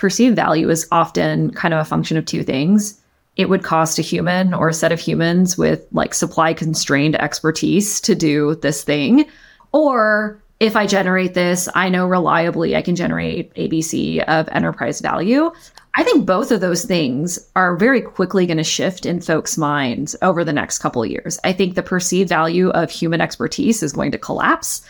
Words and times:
perceived 0.00 0.34
value 0.34 0.70
is 0.70 0.88
often 0.90 1.52
kind 1.52 1.74
of 1.74 1.80
a 1.80 1.84
function 1.84 2.16
of 2.16 2.24
two 2.24 2.42
things. 2.42 2.98
It 3.36 3.50
would 3.50 3.62
cost 3.62 3.98
a 3.98 4.02
human 4.02 4.54
or 4.54 4.70
a 4.70 4.74
set 4.74 4.92
of 4.92 4.98
humans 4.98 5.58
with 5.58 5.86
like 5.92 6.14
supply 6.14 6.54
constrained 6.54 7.16
expertise 7.16 8.00
to 8.00 8.14
do 8.14 8.54
this 8.56 8.82
thing. 8.82 9.26
Or 9.72 10.42
if 10.58 10.74
I 10.74 10.86
generate 10.86 11.34
this, 11.34 11.68
I 11.74 11.90
know 11.90 12.06
reliably 12.06 12.74
I 12.74 12.82
can 12.82 12.96
generate 12.96 13.54
ABC 13.54 14.24
of 14.24 14.48
enterprise 14.48 15.02
value. 15.02 15.52
I 15.94 16.02
think 16.02 16.24
both 16.24 16.50
of 16.50 16.60
those 16.60 16.84
things 16.84 17.38
are 17.54 17.76
very 17.76 18.00
quickly 18.00 18.46
going 18.46 18.56
to 18.56 18.64
shift 18.64 19.04
in 19.04 19.20
folks' 19.20 19.58
minds 19.58 20.16
over 20.22 20.44
the 20.44 20.52
next 20.52 20.78
couple 20.78 21.04
years. 21.04 21.38
I 21.44 21.52
think 21.52 21.74
the 21.74 21.82
perceived 21.82 22.28
value 22.28 22.70
of 22.70 22.90
human 22.90 23.20
expertise 23.20 23.82
is 23.82 23.92
going 23.92 24.12
to 24.12 24.18
collapse. 24.18 24.82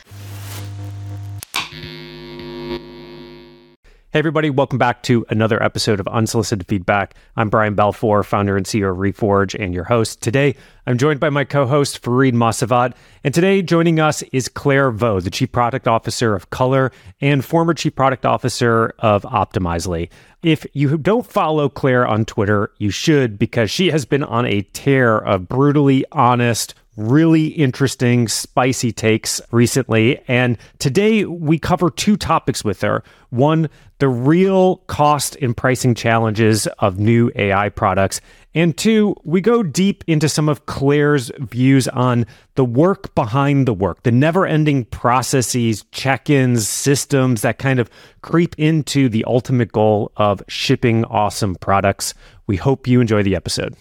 Hey, 4.12 4.18
everybody, 4.18 4.50
welcome 4.50 4.76
back 4.76 5.04
to 5.04 5.24
another 5.28 5.62
episode 5.62 6.00
of 6.00 6.08
Unsolicited 6.08 6.66
Feedback. 6.66 7.14
I'm 7.36 7.48
Brian 7.48 7.76
Balfour, 7.76 8.24
founder 8.24 8.56
and 8.56 8.66
CEO 8.66 8.90
of 8.90 8.96
Reforge, 8.96 9.54
and 9.54 9.72
your 9.72 9.84
host. 9.84 10.20
Today, 10.20 10.56
I'm 10.84 10.98
joined 10.98 11.20
by 11.20 11.30
my 11.30 11.44
co 11.44 11.64
host, 11.64 12.02
Fareed 12.02 12.32
Mosavat. 12.32 12.94
And 13.22 13.32
today, 13.32 13.62
joining 13.62 14.00
us 14.00 14.22
is 14.32 14.48
Claire 14.48 14.90
Vo, 14.90 15.20
the 15.20 15.30
Chief 15.30 15.52
Product 15.52 15.86
Officer 15.86 16.34
of 16.34 16.50
Color 16.50 16.90
and 17.20 17.44
former 17.44 17.72
Chief 17.72 17.94
Product 17.94 18.26
Officer 18.26 18.92
of 18.98 19.22
Optimizely. 19.22 20.10
If 20.42 20.66
you 20.72 20.98
don't 20.98 21.24
follow 21.24 21.68
Claire 21.68 22.04
on 22.04 22.24
Twitter, 22.24 22.72
you 22.78 22.90
should 22.90 23.38
because 23.38 23.70
she 23.70 23.92
has 23.92 24.04
been 24.06 24.24
on 24.24 24.44
a 24.44 24.62
tear 24.72 25.18
of 25.18 25.46
brutally 25.46 26.04
honest, 26.10 26.74
really 27.00 27.46
interesting, 27.46 28.28
spicy 28.28 28.92
takes 28.92 29.40
recently. 29.50 30.20
And 30.28 30.58
today 30.78 31.24
we 31.24 31.58
cover 31.58 31.90
two 31.90 32.16
topics 32.16 32.62
with 32.62 32.80
her. 32.82 33.02
One, 33.30 33.68
the 33.98 34.08
real 34.08 34.76
cost 34.86 35.36
and 35.40 35.56
pricing 35.56 35.94
challenges 35.94 36.66
of 36.78 36.98
new 36.98 37.30
AI 37.34 37.68
products. 37.70 38.20
And 38.54 38.76
two, 38.76 39.14
we 39.22 39.40
go 39.40 39.62
deep 39.62 40.02
into 40.06 40.28
some 40.28 40.48
of 40.48 40.66
Claire's 40.66 41.30
views 41.38 41.86
on 41.88 42.26
the 42.56 42.64
work 42.64 43.14
behind 43.14 43.66
the 43.66 43.74
work, 43.74 44.02
the 44.02 44.10
never 44.10 44.44
ending 44.44 44.84
processes, 44.86 45.84
check 45.92 46.28
ins, 46.28 46.66
systems 46.68 47.42
that 47.42 47.58
kind 47.58 47.78
of 47.78 47.88
creep 48.22 48.54
into 48.58 49.08
the 49.08 49.24
ultimate 49.24 49.70
goal 49.70 50.10
of 50.16 50.42
shipping 50.48 51.04
awesome 51.04 51.54
products. 51.54 52.12
We 52.46 52.56
hope 52.56 52.88
you 52.88 53.00
enjoy 53.00 53.22
the 53.22 53.36
episode. 53.36 53.76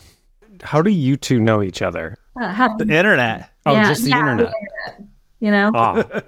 How 0.62 0.82
do 0.82 0.92
you 0.92 1.18
two 1.18 1.40
know 1.40 1.64
each 1.64 1.82
other? 1.82 2.18
Uh, 2.36 2.78
the 2.78 2.84
internet. 2.84 3.52
Oh, 3.66 3.74
yeah, 3.74 3.90
just 3.90 4.04
the 4.04 4.10
yeah, 4.10 4.20
internet. 4.20 4.54
You 5.40 5.52
know? 5.52 5.72
Oh, 5.74 6.22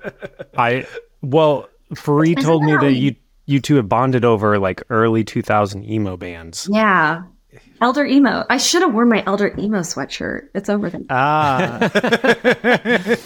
I, 0.58 0.88
well, 1.22 1.70
Free 1.96 2.36
told 2.36 2.64
me 2.64 2.76
that 2.78 2.94
you 2.94 3.16
you 3.46 3.60
two 3.60 3.76
have 3.76 3.90
bonded 3.90 4.24
over 4.24 4.58
like 4.60 4.82
early 4.90 5.24
2000 5.24 5.84
emo 5.84 6.16
bands. 6.16 6.70
Yeah. 6.72 7.24
Elder 7.82 8.06
emo. 8.06 8.46
I 8.50 8.58
should 8.58 8.82
have 8.82 8.94
worn 8.94 9.10
my 9.10 9.24
Elder 9.26 9.54
emo 9.58 9.80
sweatshirt. 9.80 10.50
It's 10.56 10.70
over 10.70 10.90
there. 10.90 11.02
Ah. 11.10 11.90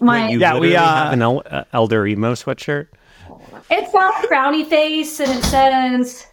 my 0.00 0.28
Wait, 0.28 0.38
yeah, 0.38 0.58
we 0.58 0.76
uh, 0.76 0.84
have 0.84 1.12
an 1.14 1.22
el- 1.22 1.42
uh, 1.46 1.64
Elder 1.72 2.06
emo 2.06 2.34
sweatshirt. 2.34 2.88
It's 3.70 3.92
got 3.92 4.24
a 4.24 4.28
frowny 4.28 4.66
face 4.66 5.18
and 5.18 5.30
it 5.30 5.42
says 5.44 6.26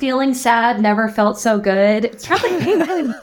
feeling 0.00 0.34
sad 0.34 0.80
never 0.80 1.08
felt 1.08 1.38
so 1.38 1.60
good. 1.60 2.06
It's 2.06 2.28
really, 2.30 2.56
really, 2.74 3.14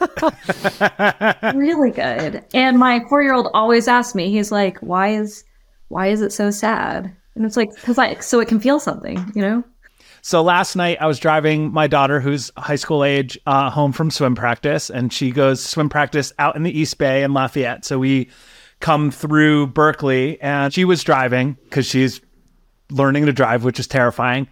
really 1.54 1.90
good. 1.90 2.44
And 2.54 2.78
my 2.78 3.04
four 3.08 3.22
year 3.22 3.34
old 3.34 3.48
always 3.52 3.88
asks 3.88 4.14
me, 4.14 4.30
he's 4.30 4.52
like, 4.52 4.78
why 4.78 5.08
is 5.08 5.44
why 5.88 6.06
is 6.06 6.22
it 6.22 6.32
so 6.32 6.50
sad? 6.50 7.14
And 7.34 7.44
it's 7.44 7.56
like, 7.56 7.74
because 7.74 7.98
like 7.98 8.22
so 8.22 8.40
it 8.40 8.48
can 8.48 8.60
feel 8.60 8.80
something, 8.80 9.32
you 9.34 9.42
know? 9.42 9.64
So 10.22 10.42
last 10.42 10.76
night 10.76 10.98
I 11.00 11.06
was 11.06 11.18
driving 11.18 11.72
my 11.72 11.86
daughter, 11.86 12.20
who's 12.20 12.50
high 12.56 12.76
school 12.76 13.04
age, 13.04 13.38
uh, 13.46 13.70
home 13.70 13.92
from 13.92 14.10
swim 14.10 14.34
practice, 14.34 14.90
and 14.90 15.12
she 15.12 15.30
goes 15.30 15.64
swim 15.64 15.88
practice 15.88 16.32
out 16.38 16.56
in 16.56 16.62
the 16.62 16.78
East 16.78 16.98
Bay 16.98 17.22
in 17.22 17.32
Lafayette. 17.34 17.84
So 17.84 17.98
we 17.98 18.30
come 18.80 19.10
through 19.10 19.68
Berkeley, 19.68 20.40
and 20.40 20.72
she 20.72 20.84
was 20.84 21.02
driving 21.02 21.56
because 21.64 21.86
she's 21.86 22.20
learning 22.90 23.26
to 23.26 23.32
drive, 23.32 23.64
which 23.64 23.80
is 23.80 23.86
terrifying. 23.86 24.48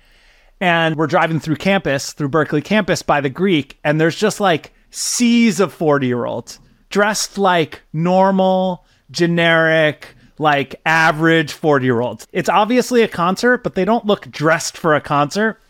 And 0.61 0.97
we're 0.97 1.06
driving 1.06 1.41
through 1.41 1.56
campus, 1.56 2.12
through 2.12 2.31
Berkeley 2.31 2.62
campus 2.62 3.03
by 3.03 3.21
the 3.21 3.28
Greek, 3.28 3.78
and 3.84 4.00
there's 4.00 4.17
just 4.17 4.41
like 4.41 4.72
seas 4.91 5.61
of 5.61 5.72
40 5.72 6.06
year 6.06 6.25
olds 6.25 6.59
dressed 6.89 7.39
like 7.39 7.83
normal, 7.93 8.84
generic, 9.11 10.15
like 10.39 10.81
average 10.84 11.53
40 11.53 11.84
year 11.84 12.00
olds. 12.00 12.27
It's 12.33 12.49
obviously 12.49 13.03
a 13.03 13.09
concert, 13.09 13.62
but 13.62 13.75
they 13.75 13.84
don't 13.84 14.06
look 14.06 14.31
dressed 14.31 14.77
for 14.77 14.94
a 14.94 15.00
concert. 15.00 15.61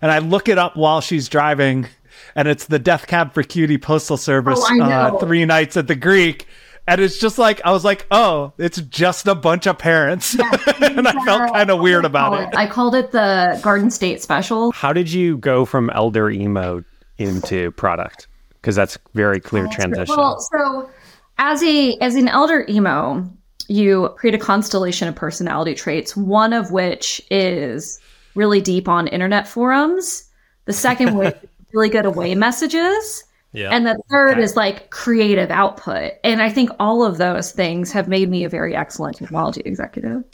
And 0.00 0.10
I 0.10 0.18
look 0.18 0.48
it 0.48 0.58
up 0.58 0.76
while 0.76 1.00
she's 1.00 1.28
driving, 1.28 1.86
and 2.34 2.48
it's 2.48 2.66
the 2.66 2.80
Death 2.80 3.06
Cab 3.06 3.32
for 3.32 3.42
Cutie 3.44 3.78
Postal 3.78 4.16
Service 4.16 4.58
oh, 4.60 4.82
uh, 4.82 5.18
three 5.18 5.44
nights 5.44 5.76
at 5.76 5.86
the 5.86 5.94
Greek. 5.94 6.46
And 6.86 7.00
it's 7.00 7.18
just 7.18 7.38
like 7.38 7.60
I 7.64 7.70
was 7.70 7.84
like, 7.84 8.06
oh, 8.10 8.52
it's 8.58 8.80
just 8.80 9.28
a 9.28 9.34
bunch 9.34 9.66
of 9.66 9.78
parents, 9.78 10.34
yeah, 10.34 10.50
and 10.82 11.06
I 11.06 11.12
felt 11.24 11.52
kind 11.52 11.70
of 11.70 11.80
weird 11.80 12.04
about 12.04 12.40
it. 12.40 12.48
it. 12.48 12.56
I 12.56 12.66
called 12.66 12.94
it 12.94 13.12
the 13.12 13.60
Garden 13.62 13.90
State 13.90 14.20
Special. 14.20 14.72
How 14.72 14.92
did 14.92 15.12
you 15.12 15.36
go 15.38 15.64
from 15.64 15.90
elder 15.90 16.28
emo 16.28 16.82
into 17.18 17.70
product? 17.72 18.26
Because 18.54 18.74
that's 18.74 18.98
very 19.14 19.38
clear 19.38 19.68
transition. 19.68 20.16
Well, 20.16 20.40
so 20.40 20.90
as 21.38 21.62
a 21.62 21.96
as 21.98 22.16
an 22.16 22.28
elder 22.28 22.66
emo, 22.68 23.28
you 23.68 24.08
create 24.16 24.34
a 24.34 24.38
constellation 24.38 25.08
of 25.08 25.14
personality 25.14 25.74
traits, 25.74 26.16
one 26.16 26.52
of 26.52 26.72
which 26.72 27.22
is 27.30 28.00
really 28.34 28.60
deep 28.60 28.88
on 28.88 29.06
internet 29.08 29.46
forums. 29.46 30.28
The 30.64 30.72
second 30.72 31.16
was 31.16 31.32
really 31.72 31.88
good 31.88 32.06
away 32.06 32.34
messages. 32.34 33.24
Yeah. 33.52 33.70
And 33.70 33.86
the 33.86 34.00
third 34.10 34.32
okay. 34.32 34.42
is 34.42 34.56
like 34.56 34.90
creative 34.90 35.50
output. 35.50 36.12
And 36.24 36.40
I 36.40 36.50
think 36.50 36.70
all 36.80 37.04
of 37.04 37.18
those 37.18 37.52
things 37.52 37.92
have 37.92 38.08
made 38.08 38.30
me 38.30 38.44
a 38.44 38.48
very 38.48 38.74
excellent 38.74 39.16
technology 39.16 39.62
executive. 39.64 40.24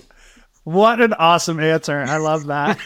What 0.65 1.01
an 1.01 1.15
awesome 1.15 1.61
answer. 1.61 1.99
I 2.01 2.19
love 2.19 2.47
that. 2.47 2.79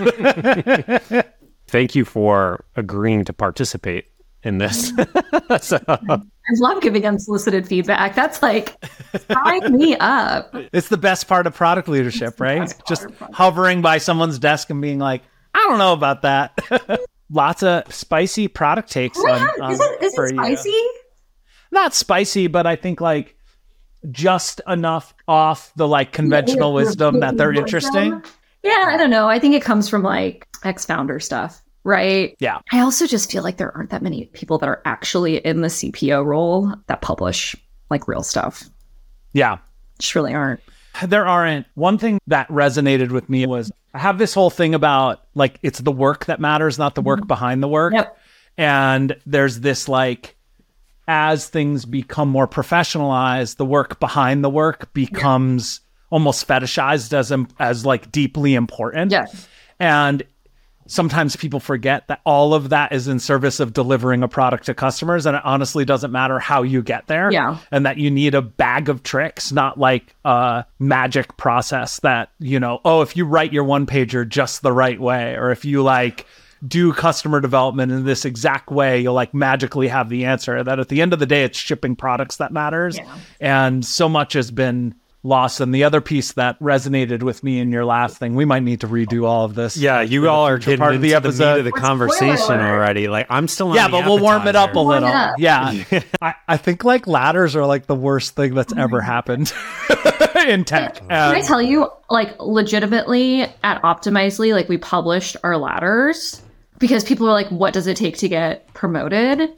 Thank 1.66 1.94
you 1.94 2.04
for 2.04 2.64
agreeing 2.76 3.24
to 3.24 3.32
participate 3.32 4.06
in 4.42 4.58
this. 4.58 4.92
so. 5.60 5.80
I 5.88 6.20
love 6.56 6.82
giving 6.82 7.06
unsolicited 7.06 7.66
feedback. 7.66 8.14
That's 8.14 8.42
like 8.42 8.76
sign 9.30 9.76
me 9.76 9.96
up. 9.96 10.54
It's 10.72 10.88
the 10.88 10.96
best 10.96 11.28
part 11.28 11.46
of 11.46 11.54
product 11.54 11.88
leadership, 11.88 12.40
right? 12.40 12.72
Just 12.86 13.06
hovering 13.32 13.82
by 13.82 13.98
someone's 13.98 14.38
desk 14.38 14.70
and 14.70 14.80
being 14.80 14.98
like, 14.98 15.22
I 15.54 15.66
don't 15.68 15.78
know 15.78 15.92
about 15.92 16.22
that. 16.22 16.58
Lots 17.32 17.62
of 17.62 17.92
spicy 17.92 18.48
product 18.48 18.90
takes. 18.90 19.18
Oh, 19.18 19.28
on, 19.28 19.62
on, 19.62 19.72
is 19.72 19.80
it, 19.80 20.02
is 20.02 20.14
it 20.18 20.28
spicy? 20.30 20.68
You. 20.68 21.00
Not 21.70 21.94
spicy, 21.94 22.46
but 22.46 22.66
I 22.66 22.76
think 22.76 23.00
like 23.00 23.36
just 24.10 24.60
enough 24.68 25.14
off 25.26 25.72
the 25.76 25.88
like 25.88 26.12
conventional 26.12 26.70
yeah, 26.70 26.84
wisdom 26.84 27.20
that 27.20 27.36
they're 27.36 27.52
interesting. 27.52 28.22
Yeah, 28.62 28.84
I 28.88 28.96
don't 28.96 29.10
know. 29.10 29.28
I 29.28 29.38
think 29.38 29.54
it 29.54 29.62
comes 29.62 29.88
from 29.88 30.02
like 30.02 30.46
ex 30.64 30.84
founder 30.84 31.18
stuff 31.18 31.62
right? 31.84 32.36
Yeah. 32.38 32.58
I 32.70 32.80
also 32.80 33.06
just 33.06 33.30
feel 33.30 33.42
like 33.42 33.56
there 33.56 33.74
aren't 33.76 33.90
that 33.90 34.02
many 34.02 34.26
people 34.26 34.58
that 34.58 34.68
are 34.68 34.82
actually 34.84 35.38
in 35.38 35.62
the 35.62 35.68
CPO 35.68 36.24
role 36.24 36.72
that 36.86 37.00
publish 37.00 37.56
like 37.90 38.08
real 38.08 38.22
stuff. 38.22 38.64
Yeah. 39.32 39.58
Just 39.98 40.14
really 40.14 40.34
aren't. 40.34 40.60
There 41.06 41.26
aren't. 41.26 41.66
One 41.74 41.98
thing 41.98 42.20
that 42.26 42.48
resonated 42.48 43.10
with 43.10 43.28
me 43.28 43.46
was 43.46 43.72
I 43.94 43.98
have 43.98 44.18
this 44.18 44.34
whole 44.34 44.50
thing 44.50 44.74
about 44.74 45.24
like 45.34 45.58
it's 45.62 45.78
the 45.78 45.92
work 45.92 46.26
that 46.26 46.40
matters, 46.40 46.78
not 46.78 46.94
the 46.94 47.02
work 47.02 47.20
mm-hmm. 47.20 47.28
behind 47.28 47.62
the 47.62 47.68
work. 47.68 47.92
Yep. 47.92 48.18
And 48.58 49.16
there's 49.26 49.60
this 49.60 49.88
like 49.88 50.36
as 51.08 51.48
things 51.48 51.84
become 51.84 52.28
more 52.28 52.48
professionalized, 52.48 53.56
the 53.56 53.64
work 53.64 54.00
behind 54.00 54.44
the 54.44 54.50
work 54.50 54.92
becomes 54.94 55.80
almost 56.10 56.46
fetishized 56.46 57.12
as 57.12 57.32
as 57.58 57.84
like 57.84 58.12
deeply 58.12 58.54
important. 58.54 59.10
Yes. 59.10 59.48
And 59.78 60.22
sometimes 60.86 61.36
people 61.36 61.60
forget 61.60 62.06
that 62.08 62.20
all 62.24 62.54
of 62.54 62.70
that 62.70 62.92
is 62.92 63.08
in 63.08 63.18
service 63.18 63.60
of 63.60 63.72
delivering 63.72 64.22
a 64.22 64.28
product 64.28 64.66
to 64.66 64.74
customers 64.74 65.26
and 65.26 65.36
it 65.36 65.42
honestly 65.44 65.84
doesn't 65.84 66.10
matter 66.12 66.38
how 66.38 66.62
you 66.62 66.82
get 66.82 67.06
there. 67.06 67.30
Yeah. 67.30 67.58
And 67.70 67.86
that 67.86 67.98
you 67.98 68.10
need 68.10 68.34
a 68.34 68.42
bag 68.42 68.88
of 68.88 69.02
tricks 69.02 69.52
not 69.52 69.78
like 69.78 70.14
a 70.24 70.64
magic 70.78 71.36
process 71.36 72.00
that 72.00 72.30
you 72.38 72.58
know 72.58 72.80
oh 72.84 73.02
if 73.02 73.16
you 73.16 73.24
write 73.24 73.52
your 73.52 73.64
one 73.64 73.86
pager 73.86 74.28
just 74.28 74.62
the 74.62 74.72
right 74.72 75.00
way 75.00 75.34
or 75.36 75.50
if 75.50 75.64
you 75.64 75.82
like 75.82 76.26
do 76.66 76.92
customer 76.92 77.40
development 77.40 77.90
in 77.90 78.04
this 78.04 78.24
exact 78.24 78.70
way 78.70 79.00
you'll 79.00 79.14
like 79.14 79.34
magically 79.34 79.88
have 79.88 80.08
the 80.08 80.24
answer. 80.24 80.62
That 80.62 80.78
at 80.78 80.88
the 80.88 81.00
end 81.02 81.12
of 81.12 81.18
the 81.18 81.26
day 81.26 81.44
it's 81.44 81.58
shipping 81.58 81.96
products 81.96 82.36
that 82.36 82.52
matters. 82.52 82.98
Yeah. 82.98 83.16
and 83.40 83.84
so 83.84 84.08
much 84.08 84.32
has 84.34 84.50
been 84.50 84.94
lost. 85.22 85.60
And 85.60 85.74
the 85.74 85.84
other 85.84 86.00
piece 86.00 86.32
that 86.32 86.58
resonated 86.60 87.22
with 87.22 87.42
me 87.42 87.60
in 87.60 87.70
your 87.70 87.84
last 87.84 88.18
thing, 88.18 88.34
we 88.34 88.44
might 88.44 88.62
need 88.62 88.80
to 88.80 88.88
redo 88.88 89.26
all 89.26 89.44
of 89.44 89.54
this. 89.54 89.76
Yeah, 89.76 90.00
you 90.00 90.28
all 90.28 90.46
are 90.46 90.58
getting 90.58 90.78
part 90.78 90.94
of 90.94 91.00
the 91.00 91.14
episode 91.14 91.54
the, 91.54 91.58
of 91.60 91.64
the 91.66 91.72
conversation 91.72 92.60
already. 92.60 93.08
Like 93.08 93.26
I'm 93.30 93.48
still 93.48 93.74
yeah, 93.74 93.88
but 93.88 94.04
we'll 94.04 94.18
warm 94.18 94.46
it 94.46 94.56
up 94.56 94.74
a 94.74 94.80
little. 94.80 95.08
Yeah, 95.38 95.84
I, 96.22 96.34
I 96.48 96.56
think 96.56 96.84
like 96.84 97.06
ladders 97.06 97.56
are 97.56 97.66
like 97.66 97.86
the 97.86 97.94
worst 97.94 98.34
thing 98.34 98.54
that's 98.54 98.72
oh 98.72 98.80
ever 98.80 99.00
happened 99.00 99.52
in 100.46 100.64
tech. 100.64 100.96
Can 100.96 101.10
I 101.10 101.38
um, 101.38 101.42
tell 101.42 101.62
you, 101.62 101.88
like 102.10 102.40
legitimately 102.40 103.42
at 103.42 103.82
Optimizely, 103.82 104.52
like 104.52 104.68
we 104.68 104.78
published 104.78 105.36
our 105.42 105.56
ladders 105.56 106.42
because 106.78 107.04
people 107.04 107.28
are 107.28 107.32
like, 107.32 107.48
what 107.48 107.72
does 107.72 107.86
it 107.86 107.96
take 107.96 108.18
to 108.18 108.28
get 108.28 108.72
promoted? 108.74 109.50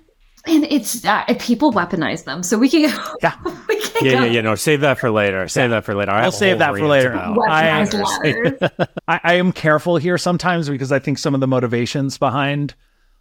And 0.47 0.65
it's 0.65 1.05
uh, 1.05 1.25
people 1.41 1.73
weaponize 1.73 2.25
them. 2.25 2.43
So 2.43 2.59
we 2.59 2.69
can, 2.69 2.83
Yeah. 3.23 3.35
we 3.69 3.81
can 3.81 4.05
Yeah, 4.05 4.13
go 4.13 4.25
yeah, 4.25 4.31
yeah. 4.33 4.41
No, 4.43 4.55
save 4.55 4.81
that 4.83 4.99
for 4.99 5.11
later. 5.11 5.49
Save 5.49 5.71
that 5.71 5.85
for 5.85 5.95
later. 5.95 6.11
I 6.11 6.25
I'll 6.25 6.33
save 6.33 6.59
that 6.59 6.75
for 6.77 6.87
later. 6.87 7.17
I- 7.17 7.89
I, 9.09 9.21
I 9.23 9.35
am 9.35 9.53
careful 9.53 9.97
here 9.97 10.19
sometimes 10.19 10.69
because 10.69 10.93
I 10.93 10.99
think 10.99 11.19
some 11.19 11.35
of 11.35 11.41
the 11.41 11.47
motivations 11.47 12.19
behind 12.19 12.75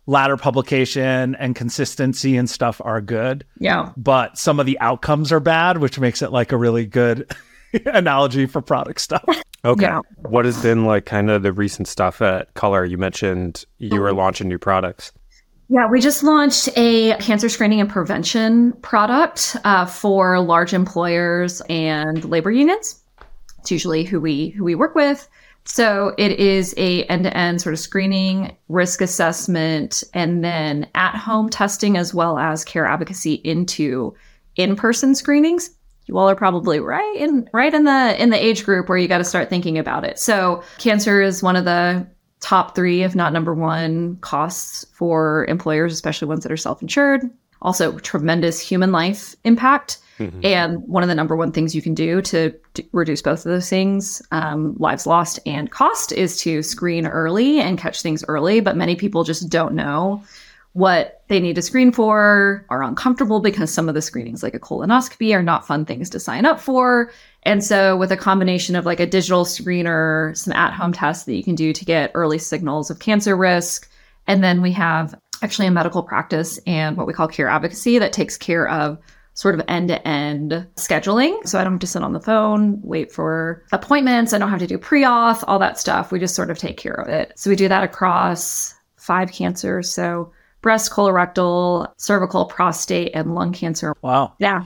ladder 0.06 0.36
publication 0.36 1.36
and 1.36 1.56
consistency 1.56 2.36
and 2.36 2.50
stuff 2.50 2.82
are 2.84 3.00
good, 3.00 3.46
yeah. 3.60 3.92
but 3.96 4.38
some 4.38 4.60
of 4.60 4.66
the 4.66 4.78
outcomes 4.82 5.32
are 5.32 5.40
bad, 5.40 5.78
which 5.78 5.98
makes 5.98 6.22
it 6.22 6.32
like 6.32 6.52
a 6.52 6.58
really 6.58 6.86
good 6.86 7.32
analogy 7.86 8.46
for 8.46 8.62
product 8.62 9.00
stuff. 9.00 9.24
Okay. 9.64 9.86
Yeah. 9.86 10.02
What 10.18 10.44
has 10.44 10.62
been 10.62 10.86
like 10.86 11.06
kind 11.06 11.30
of 11.30 11.42
the 11.42 11.54
recent 11.54 11.88
stuff 11.88 12.22
at 12.22 12.54
Color? 12.54 12.84
You 12.84 12.98
mentioned 12.98 13.64
you 13.78 14.02
were 14.02 14.12
launching 14.14 14.50
new 14.50 14.60
products. 14.60 15.14
Yeah, 15.70 15.88
we 15.88 16.02
just 16.02 16.24
launched 16.24 16.70
a 16.76 17.16
cancer 17.18 17.50
screening 17.50 17.82
and 17.82 17.90
prevention 17.90 18.74
product 18.82 19.56
uh, 19.64 19.86
for 19.86 20.40
large 20.40 20.74
employers 20.74 21.62
and 21.70 22.24
labor 22.26 22.52
unions. 22.52 23.02
It's 23.60 23.72
usually 23.72 24.04
who 24.04 24.20
we 24.20 24.50
who 24.50 24.64
we 24.64 24.76
work 24.76 24.94
with. 24.94 25.28
So 25.66 26.14
it 26.18 26.34
is 26.34 26.74
a 26.76 27.04
end-to-end 27.06 27.62
sort 27.62 27.72
of 27.72 27.80
screening, 27.80 28.58
risk 28.68 29.00
assessment, 29.00 30.04
and 30.14 30.44
then 30.44 30.90
at-home 30.94 31.50
testing 31.50 31.96
as 31.96 32.14
well 32.14 32.38
as 32.38 32.66
care 32.66 32.86
advocacy 32.86 33.36
into 33.36 34.14
in-person 34.58 35.16
screenings. 35.16 35.70
You 36.06 36.18
all 36.18 36.30
are 36.30 36.36
probably 36.36 36.82
right 36.82 37.16
in 37.16 37.50
right 37.54 37.74
in 37.74 37.86
the 37.86 38.22
in 38.22 38.30
the 38.30 38.44
age 38.44 38.66
group 38.66 38.90
where 38.90 38.98
you 38.98 39.08
got 39.08 39.20
to 39.20 39.24
start 39.24 39.50
thinking 39.50 39.78
about 39.78 40.04
it. 40.04 40.20
So 40.20 40.62
cancer 40.78 41.22
is 41.22 41.42
one 41.42 41.56
of 41.56 41.64
the 41.64 42.06
top 42.44 42.76
three, 42.76 43.04
if 43.04 43.16
not 43.16 43.34
number 43.34 43.54
one, 43.54 44.18
costs 44.18 44.86
for 44.94 45.46
employers, 45.48 45.94
especially 45.94 46.28
ones 46.28 46.44
that 46.44 46.52
are 46.52 46.58
self-insured. 46.58 47.22
Also, 47.62 47.98
tremendous 48.00 48.60
human 48.60 48.92
life 48.92 49.36
impact. 49.46 49.98
And 50.44 50.84
one 50.88 51.02
of 51.02 51.10
the 51.10 51.16
number 51.16 51.36
one 51.36 51.52
things 51.52 51.74
you 51.74 51.82
can 51.82 51.96
do 51.96 52.22
to 52.22 52.54
reduce 52.92 53.22
both 53.22 53.40
of 53.40 53.52
those 53.52 53.68
things, 53.68 54.22
um, 54.32 54.76
lives 54.78 55.08
lost 55.08 55.40
and 55.46 55.72
cost, 55.72 56.12
is 56.12 56.38
to 56.42 56.62
screen 56.62 57.08
early 57.08 57.60
and 57.60 57.80
catch 57.80 58.02
things 58.02 58.24
early. 58.28 58.60
But 58.60 58.78
many 58.78 58.96
people 58.96 59.24
just 59.24 59.50
don't 59.50 59.74
know 59.74 60.24
what 60.74 61.24
they 61.30 61.40
need 61.40 61.56
to 61.56 61.62
screen 61.62 61.92
for, 61.92 62.66
are 62.70 62.84
uncomfortable 62.84 63.40
because 63.40 63.74
some 63.74 63.88
of 63.90 63.96
the 63.96 64.02
screenings, 64.02 64.44
like 64.44 64.56
a 64.56 64.60
colonoscopy, 64.60 65.36
are 65.36 65.44
not 65.44 65.66
fun 65.66 65.86
things 65.86 66.10
to 66.12 66.20
sign 66.20 66.46
up 66.46 66.60
for. 66.60 67.12
And 67.46 67.64
so, 67.64 67.98
with 67.98 68.12
a 68.12 68.18
combination 68.18 68.76
of 68.76 68.86
like 68.86 69.00
a 69.00 69.06
digital 69.06 69.46
screener, 69.46 70.36
some 70.38 70.54
at 70.54 70.74
home 70.74 70.94
tests 70.94 71.26
that 71.26 71.36
you 71.36 71.44
can 71.44 71.56
do 71.56 71.74
to 71.74 71.86
get 71.86 72.12
early 72.14 72.38
signals 72.38 72.90
of 72.90 73.00
cancer 73.00 73.36
risk, 73.36 73.90
and 74.28 74.44
then 74.44 74.62
we 74.62 74.72
have 74.72 75.14
actually 75.42 75.68
a 75.68 75.72
medical 75.72 76.04
practice 76.04 76.58
and 76.66 76.96
what 76.96 77.06
we 77.06 77.14
call 77.14 77.28
care 77.28 77.50
advocacy 77.50 78.00
that 78.00 78.14
takes 78.14 78.38
care 78.38 78.68
of 78.70 78.98
sort 79.34 79.56
of 79.56 79.66
end 79.68 79.90
to 79.90 80.08
end 80.08 80.68
scheduling. 80.76 81.46
So 81.48 81.60
I 81.60 81.64
don't 81.64 81.74
have 81.74 81.80
to 81.82 81.88
sit 81.88 82.04
on 82.04 82.14
the 82.14 82.20
phone, 82.20 82.80
wait 82.82 83.12
for 83.12 83.64
appointments. 83.72 84.32
I 84.32 84.38
don't 84.38 84.50
have 84.50 84.60
to 84.60 84.68
do 84.68 84.78
pre 84.78 85.04
auth, 85.04 85.44
all 85.48 85.60
that 85.60 85.80
stuff. 85.80 86.12
We 86.12 86.20
just 86.20 86.36
sort 86.36 86.50
of 86.50 86.58
take 86.58 86.78
care 86.78 86.94
of 86.94 87.10
it. 87.10 87.34
So 87.36 87.50
we 87.50 87.56
do 87.56 87.68
that 87.68 87.84
across 87.84 88.74
five 88.96 89.32
cancers. 89.32 89.92
So 89.92 90.32
breast, 90.62 90.92
colorectal, 90.92 91.92
cervical, 91.98 92.46
prostate, 92.46 93.12
and 93.14 93.36
lung 93.36 93.52
cancer. 93.54 93.94
Wow. 94.02 94.34
Yeah. 94.40 94.64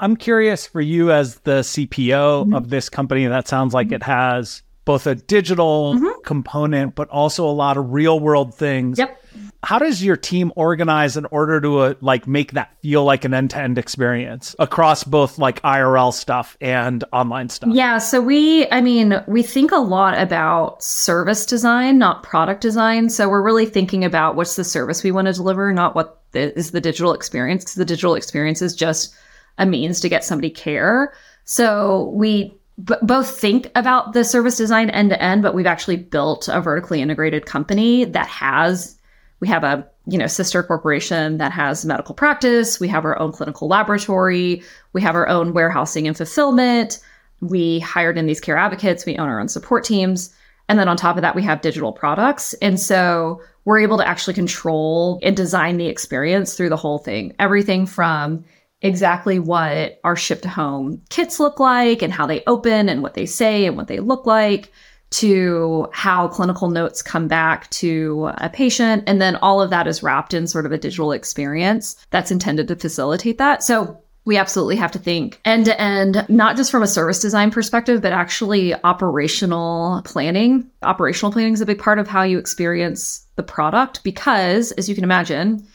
I'm 0.00 0.16
curious 0.16 0.66
for 0.66 0.80
you 0.80 1.12
as 1.12 1.36
the 1.40 1.60
CPO 1.60 2.44
Mm-hmm. 2.44 2.54
of 2.54 2.70
this 2.70 2.88
company, 2.88 3.26
that 3.26 3.46
sounds 3.48 3.74
like 3.74 3.92
it 3.92 4.02
has 4.02 4.62
both 4.86 5.06
a 5.06 5.14
digital 5.14 5.94
Mm-hmm. 5.94 6.22
component, 6.24 6.94
but 6.94 7.08
also 7.10 7.46
a 7.46 7.52
lot 7.52 7.76
of 7.76 7.92
real 7.92 8.18
world 8.18 8.54
things. 8.54 8.98
Yep. 8.98 9.16
How 9.62 9.78
does 9.78 10.02
your 10.02 10.16
team 10.16 10.52
organize 10.56 11.18
in 11.18 11.26
order 11.26 11.60
to 11.60 11.78
uh, 11.80 11.94
like 12.00 12.26
make 12.26 12.52
that 12.52 12.74
feel 12.82 13.04
like 13.04 13.26
an 13.26 13.34
end 13.34 13.50
to 13.50 13.58
end 13.58 13.76
experience 13.76 14.56
across 14.58 15.04
both 15.04 15.38
like 15.38 15.60
IRL 15.62 16.14
stuff 16.14 16.56
and 16.62 17.04
online 17.12 17.50
stuff? 17.50 17.68
Yeah, 17.72 17.98
so 17.98 18.22
we, 18.22 18.66
I 18.70 18.80
mean, 18.80 19.22
we 19.28 19.42
think 19.42 19.70
a 19.70 19.76
lot 19.76 20.18
about 20.18 20.82
service 20.82 21.44
design, 21.44 21.98
not 21.98 22.22
product 22.22 22.62
design. 22.62 23.10
So 23.10 23.28
we're 23.28 23.42
really 23.42 23.66
thinking 23.66 24.02
about 24.02 24.34
what's 24.34 24.56
the 24.56 24.64
service 24.64 25.04
we 25.04 25.12
want 25.12 25.26
to 25.26 25.34
deliver, 25.34 25.70
not 25.74 25.94
what 25.94 26.22
the, 26.32 26.56
is 26.58 26.70
the 26.70 26.80
digital 26.80 27.12
experience, 27.12 27.62
because 27.64 27.74
the 27.74 27.84
digital 27.84 28.14
experience 28.14 28.62
is 28.62 28.74
just 28.74 29.14
a 29.60 29.66
means 29.66 30.00
to 30.00 30.08
get 30.08 30.24
somebody 30.24 30.50
care. 30.50 31.12
So 31.44 32.10
we 32.14 32.52
b- 32.82 32.94
both 33.02 33.38
think 33.38 33.70
about 33.76 34.14
the 34.14 34.24
service 34.24 34.56
design 34.56 34.90
end 34.90 35.10
to 35.10 35.22
end, 35.22 35.42
but 35.42 35.54
we've 35.54 35.66
actually 35.66 35.96
built 35.96 36.48
a 36.48 36.60
vertically 36.60 37.00
integrated 37.00 37.46
company 37.46 38.04
that 38.06 38.26
has 38.26 38.96
we 39.40 39.48
have 39.48 39.64
a 39.64 39.86
you 40.06 40.18
know 40.18 40.26
sister 40.26 40.62
corporation 40.62 41.38
that 41.38 41.52
has 41.52 41.84
medical 41.84 42.14
practice. 42.14 42.80
We 42.80 42.88
have 42.88 43.04
our 43.04 43.18
own 43.18 43.32
clinical 43.32 43.68
laboratory. 43.68 44.62
We 44.92 45.02
have 45.02 45.14
our 45.14 45.28
own 45.28 45.52
warehousing 45.52 46.06
and 46.06 46.16
fulfillment. 46.16 46.98
We 47.40 47.80
hired 47.80 48.18
in 48.18 48.26
these 48.26 48.40
care 48.40 48.56
advocates. 48.56 49.06
We 49.06 49.16
own 49.16 49.28
our 49.28 49.40
own 49.40 49.48
support 49.48 49.84
teams. 49.84 50.34
And 50.68 50.78
then 50.78 50.88
on 50.88 50.96
top 50.96 51.16
of 51.16 51.22
that 51.22 51.34
we 51.34 51.42
have 51.42 51.62
digital 51.62 51.92
products. 51.92 52.54
And 52.54 52.78
so 52.78 53.42
we're 53.64 53.80
able 53.80 53.98
to 53.98 54.06
actually 54.08 54.34
control 54.34 55.18
and 55.22 55.36
design 55.36 55.76
the 55.76 55.86
experience 55.86 56.54
through 56.54 56.68
the 56.68 56.76
whole 56.76 56.98
thing. 56.98 57.34
Everything 57.38 57.86
from 57.86 58.44
exactly 58.82 59.38
what 59.38 60.00
our 60.04 60.16
ship 60.16 60.42
to 60.42 60.48
home 60.48 61.02
kits 61.10 61.38
look 61.38 61.60
like 61.60 62.02
and 62.02 62.12
how 62.12 62.26
they 62.26 62.42
open 62.46 62.88
and 62.88 63.02
what 63.02 63.14
they 63.14 63.26
say 63.26 63.66
and 63.66 63.76
what 63.76 63.88
they 63.88 64.00
look 64.00 64.26
like 64.26 64.72
to 65.10 65.88
how 65.92 66.28
clinical 66.28 66.70
notes 66.70 67.02
come 67.02 67.26
back 67.28 67.68
to 67.70 68.30
a 68.38 68.48
patient. 68.48 69.02
And 69.06 69.20
then 69.20 69.36
all 69.36 69.60
of 69.60 69.70
that 69.70 69.86
is 69.86 70.02
wrapped 70.02 70.34
in 70.34 70.46
sort 70.46 70.66
of 70.66 70.72
a 70.72 70.78
digital 70.78 71.12
experience 71.12 71.96
that's 72.10 72.30
intended 72.30 72.68
to 72.68 72.76
facilitate 72.76 73.38
that. 73.38 73.62
So 73.62 74.00
we 74.24 74.36
absolutely 74.36 74.76
have 74.76 74.92
to 74.92 74.98
think 74.98 75.40
end 75.44 75.64
to 75.64 75.80
end, 75.80 76.24
not 76.28 76.56
just 76.56 76.70
from 76.70 76.82
a 76.82 76.86
service 76.86 77.20
design 77.20 77.50
perspective, 77.50 78.02
but 78.02 78.12
actually 78.12 78.74
operational 78.84 80.02
planning. 80.04 80.70
Operational 80.82 81.32
planning 81.32 81.54
is 81.54 81.60
a 81.60 81.66
big 81.66 81.78
part 81.78 81.98
of 81.98 82.06
how 82.06 82.22
you 82.22 82.38
experience 82.38 83.26
the 83.36 83.42
product 83.42 84.04
because, 84.04 84.72
as 84.72 84.88
you 84.88 84.94
can 84.94 85.04
imagine, 85.04 85.66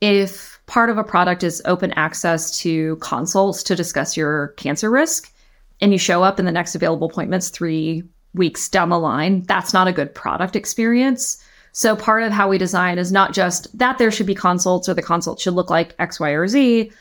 if 0.00 0.51
part 0.66 0.90
of 0.90 0.98
a 0.98 1.04
product 1.04 1.42
is 1.42 1.62
open 1.64 1.92
access 1.92 2.58
to 2.60 2.96
consults 2.96 3.62
to 3.64 3.74
discuss 3.74 4.16
your 4.16 4.48
cancer 4.56 4.90
risk, 4.90 5.32
and 5.80 5.92
you 5.92 5.98
show 5.98 6.22
up 6.22 6.38
in 6.38 6.44
the 6.44 6.52
next 6.52 6.74
available 6.74 7.08
appointments 7.08 7.50
three 7.50 8.04
weeks 8.34 8.68
down 8.68 8.88
the 8.88 8.98
line, 8.98 9.42
that's 9.42 9.72
not 9.72 9.88
a 9.88 9.92
good 9.92 10.14
product 10.14 10.56
experience. 10.56 11.42
So 11.72 11.96
part 11.96 12.22
of 12.22 12.32
how 12.32 12.48
we 12.48 12.58
design 12.58 12.98
is 12.98 13.12
not 13.12 13.32
just 13.32 13.76
that 13.78 13.98
there 13.98 14.10
should 14.10 14.26
be 14.26 14.34
consults 14.34 14.88
or 14.88 14.94
the 14.94 15.02
consult 15.02 15.40
should 15.40 15.54
look 15.54 15.70
like 15.70 15.94
X, 15.98 16.20
Y, 16.20 16.30
or 16.30 16.46
Z. 16.48 16.92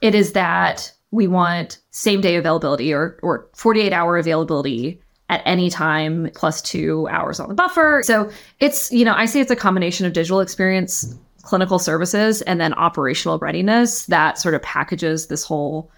It 0.00 0.14
is 0.14 0.32
that 0.32 0.92
we 1.10 1.26
want 1.26 1.78
same 1.90 2.20
day 2.20 2.36
availability 2.36 2.92
or, 2.92 3.18
or 3.22 3.48
48 3.54 3.92
hour 3.92 4.18
availability 4.18 5.00
at 5.30 5.42
any 5.44 5.70
time 5.70 6.30
plus 6.34 6.62
two 6.62 7.06
hours 7.08 7.38
on 7.38 7.48
the 7.48 7.54
buffer. 7.54 8.02
So 8.04 8.30
it's, 8.60 8.90
you 8.90 9.04
know, 9.04 9.14
I 9.14 9.26
say 9.26 9.40
it's 9.40 9.50
a 9.50 9.56
combination 9.56 10.06
of 10.06 10.12
digital 10.12 10.40
experience, 10.40 11.14
clinical 11.48 11.78
services, 11.78 12.42
and 12.42 12.60
then 12.60 12.74
operational 12.74 13.38
readiness 13.38 14.04
that 14.06 14.38
sort 14.38 14.54
of 14.54 14.62
packages 14.62 15.26
this 15.28 15.42
whole 15.42 15.90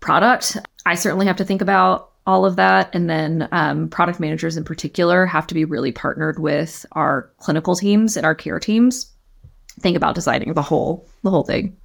product. 0.00 0.56
I 0.86 0.94
certainly 0.94 1.26
have 1.26 1.36
to 1.36 1.44
think 1.44 1.60
about 1.60 2.10
all 2.26 2.44
of 2.46 2.56
that. 2.56 2.92
And 2.94 3.08
then 3.08 3.48
um, 3.52 3.88
product 3.88 4.18
managers 4.18 4.56
in 4.56 4.64
particular 4.64 5.26
have 5.26 5.46
to 5.48 5.54
be 5.54 5.64
really 5.64 5.92
partnered 5.92 6.38
with 6.38 6.84
our 6.92 7.30
clinical 7.38 7.76
teams 7.76 8.16
and 8.16 8.24
our 8.26 8.34
care 8.34 8.58
teams. 8.58 9.12
Think 9.80 9.96
about 9.96 10.14
designing 10.14 10.54
the 10.54 10.62
whole 10.62 11.06
the 11.22 11.30
whole 11.30 11.44
thing. 11.44 11.76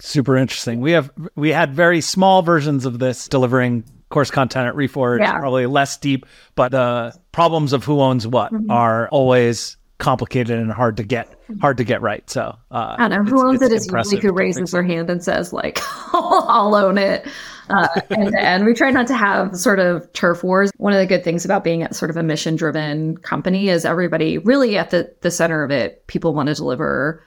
Super 0.00 0.36
interesting. 0.36 0.80
We 0.80 0.92
have 0.92 1.10
we 1.36 1.50
had 1.50 1.72
very 1.72 2.00
small 2.00 2.42
versions 2.42 2.84
of 2.84 2.98
this 2.98 3.28
delivering 3.28 3.84
course 4.10 4.30
content 4.30 4.68
at 4.68 4.74
Reforge, 4.74 5.20
Yeah. 5.20 5.38
probably 5.38 5.66
less 5.66 5.96
deep, 5.96 6.26
but 6.56 6.72
the 6.72 7.14
problems 7.32 7.72
of 7.72 7.84
who 7.84 8.00
owns 8.00 8.26
what 8.26 8.52
Mm-hmm. 8.52 8.70
are 8.70 9.08
always 9.08 9.76
complicated 9.98 10.58
and 10.58 10.70
hard 10.70 10.96
to 10.98 11.02
get 11.02 11.28
hard 11.60 11.78
to 11.78 11.84
get 11.84 12.02
right. 12.02 12.28
So 12.28 12.56
uh, 12.70 12.96
I 12.98 13.08
don't 13.08 13.24
know 13.24 13.30
who 13.30 13.46
owns 13.46 13.62
it 13.62 13.72
is 13.72 13.86
usually 13.90 14.20
who 14.20 14.32
raises 14.32 14.70
their 14.72 14.82
hand 14.82 15.08
and 15.10 15.22
says 15.22 15.52
like, 15.52 15.78
"I'll 16.12 16.74
own 16.74 16.98
it." 16.98 17.26
Uh, 17.68 17.88
and, 18.10 18.36
and 18.36 18.64
we 18.64 18.74
try 18.74 18.90
not 18.90 19.08
to 19.08 19.16
have 19.16 19.56
sort 19.56 19.80
of 19.80 20.12
turf 20.12 20.44
wars. 20.44 20.70
One 20.76 20.92
of 20.92 21.00
the 21.00 21.06
good 21.06 21.24
things 21.24 21.44
about 21.44 21.64
being 21.64 21.82
at 21.82 21.96
sort 21.96 22.10
of 22.10 22.16
a 22.16 22.22
mission-driven 22.22 23.16
company 23.18 23.68
is 23.68 23.84
everybody 23.84 24.38
really 24.38 24.76
at 24.76 24.90
the 24.90 25.14
the 25.22 25.30
center 25.30 25.64
of 25.64 25.70
it. 25.70 26.06
People 26.06 26.34
want 26.34 26.48
to 26.48 26.54
deliver 26.54 27.22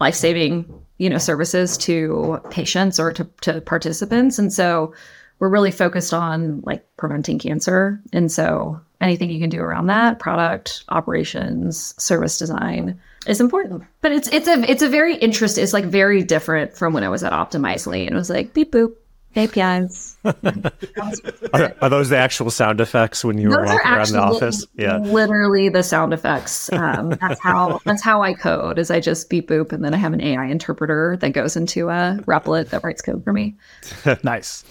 life-saving, 0.00 0.72
you 0.98 1.10
know, 1.10 1.18
services 1.18 1.76
to 1.78 2.40
patients 2.50 2.98
or 2.98 3.12
to, 3.12 3.24
to 3.42 3.60
participants, 3.60 4.38
and 4.38 4.52
so 4.52 4.94
we're 5.38 5.48
really 5.48 5.72
focused 5.72 6.14
on 6.14 6.60
like 6.64 6.86
preventing 6.96 7.38
cancer. 7.38 8.00
And 8.12 8.30
so 8.30 8.80
anything 9.04 9.30
you 9.30 9.38
can 9.38 9.50
do 9.50 9.60
around 9.60 9.86
that, 9.86 10.18
product 10.18 10.84
operations, 10.88 11.94
service 12.02 12.38
design 12.38 12.98
is 13.26 13.40
important. 13.40 13.84
But 14.00 14.12
it's 14.12 14.28
it's 14.28 14.48
a 14.48 14.68
it's 14.70 14.82
a 14.82 14.88
very 14.88 15.16
interest 15.16 15.58
it's 15.58 15.72
like 15.72 15.84
very 15.84 16.22
different 16.22 16.76
from 16.76 16.92
when 16.92 17.04
I 17.04 17.08
was 17.08 17.22
at 17.22 17.32
Optimizely 17.32 18.06
and 18.06 18.14
it 18.14 18.18
was 18.18 18.30
like 18.30 18.54
beep 18.54 18.72
boop. 18.72 18.94
APIs. 19.36 20.16
are, 20.24 21.74
are, 21.80 21.90
those 21.90 22.08
the 22.08 22.16
actual 22.16 22.50
sound 22.50 22.80
effects 22.80 23.24
when 23.24 23.36
you 23.36 23.50
those 23.50 23.58
were 23.58 23.64
walking 23.64 23.92
around 23.92 24.08
the 24.08 24.20
office? 24.20 24.66
Yeah, 24.74 24.98
literally 24.98 25.68
the 25.68 25.82
sound 25.82 26.14
effects. 26.14 26.72
Um, 26.72 27.10
that's 27.20 27.40
how 27.40 27.80
that's 27.84 28.02
how 28.02 28.22
I 28.22 28.34
code. 28.34 28.78
Is 28.78 28.90
I 28.90 29.00
just 29.00 29.28
beep 29.28 29.48
boop, 29.48 29.72
and 29.72 29.84
then 29.84 29.92
I 29.92 29.96
have 29.96 30.12
an 30.12 30.20
AI 30.20 30.46
interpreter 30.46 31.16
that 31.20 31.30
goes 31.30 31.56
into 31.56 31.88
a 31.88 32.20
Replit 32.26 32.70
that 32.70 32.84
writes 32.84 33.02
code 33.02 33.24
for 33.24 33.32
me. 33.32 33.56
nice. 34.22 34.64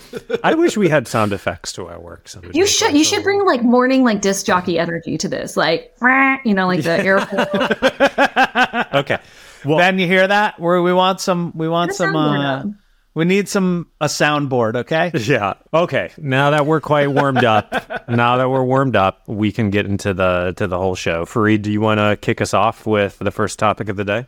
I 0.43 0.55
wish 0.55 0.77
we 0.77 0.89
had 0.89 1.07
sound 1.07 1.33
effects 1.33 1.73
to 1.73 1.87
our 1.87 1.99
work. 1.99 2.29
You 2.53 2.65
should 2.65 2.93
you 2.93 3.03
should 3.03 3.23
bring 3.23 3.45
like 3.45 3.63
morning 3.63 4.03
like 4.03 4.21
disc 4.21 4.45
jockey 4.45 4.79
energy 4.79 5.17
to 5.17 5.27
this, 5.27 5.57
like 5.57 5.93
you 6.45 6.53
know, 6.53 6.67
like 6.67 6.83
the 6.83 6.91
airport. 6.91 8.93
okay. 8.93 9.19
Well, 9.65 9.77
ben, 9.77 9.97
you 9.97 10.07
hear 10.07 10.27
that? 10.27 10.59
Where 10.59 10.81
we 10.81 10.93
want 10.93 11.21
some, 11.21 11.53
we 11.55 11.69
want 11.69 11.93
some. 11.93 12.15
Uh, 12.15 12.63
we 13.13 13.25
need 13.25 13.47
some 13.47 13.87
a 14.01 14.05
soundboard, 14.05 14.75
okay? 14.75 15.11
Yeah. 15.23 15.53
Okay. 15.73 16.11
Now 16.17 16.51
that 16.51 16.65
we're 16.65 16.81
quite 16.81 17.07
warmed 17.07 17.43
up, 17.43 18.07
now 18.09 18.37
that 18.37 18.49
we're 18.49 18.63
warmed 18.63 18.95
up, 18.95 19.27
we 19.27 19.51
can 19.51 19.69
get 19.69 19.85
into 19.85 20.13
the 20.13 20.53
to 20.57 20.67
the 20.67 20.77
whole 20.77 20.95
show. 20.95 21.25
Fareed, 21.25 21.61
do 21.61 21.71
you 21.71 21.81
want 21.81 21.99
to 21.99 22.17
kick 22.17 22.41
us 22.41 22.53
off 22.53 22.85
with 22.85 23.19
the 23.19 23.31
first 23.31 23.59
topic 23.59 23.89
of 23.89 23.95
the 23.95 24.03
day? 24.03 24.27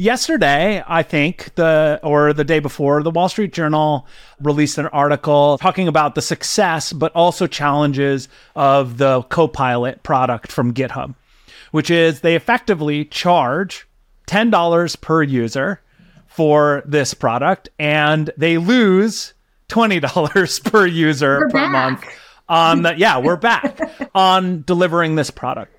Yesterday, 0.00 0.82
I 0.86 1.02
think 1.02 1.54
the 1.56 1.98
or 2.02 2.32
the 2.32 2.44
day 2.44 2.60
before, 2.60 3.02
the 3.02 3.10
Wall 3.10 3.28
Street 3.28 3.52
Journal 3.52 4.06
released 4.40 4.78
an 4.78 4.86
article 4.86 5.58
talking 5.58 5.88
about 5.88 6.14
the 6.14 6.22
success 6.22 6.92
but 6.92 7.10
also 7.16 7.46
challenges 7.46 8.28
of 8.54 8.98
the 8.98 9.22
Copilot 9.22 10.02
product 10.04 10.52
from 10.52 10.72
GitHub, 10.72 11.16
which 11.72 11.90
is 11.90 12.20
they 12.20 12.36
effectively 12.36 13.04
charge 13.06 13.88
$10 14.28 15.00
per 15.00 15.22
user 15.22 15.80
for 16.28 16.82
this 16.86 17.14
product 17.14 17.68
and 17.78 18.30
they 18.36 18.58
lose 18.58 19.34
$20 19.68 20.64
per 20.72 20.86
user 20.86 21.38
we're 21.40 21.48
per 21.48 21.52
back. 21.52 21.70
month 21.72 22.04
on 22.48 22.82
the, 22.82 22.96
yeah, 22.96 23.18
we're 23.18 23.36
back 23.50 23.80
on 24.14 24.62
delivering 24.62 25.16
this 25.16 25.30
product. 25.30 25.74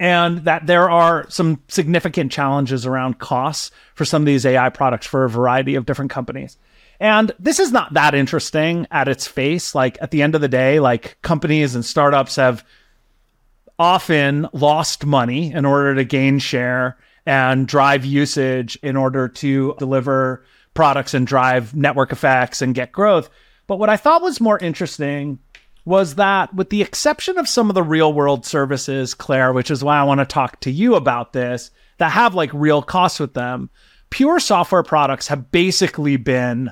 And 0.00 0.38
that 0.44 0.66
there 0.66 0.90
are 0.90 1.28
some 1.30 1.62
significant 1.68 2.32
challenges 2.32 2.84
around 2.84 3.18
costs 3.18 3.70
for 3.94 4.04
some 4.04 4.22
of 4.22 4.26
these 4.26 4.44
AI 4.44 4.68
products 4.70 5.06
for 5.06 5.24
a 5.24 5.30
variety 5.30 5.76
of 5.76 5.86
different 5.86 6.10
companies. 6.10 6.58
And 6.98 7.32
this 7.38 7.60
is 7.60 7.70
not 7.70 7.94
that 7.94 8.14
interesting 8.14 8.86
at 8.90 9.08
its 9.08 9.26
face. 9.26 9.74
Like 9.74 9.96
at 10.00 10.10
the 10.10 10.22
end 10.22 10.34
of 10.34 10.40
the 10.40 10.48
day, 10.48 10.80
like 10.80 11.16
companies 11.22 11.74
and 11.74 11.84
startups 11.84 12.36
have 12.36 12.64
often 13.78 14.48
lost 14.52 15.04
money 15.04 15.52
in 15.52 15.64
order 15.64 15.94
to 15.94 16.04
gain 16.04 16.38
share 16.38 16.96
and 17.26 17.66
drive 17.66 18.04
usage 18.04 18.76
in 18.82 18.96
order 18.96 19.28
to 19.28 19.74
deliver 19.78 20.44
products 20.74 21.14
and 21.14 21.26
drive 21.26 21.74
network 21.74 22.12
effects 22.12 22.60
and 22.60 22.74
get 22.74 22.92
growth. 22.92 23.30
But 23.66 23.78
what 23.78 23.88
I 23.88 23.96
thought 23.96 24.22
was 24.22 24.40
more 24.40 24.58
interesting 24.58 25.38
was 25.84 26.14
that, 26.14 26.54
with 26.54 26.70
the 26.70 26.82
exception 26.82 27.38
of 27.38 27.48
some 27.48 27.68
of 27.68 27.74
the 27.74 27.82
real 27.82 28.12
world 28.12 28.46
services, 28.46 29.14
Claire, 29.14 29.52
which 29.52 29.70
is 29.70 29.84
why 29.84 29.98
I 29.98 30.04
want 30.04 30.20
to 30.20 30.26
talk 30.26 30.60
to 30.60 30.70
you 30.70 30.94
about 30.94 31.32
this, 31.32 31.70
that 31.98 32.12
have 32.12 32.34
like 32.34 32.50
real 32.52 32.82
costs 32.82 33.20
with 33.20 33.34
them, 33.34 33.70
pure 34.10 34.40
software 34.40 34.82
products 34.82 35.28
have 35.28 35.50
basically 35.50 36.16
been 36.16 36.70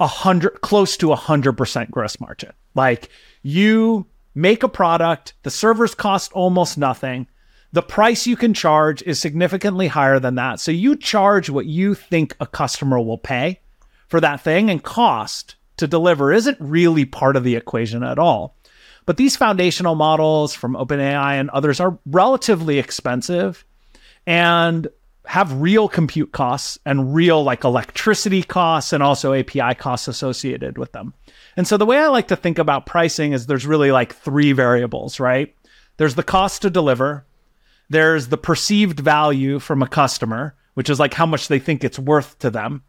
a 0.00 0.06
hundred, 0.06 0.60
close 0.60 0.96
to 0.98 1.12
a 1.12 1.16
hundred 1.16 1.52
percent 1.52 1.90
gross 1.90 2.18
margin. 2.18 2.52
Like 2.74 3.08
you 3.42 4.06
make 4.34 4.62
a 4.62 4.68
product, 4.68 5.34
the 5.44 5.50
servers 5.50 5.94
cost 5.94 6.32
almost 6.32 6.76
nothing 6.76 7.28
the 7.74 7.82
price 7.82 8.24
you 8.24 8.36
can 8.36 8.54
charge 8.54 9.02
is 9.02 9.18
significantly 9.18 9.88
higher 9.88 10.20
than 10.20 10.36
that. 10.36 10.60
So 10.60 10.70
you 10.70 10.94
charge 10.94 11.50
what 11.50 11.66
you 11.66 11.96
think 11.96 12.36
a 12.38 12.46
customer 12.46 13.00
will 13.00 13.18
pay 13.18 13.58
for 14.06 14.20
that 14.20 14.40
thing, 14.40 14.70
and 14.70 14.80
cost 14.80 15.56
to 15.78 15.88
deliver 15.88 16.32
isn't 16.32 16.56
really 16.60 17.04
part 17.04 17.34
of 17.34 17.42
the 17.42 17.56
equation 17.56 18.04
at 18.04 18.16
all. 18.16 18.54
But 19.06 19.16
these 19.16 19.34
foundational 19.34 19.96
models 19.96 20.54
from 20.54 20.74
OpenAI 20.74 21.40
and 21.40 21.50
others 21.50 21.80
are 21.80 21.98
relatively 22.06 22.78
expensive 22.78 23.64
and 24.24 24.86
have 25.26 25.60
real 25.60 25.88
compute 25.88 26.30
costs 26.30 26.78
and 26.86 27.12
real 27.12 27.42
like 27.42 27.64
electricity 27.64 28.44
costs 28.44 28.92
and 28.92 29.02
also 29.02 29.34
API 29.34 29.74
costs 29.74 30.06
associated 30.06 30.78
with 30.78 30.92
them. 30.92 31.12
And 31.56 31.66
so 31.66 31.76
the 31.76 31.86
way 31.86 31.98
I 31.98 32.06
like 32.06 32.28
to 32.28 32.36
think 32.36 32.60
about 32.60 32.86
pricing 32.86 33.32
is 33.32 33.46
there's 33.46 33.66
really 33.66 33.90
like 33.90 34.14
three 34.14 34.52
variables, 34.52 35.18
right? 35.18 35.52
There's 35.96 36.14
the 36.14 36.22
cost 36.22 36.62
to 36.62 36.70
deliver, 36.70 37.24
there's 37.90 38.28
the 38.28 38.38
perceived 38.38 39.00
value 39.00 39.58
from 39.58 39.82
a 39.82 39.88
customer, 39.88 40.54
which 40.74 40.90
is 40.90 40.98
like 40.98 41.14
how 41.14 41.26
much 41.26 41.48
they 41.48 41.58
think 41.58 41.84
it's 41.84 41.98
worth 41.98 42.38
to 42.40 42.50
them. 42.50 42.82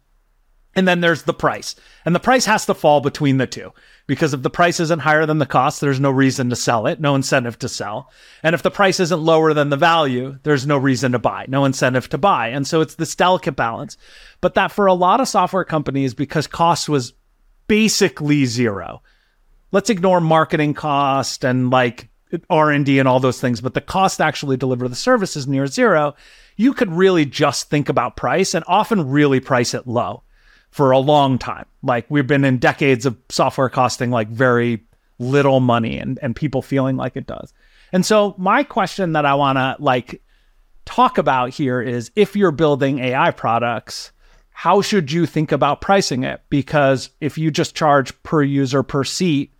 And 0.74 0.86
then 0.86 1.00
there's 1.00 1.22
the 1.22 1.32
price. 1.32 1.74
And 2.04 2.14
the 2.14 2.20
price 2.20 2.44
has 2.44 2.66
to 2.66 2.74
fall 2.74 3.00
between 3.00 3.38
the 3.38 3.46
two 3.46 3.72
because 4.06 4.34
if 4.34 4.42
the 4.42 4.50
price 4.50 4.78
isn't 4.78 5.00
higher 5.00 5.24
than 5.24 5.38
the 5.38 5.46
cost, 5.46 5.80
there's 5.80 5.98
no 5.98 6.10
reason 6.10 6.50
to 6.50 6.56
sell 6.56 6.86
it, 6.86 7.00
no 7.00 7.14
incentive 7.14 7.58
to 7.60 7.68
sell. 7.68 8.10
And 8.42 8.54
if 8.54 8.62
the 8.62 8.70
price 8.70 9.00
isn't 9.00 9.24
lower 9.24 9.54
than 9.54 9.70
the 9.70 9.78
value, 9.78 10.38
there's 10.42 10.66
no 10.66 10.76
reason 10.76 11.12
to 11.12 11.18
buy, 11.18 11.46
no 11.48 11.64
incentive 11.64 12.10
to 12.10 12.18
buy. 12.18 12.48
And 12.48 12.66
so 12.66 12.82
it's 12.82 12.96
this 12.96 13.14
delicate 13.14 13.56
balance. 13.56 13.96
But 14.42 14.54
that 14.54 14.70
for 14.70 14.84
a 14.84 14.92
lot 14.92 15.20
of 15.20 15.28
software 15.28 15.64
companies, 15.64 16.12
because 16.12 16.46
cost 16.46 16.90
was 16.90 17.14
basically 17.68 18.44
zero, 18.44 19.02
let's 19.72 19.88
ignore 19.88 20.20
marketing 20.20 20.74
cost 20.74 21.42
and 21.42 21.70
like 21.70 22.10
R&D 22.50 22.98
and 22.98 23.08
all 23.08 23.20
those 23.20 23.40
things, 23.40 23.60
but 23.60 23.74
the 23.74 23.80
cost 23.80 24.20
actually 24.20 24.56
deliver 24.56 24.88
the 24.88 24.94
service 24.94 25.36
is 25.36 25.46
near 25.46 25.66
zero, 25.66 26.14
you 26.56 26.72
could 26.72 26.90
really 26.92 27.24
just 27.24 27.70
think 27.70 27.88
about 27.88 28.16
price 28.16 28.54
and 28.54 28.64
often 28.66 29.10
really 29.10 29.40
price 29.40 29.74
it 29.74 29.86
low 29.86 30.22
for 30.70 30.90
a 30.90 30.98
long 30.98 31.38
time. 31.38 31.66
Like 31.82 32.06
we've 32.08 32.26
been 32.26 32.44
in 32.44 32.58
decades 32.58 33.06
of 33.06 33.16
software 33.28 33.68
costing 33.68 34.10
like 34.10 34.28
very 34.28 34.84
little 35.18 35.60
money 35.60 35.98
and, 35.98 36.18
and 36.20 36.34
people 36.34 36.62
feeling 36.62 36.96
like 36.96 37.16
it 37.16 37.26
does. 37.26 37.52
And 37.92 38.04
so 38.04 38.34
my 38.36 38.62
question 38.62 39.12
that 39.12 39.24
I 39.24 39.34
want 39.34 39.56
to 39.56 39.76
like 39.78 40.22
talk 40.84 41.18
about 41.18 41.50
here 41.50 41.80
is 41.80 42.10
if 42.16 42.36
you're 42.36 42.50
building 42.50 42.98
AI 42.98 43.30
products, 43.30 44.12
how 44.50 44.80
should 44.80 45.12
you 45.12 45.26
think 45.26 45.52
about 45.52 45.80
pricing 45.80 46.24
it? 46.24 46.42
Because 46.48 47.10
if 47.20 47.38
you 47.38 47.50
just 47.50 47.74
charge 47.74 48.22
per 48.22 48.42
user 48.42 48.82
per 48.82 49.04
seat, 49.04 49.52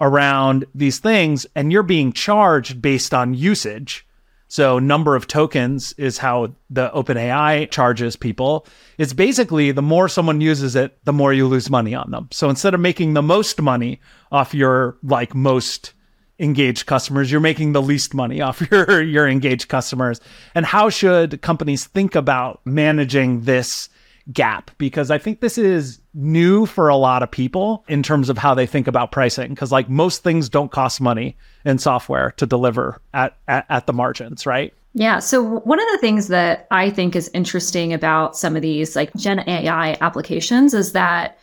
around 0.00 0.64
these 0.74 0.98
things 0.98 1.46
and 1.54 1.72
you're 1.72 1.82
being 1.82 2.12
charged 2.12 2.80
based 2.80 3.12
on 3.12 3.34
usage. 3.34 4.06
So 4.48 4.78
number 4.78 5.14
of 5.14 5.26
tokens 5.26 5.92
is 5.94 6.18
how 6.18 6.54
the 6.70 6.90
OpenAI 6.90 7.70
charges 7.70 8.16
people. 8.16 8.66
It's 8.96 9.12
basically 9.12 9.72
the 9.72 9.82
more 9.82 10.08
someone 10.08 10.40
uses 10.40 10.74
it, 10.74 10.98
the 11.04 11.12
more 11.12 11.34
you 11.34 11.46
lose 11.46 11.68
money 11.68 11.94
on 11.94 12.10
them. 12.10 12.28
So 12.32 12.48
instead 12.48 12.72
of 12.72 12.80
making 12.80 13.12
the 13.12 13.22
most 13.22 13.60
money 13.60 14.00
off 14.32 14.54
your 14.54 14.96
like 15.02 15.34
most 15.34 15.92
engaged 16.38 16.86
customers, 16.86 17.30
you're 17.30 17.40
making 17.40 17.72
the 17.72 17.82
least 17.82 18.14
money 18.14 18.40
off 18.40 18.62
your 18.70 19.02
your 19.02 19.28
engaged 19.28 19.68
customers. 19.68 20.18
And 20.54 20.64
how 20.64 20.88
should 20.88 21.42
companies 21.42 21.84
think 21.84 22.14
about 22.14 22.60
managing 22.64 23.42
this 23.42 23.90
gap 24.32 24.70
because 24.78 25.10
I 25.10 25.18
think 25.18 25.40
this 25.40 25.58
is 25.58 26.00
new 26.18 26.66
for 26.66 26.88
a 26.88 26.96
lot 26.96 27.22
of 27.22 27.30
people 27.30 27.84
in 27.88 28.02
terms 28.02 28.28
of 28.28 28.36
how 28.36 28.52
they 28.52 28.66
think 28.66 28.88
about 28.88 29.12
pricing. 29.12 29.50
Because 29.50 29.70
like 29.70 29.88
most 29.88 30.22
things 30.22 30.48
don't 30.48 30.70
cost 30.70 31.00
money 31.00 31.36
in 31.64 31.78
software 31.78 32.32
to 32.32 32.44
deliver 32.44 33.00
at, 33.14 33.36
at, 33.46 33.64
at 33.68 33.86
the 33.86 33.92
margins, 33.92 34.44
right? 34.44 34.74
Yeah. 34.94 35.20
So 35.20 35.60
one 35.60 35.80
of 35.80 35.86
the 35.92 35.98
things 35.98 36.28
that 36.28 36.66
I 36.70 36.90
think 36.90 37.14
is 37.14 37.30
interesting 37.32 37.92
about 37.92 38.36
some 38.36 38.56
of 38.56 38.62
these 38.62 38.96
like 38.96 39.14
Gen 39.14 39.48
AI 39.48 39.96
applications 40.00 40.74
is 40.74 40.92
that 40.92 41.38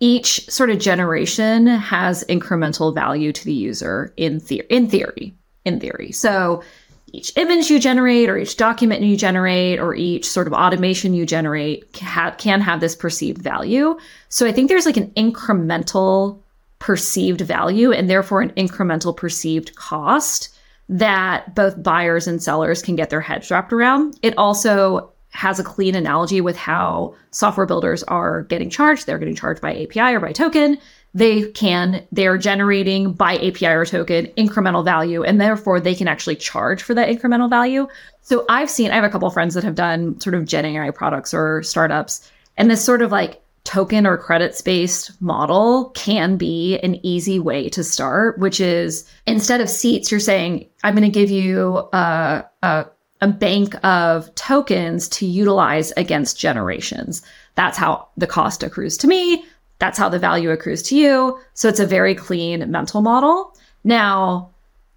each 0.00 0.48
sort 0.48 0.70
of 0.70 0.78
generation 0.78 1.66
has 1.66 2.24
incremental 2.24 2.94
value 2.94 3.32
to 3.32 3.44
the 3.44 3.52
user 3.52 4.12
in 4.16 4.40
theory. 4.40 4.66
In 4.70 4.88
theory, 4.88 5.34
in 5.64 5.80
theory. 5.80 6.12
So 6.12 6.62
each 7.12 7.36
image 7.36 7.70
you 7.70 7.78
generate 7.78 8.28
or 8.28 8.36
each 8.38 8.56
document 8.56 9.02
you 9.02 9.16
generate 9.16 9.78
or 9.78 9.94
each 9.94 10.28
sort 10.28 10.46
of 10.46 10.52
automation 10.52 11.14
you 11.14 11.24
generate 11.26 11.92
can 11.92 12.60
have 12.60 12.80
this 12.80 12.94
perceived 12.94 13.42
value. 13.42 13.98
So 14.28 14.46
I 14.46 14.52
think 14.52 14.68
there's 14.68 14.86
like 14.86 14.96
an 14.96 15.10
incremental 15.12 16.40
perceived 16.78 17.40
value 17.40 17.92
and 17.92 18.08
therefore 18.08 18.40
an 18.40 18.50
incremental 18.50 19.16
perceived 19.16 19.74
cost 19.74 20.56
that 20.88 21.54
both 21.54 21.82
buyers 21.82 22.26
and 22.26 22.42
sellers 22.42 22.82
can 22.82 22.96
get 22.96 23.10
their 23.10 23.20
heads 23.20 23.50
wrapped 23.50 23.72
around. 23.72 24.18
It 24.22 24.36
also 24.38 25.12
has 25.30 25.60
a 25.60 25.64
clean 25.64 25.94
analogy 25.94 26.40
with 26.40 26.56
how 26.56 27.14
software 27.30 27.66
builders 27.66 28.02
are 28.04 28.44
getting 28.44 28.70
charged. 28.70 29.06
They're 29.06 29.18
getting 29.18 29.34
charged 29.34 29.60
by 29.60 29.82
API 29.82 30.14
or 30.14 30.20
by 30.20 30.32
token 30.32 30.78
they 31.14 31.50
can 31.52 32.06
they're 32.12 32.38
generating 32.38 33.12
by 33.12 33.36
api 33.36 33.66
or 33.66 33.84
token 33.84 34.26
incremental 34.36 34.84
value 34.84 35.22
and 35.22 35.40
therefore 35.40 35.80
they 35.80 35.94
can 35.94 36.08
actually 36.08 36.36
charge 36.36 36.82
for 36.82 36.94
that 36.94 37.08
incremental 37.08 37.48
value 37.48 37.86
so 38.20 38.44
i've 38.48 38.70
seen 38.70 38.90
i 38.90 38.94
have 38.94 39.04
a 39.04 39.08
couple 39.08 39.28
friends 39.30 39.54
that 39.54 39.64
have 39.64 39.74
done 39.74 40.18
sort 40.20 40.34
of 40.34 40.44
gen 40.44 40.64
ai 40.64 40.90
products 40.90 41.32
or 41.32 41.62
startups 41.62 42.30
and 42.56 42.70
this 42.70 42.84
sort 42.84 43.02
of 43.02 43.10
like 43.10 43.40
token 43.64 44.06
or 44.06 44.16
credits 44.16 44.62
based 44.62 45.20
model 45.20 45.90
can 45.90 46.36
be 46.36 46.78
an 46.78 46.94
easy 47.04 47.38
way 47.38 47.68
to 47.68 47.82
start 47.82 48.38
which 48.38 48.60
is 48.60 49.08
instead 49.26 49.60
of 49.60 49.68
seats 49.68 50.10
you're 50.10 50.20
saying 50.20 50.68
i'm 50.84 50.94
going 50.94 51.02
to 51.02 51.10
give 51.10 51.30
you 51.30 51.78
a, 51.92 52.44
a 52.62 52.86
a 53.20 53.28
bank 53.28 53.74
of 53.84 54.32
tokens 54.36 55.08
to 55.08 55.26
utilize 55.26 55.92
against 55.96 56.38
generations. 56.38 57.20
That's 57.56 57.76
how 57.76 58.08
the 58.16 58.28
cost 58.28 58.62
accrues 58.62 58.96
to 58.98 59.08
me 59.08 59.44
That's 59.78 59.98
how 59.98 60.08
the 60.08 60.18
value 60.18 60.50
accrues 60.50 60.82
to 60.84 60.96
you. 60.96 61.38
So 61.54 61.68
it's 61.68 61.80
a 61.80 61.86
very 61.86 62.14
clean 62.14 62.70
mental 62.70 63.00
model. 63.00 63.56
Now, 63.84 64.50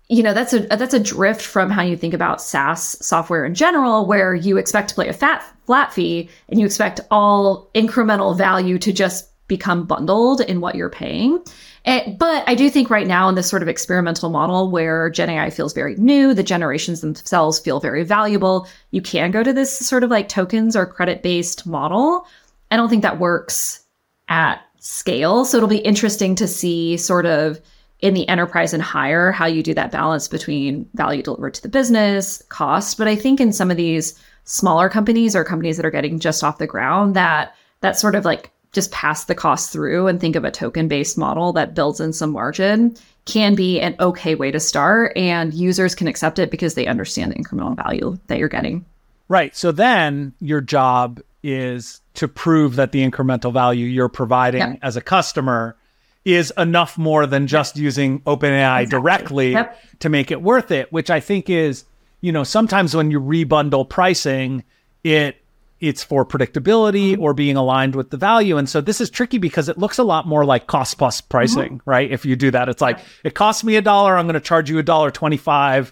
you 0.10 0.24
know 0.24 0.34
that's 0.34 0.52
a 0.52 0.60
that's 0.68 0.94
a 0.94 1.00
drift 1.00 1.42
from 1.42 1.70
how 1.70 1.84
you 1.84 1.96
think 1.96 2.14
about 2.14 2.42
SaaS 2.42 2.98
software 3.06 3.46
in 3.46 3.56
general, 3.56 4.06
where 4.06 4.36
you 4.36 4.58
expect 4.58 4.90
to 4.90 4.96
pay 4.96 5.08
a 5.08 5.14
fat 5.14 5.42
flat 5.66 5.94
fee 5.94 6.30
and 6.50 6.60
you 6.60 6.66
expect 6.66 7.00
all 7.10 7.70
incremental 7.74 8.38
value 8.38 8.78
to 8.80 8.92
just 8.92 9.30
become 9.48 9.86
bundled 9.86 10.42
in 10.42 10.60
what 10.60 10.76
you're 10.76 10.90
paying. 10.90 11.42
But 11.86 12.44
I 12.48 12.56
do 12.56 12.70
think 12.70 12.90
right 12.90 13.08
now 13.08 13.30
in 13.30 13.36
this 13.36 13.50
sort 13.50 13.62
of 13.62 13.70
experimental 13.70 14.30
model 14.30 14.70
where 14.70 15.10
Gen 15.10 15.30
AI 15.30 15.50
feels 15.50 15.74
very 15.74 15.96
new, 15.96 16.34
the 16.34 16.44
generations 16.44 17.02
themselves 17.02 17.60
feel 17.60 17.80
very 17.80 18.04
valuable, 18.04 18.68
you 18.92 19.02
can 19.02 19.32
go 19.32 19.44
to 19.44 19.54
this 19.54 19.78
sort 19.78 20.04
of 20.04 20.10
like 20.10 20.28
tokens 20.28 20.76
or 20.76 20.86
credit 20.86 21.24
based 21.24 21.66
model. 21.66 22.26
I 22.70 22.76
don't 22.76 22.90
think 22.90 23.04
that 23.04 23.20
works 23.20 23.84
at 24.28 24.62
scale. 24.82 25.46
So 25.46 25.58
it'll 25.58 25.70
be 25.70 25.78
interesting 25.78 26.36
to 26.36 26.48
see 26.48 26.98
sort 26.98 27.26
of 27.26 27.62
in 28.00 28.16
the 28.16 28.28
enterprise 28.28 28.74
and 28.74 28.82
higher 28.82 29.32
how 29.32 29.46
you 29.46 29.62
do 29.62 29.76
that 29.76 29.92
balance 29.92 30.28
between 30.28 30.90
value 30.96 31.22
delivered 31.22 31.54
to 31.54 31.62
the 31.62 31.70
business, 31.70 32.42
cost. 32.50 32.98
But 32.98 33.08
I 33.08 33.16
think 33.16 33.40
in 33.40 33.54
some 33.54 33.70
of 33.72 33.78
these 33.78 34.20
smaller 34.44 34.90
companies 34.90 35.36
or 35.36 35.44
companies 35.44 35.78
that 35.78 35.86
are 35.86 35.92
getting 35.92 36.20
just 36.20 36.44
off 36.44 36.58
the 36.58 36.66
ground, 36.66 37.16
that 37.16 37.56
that 37.82 37.98
sort 37.98 38.16
of 38.16 38.26
like 38.26 38.52
just 38.72 38.92
pass 38.92 39.26
the 39.26 39.36
cost 39.36 39.72
through 39.72 40.08
and 40.08 40.20
think 40.20 40.36
of 40.36 40.44
a 40.44 40.52
token 40.52 40.88
based 40.88 41.18
model 41.18 41.54
that 41.54 41.76
builds 41.76 42.00
in 42.00 42.12
some 42.12 42.32
margin 42.32 42.96
can 43.26 43.54
be 43.54 43.80
an 43.80 43.96
okay 44.00 44.34
way 44.34 44.50
to 44.50 44.60
start 44.60 45.16
and 45.16 45.54
users 45.54 45.94
can 45.94 46.08
accept 46.08 46.40
it 46.40 46.50
because 46.50 46.74
they 46.74 46.88
understand 46.88 47.32
the 47.32 47.36
incremental 47.36 47.76
value 47.76 48.18
that 48.28 48.40
you're 48.40 48.50
getting. 48.50 48.84
Right. 49.28 49.56
So 49.56 49.72
then 49.72 50.34
your 50.40 50.60
job 50.60 51.22
is 51.44 52.02
to 52.14 52.28
prove 52.28 52.76
that 52.76 52.92
the 52.92 53.08
incremental 53.08 53.52
value 53.52 53.86
you're 53.86 54.10
providing 54.10 54.78
as 54.82 54.96
a 54.96 55.02
customer 55.02 55.76
is 56.24 56.54
enough 56.58 56.98
more 56.98 57.26
than 57.26 57.48
just 57.48 57.78
using 57.78 58.20
OpenAI 58.22 58.84
exactly. 58.84 58.86
directly 58.86 59.52
yep. 59.54 59.80
to 60.00 60.10
make 60.10 60.30
it 60.30 60.42
worth 60.42 60.72
it, 60.72 60.92
which 60.94 61.10
I 61.10 61.20
think 61.20 61.50
is, 61.50 61.86
you 62.22 62.32
know, 62.32 62.44
sometimes 62.44 62.96
when 62.96 63.10
you 63.10 63.20
rebundle 63.20 63.90
pricing, 63.90 64.64
it 65.04 65.38
it's 65.80 66.04
for 66.04 66.24
predictability 66.24 67.14
mm-hmm. 67.14 67.24
or 67.24 67.34
being 67.34 67.58
aligned 67.58 67.96
with 67.96 68.12
the 68.12 68.18
value. 68.18 68.56
And 68.58 68.70
so 68.70 68.82
this 68.82 69.02
is 69.02 69.10
tricky 69.10 69.40
because 69.40 69.68
it 69.68 69.80
looks 69.80 69.98
a 69.98 70.04
lot 70.04 70.28
more 70.28 70.46
like 70.46 70.68
cost 70.68 71.00
plus 71.00 71.22
pricing, 71.22 71.80
mm-hmm. 71.80 71.90
right? 71.90 72.10
If 72.10 72.24
you 72.24 72.36
do 72.36 72.52
that, 72.52 72.70
it's 72.70 72.82
like 72.82 73.00
it 73.24 73.34
costs 73.34 73.64
me 73.64 73.76
a 73.78 73.82
dollar, 73.82 74.16
I'm 74.16 74.28
going 74.28 74.36
to 74.36 74.40
charge 74.40 74.70
you 74.70 74.78
a 74.78 74.84
dollar 74.84 75.10
25. 75.10 75.92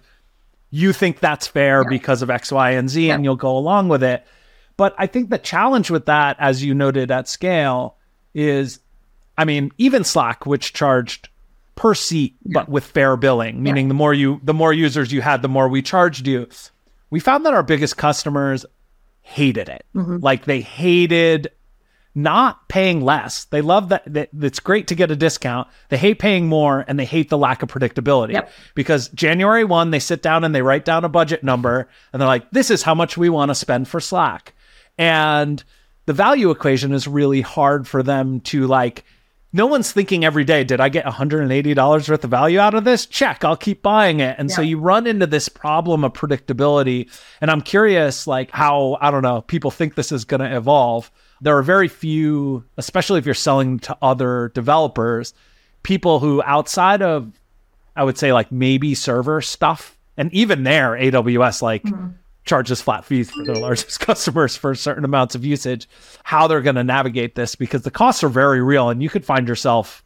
You 0.70 0.94
think 0.94 1.20
that's 1.20 1.48
fair 1.48 1.82
yeah. 1.82 1.89
because 1.89 2.22
of 2.22 2.29
X, 2.29 2.51
Y, 2.51 2.72
and 2.72 2.88
Z, 2.88 3.08
yeah. 3.08 3.15
and 3.15 3.24
you'll 3.24 3.36
go 3.36 3.58
along 3.58 3.89
with 3.89 4.03
it. 4.03 4.24
But 4.80 4.96
I 4.98 5.08
think 5.08 5.30
the 5.30 5.38
challenge 5.38 5.92
with 5.92 6.06
that, 6.06 6.38
as 6.40 6.64
you 6.64 6.74
noted 6.74 7.12
at 7.12 7.28
scale, 7.28 7.98
is 8.34 8.80
I 9.38 9.44
mean, 9.44 9.74
even 9.78 10.06
Slack, 10.06 10.46
which 10.46 10.72
charged 10.72 11.28
per 11.76 11.94
seat, 11.94 12.38
but 12.46 12.70
with 12.70 12.86
fair 12.86 13.18
billing, 13.18 13.62
meaning 13.62 13.90
the 13.90 13.94
more 13.94 14.14
you 14.14 14.40
the 14.42 14.54
more 14.54 14.72
users 14.72 15.12
you 15.12 15.20
had, 15.20 15.42
the 15.42 15.50
more 15.50 15.68
we 15.68 15.82
charged 15.82 16.26
you. 16.28 16.48
We 17.10 17.20
found 17.20 17.46
that 17.46 17.54
our 17.54 17.62
biggest 17.62 17.98
customers 17.98 18.66
hated 19.20 19.68
it. 19.68 19.86
Mm-hmm. 19.94 20.20
Like 20.22 20.46
they 20.46 20.62
hated 20.62 21.52
not 22.16 22.70
paying 22.70 23.02
less. 23.02 23.44
They 23.46 23.60
love 23.60 23.90
that, 23.90 24.04
that 24.14 24.30
it's 24.42 24.62
great 24.62 24.88
to 24.88 24.96
get 24.96 25.12
a 25.12 25.16
discount. 25.18 25.68
They 25.90 25.98
hate 25.98 26.20
paying 26.20 26.48
more 26.48 26.86
and 26.88 26.98
they 26.98 27.06
hate 27.06 27.30
the 27.30 27.38
lack 27.38 27.64
of 27.64 27.70
predictability. 27.70 28.32
Yep. 28.32 28.50
Because 28.76 29.10
January 29.10 29.66
1, 29.66 29.92
they 29.92 30.00
sit 30.00 30.22
down 30.22 30.46
and 30.46 30.56
they 30.56 30.62
write 30.62 30.86
down 30.86 31.04
a 31.04 31.10
budget 31.10 31.44
number 31.44 31.90
and 32.14 32.22
they're 32.22 32.28
like, 32.28 32.50
this 32.52 32.72
is 32.72 32.84
how 32.84 32.96
much 32.96 33.18
we 33.18 33.28
want 33.28 33.50
to 33.50 33.56
spend 33.56 33.90
for 33.90 34.00
Slack. 34.00 34.54
And 35.00 35.63
the 36.06 36.13
value 36.13 36.51
equation 36.51 36.94
is 36.94 37.08
really 37.08 37.41
hard 37.41 37.88
for 37.88 38.03
them 38.03 38.41
to 38.41 38.68
like 38.68 39.06
no 39.51 39.65
one's 39.65 39.91
thinking 39.91 40.24
every 40.24 40.44
day, 40.44 40.63
did 40.63 40.79
I 40.79 40.89
get 40.89 41.06
$180 41.06 42.10
worth 42.10 42.24
of 42.24 42.29
value 42.29 42.60
out 42.60 42.75
of 42.75 42.84
this? 42.84 43.08
Check, 43.08 43.44
I'll 43.44 43.58
keep 43.58 43.82
buying 43.82 44.20
it. 44.20 44.36
And 44.38 44.50
yeah. 44.50 44.56
so 44.56 44.62
you 44.62 44.77
run 44.77 45.08
into 45.08 45.25
this 45.25 45.50
problem 45.50 46.03
of 46.03 46.13
predictability. 46.13 47.10
And 47.41 47.50
I'm 47.50 47.62
curious, 47.62 48.27
like, 48.27 48.51
how, 48.51 49.00
I 49.01 49.10
don't 49.10 49.24
know, 49.24 49.41
people 49.41 49.72
think 49.72 49.96
this 49.96 50.12
is 50.12 50.24
going 50.24 50.41
to 50.41 50.56
evolve. 50.56 51.10
There 51.41 51.58
are 51.58 51.63
very 51.63 51.88
few, 51.88 52.63
especially 52.78 53.17
if 53.17 53.26
you're 53.26 53.34
selling 53.34 53.80
to 53.80 53.97
other 54.04 54.52
developers, 54.54 55.34
people 55.82 56.19
who 56.19 56.43
outside 56.43 57.02
of, 57.02 57.32
I 57.95 58.04
would 58.04 58.19
say, 58.19 58.32
like 58.34 58.52
maybe 58.52 58.93
server 58.93 59.41
stuff, 59.41 59.97
and 60.15 60.32
even 60.32 60.62
there, 60.63 60.91
AWS, 60.91 61.63
like, 61.63 61.84
mm-hmm 61.84 62.10
charges 62.50 62.82
flat 62.82 63.06
fees 63.06 63.30
for 63.30 63.46
their 63.46 63.56
largest 63.56 64.00
customers 64.00 64.58
for 64.58 64.74
certain 64.74 65.06
amounts 65.06 65.36
of 65.36 65.46
usage, 65.46 65.88
how 66.24 66.48
they're 66.48 66.62
going 66.62 66.76
to 66.76 66.84
navigate 66.84 67.36
this 67.36 67.56
because 67.56 67.84
the 67.84 67.92
costs 67.92 68.24
are 68.24 68.30
very 68.30 68.62
real 68.62 68.90
and 68.90 69.04
you 69.04 69.10
could 69.10 69.24
find 69.24 69.48
yourself 69.48 70.04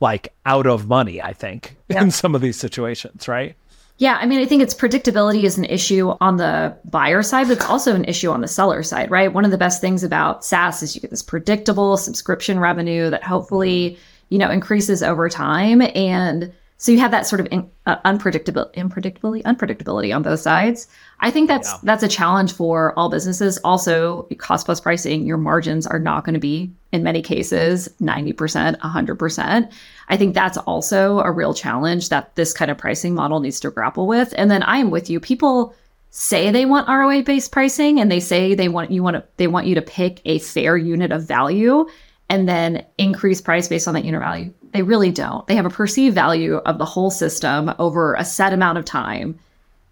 like 0.00 0.32
out 0.46 0.66
of 0.66 0.86
money, 0.86 1.20
I 1.20 1.32
think, 1.32 1.76
in 1.88 2.10
some 2.10 2.34
of 2.34 2.40
these 2.40 2.56
situations, 2.56 3.28
right? 3.28 3.56
Yeah, 3.98 4.18
I 4.20 4.26
mean, 4.26 4.40
I 4.40 4.46
think 4.46 4.62
it's 4.62 4.74
predictability 4.74 5.44
is 5.44 5.58
an 5.58 5.64
issue 5.64 6.14
on 6.20 6.36
the 6.36 6.76
buyer 6.84 7.22
side, 7.22 7.48
but 7.48 7.58
it's 7.58 7.66
also 7.66 7.94
an 7.94 8.04
issue 8.04 8.30
on 8.30 8.40
the 8.40 8.48
seller 8.48 8.82
side, 8.82 9.10
right? 9.10 9.32
One 9.32 9.44
of 9.44 9.50
the 9.50 9.58
best 9.58 9.80
things 9.80 10.02
about 10.02 10.44
SaaS 10.44 10.82
is 10.82 10.94
you 10.94 11.00
get 11.00 11.10
this 11.10 11.22
predictable 11.22 11.96
subscription 11.96 12.58
revenue 12.58 13.10
that 13.10 13.22
hopefully, 13.22 13.98
you 14.28 14.38
know, 14.38 14.50
increases 14.50 15.02
over 15.02 15.28
time. 15.28 15.82
And 15.94 16.52
so 16.82 16.90
you 16.90 16.98
have 16.98 17.12
that 17.12 17.28
sort 17.28 17.38
of 17.38 17.46
in, 17.52 17.70
uh, 17.86 17.98
unpredictability, 17.98 18.74
unpredictability, 18.74 19.40
unpredictability 19.44 20.12
on 20.12 20.24
both 20.24 20.40
sides. 20.40 20.88
I 21.20 21.30
think 21.30 21.46
that's 21.46 21.70
yeah. 21.70 21.78
that's 21.84 22.02
a 22.02 22.08
challenge 22.08 22.54
for 22.54 22.92
all 22.98 23.08
businesses. 23.08 23.56
Also, 23.58 24.24
cost 24.38 24.66
plus 24.66 24.80
pricing, 24.80 25.24
your 25.24 25.36
margins 25.36 25.86
are 25.86 26.00
not 26.00 26.24
going 26.24 26.34
to 26.34 26.40
be 26.40 26.72
in 26.90 27.04
many 27.04 27.22
cases 27.22 27.88
90%, 28.00 28.80
100%. 28.80 29.72
I 30.08 30.16
think 30.16 30.34
that's 30.34 30.58
also 30.58 31.20
a 31.20 31.30
real 31.30 31.54
challenge 31.54 32.08
that 32.08 32.34
this 32.34 32.52
kind 32.52 32.68
of 32.68 32.78
pricing 32.78 33.14
model 33.14 33.38
needs 33.38 33.60
to 33.60 33.70
grapple 33.70 34.08
with. 34.08 34.34
And 34.36 34.50
then 34.50 34.64
I 34.64 34.78
am 34.78 34.90
with 34.90 35.08
you. 35.08 35.20
People 35.20 35.76
say 36.10 36.50
they 36.50 36.66
want 36.66 36.88
ROA 36.88 37.22
based 37.22 37.52
pricing 37.52 38.00
and 38.00 38.10
they 38.10 38.18
say 38.18 38.56
they 38.56 38.68
want 38.68 38.90
you 38.90 39.04
want 39.04 39.14
to 39.14 39.24
they 39.36 39.46
want 39.46 39.68
you 39.68 39.76
to 39.76 39.82
pick 39.82 40.20
a 40.24 40.40
fair 40.40 40.76
unit 40.76 41.12
of 41.12 41.28
value 41.28 41.86
and 42.28 42.48
then 42.48 42.84
increase 42.98 43.40
price 43.40 43.68
based 43.68 43.86
on 43.86 43.94
that 43.94 44.04
unit 44.04 44.20
value. 44.20 44.52
They 44.72 44.82
really 44.82 45.10
don't. 45.10 45.46
They 45.46 45.56
have 45.56 45.66
a 45.66 45.70
perceived 45.70 46.14
value 46.14 46.56
of 46.56 46.78
the 46.78 46.84
whole 46.84 47.10
system 47.10 47.72
over 47.78 48.14
a 48.14 48.24
set 48.24 48.52
amount 48.52 48.78
of 48.78 48.84
time 48.84 49.38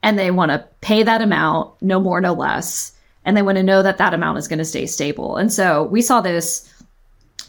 and 0.02 0.18
they 0.18 0.30
want 0.30 0.50
to 0.50 0.66
pay 0.80 1.02
that 1.02 1.20
amount, 1.20 1.70
no 1.82 2.00
more, 2.00 2.20
no 2.20 2.32
less. 2.32 2.92
And 3.24 3.36
they 3.36 3.42
want 3.42 3.56
to 3.56 3.62
know 3.62 3.82
that 3.82 3.98
that 3.98 4.14
amount 4.14 4.38
is 4.38 4.48
going 4.48 4.58
to 4.58 4.64
stay 4.64 4.86
stable. 4.86 5.36
And 5.36 5.52
so 5.52 5.84
we 5.84 6.00
saw 6.00 6.20
this, 6.20 6.72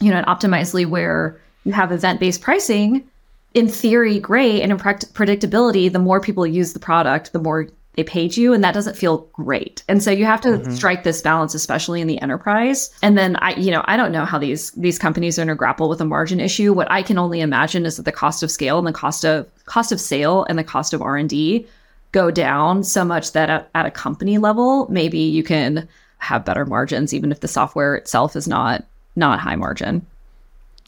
you 0.00 0.10
know, 0.10 0.18
in 0.18 0.24
Optimizely 0.24 0.86
where 0.86 1.40
you 1.64 1.72
have 1.72 1.92
event 1.92 2.20
based 2.20 2.42
pricing. 2.42 3.08
In 3.54 3.68
theory, 3.68 4.18
great. 4.18 4.60
And 4.62 4.72
in 4.72 4.78
predictability, 4.78 5.90
the 5.90 5.98
more 5.98 6.20
people 6.20 6.46
use 6.46 6.72
the 6.72 6.78
product, 6.78 7.32
the 7.32 7.38
more 7.38 7.68
they 7.94 8.04
paid 8.04 8.36
you 8.36 8.52
and 8.52 8.64
that 8.64 8.74
doesn't 8.74 8.96
feel 8.96 9.28
great. 9.32 9.82
And 9.88 10.02
so 10.02 10.10
you 10.10 10.24
have 10.24 10.40
to 10.42 10.48
mm-hmm. 10.48 10.72
strike 10.72 11.02
this 11.02 11.20
balance 11.20 11.54
especially 11.54 12.00
in 12.00 12.06
the 12.06 12.20
enterprise. 12.20 12.90
And 13.02 13.18
then 13.18 13.36
I 13.36 13.54
you 13.54 13.70
know, 13.70 13.84
I 13.86 13.96
don't 13.96 14.12
know 14.12 14.24
how 14.24 14.38
these 14.38 14.70
these 14.72 14.98
companies 14.98 15.38
are 15.38 15.42
going 15.42 15.48
to 15.48 15.54
grapple 15.54 15.88
with 15.88 16.00
a 16.00 16.06
margin 16.06 16.40
issue. 16.40 16.72
What 16.72 16.90
I 16.90 17.02
can 17.02 17.18
only 17.18 17.40
imagine 17.40 17.84
is 17.84 17.96
that 17.96 18.04
the 18.04 18.12
cost 18.12 18.42
of 18.42 18.50
scale 18.50 18.78
and 18.78 18.86
the 18.86 18.92
cost 18.92 19.24
of 19.24 19.50
cost 19.66 19.92
of 19.92 20.00
sale 20.00 20.44
and 20.48 20.58
the 20.58 20.64
cost 20.64 20.94
of 20.94 21.02
R&D 21.02 21.66
go 22.12 22.30
down 22.30 22.84
so 22.84 23.04
much 23.04 23.32
that 23.32 23.50
at, 23.50 23.70
at 23.74 23.86
a 23.86 23.90
company 23.90 24.38
level, 24.38 24.86
maybe 24.90 25.18
you 25.18 25.42
can 25.42 25.88
have 26.18 26.44
better 26.44 26.64
margins, 26.64 27.12
even 27.12 27.32
if 27.32 27.40
the 27.40 27.48
software 27.48 27.94
itself 27.96 28.36
is 28.36 28.46
not 28.46 28.84
not 29.16 29.40
high 29.40 29.56
margin. 29.56 30.06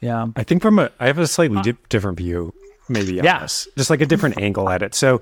Yeah, 0.00 0.26
I 0.36 0.42
think 0.42 0.62
from 0.62 0.78
a 0.78 0.90
I 1.00 1.06
have 1.06 1.18
a 1.18 1.26
slightly 1.26 1.60
di- 1.62 1.78
different 1.88 2.18
view, 2.18 2.54
maybe. 2.88 3.14
Yes, 3.14 3.66
just 3.76 3.90
like 3.90 4.00
a 4.00 4.06
different 4.06 4.38
angle 4.38 4.68
at 4.68 4.82
it. 4.82 4.94
So 4.94 5.20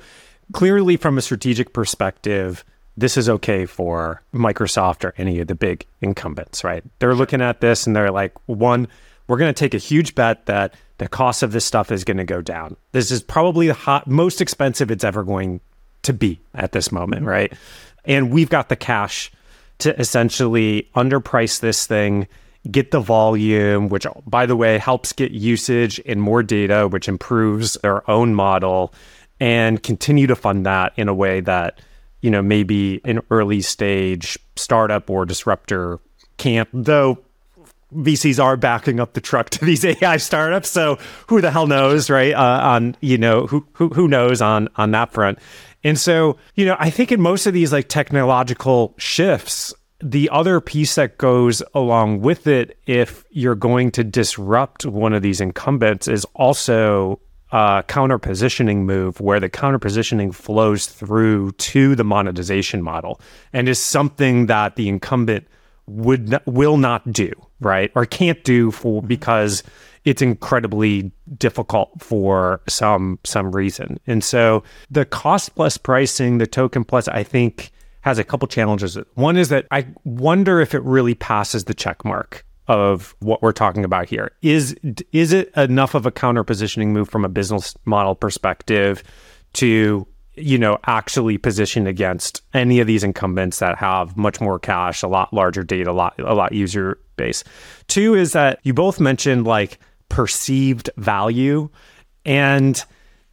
clearly, 0.53 0.97
from 0.97 1.19
a 1.19 1.23
strategic 1.23 1.73
perspective, 1.73 2.65
this 2.97 3.17
is 3.17 3.29
okay 3.29 3.67
for 3.67 4.23
Microsoft 4.35 5.05
or 5.05 5.15
any 5.17 5.41
of 5.41 5.49
the 5.49 5.55
big 5.55 5.87
incumbents, 6.01 6.63
right? 6.63 6.85
They're 6.99 7.15
looking 7.15 7.41
at 7.41 7.61
this 7.61 7.87
and 7.87 7.97
they're 7.97 8.11
like, 8.11 8.33
one, 8.47 8.89
we're 9.27 9.39
going 9.39 9.53
to 9.53 9.59
take 9.59 9.75
a 9.75 9.79
huge 9.79 10.15
bet 10.15 10.47
that 10.47 10.75
the 10.99 11.09
cost 11.09 11.43
of 11.43 11.53
this 11.53 11.65
stuff 11.65 11.91
is 11.91 12.05
going 12.05 12.19
to 12.19 12.25
go 12.25 12.43
down. 12.43 12.77
This 12.93 13.11
is 13.11 13.23
probably 13.23 13.67
the 13.67 13.75
hot, 13.75 14.07
most 14.07 14.41
expensive 14.41 14.91
it's 14.91 15.05
ever 15.05 15.25
going 15.25 15.61
to 16.03 16.13
be 16.13 16.41
at 16.55 16.73
this 16.73 16.93
moment, 16.93 17.25
right? 17.25 17.53
And 18.05 18.31
we've 18.31 18.51
got 18.51 18.69
the 18.69 18.77
cash 18.77 19.33
to 19.79 19.99
essentially 19.99 20.91
underprice 20.95 21.61
this 21.61 21.87
thing, 21.87 22.29
get 22.71 22.91
the 22.91 23.01
volume, 23.01 23.89
which, 23.89 24.07
by 24.27 24.47
the 24.47 24.57
way, 24.57 24.79
helps 24.79 25.13
get 25.13 25.33
usage 25.33 26.01
and 26.05 26.21
more 26.21 26.43
data, 26.43 26.89
which 26.89 27.09
improves 27.09 27.75
their 27.83 28.09
own 28.11 28.35
model, 28.35 28.93
and 29.43 29.83
continue 29.83 30.29
to 30.29 30.37
fund 30.37 30.65
that 30.67 30.93
in 30.97 31.09
a 31.09 31.15
way 31.15 31.41
that, 31.41 31.81
you 32.21 32.31
know, 32.31 32.41
maybe 32.41 33.01
an 33.05 33.21
early 33.29 33.61
stage 33.61 34.39
startup 34.55 35.11
or 35.11 35.27
disruptor 35.27 35.99
can't, 36.37 36.69
though 36.73 37.19
VCs 37.93 38.41
are 38.41 38.57
backing 38.57 39.01
up 39.01 39.15
the 39.15 39.21
truck 39.21 39.51
to 39.51 39.65
these 39.65 39.85
AI 40.03 40.19
startups. 40.19 40.71
So 40.71 40.97
who 41.27 41.41
the 41.41 41.51
hell 41.51 41.67
knows, 41.67 42.09
right? 42.09 42.33
Uh, 42.33 42.61
on 42.63 42.97
you 43.01 43.19
know 43.19 43.49
who 43.49 43.67
who 43.73 43.89
who 43.89 44.07
knows 44.07 44.41
on 44.41 44.69
on 44.77 44.93
that 44.93 45.13
front. 45.13 45.41
And 45.83 45.99
so, 45.99 46.37
you 46.55 46.65
know, 46.65 46.77
I 46.79 46.91
think 46.91 47.11
in 47.11 47.21
most 47.21 47.45
of 47.47 47.53
these 47.53 47.73
like 47.73 47.89
technological 47.89 48.95
shifts, 48.97 49.75
the 50.01 50.31
other 50.31 50.61
piece 50.61 50.95
that 50.95 51.19
goes 51.19 51.65
along 51.75 52.21
with 52.21 52.47
it, 52.47 52.79
if 52.87 53.25
you're 53.31 53.57
going 53.57 53.91
to 53.93 54.05
disrupt 54.05 54.87
one 54.87 55.13
of 55.13 55.23
these 55.23 55.41
incumbents, 55.41 56.07
is 56.07 56.25
also 56.37 57.19
Uh, 57.53 57.81
a 57.81 57.83
counter 57.87 58.19
positioning 58.19 58.87
move 58.87 59.21
where 59.21 59.39
the 59.39 59.49
counter 59.49 59.79
positioning 59.79 60.33
flows 60.33 60.87
through 60.87 61.53
to 61.53 61.95
the 61.95 62.05
monetization 62.05 62.83
model 62.83 63.21
and 63.53 63.69
is 63.69 63.79
something 63.79 64.47
that 64.47 64.77
the 64.77 64.89
incumbent 64.89 65.47
would 65.87 66.31
not, 66.31 66.47
will 66.47 66.77
not 66.77 67.13
do, 67.13 67.31
right? 67.61 67.93
Or 67.95 68.07
can't 68.07 68.43
do 68.45 68.71
for 68.71 69.01
mm-hmm. 69.01 69.09
because 69.09 69.63
it's 70.05 70.23
incredibly 70.23 71.13
difficult 71.37 71.91
for 72.01 72.61
some 72.69 73.19
some 73.25 73.53
reason. 73.53 74.01
And 74.07 74.25
so 74.25 74.63
the 74.91 75.05
cost 75.05 75.55
plus 75.55 75.77
pricing, 75.77 76.39
the 76.39 76.47
token 76.47 76.85
plus, 76.85 77.07
I 77.09 77.23
think 77.23 77.71
has 78.01 78.19
a 78.19 78.25
couple 78.25 78.49
challenges. 78.49 78.99
One 79.15 79.37
is 79.37 79.49
that 79.51 79.67
I 79.71 79.87
wonder 80.05 80.61
if 80.61 80.75
it 80.75 80.83
really 80.83 81.15
passes 81.15 81.65
the 81.65 81.75
check 81.75 82.05
mark 82.05 82.45
of 82.69 83.15
what 83.21 83.43
we're 83.43 83.53
talking 83.53 83.85
about 83.85 84.09
here. 84.09 84.33
Is 84.43 84.75
is 85.13 85.33
it 85.33 85.51
enough 85.57 85.95
of 85.95 86.07
a 86.07 86.11
counter 86.11 86.45
positioning 86.45 86.93
move 86.93 87.09
from 87.09 87.25
a 87.25 87.29
business 87.29 87.77
model 87.85 88.15
perspective 88.15 89.03
to 89.55 90.07
you 90.35 90.59
know 90.59 90.79
actually 90.87 91.39
position 91.39 91.87
against 91.87 92.43
any 92.55 92.81
of 92.81 92.87
these 92.87 93.05
incumbents 93.05 93.59
that 93.59 93.77
have 93.79 94.17
much 94.17 94.41
more 94.41 94.59
cash, 94.59 95.03
a 95.03 95.09
lot 95.09 95.33
larger 95.33 95.63
data, 95.63 95.91
a 95.91 95.93
lot 95.93 96.15
a 96.19 96.35
lot 96.35 96.53
user 96.53 96.99
base. 97.17 97.45
Two 97.89 98.15
is 98.15 98.33
that 98.33 98.61
you 98.63 98.73
both 98.73 99.01
mentioned 99.01 99.47
like 99.47 99.79
perceived 100.09 100.91
value 100.97 101.69
and 102.25 102.85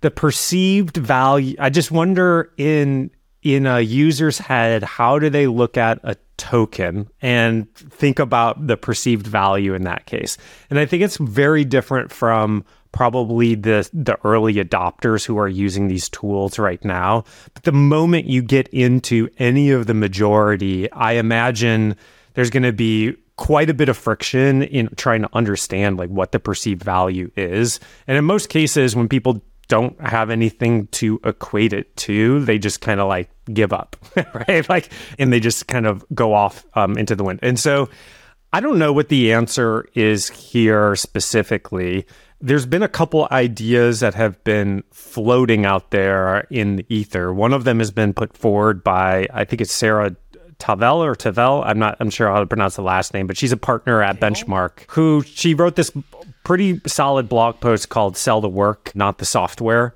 the 0.02 0.10
perceived 0.10 0.98
value 0.98 1.56
I 1.60 1.70
just 1.70 1.92
wonder 1.92 2.52
in 2.58 3.12
in 3.42 3.66
a 3.66 3.80
user's 3.80 4.38
head, 4.38 4.84
how 4.84 5.20
do 5.20 5.30
they 5.30 5.48
look 5.48 5.78
at 5.78 6.00
a 6.04 6.16
token 6.38 7.10
and 7.22 7.74
think 7.76 8.20
about 8.20 8.68
the 8.68 8.78
perceived 8.78 9.28
value 9.28 9.74
in 9.74 9.84
that 9.84 10.06
case? 10.06 10.38
And 10.70 10.80
I 10.80 10.86
think 10.86 11.04
it's 11.04 11.18
very 11.18 11.66
different 11.66 12.12
from 12.12 12.66
probably 12.92 13.56
the 13.56 13.88
the 13.94 14.18
early 14.24 14.56
adopters 14.56 15.26
who 15.26 15.38
are 15.38 15.48
using 15.48 15.88
these 15.88 16.10
tools 16.10 16.58
right 16.58 16.84
now. 16.84 17.24
But 17.54 17.64
the 17.64 17.72
moment 17.72 18.26
you 18.26 18.42
get 18.42 18.68
into 18.70 19.30
any 19.38 19.72
of 19.72 19.88
the 19.88 19.94
majority, 19.94 20.92
I 20.92 21.14
imagine 21.14 21.96
there's 22.34 22.50
going 22.50 22.64
to 22.64 22.74
be 22.74 23.16
quite 23.40 23.70
a 23.70 23.74
bit 23.74 23.88
of 23.88 23.96
friction 23.96 24.64
in 24.64 24.90
trying 24.98 25.22
to 25.22 25.30
understand 25.32 25.98
like 25.98 26.10
what 26.10 26.34
the 26.34 26.40
perceived 26.40 26.84
value 26.84 27.32
is. 27.38 27.80
And 28.06 28.18
in 28.18 28.26
most 28.26 28.50
cases 28.50 28.98
when 28.98 29.08
people 29.08 29.42
don't 29.70 30.00
have 30.02 30.30
anything 30.30 30.88
to 30.88 31.22
equate 31.24 31.72
it 31.72 31.96
to. 31.96 32.44
They 32.44 32.60
just 32.60 32.82
kind 32.82 33.00
of 33.00 33.08
like 33.08 33.30
give 33.54 33.72
up, 33.72 33.96
right? 34.48 34.68
Like, 34.68 34.92
and 35.18 35.32
they 35.32 35.40
just 35.40 35.68
kind 35.68 35.88
of 35.88 36.04
go 36.14 36.34
off 36.34 36.66
um, 36.74 36.98
into 36.98 37.16
the 37.16 37.24
wind. 37.24 37.40
And 37.42 37.58
so 37.58 37.88
I 38.52 38.60
don't 38.60 38.78
know 38.78 38.92
what 38.92 39.08
the 39.08 39.32
answer 39.32 39.88
is 39.94 40.30
here 40.30 40.96
specifically. 40.96 42.06
There's 42.42 42.66
been 42.66 42.84
a 42.84 42.90
couple 42.90 43.28
ideas 43.32 44.00
that 44.00 44.16
have 44.16 44.44
been 44.44 44.84
floating 44.92 45.66
out 45.66 45.92
there 45.92 46.48
in 46.50 46.78
the 46.78 46.86
ether. 46.90 47.34
One 47.34 47.54
of 47.54 47.64
them 47.64 47.80
has 47.80 47.92
been 47.92 48.14
put 48.14 48.36
forward 48.36 48.84
by, 48.84 49.28
I 49.34 49.46
think 49.46 49.62
it's 49.62 49.74
Sarah 49.74 50.16
Tavel 50.58 51.04
or 51.04 51.16
Tavel. 51.16 51.64
I'm 51.64 51.80
not. 51.80 51.96
I'm 52.00 52.10
sure 52.10 52.30
how 52.30 52.40
to 52.40 52.46
pronounce 52.46 52.76
the 52.76 52.82
last 52.82 53.14
name, 53.14 53.28
but 53.28 53.38
she's 53.38 53.54
a 53.54 53.58
partner 53.58 54.04
at 54.04 54.20
Benchmark. 54.20 54.90
Who 54.90 55.24
she 55.26 55.54
wrote 55.54 55.78
this 55.78 55.90
pretty 56.50 56.82
solid 56.88 57.30
blog 57.30 57.60
post 57.60 57.90
called 57.90 58.18
"Sell 58.18 58.42
the 58.42 58.50
Work, 58.50 58.92
Not 58.96 59.20
the 59.20 59.26
Software," 59.26 59.94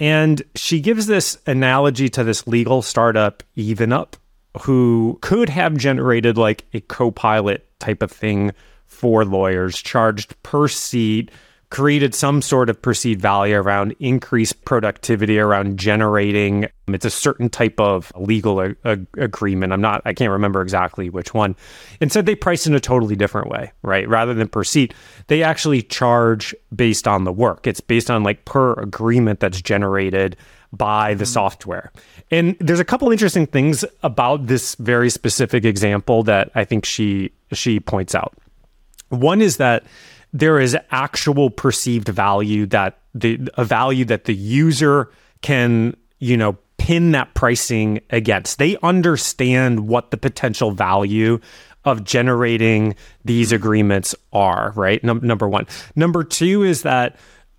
and 0.00 0.42
she 0.56 0.80
gives 0.80 1.06
this 1.06 1.38
analogy 1.46 2.08
to 2.08 2.24
this 2.24 2.48
legal 2.48 2.82
startup, 2.82 3.44
EvenUp, 3.56 4.14
who 4.62 5.20
could 5.22 5.48
have 5.48 5.76
generated 5.76 6.36
like 6.36 6.64
a 6.74 6.80
co-pilot 6.80 7.68
type 7.78 8.02
of 8.02 8.10
thing 8.10 8.50
for 8.86 9.24
lawyers, 9.24 9.80
charged 9.80 10.34
per 10.42 10.66
seat 10.66 11.30
created 11.74 12.14
some 12.14 12.40
sort 12.40 12.70
of 12.70 12.80
perceived 12.80 13.20
value 13.20 13.56
around 13.56 13.96
increased 13.98 14.64
productivity 14.64 15.40
around 15.40 15.76
generating 15.76 16.68
it's 16.86 17.04
a 17.04 17.10
certain 17.10 17.48
type 17.48 17.80
of 17.80 18.12
legal 18.14 18.60
a- 18.60 18.76
a- 18.84 19.00
agreement. 19.18 19.72
I'm 19.72 19.80
not 19.80 20.00
i 20.04 20.12
can't 20.12 20.30
remember 20.30 20.62
exactly 20.62 21.10
which 21.10 21.34
one. 21.34 21.56
Instead 22.00 22.26
they 22.26 22.36
price 22.36 22.68
in 22.68 22.76
a 22.76 22.80
totally 22.80 23.16
different 23.16 23.48
way 23.48 23.72
right? 23.82 24.08
Rather 24.08 24.34
than 24.34 24.46
per 24.46 24.62
seat 24.62 24.94
they 25.26 25.42
actually 25.42 25.82
charge 25.82 26.54
based 26.72 27.08
on 27.08 27.24
the 27.24 27.32
work. 27.32 27.66
It's 27.66 27.80
based 27.80 28.08
on 28.08 28.22
like 28.22 28.44
per 28.44 28.74
agreement 28.74 29.40
that's 29.40 29.60
generated 29.60 30.36
by 30.72 31.14
the 31.14 31.24
mm-hmm. 31.24 31.32
software. 31.32 31.90
And 32.30 32.56
there's 32.60 32.78
a 32.78 32.84
couple 32.84 33.10
interesting 33.10 33.48
things 33.48 33.84
about 34.04 34.46
this 34.46 34.76
very 34.76 35.10
specific 35.10 35.64
example 35.64 36.22
that 36.22 36.52
i 36.54 36.64
think 36.64 36.84
she 36.84 37.32
she 37.52 37.80
points 37.80 38.14
out. 38.14 38.38
One 39.08 39.42
is 39.42 39.56
that 39.56 39.82
there 40.34 40.58
is 40.58 40.76
actual 40.90 41.48
perceived 41.48 42.08
value 42.08 42.66
that 42.66 42.98
the 43.14 43.48
a 43.54 43.64
value 43.64 44.04
that 44.04 44.24
the 44.24 44.34
user 44.34 45.10
can 45.40 45.96
you 46.18 46.36
know 46.36 46.58
pin 46.76 47.12
that 47.12 47.32
pricing 47.34 48.00
against. 48.10 48.58
They 48.58 48.76
understand 48.82 49.88
what 49.88 50.10
the 50.10 50.18
potential 50.18 50.72
value 50.72 51.38
of 51.84 52.02
generating 52.02 52.96
these 53.24 53.52
agreements 53.52 54.14
are 54.32 54.72
right? 54.74 55.02
Num- 55.02 55.20
number 55.22 55.48
one. 55.48 55.66
Number 55.94 56.24
two 56.24 56.64
is 56.64 56.82
that 56.82 57.16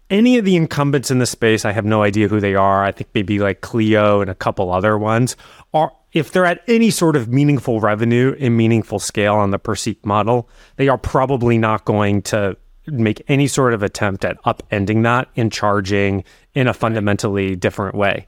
any 0.10 0.38
of 0.38 0.46
the 0.46 0.56
incumbents 0.56 1.10
in 1.10 1.18
the 1.18 1.26
space 1.26 1.66
i 1.66 1.72
have 1.72 1.86
no 1.86 2.04
idea 2.04 2.28
who 2.28 2.40
they 2.40 2.56
are. 2.56 2.84
I 2.84 2.92
think 2.92 3.10
maybe 3.14 3.40
like 3.40 3.62
clio 3.62 4.22
and 4.22 4.30
a 4.30 4.36
couple 4.36 4.72
other 4.72 4.98
ones 4.98 5.38
are 5.74 5.94
if 6.12 6.32
they're 6.32 6.46
at 6.46 6.62
any 6.68 6.92
sort 6.92 7.16
of 7.16 7.30
meaningful 7.30 7.80
revenue 7.80 8.36
and 8.40 8.56
meaningful 8.56 9.00
scale 9.00 9.36
on 9.36 9.52
the 9.52 9.60
per 9.60 9.76
seat 9.76 10.06
model 10.06 10.50
they 10.76 10.90
are 10.90 10.98
probably 10.98 11.58
not 11.58 11.86
going 11.86 12.22
to 12.24 12.58
make 12.88 13.24
any 13.28 13.48
sort 13.48 13.74
of 13.74 13.84
attempt 13.84 14.26
at 14.26 14.42
upending 14.44 15.04
that 15.04 15.28
in 15.36 15.50
charging 15.50 16.24
in 16.54 16.68
a 16.68 16.74
fundamentally 16.74 17.56
different 17.56 17.96
way. 17.96 18.28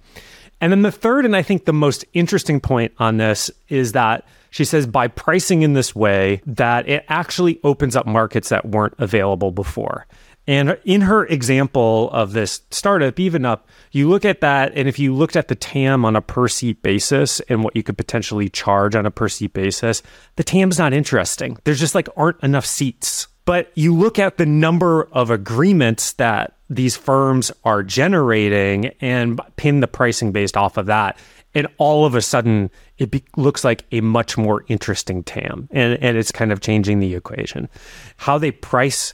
And 0.60 0.72
then 0.72 0.82
the 0.82 0.91
third, 0.91 1.26
and 1.26 1.36
I 1.36 1.43
think 1.43 1.65
the 1.65 1.74
most 1.74 2.04
interesting 2.13 2.60
point 2.60 2.91
on 2.98 3.17
this 3.17 3.52
is 3.70 3.91
that 3.91 4.26
she 4.50 4.65
says 4.65 4.88
by 4.88 5.08
pricing 5.08 5.62
in 5.62 5.74
this 5.74 5.96
way, 5.96 6.41
that 6.46 6.88
it 6.88 7.06
actually 7.10 7.60
opens 7.63 7.96
up 7.96 8.08
markets 8.08 8.50
that 8.50 8.65
weren't 8.65 8.96
available 8.98 9.52
before. 9.52 10.08
And 10.48 10.78
in 10.86 11.02
her 11.02 11.26
example 11.26 12.10
of 12.12 12.32
this 12.32 12.62
startup, 12.72 13.15
EvenUp, 13.15 13.60
you 13.91 14.10
look 14.10 14.24
at 14.24 14.39
that, 14.39 14.72
and 14.76 14.88
if 14.88 14.98
you 14.98 15.13
looked 15.13 15.36
at 15.36 15.50
the 15.50 15.56
TAM 15.56 16.06
on 16.06 16.15
a 16.15 16.22
per 16.22 16.48
seat 16.48 16.82
basis 16.82 17.41
and 17.41 17.63
what 17.63 17.76
you 17.76 17.84
could 17.84 17.98
potentially 17.98 18.48
charge 18.48 18.96
on 18.96 19.06
a 19.06 19.12
per 19.12 19.28
seat 19.28 19.52
basis, 19.52 20.02
the 20.38 20.46
TAM's 20.46 20.80
not 20.80 20.93
interesting. 20.93 21.58
There's 21.65 21.82
just 21.82 21.96
like 21.96 22.08
aren't 22.15 22.41
enough 22.41 22.65
seats 22.65 23.28
but 23.47 23.71
you 23.75 23.95
look 23.95 24.19
at 24.19 24.36
the 24.36 24.45
number 24.45 25.07
of 25.13 25.31
agreements 25.31 26.12
that 26.13 26.57
these 26.69 26.97
firms 26.97 27.49
are 27.63 27.81
generating 27.81 28.88
and 28.99 29.39
pin 29.55 29.79
the 29.79 29.88
pricing 29.88 30.33
based 30.33 30.57
off 30.57 30.75
of 30.75 30.88
that. 30.88 31.17
And 31.55 31.65
all 31.77 32.03
of 32.03 32.13
a 32.13 32.21
sudden, 32.21 32.69
it 32.97 33.10
be- 33.10 33.23
looks 33.38 33.63
like 33.63 33.86
a 33.93 34.01
much 34.01 34.38
more 34.38 34.65
interesting 34.67 35.23
TAM. 35.23 35.69
And, 35.71 35.97
and 36.03 36.17
it's 36.17 36.29
kind 36.29 36.51
of 36.51 36.60
changing 36.60 36.99
the 36.99 37.15
equation. 37.15 37.69
How 38.17 38.38
they 38.38 38.51
price 38.51 39.13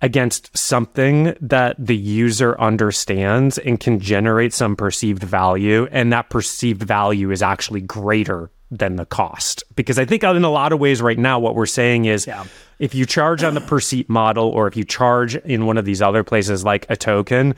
against 0.00 0.56
something 0.56 1.36
that 1.40 1.74
the 1.76 1.96
user 1.96 2.58
understands 2.60 3.58
and 3.58 3.80
can 3.80 3.98
generate 3.98 4.52
some 4.52 4.76
perceived 4.76 5.24
value. 5.24 5.88
And 5.90 6.12
that 6.12 6.30
perceived 6.30 6.84
value 6.84 7.32
is 7.32 7.42
actually 7.42 7.80
greater 7.80 8.48
than 8.70 8.96
the 8.96 9.06
cost. 9.06 9.62
Because 9.74 9.98
I 9.98 10.04
think 10.04 10.22
in 10.22 10.44
a 10.44 10.50
lot 10.50 10.72
of 10.72 10.80
ways 10.80 11.00
right 11.00 11.18
now, 11.18 11.38
what 11.38 11.54
we're 11.54 11.66
saying 11.66 12.06
is 12.06 12.26
yeah. 12.26 12.44
if 12.78 12.94
you 12.94 13.06
charge 13.06 13.44
on 13.44 13.54
the 13.54 13.60
per 13.60 13.80
seat 13.80 14.08
model 14.08 14.48
or 14.48 14.66
if 14.66 14.76
you 14.76 14.84
charge 14.84 15.36
in 15.36 15.66
one 15.66 15.78
of 15.78 15.84
these 15.84 16.02
other 16.02 16.24
places 16.24 16.64
like 16.64 16.86
a 16.88 16.96
token, 16.96 17.54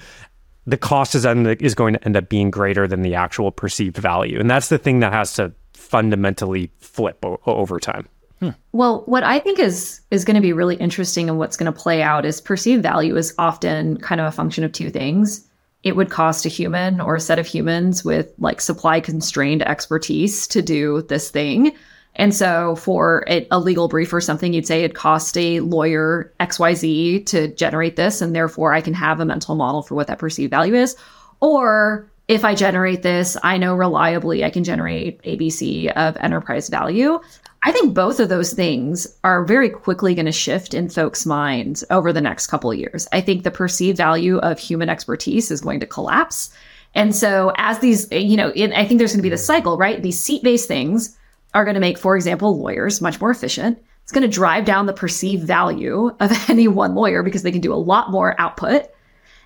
the 0.67 0.77
cost 0.77 1.15
is, 1.15 1.25
is 1.25 1.75
going 1.75 1.95
to 1.95 2.05
end 2.05 2.17
up 2.17 2.29
being 2.29 2.51
greater 2.51 2.87
than 2.87 3.03
the 3.03 3.15
actual 3.15 3.51
perceived 3.51 3.97
value. 3.97 4.39
And 4.39 4.51
that's 4.51 4.69
the 4.69 4.79
thing 4.79 5.01
that 5.01 5.13
has 5.13 5.33
to 5.35 5.53
fundamentally 5.73 6.71
flip 6.81 7.25
o- 7.25 7.41
over 7.47 7.81
time. 7.81 8.07
Hmm. 8.41 8.51
Well, 8.73 9.03
what 9.07 9.25
I 9.25 9.41
think 9.41 9.59
is 9.59 10.01
is 10.11 10.25
going 10.25 10.37
to 10.37 10.41
be 10.41 10.53
really 10.53 10.77
interesting 10.77 11.29
and 11.29 11.39
what's 11.39 11.57
going 11.57 11.73
to 11.73 11.77
play 11.77 12.03
out 12.03 12.25
is 12.25 12.41
perceived 12.41 12.83
value 12.83 13.17
is 13.17 13.35
often 13.39 13.99
kind 13.99 14.21
of 14.21 14.29
a 14.29 14.31
function 14.31 14.63
of 14.63 14.71
two 14.71 14.91
things 14.91 15.48
it 15.83 15.97
would 15.97 16.11
cost 16.11 16.45
a 16.45 16.49
human 16.49 17.01
or 17.01 17.17
a 17.17 17.21
set 17.21 17.39
of 17.39 17.47
humans 17.47 18.05
with 18.05 18.33
like 18.39 18.61
supply 18.61 19.01
constrained 19.01 19.63
expertise 19.63 20.47
to 20.49 20.63
do 20.63 21.03
this 21.03 21.31
thing. 21.31 21.73
And 22.17 22.35
so 22.35 22.75
for 22.75 23.25
a, 23.29 23.47
legal 23.61 23.87
brief 23.87 24.13
or 24.13 24.21
something, 24.21 24.53
you'd 24.53 24.67
say 24.67 24.83
it 24.83 24.95
cost 24.95 25.39
a 25.39 25.61
lawyer 25.61 26.33
XYZ 26.41 27.25
to 27.27 27.49
generate 27.55 27.95
this, 27.95 28.21
and 28.21 28.35
therefore 28.35 28.73
I 28.73 28.81
can 28.81 28.95
have 28.95 29.21
a 29.21 29.25
mental 29.25 29.55
model 29.55 29.83
for 29.83 29.95
what 29.95 30.09
that 30.09 30.19
perceived 30.19 30.51
value 30.51 30.75
is. 30.75 30.97
Or 31.41 32.11
if 32.27 32.45
I 32.45 32.57
generate 32.57 33.03
this, 33.03 33.37
I 33.45 33.57
know 33.57 33.77
reliably 33.77 34.45
I 34.45 34.51
can 34.51 34.65
generate 34.65 35.23
ABC 35.23 35.93
of 35.93 36.17
enterprise 36.17 36.69
value. 36.69 37.21
I 37.63 37.73
think 37.73 37.95
both 37.95 38.21
of 38.21 38.29
those 38.29 38.53
things 38.53 39.07
are 39.25 39.45
very 39.45 39.69
quickly 39.69 40.15
going 40.15 40.27
to 40.27 40.33
shift 40.33 40.75
in 40.75 40.89
folks' 40.89 41.27
minds 41.27 41.85
over 41.91 42.13
the 42.13 42.21
next 42.21 42.47
couple 42.47 42.71
of 42.71 42.79
years. 42.79 43.09
I 43.13 43.21
think 43.21 43.43
the 43.43 43.51
perceived 43.51 43.97
value 43.97 44.39
of 44.39 44.59
human 44.59 44.89
expertise 44.89 45.51
is 45.51 45.61
going 45.61 45.81
to 45.81 45.87
collapse. 45.87 46.51
And 46.95 47.15
so, 47.15 47.53
as 47.57 47.81
these, 47.81 48.11
you 48.13 48.37
know, 48.37 48.51
in, 48.53 48.73
I 48.73 48.87
think 48.87 48.99
there's 48.99 49.13
going 49.13 49.19
to 49.19 49.23
be 49.23 49.29
the 49.29 49.39
cycle, 49.39 49.77
right? 49.77 50.03
These 50.03 50.23
seat 50.23 50.43
based 50.43 50.69
things 50.69 51.17
are 51.55 51.65
going 51.65 51.75
to 51.75 51.81
make, 51.81 51.99
for 51.99 52.17
example, 52.17 52.59
lawyers 52.59 53.01
much 53.01 53.21
more 53.21 53.31
efficient. 53.31 53.79
It's 54.03 54.13
going 54.13 54.23
to 54.23 54.29
drive 54.29 54.65
down 54.65 54.87
the 54.87 54.93
perceived 54.93 55.47
value 55.47 56.15
of 56.21 56.33
any 56.51 56.69
one 56.69 56.95
lawyer 56.95 57.23
because 57.23 57.43
they 57.43 57.53
can 57.53 57.61
do 57.61 57.75
a 57.75 57.77
lot 57.77 58.11
more 58.11 58.41
output. 58.41 58.89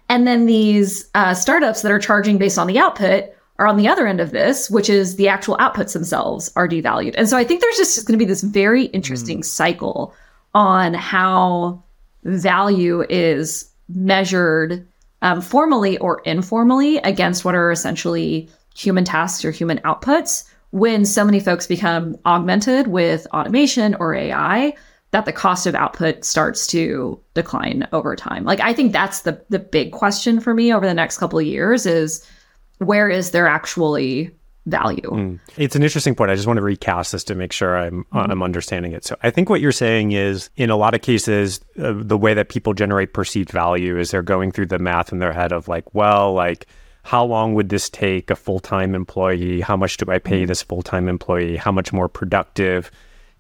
And 0.09 0.27
then 0.27 0.47
these 0.47 1.09
uh, 1.15 1.35
startups 1.35 1.83
that 1.83 1.93
are 1.93 1.99
charging 1.99 2.37
based 2.37 2.59
on 2.59 2.67
the 2.67 2.79
output 2.79 3.31
are 3.59 3.67
on 3.67 3.77
the 3.77 3.89
other 3.89 4.07
end 4.07 4.21
of 4.21 4.31
this, 4.31 4.71
which 4.71 4.89
is 4.89 5.17
the 5.17 5.29
actual 5.29 5.57
outputs 5.59 5.93
themselves 5.93 6.51
are 6.57 6.69
devalued. 6.69 7.15
And 7.17 7.29
so 7.29 7.37
I 7.37 7.45
think 7.45 7.61
there's 7.61 7.77
just 7.77 8.07
going 8.07 8.19
to 8.19 8.25
be 8.25 8.29
this 8.29 8.43
very 8.43 8.87
interesting 8.87 9.41
mm. 9.41 9.45
cycle 9.45 10.15
on 10.55 10.95
how 10.95 11.83
value 12.25 13.05
is 13.09 13.71
measured 13.89 14.87
um, 15.23 15.41
formally 15.41 15.99
or 15.99 16.21
informally 16.25 16.99
against 16.99 17.45
what 17.45 17.55
are 17.55 17.71
essentially 17.71 18.49
human 18.75 19.05
tasks 19.05 19.45
or 19.45 19.51
human 19.51 19.79
outputs 19.81 20.49
when 20.71 21.05
so 21.05 21.25
many 21.25 21.39
folks 21.39 21.67
become 21.67 22.17
augmented 22.25 22.87
with 22.87 23.27
automation 23.33 23.95
or 23.97 24.15
AI 24.15 24.75
that 25.11 25.27
the 25.27 25.33
cost 25.33 25.67
of 25.67 25.75
output 25.75 26.25
starts 26.25 26.67
to 26.67 27.21
decline 27.35 27.87
over 27.93 28.17
time. 28.17 28.45
Like 28.45 28.61
I 28.61 28.73
think 28.73 28.93
that's 28.93 29.21
the 29.21 29.45
the 29.51 29.59
big 29.59 29.93
question 29.93 30.41
for 30.41 30.55
me 30.55 30.73
over 30.73 30.87
the 30.87 30.95
next 30.95 31.19
couple 31.19 31.39
of 31.39 31.45
years 31.45 31.87
is 31.87 32.27
where 32.87 33.09
is 33.09 33.31
there 33.31 33.47
actually 33.47 34.31
value? 34.67 35.11
Mm. 35.11 35.41
It's 35.57 35.75
an 35.75 35.83
interesting 35.83 36.15
point. 36.15 36.31
I 36.31 36.35
just 36.35 36.47
want 36.47 36.59
to 36.59 36.63
recast 36.63 37.13
this 37.13 37.25
to 37.25 37.35
make 37.35 37.53
sure 37.53 37.77
I'm 37.77 38.05
mm-hmm. 38.05 38.31
I'm 38.31 38.43
understanding 38.43 38.93
it. 38.93 39.05
So 39.05 39.17
I 39.23 39.31
think 39.31 39.51
what 39.51 39.61
you're 39.61 39.73
saying 39.73 40.13
is 40.13 40.51
in 40.57 40.71
a 40.71 40.77
lot 40.77 40.95
of 40.95 41.03
cases 41.03 41.61
uh, 41.83 41.95
the 41.97 42.19
way 42.19 42.35
that 42.35 42.49
people 42.49 42.73
generate 42.73 43.13
perceived 43.13 43.51
value 43.51 43.99
is 43.99 44.11
they're 44.11 44.23
going 44.23 44.53
through 44.53 44.67
the 44.67 44.79
math 44.79 45.13
in 45.13 45.19
their 45.19 45.33
head 45.33 45.53
of 45.53 45.69
like, 45.69 45.95
well, 45.95 46.33
like 46.33 46.67
how 47.03 47.25
long 47.25 47.55
would 47.55 47.69
this 47.69 47.91
take 47.91 48.31
a 48.31 48.37
full-time 48.37 48.95
employee? 48.95 49.61
How 49.61 49.77
much 49.77 49.97
do 49.97 50.11
I 50.11 50.19
pay 50.19 50.43
mm-hmm. 50.43 50.47
this 50.47 50.63
full-time 50.63 51.09
employee? 51.09 51.57
How 51.57 51.73
much 51.73 51.93
more 51.93 52.09
productive 52.09 52.91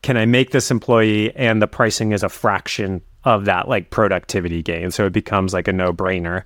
can 0.03 0.17
I 0.17 0.27
make 0.27 0.51
this 0.51 0.73
employee? 0.73 1.35
And 1.37 1.63
the 1.63 1.69
pricing 1.69 2.11
is 2.11 2.25
a 2.25 2.29
fraction 2.29 3.01
of 3.23 3.45
that 3.45 3.69
like 3.69 3.91
productivity 3.91 4.63
gain. 4.63 4.91
So 4.91 5.07
it 5.07 5.13
becomes 5.13 5.55
like 5.55 5.69
a 5.69 5.73
no-brainer. 5.73 6.43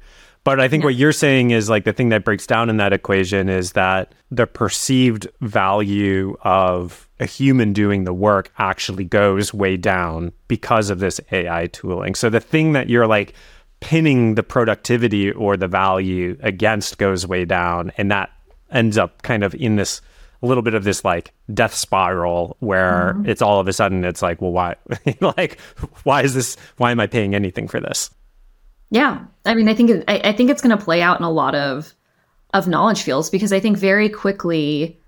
But 0.47 0.61
I 0.61 0.69
think 0.69 0.85
yeah. 0.85 0.87
what 0.87 0.95
you're 0.95 1.11
saying 1.11 1.51
is 1.51 1.69
like 1.69 1.83
the 1.83 1.93
thing 1.93 2.11
that 2.11 2.25
breaks 2.25 2.47
down 2.47 2.71
in 2.71 2.77
that 2.77 2.93
equation 2.93 3.49
is 3.49 3.73
that 3.73 4.15
the 4.31 4.47
perceived 4.47 5.27
value 5.41 6.37
of 6.43 7.09
a 7.19 7.27
human 7.27 7.73
doing 7.73 8.05
the 8.05 8.15
work 8.15 8.53
actually 8.57 9.03
goes 9.03 9.53
way 9.53 9.77
down 9.77 10.33
because 10.47 10.89
of 10.89 11.01
this 11.01 11.21
AI 11.33 11.67
tooling. 11.67 12.15
So 12.15 12.31
the 12.31 12.39
thing 12.39 12.75
that 12.75 12.89
you're 12.89 13.09
like 13.09 13.35
pinning 13.81 14.37
the 14.37 14.45
productivity 14.45 15.33
or 15.33 15.57
the 15.57 15.67
value 15.67 16.39
against 16.45 16.99
goes 16.99 17.27
way 17.27 17.45
down 17.45 17.91
and 17.99 18.09
that 18.13 18.31
ends 18.71 18.97
up 18.97 19.23
kind 19.23 19.43
of 19.43 19.53
in 19.57 19.75
this 19.75 20.01
a 20.43 20.47
little 20.47 20.63
bit 20.63 20.75
of 20.75 20.85
this 20.85 21.05
like 21.05 21.33
death 21.55 21.75
spiral 21.75 22.57
where 22.61 23.15
mm-hmm. 23.15 23.29
it's 23.29 23.43
all 23.43 23.59
of 23.59 23.67
a 23.67 23.73
sudden 23.73 24.05
it's 24.05 24.23
like 24.23 24.41
well 24.41 24.53
why 24.53 24.77
like 25.21 25.61
why 26.05 26.23
is 26.23 26.35
this 26.35 26.57
why 26.77 26.91
am 26.91 27.01
i 27.01 27.07
paying 27.07 27.35
anything 27.35 27.67
for 27.67 27.81
this 27.81 28.11
yeah 28.91 29.25
i 29.45 29.55
mean 29.55 29.69
i 29.69 29.75
think 29.75 30.05
I, 30.09 30.21
I 30.25 30.33
think 30.33 30.51
it's 30.51 30.63
going 30.63 30.77
to 30.77 30.85
play 30.85 31.03
out 31.03 31.19
in 31.19 31.25
a 31.25 31.31
lot 31.31 31.55
of 31.55 31.93
of 32.55 32.69
knowledge 32.69 33.03
fields 33.03 33.31
because 33.31 33.53
i 33.53 33.61
think 33.61 33.79
very 33.79 34.09
quickly 34.09 34.99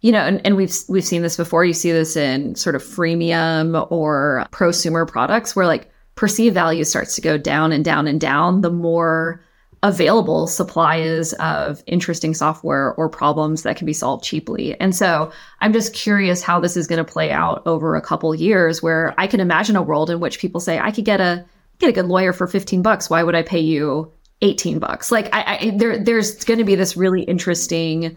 you 0.00 0.12
know 0.12 0.20
and, 0.20 0.40
and 0.44 0.56
we've 0.56 0.74
we've 0.88 1.04
seen 1.04 1.22
this 1.22 1.36
before 1.36 1.64
you 1.64 1.72
see 1.72 1.92
this 1.92 2.16
in 2.16 2.54
sort 2.54 2.76
of 2.76 2.82
freemium 2.82 3.86
or 3.90 4.46
prosumer 4.52 5.06
products 5.06 5.54
where 5.56 5.66
like 5.66 5.90
perceived 6.14 6.54
value 6.54 6.84
starts 6.84 7.14
to 7.16 7.20
go 7.20 7.36
down 7.36 7.72
and 7.72 7.84
down 7.84 8.06
and 8.06 8.20
down, 8.20 8.60
the 8.60 8.70
more 8.70 9.42
available 9.82 10.46
supply 10.46 10.96
is 10.96 11.34
of 11.34 11.82
interesting 11.86 12.32
software 12.32 12.94
or 12.94 13.08
problems 13.08 13.62
that 13.62 13.76
can 13.76 13.84
be 13.84 13.92
solved 13.92 14.24
cheaply. 14.24 14.78
And 14.80 14.96
so 14.96 15.30
I'm 15.60 15.74
just 15.74 15.92
curious 15.92 16.42
how 16.42 16.58
this 16.58 16.76
is 16.76 16.86
going 16.86 17.04
to 17.04 17.12
play 17.12 17.30
out 17.30 17.62
over 17.66 17.94
a 17.94 18.00
couple 18.00 18.34
years 18.34 18.82
where 18.82 19.14
I 19.18 19.26
can 19.26 19.40
imagine 19.40 19.76
a 19.76 19.82
world 19.82 20.08
in 20.08 20.20
which 20.20 20.38
people 20.38 20.60
say, 20.60 20.78
I 20.78 20.90
could 20.90 21.04
get 21.04 21.20
a 21.20 21.44
get 21.78 21.90
a 21.90 21.92
good 21.92 22.06
lawyer 22.06 22.32
for 22.32 22.46
15 22.46 22.82
bucks. 22.82 23.10
Why 23.10 23.22
would 23.22 23.34
I 23.34 23.42
pay 23.42 23.60
you 23.60 24.12
18 24.42 24.78
bucks? 24.78 25.10
Like 25.10 25.28
I, 25.34 25.58
I 25.60 25.70
there 25.76 26.02
there's 26.02 26.44
going 26.44 26.58
to 26.58 26.64
be 26.64 26.74
this 26.74 26.96
really 26.96 27.22
interesting 27.22 28.16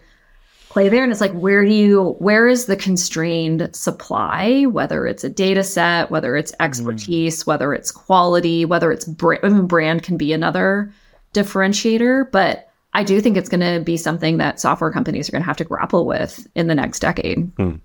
play 0.68 0.88
there 0.88 1.02
and 1.02 1.10
it's 1.10 1.20
like 1.20 1.32
where 1.32 1.64
do 1.64 1.72
you 1.72 2.14
where 2.18 2.46
is 2.46 2.66
the 2.66 2.76
constrained 2.76 3.74
supply 3.74 4.64
whether 4.64 5.06
it's 5.06 5.24
a 5.24 5.28
data 5.28 5.64
set 5.64 6.10
whether 6.10 6.36
it's 6.36 6.52
mm-hmm. 6.52 6.64
expertise 6.64 7.42
mm. 7.42 7.46
whether 7.46 7.72
it's 7.72 7.90
quality 7.90 8.64
whether 8.64 8.92
it's 8.92 9.04
brand, 9.04 9.40
I 9.42 9.48
mean, 9.48 9.66
brand 9.66 10.02
can 10.02 10.16
be 10.16 10.32
another 10.32 10.92
differentiator 11.32 12.30
but 12.30 12.70
i 12.92 13.02
do 13.02 13.20
think 13.20 13.36
it's 13.36 13.48
going 13.48 13.60
to 13.60 13.82
be 13.82 13.96
something 13.96 14.36
that 14.38 14.60
software 14.60 14.92
companies 14.92 15.28
are 15.28 15.32
going 15.32 15.42
to 15.42 15.46
have 15.46 15.56
to 15.56 15.64
grapple 15.64 16.04
with 16.04 16.46
in 16.54 16.66
the 16.66 16.74
next 16.74 16.98
decade 17.00 17.54
mm. 17.56 17.80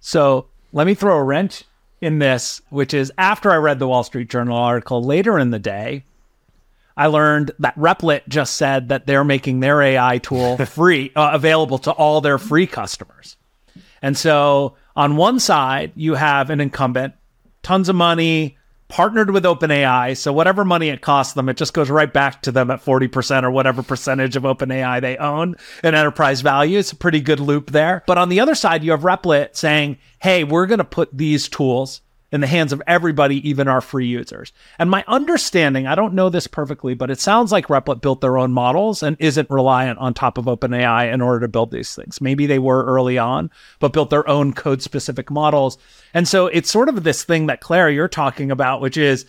so 0.00 0.46
let 0.72 0.86
me 0.86 0.94
throw 0.94 1.18
a 1.18 1.22
wrench 1.22 1.64
in 2.00 2.18
this 2.18 2.60
which 2.70 2.94
is 2.94 3.12
after 3.18 3.50
i 3.50 3.56
read 3.56 3.78
the 3.78 3.88
wall 3.88 4.02
street 4.02 4.28
journal 4.28 4.56
article 4.56 5.02
later 5.02 5.38
in 5.38 5.50
the 5.50 5.58
day 5.58 6.04
I 6.98 7.06
learned 7.06 7.52
that 7.60 7.76
Replit 7.76 8.26
just 8.26 8.56
said 8.56 8.88
that 8.88 9.06
they're 9.06 9.22
making 9.22 9.60
their 9.60 9.80
AI 9.80 10.18
tool 10.18 10.56
free, 10.66 11.12
uh, 11.14 11.30
available 11.32 11.78
to 11.78 11.92
all 11.92 12.20
their 12.20 12.38
free 12.38 12.66
customers. 12.66 13.36
And 14.02 14.18
so 14.18 14.74
on 14.96 15.14
one 15.14 15.38
side, 15.38 15.92
you 15.94 16.14
have 16.14 16.50
an 16.50 16.60
incumbent, 16.60 17.14
tons 17.62 17.88
of 17.88 17.94
money, 17.94 18.57
partnered 18.88 19.30
with 19.30 19.44
OpenAI. 19.44 20.16
So 20.16 20.32
whatever 20.32 20.64
money 20.64 20.88
it 20.88 21.02
costs 21.02 21.34
them, 21.34 21.48
it 21.48 21.56
just 21.56 21.74
goes 21.74 21.90
right 21.90 22.12
back 22.12 22.42
to 22.42 22.52
them 22.52 22.70
at 22.70 22.84
40% 22.84 23.44
or 23.44 23.50
whatever 23.50 23.82
percentage 23.82 24.36
of 24.36 24.42
OpenAI 24.42 25.00
they 25.00 25.16
own 25.18 25.56
in 25.84 25.94
enterprise 25.94 26.40
value. 26.40 26.78
It's 26.78 26.92
a 26.92 26.96
pretty 26.96 27.20
good 27.20 27.40
loop 27.40 27.70
there. 27.70 28.02
But 28.06 28.18
on 28.18 28.28
the 28.28 28.40
other 28.40 28.54
side, 28.54 28.82
you 28.82 28.90
have 28.92 29.02
Replit 29.02 29.56
saying, 29.56 29.98
hey, 30.20 30.42
we're 30.44 30.66
going 30.66 30.78
to 30.78 30.84
put 30.84 31.16
these 31.16 31.48
tools 31.48 32.00
in 32.30 32.40
the 32.42 32.46
hands 32.46 32.72
of 32.72 32.82
everybody, 32.86 33.48
even 33.48 33.68
our 33.68 33.80
free 33.80 34.06
users. 34.06 34.52
And 34.78 34.90
my 34.90 35.02
understanding, 35.08 35.86
I 35.86 35.94
don't 35.94 36.14
know 36.14 36.28
this 36.28 36.46
perfectly, 36.46 36.94
but 36.94 37.10
it 37.10 37.20
sounds 37.20 37.50
like 37.50 37.68
Replit 37.68 38.02
built 38.02 38.20
their 38.20 38.36
own 38.36 38.52
models 38.52 39.02
and 39.02 39.16
isn't 39.18 39.50
reliant 39.50 39.98
on 39.98 40.12
top 40.12 40.36
of 40.36 40.44
OpenAI 40.44 41.12
in 41.12 41.22
order 41.22 41.40
to 41.40 41.48
build 41.48 41.70
these 41.70 41.94
things. 41.94 42.20
Maybe 42.20 42.46
they 42.46 42.58
were 42.58 42.84
early 42.84 43.16
on, 43.16 43.50
but 43.78 43.94
built 43.94 44.10
their 44.10 44.28
own 44.28 44.52
code 44.52 44.82
specific 44.82 45.30
models. 45.30 45.78
And 46.12 46.28
so 46.28 46.48
it's 46.48 46.70
sort 46.70 46.90
of 46.90 47.02
this 47.02 47.24
thing 47.24 47.46
that 47.46 47.60
Claire, 47.60 47.88
you're 47.88 48.08
talking 48.08 48.50
about, 48.50 48.82
which 48.82 48.98
is, 48.98 49.24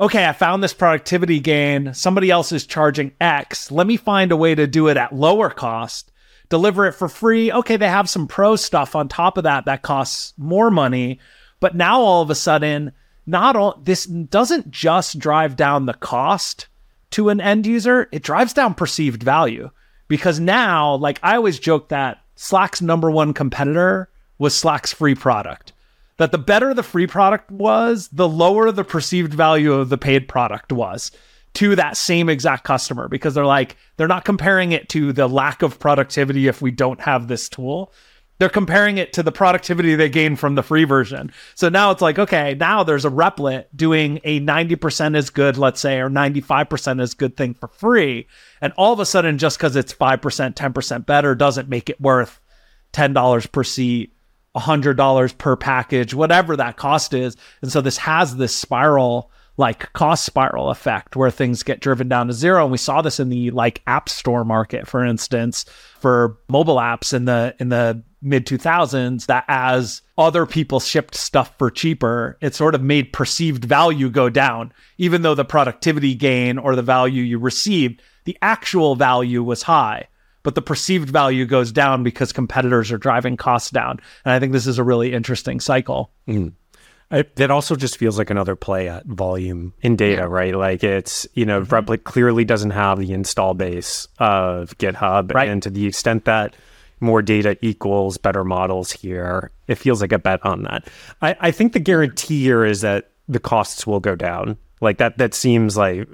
okay, 0.00 0.26
I 0.26 0.32
found 0.32 0.62
this 0.62 0.74
productivity 0.74 1.40
gain. 1.40 1.92
Somebody 1.92 2.30
else 2.30 2.52
is 2.52 2.66
charging 2.66 3.12
X. 3.20 3.70
Let 3.70 3.86
me 3.86 3.98
find 3.98 4.32
a 4.32 4.36
way 4.36 4.54
to 4.54 4.66
do 4.66 4.88
it 4.88 4.96
at 4.96 5.14
lower 5.14 5.50
cost 5.50 6.10
deliver 6.50 6.86
it 6.86 6.92
for 6.92 7.08
free. 7.08 7.50
Okay, 7.50 7.76
they 7.76 7.88
have 7.88 8.08
some 8.08 8.28
pro 8.28 8.54
stuff 8.54 8.94
on 8.94 9.08
top 9.08 9.38
of 9.38 9.44
that 9.44 9.64
that 9.64 9.82
costs 9.82 10.34
more 10.36 10.70
money. 10.70 11.18
But 11.64 11.74
now 11.74 12.02
all 12.02 12.20
of 12.20 12.28
a 12.28 12.34
sudden, 12.34 12.92
not 13.24 13.56
all 13.56 13.80
this 13.82 14.04
doesn't 14.04 14.70
just 14.70 15.18
drive 15.18 15.56
down 15.56 15.86
the 15.86 15.94
cost 15.94 16.66
to 17.12 17.30
an 17.30 17.40
end 17.40 17.64
user, 17.64 18.06
it 18.12 18.22
drives 18.22 18.52
down 18.52 18.74
perceived 18.74 19.22
value. 19.22 19.70
Because 20.06 20.38
now, 20.38 20.96
like 20.96 21.18
I 21.22 21.36
always 21.36 21.58
joke 21.58 21.88
that 21.88 22.18
Slack's 22.36 22.82
number 22.82 23.10
one 23.10 23.32
competitor 23.32 24.10
was 24.36 24.54
Slack's 24.54 24.92
free 24.92 25.14
product. 25.14 25.72
That 26.18 26.32
the 26.32 26.38
better 26.38 26.74
the 26.74 26.82
free 26.82 27.06
product 27.06 27.50
was, 27.50 28.08
the 28.08 28.28
lower 28.28 28.70
the 28.70 28.84
perceived 28.84 29.32
value 29.32 29.72
of 29.72 29.88
the 29.88 29.96
paid 29.96 30.28
product 30.28 30.70
was 30.70 31.12
to 31.54 31.74
that 31.76 31.96
same 31.96 32.28
exact 32.28 32.64
customer 32.64 33.08
because 33.08 33.32
they're 33.32 33.46
like, 33.46 33.78
they're 33.96 34.06
not 34.06 34.26
comparing 34.26 34.72
it 34.72 34.90
to 34.90 35.14
the 35.14 35.28
lack 35.28 35.62
of 35.62 35.78
productivity 35.78 36.46
if 36.46 36.60
we 36.60 36.70
don't 36.70 37.00
have 37.00 37.26
this 37.26 37.48
tool 37.48 37.90
they're 38.38 38.48
comparing 38.48 38.98
it 38.98 39.12
to 39.12 39.22
the 39.22 39.32
productivity 39.32 39.94
they 39.94 40.08
gain 40.08 40.36
from 40.36 40.54
the 40.54 40.62
free 40.62 40.84
version. 40.84 41.32
So 41.54 41.68
now 41.68 41.90
it's 41.90 42.02
like, 42.02 42.18
okay, 42.18 42.54
now 42.54 42.82
there's 42.82 43.04
a 43.04 43.10
replit 43.10 43.66
doing 43.74 44.20
a 44.24 44.40
90% 44.40 45.16
as 45.16 45.30
good, 45.30 45.56
let's 45.56 45.80
say, 45.80 46.00
or 46.00 46.10
95% 46.10 47.00
as 47.00 47.14
good 47.14 47.36
thing 47.36 47.54
for 47.54 47.68
free. 47.68 48.26
And 48.60 48.72
all 48.76 48.92
of 48.92 49.00
a 49.00 49.06
sudden, 49.06 49.38
just 49.38 49.58
because 49.58 49.76
it's 49.76 49.94
5%, 49.94 50.54
10% 50.54 51.06
better 51.06 51.34
doesn't 51.34 51.68
make 51.68 51.88
it 51.88 52.00
worth 52.00 52.40
$10 52.92 53.52
per 53.52 53.64
seat, 53.64 54.12
$100 54.56 55.38
per 55.38 55.56
package, 55.56 56.14
whatever 56.14 56.56
that 56.56 56.76
cost 56.76 57.14
is. 57.14 57.36
And 57.62 57.70
so 57.70 57.80
this 57.80 57.98
has 57.98 58.36
this 58.36 58.54
spiral 58.54 59.30
like 59.56 59.92
cost 59.92 60.24
spiral 60.24 60.70
effect 60.70 61.14
where 61.16 61.30
things 61.30 61.62
get 61.62 61.80
driven 61.80 62.08
down 62.08 62.26
to 62.26 62.32
zero. 62.32 62.62
And 62.62 62.72
we 62.72 62.78
saw 62.78 63.02
this 63.02 63.20
in 63.20 63.28
the 63.28 63.50
like 63.52 63.82
app 63.86 64.08
store 64.08 64.44
market 64.44 64.86
for 64.86 65.04
instance 65.04 65.64
for 66.00 66.38
mobile 66.48 66.76
apps 66.76 67.12
in 67.12 67.24
the 67.24 67.54
in 67.60 67.68
the 67.68 68.02
mid 68.20 68.46
2000s 68.46 69.26
that 69.26 69.44
as 69.48 70.02
other 70.16 70.46
people 70.46 70.80
shipped 70.80 71.14
stuff 71.14 71.56
for 71.58 71.70
cheaper 71.70 72.38
it 72.40 72.54
sort 72.54 72.74
of 72.74 72.82
made 72.82 73.12
perceived 73.12 73.64
value 73.64 74.10
go 74.10 74.28
down. 74.28 74.72
Even 74.98 75.22
though 75.22 75.34
the 75.34 75.44
productivity 75.44 76.14
gain 76.14 76.58
or 76.58 76.74
the 76.74 76.82
value 76.82 77.22
you 77.22 77.38
received 77.38 78.02
the 78.24 78.36
actual 78.42 78.96
value 78.96 79.42
was 79.42 79.62
high 79.62 80.08
but 80.42 80.54
the 80.54 80.62
perceived 80.62 81.08
value 81.08 81.46
goes 81.46 81.72
down 81.72 82.02
because 82.02 82.30
competitors 82.32 82.92
are 82.92 82.98
driving 82.98 83.36
costs 83.36 83.70
down. 83.70 83.98
And 84.24 84.34
i 84.34 84.40
think 84.40 84.52
this 84.52 84.66
is 84.66 84.78
a 84.78 84.84
really 84.84 85.12
interesting 85.12 85.60
cycle. 85.60 86.10
Mm. 86.28 86.52
It, 87.10 87.36
that 87.36 87.50
also 87.50 87.76
just 87.76 87.96
feels 87.96 88.18
like 88.18 88.30
another 88.30 88.56
play 88.56 88.88
at 88.88 89.04
volume 89.06 89.72
in 89.82 89.94
data, 89.94 90.22
yeah. 90.22 90.28
right? 90.28 90.54
Like 90.54 90.82
it's, 90.82 91.26
you 91.34 91.44
know, 91.44 91.60
mm-hmm. 91.60 91.74
Replit 91.74 92.04
clearly 92.04 92.44
doesn't 92.44 92.70
have 92.70 92.98
the 92.98 93.12
install 93.12 93.54
base 93.54 94.08
of 94.18 94.76
GitHub. 94.78 95.32
Right. 95.32 95.48
And 95.48 95.62
to 95.62 95.70
the 95.70 95.86
extent 95.86 96.24
that 96.24 96.56
more 97.00 97.22
data 97.22 97.56
equals 97.60 98.18
better 98.18 98.44
models 98.44 98.90
here. 98.90 99.50
It 99.68 99.76
feels 99.76 100.00
like 100.00 100.12
a 100.12 100.18
bet 100.18 100.44
on 100.44 100.62
that. 100.62 100.88
I, 101.22 101.36
I 101.40 101.50
think 101.50 101.72
the 101.72 101.80
guarantee 101.80 102.42
here 102.42 102.64
is 102.64 102.80
that 102.80 103.10
the 103.28 103.40
costs 103.40 103.86
will 103.86 104.00
go 104.00 104.14
down. 104.16 104.56
Like 104.80 104.98
that, 104.98 105.18
that 105.18 105.34
seems 105.34 105.76
like 105.76 106.08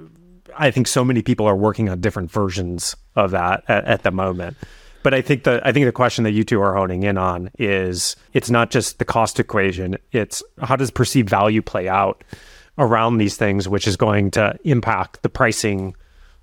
I 0.57 0.71
think 0.71 0.87
so 0.87 1.03
many 1.03 1.21
people 1.21 1.47
are 1.47 1.55
working 1.55 1.89
on 1.89 2.01
different 2.01 2.31
versions 2.31 2.95
of 3.15 3.31
that 3.31 3.63
at, 3.67 3.85
at 3.85 4.03
the 4.03 4.11
moment. 4.11 4.57
But 5.03 5.13
I 5.13 5.21
think 5.21 5.43
the 5.43 5.61
I 5.63 5.71
think 5.71 5.85
the 5.85 5.91
question 5.91 6.23
that 6.23 6.31
you 6.31 6.43
two 6.43 6.61
are 6.61 6.75
honing 6.75 7.03
in 7.03 7.17
on 7.17 7.49
is 7.57 8.15
it's 8.33 8.49
not 8.49 8.69
just 8.69 8.99
the 8.99 9.05
cost 9.05 9.39
equation. 9.39 9.97
It's 10.11 10.43
how 10.61 10.75
does 10.75 10.91
perceived 10.91 11.29
value 11.29 11.61
play 11.61 11.87
out 11.87 12.23
around 12.77 13.17
these 13.17 13.37
things, 13.37 13.67
which 13.67 13.87
is 13.87 13.97
going 13.97 14.31
to 14.31 14.57
impact 14.63 15.21
the 15.23 15.29
pricing 15.29 15.95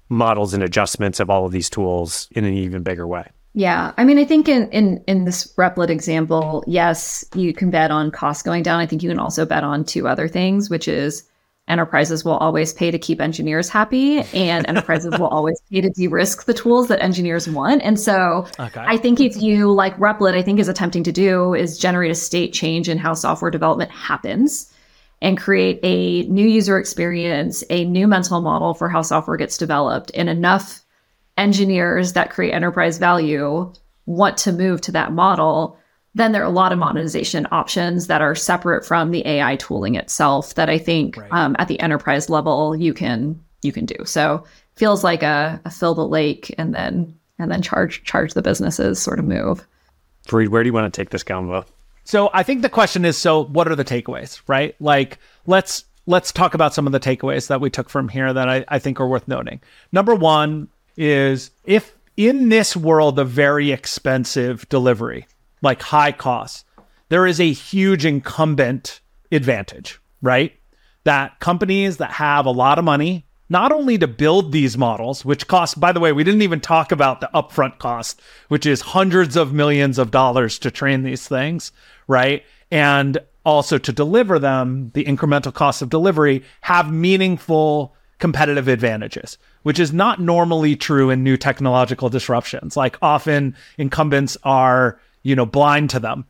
models 0.09 0.55
and 0.55 0.63
adjustments 0.63 1.21
of 1.21 1.31
all 1.31 1.47
of 1.47 1.53
these 1.53 1.69
tools 1.71 2.29
in 2.33 2.45
an 2.45 2.55
even 2.55 2.83
bigger 2.83 3.07
way. 3.07 3.29
Yeah, 3.55 3.93
I 3.97 4.05
mean, 4.05 4.19
I 4.19 4.25
think 4.25 4.49
in 4.49 4.69
in 4.71 5.03
in 5.07 5.25
this 5.25 5.53
Replit 5.55 5.91
example, 5.91 6.63
yes, 6.67 7.25
you 7.35 7.53
can 7.53 7.71
bet 7.71 7.91
on 7.91 8.11
costs 8.11 8.43
going 8.43 8.63
down. 8.63 8.81
I 8.81 8.87
think 8.87 9.03
you 9.03 9.09
can 9.09 9.19
also 9.19 9.45
bet 9.47 9.65
on 9.65 9.85
two 9.85 10.07
other 10.07 10.29
things, 10.29 10.71
which 10.71 10.87
is 10.87 11.25
enterprises 11.69 12.25
will 12.25 12.37
always 12.39 12.73
pay 12.73 12.91
to 12.91 12.99
keep 12.99 13.21
engineers 13.21 13.69
happy 13.69 14.21
and 14.35 14.67
enterprises 14.69 15.17
will 15.19 15.29
always 15.39 15.61
pay 15.71 15.81
to 15.81 15.91
de-risk 15.91 16.45
the 16.45 16.55
tools 16.55 16.89
that 16.89 17.03
engineers 17.03 17.49
want 17.49 17.83
and 17.83 17.99
so 18.01 18.47
okay. 18.59 18.85
i 18.87 18.97
think 18.97 19.21
if 19.21 19.41
you 19.41 19.71
like 19.73 19.97
replit 19.99 20.35
i 20.35 20.43
think 20.43 20.59
is 20.59 20.69
attempting 20.69 21.03
to 21.03 21.13
do 21.13 21.55
is 21.55 21.79
generate 21.79 22.11
a 22.11 22.15
state 22.15 22.53
change 22.53 22.89
in 22.89 22.99
how 22.99 23.15
software 23.15 23.51
development 23.51 23.91
happens 23.91 24.73
and 25.21 25.37
create 25.37 25.81
a 25.83 26.23
new 26.29 26.47
user 26.47 26.79
experience 26.79 27.63
a 27.71 27.85
new 27.85 28.07
mental 28.07 28.41
model 28.41 28.75
for 28.75 28.89
how 28.89 29.03
software 29.03 29.37
gets 29.37 29.59
developed 29.59 30.11
and 30.15 30.29
enough 30.29 30.83
engineers 31.37 32.15
that 32.15 32.31
create 32.31 32.53
enterprise 32.53 32.99
value 32.99 33.73
want 34.07 34.37
to 34.39 34.53
move 34.53 34.81
to 34.81 34.93
that 34.93 35.13
model 35.13 35.79
then 36.19 36.33
there 36.33 36.43
are 36.43 36.47
a 36.47 36.51
lot 36.51 36.73
of 36.73 36.79
monetization 36.79 37.47
options 37.53 38.09
that 38.09 38.21
are 38.21 38.35
separate 38.35 38.85
from 38.85 39.11
the 39.13 39.27
AI 39.27 39.57
tooling 39.57 39.95
itself 39.95 40.55
that 40.55 40.69
I 40.69 40.77
think 40.77 41.17
right. 41.17 41.33
um, 41.33 41.55
at 41.59 41.69
the 41.69 41.79
enterprise 41.81 42.29
level 42.29 42.77
you 42.77 42.93
can 42.93 43.41
you 43.63 43.73
can 43.73 43.87
do. 43.87 43.97
So 44.05 44.45
feels 44.77 45.03
like 45.03 45.23
a, 45.23 45.61
a 45.65 45.71
fill 45.71 45.95
the 45.95 46.07
lake 46.07 46.55
and 46.59 46.75
then 46.75 47.17
and 47.39 47.51
then 47.51 47.63
charge 47.63 48.03
charge 48.05 48.35
the 48.35 48.43
businesses 48.43 49.01
sort 49.01 49.19
of 49.19 49.25
move. 49.25 49.67
Fareed, 50.27 50.49
where 50.49 50.63
do 50.63 50.69
you 50.69 50.73
want 50.73 50.93
to 50.93 51.01
take 51.01 51.11
this 51.11 51.25
convo? 51.25 51.65
So 52.05 52.31
I 52.33 52.43
think 52.43 52.63
the 52.63 52.69
question 52.69 53.05
is 53.05 53.17
so 53.17 53.45
what 53.45 53.69
are 53.69 53.77
the 53.77 53.85
takeaways, 53.85 54.41
right? 54.47 54.75
Like 54.81 55.19
let's 55.47 55.85
let's 56.07 56.33
talk 56.33 56.55
about 56.55 56.75
some 56.75 56.87
of 56.87 56.93
the 56.93 57.01
takeaways 57.01 57.47
that 57.47 57.61
we 57.61 57.71
took 57.71 57.89
from 57.89 58.09
here 58.09 58.33
that 58.33 58.49
I, 58.49 58.65
I 58.67 58.79
think 58.79 58.99
are 58.99 59.07
worth 59.07 59.29
noting. 59.29 59.61
Number 59.93 60.15
one 60.15 60.69
is 60.97 61.51
if 61.65 61.95
in 62.17 62.49
this 62.49 62.77
world 62.77 63.21
of 63.21 63.29
very 63.29 63.71
expensive 63.71 64.69
delivery, 64.69 65.27
like 65.63 65.83
high 65.83 66.13
costs, 66.13 66.65
there 67.09 67.27
is 67.27 67.41
a 67.41 67.53
huge 67.53 68.05
incumbent 68.05 69.01
advantage, 69.33 70.01
right? 70.23 70.53
That 71.05 71.41
companies 71.41 71.97
that 71.99 72.13
have 72.13 72.47
a 72.47 72.51
lot 72.51 72.79
of 72.79 72.85
money, 72.85 73.27
not 73.49 73.73
only 73.73 73.97
to 73.99 74.07
build 74.07 74.53
these 74.53 74.77
models, 74.77 75.25
which 75.25 75.49
cost, 75.49 75.81
by 75.81 75.93
the 75.93 76.01
way, 76.01 76.13
we 76.13 76.25
didn't 76.25 76.43
even 76.43 76.61
talk 76.61 76.93
about 76.93 77.21
the 77.21 77.31
upfront 77.35 77.79
cost, 77.79 78.21
which 78.49 78.67
is 78.67 78.81
hundreds 78.81 79.37
of 79.37 79.53
millions 79.53 79.99
of 79.99 80.11
dollars 80.11 80.59
to 80.59 80.71
train 80.71 81.03
these 81.03 81.27
things, 81.27 81.73
right? 82.07 82.45
And 82.71 83.19
also 83.47 83.79
to 83.79 83.93
deliver 83.93 84.39
them, 84.39 84.91
the 84.93 85.05
incremental 85.05 85.55
cost 85.55 85.81
of 85.81 85.89
delivery 85.89 86.45
have 86.61 86.93
meaningful 86.93 87.95
competitive 88.19 88.69
advantages, 88.69 89.39
which 89.63 89.79
is 89.79 89.93
not 89.93 90.21
normally 90.21 90.77
true 90.77 91.09
in 91.09 91.23
new 91.23 91.37
technological 91.37 92.11
disruptions. 92.11 92.77
Like 92.77 92.99
often 93.01 93.57
incumbents 93.79 94.37
are 94.43 95.01
you 95.29 95.37
know, 95.37 95.47
blind 95.47 95.91
to 95.91 96.01
them. 96.01 96.25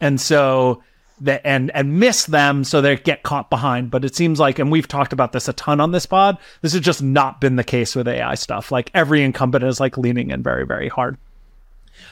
And 0.00 0.20
so 0.20 0.82
that 1.22 1.40
and 1.44 1.70
and 1.74 1.98
miss 1.98 2.26
them 2.26 2.64
so 2.64 2.80
they 2.80 2.96
get 2.96 3.22
caught 3.22 3.48
behind. 3.48 3.90
But 3.90 4.04
it 4.04 4.14
seems 4.14 4.38
like, 4.38 4.58
and 4.58 4.70
we've 4.70 4.86
talked 4.86 5.14
about 5.14 5.32
this 5.32 5.48
a 5.48 5.54
ton 5.54 5.80
on 5.80 5.92
this 5.92 6.04
pod, 6.04 6.36
this 6.60 6.72
has 6.72 6.82
just 6.82 7.02
not 7.02 7.40
been 7.40 7.56
the 7.56 7.64
case 7.64 7.96
with 7.96 8.06
AI 8.06 8.34
stuff. 8.34 8.70
Like 8.70 8.90
every 8.92 9.22
incumbent 9.22 9.64
is 9.64 9.80
like 9.80 9.96
leaning 9.96 10.30
in 10.30 10.42
very, 10.42 10.66
very 10.66 10.88
hard. 10.88 11.16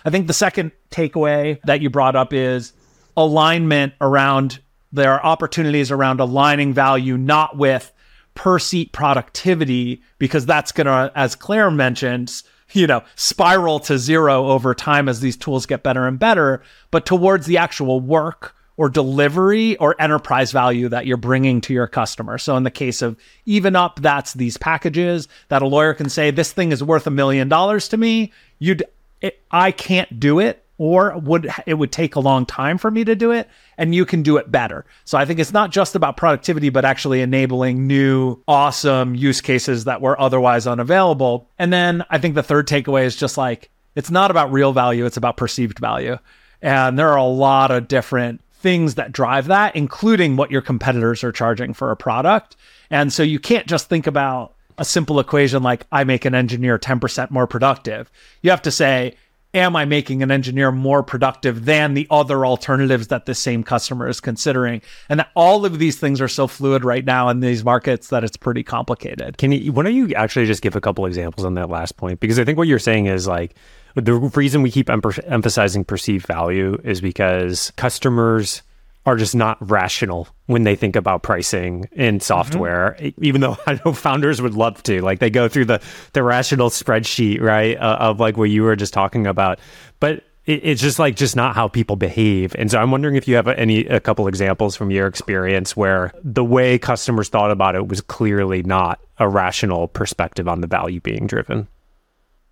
I 0.04 0.10
think 0.10 0.28
the 0.28 0.32
second 0.32 0.72
takeaway 0.90 1.60
that 1.64 1.82
you 1.82 1.90
brought 1.90 2.16
up 2.16 2.32
is 2.32 2.72
alignment 3.16 3.92
around 4.00 4.60
there 4.92 5.12
are 5.12 5.24
opportunities 5.24 5.90
around 5.90 6.20
aligning 6.20 6.72
value, 6.72 7.16
not 7.16 7.56
with 7.56 7.92
per 8.34 8.58
seat 8.58 8.92
productivity, 8.92 10.02
because 10.18 10.46
that's 10.46 10.72
going 10.72 10.86
to, 10.86 11.12
as 11.14 11.36
Claire 11.36 11.70
mentioned, 11.70 12.42
you 12.72 12.86
know, 12.86 13.02
spiral 13.14 13.80
to 13.80 13.98
zero 13.98 14.46
over 14.48 14.74
time 14.74 15.08
as 15.08 15.20
these 15.20 15.36
tools 15.36 15.66
get 15.66 15.82
better 15.82 16.06
and 16.06 16.18
better, 16.18 16.62
but 16.90 17.06
towards 17.06 17.46
the 17.46 17.58
actual 17.58 18.00
work 18.00 18.54
or 18.76 18.88
delivery 18.88 19.76
or 19.76 19.94
enterprise 20.00 20.52
value 20.52 20.88
that 20.88 21.04
you're 21.04 21.18
bringing 21.18 21.60
to 21.60 21.74
your 21.74 21.86
customer. 21.86 22.38
So 22.38 22.56
in 22.56 22.62
the 22.62 22.70
case 22.70 23.02
of 23.02 23.18
EvenUp, 23.46 23.96
that's 23.96 24.32
these 24.32 24.56
packages 24.56 25.28
that 25.48 25.60
a 25.60 25.66
lawyer 25.66 25.92
can 25.92 26.08
say, 26.08 26.30
this 26.30 26.52
thing 26.52 26.72
is 26.72 26.82
worth 26.82 27.06
a 27.06 27.10
million 27.10 27.48
dollars 27.48 27.88
to 27.88 27.98
me. 27.98 28.32
You'd, 28.58 28.84
it, 29.20 29.42
I 29.50 29.70
can't 29.70 30.18
do 30.18 30.38
it 30.38 30.59
or 30.80 31.14
would 31.18 31.46
it 31.66 31.74
would 31.74 31.92
take 31.92 32.14
a 32.14 32.20
long 32.20 32.46
time 32.46 32.78
for 32.78 32.90
me 32.90 33.04
to 33.04 33.14
do 33.14 33.30
it 33.30 33.46
and 33.76 33.94
you 33.94 34.06
can 34.06 34.22
do 34.22 34.38
it 34.38 34.50
better. 34.50 34.86
So 35.04 35.18
I 35.18 35.26
think 35.26 35.38
it's 35.38 35.52
not 35.52 35.70
just 35.70 35.94
about 35.94 36.16
productivity 36.16 36.70
but 36.70 36.86
actually 36.86 37.20
enabling 37.20 37.86
new 37.86 38.42
awesome 38.48 39.14
use 39.14 39.42
cases 39.42 39.84
that 39.84 40.00
were 40.00 40.18
otherwise 40.18 40.66
unavailable. 40.66 41.50
And 41.58 41.70
then 41.70 42.02
I 42.08 42.16
think 42.16 42.34
the 42.34 42.42
third 42.42 42.66
takeaway 42.66 43.04
is 43.04 43.14
just 43.14 43.36
like 43.36 43.68
it's 43.94 44.10
not 44.10 44.30
about 44.30 44.52
real 44.52 44.72
value, 44.72 45.04
it's 45.04 45.18
about 45.18 45.36
perceived 45.36 45.78
value. 45.78 46.16
And 46.62 46.98
there 46.98 47.10
are 47.10 47.18
a 47.18 47.24
lot 47.24 47.70
of 47.70 47.86
different 47.86 48.40
things 48.54 48.94
that 48.94 49.12
drive 49.12 49.48
that 49.48 49.76
including 49.76 50.36
what 50.36 50.50
your 50.50 50.62
competitors 50.62 51.22
are 51.22 51.32
charging 51.32 51.74
for 51.74 51.90
a 51.90 51.96
product. 51.96 52.56
And 52.88 53.12
so 53.12 53.22
you 53.22 53.38
can't 53.38 53.66
just 53.66 53.90
think 53.90 54.06
about 54.06 54.54
a 54.78 54.84
simple 54.86 55.20
equation 55.20 55.62
like 55.62 55.86
I 55.92 56.04
make 56.04 56.24
an 56.24 56.34
engineer 56.34 56.78
10% 56.78 57.30
more 57.30 57.46
productive. 57.46 58.10
You 58.40 58.48
have 58.48 58.62
to 58.62 58.70
say 58.70 59.16
am 59.54 59.74
I 59.76 59.84
making 59.84 60.22
an 60.22 60.30
engineer 60.30 60.70
more 60.70 61.02
productive 61.02 61.64
than 61.64 61.94
the 61.94 62.06
other 62.10 62.46
alternatives 62.46 63.08
that 63.08 63.26
the 63.26 63.34
same 63.34 63.62
customer 63.62 64.08
is 64.08 64.20
considering? 64.20 64.82
And 65.08 65.24
all 65.34 65.64
of 65.64 65.78
these 65.78 65.98
things 65.98 66.20
are 66.20 66.28
so 66.28 66.46
fluid 66.46 66.84
right 66.84 67.04
now 67.04 67.28
in 67.28 67.40
these 67.40 67.64
markets 67.64 68.08
that 68.08 68.24
it's 68.24 68.36
pretty 68.36 68.62
complicated. 68.62 69.38
Can 69.38 69.52
you, 69.52 69.72
why 69.72 69.82
don't 69.84 69.94
you 69.94 70.14
actually 70.14 70.46
just 70.46 70.62
give 70.62 70.76
a 70.76 70.80
couple 70.80 71.06
examples 71.06 71.44
on 71.44 71.54
that 71.54 71.68
last 71.68 71.96
point? 71.96 72.20
Because 72.20 72.38
I 72.38 72.44
think 72.44 72.58
what 72.58 72.68
you're 72.68 72.78
saying 72.78 73.06
is 73.06 73.26
like, 73.26 73.54
the 73.96 74.14
reason 74.14 74.62
we 74.62 74.70
keep 74.70 74.88
em- 74.88 75.02
emphasizing 75.26 75.84
perceived 75.84 76.26
value 76.26 76.78
is 76.84 77.00
because 77.00 77.72
customers 77.76 78.62
are 79.06 79.16
just 79.16 79.34
not 79.34 79.56
rational 79.70 80.28
when 80.46 80.64
they 80.64 80.76
think 80.76 80.94
about 80.94 81.22
pricing 81.22 81.88
in 81.92 82.20
software 82.20 82.96
mm-hmm. 82.98 83.24
even 83.24 83.40
though 83.40 83.56
i 83.66 83.80
know 83.84 83.92
founders 83.92 84.42
would 84.42 84.54
love 84.54 84.82
to. 84.84 85.00
Like 85.00 85.18
they 85.18 85.30
go 85.30 85.48
through 85.48 85.66
the 85.66 85.82
the 86.12 86.22
rational 86.22 86.70
spreadsheet 86.70 87.40
right 87.40 87.76
uh, 87.76 87.96
of 88.00 88.20
like 88.20 88.36
what 88.36 88.50
you 88.50 88.62
were 88.62 88.76
just 88.76 88.92
talking 88.92 89.26
about. 89.26 89.58
But 89.98 90.24
it, 90.46 90.60
it's 90.64 90.80
just 90.80 90.98
like 90.98 91.16
just 91.16 91.36
not 91.36 91.54
how 91.54 91.68
people 91.68 91.96
behave. 91.96 92.54
And 92.58 92.70
so 92.70 92.78
i'm 92.78 92.90
wondering 92.90 93.16
if 93.16 93.26
you 93.26 93.36
have 93.36 93.48
any 93.48 93.86
a 93.86 94.00
couple 94.00 94.28
examples 94.28 94.76
from 94.76 94.90
your 94.90 95.06
experience 95.06 95.76
where 95.76 96.12
the 96.22 96.44
way 96.44 96.78
customers 96.78 97.28
thought 97.28 97.50
about 97.50 97.74
it 97.74 97.88
was 97.88 98.00
clearly 98.00 98.62
not 98.62 99.00
a 99.18 99.28
rational 99.28 99.88
perspective 99.88 100.48
on 100.48 100.60
the 100.60 100.66
value 100.66 101.00
being 101.00 101.26
driven 101.26 101.68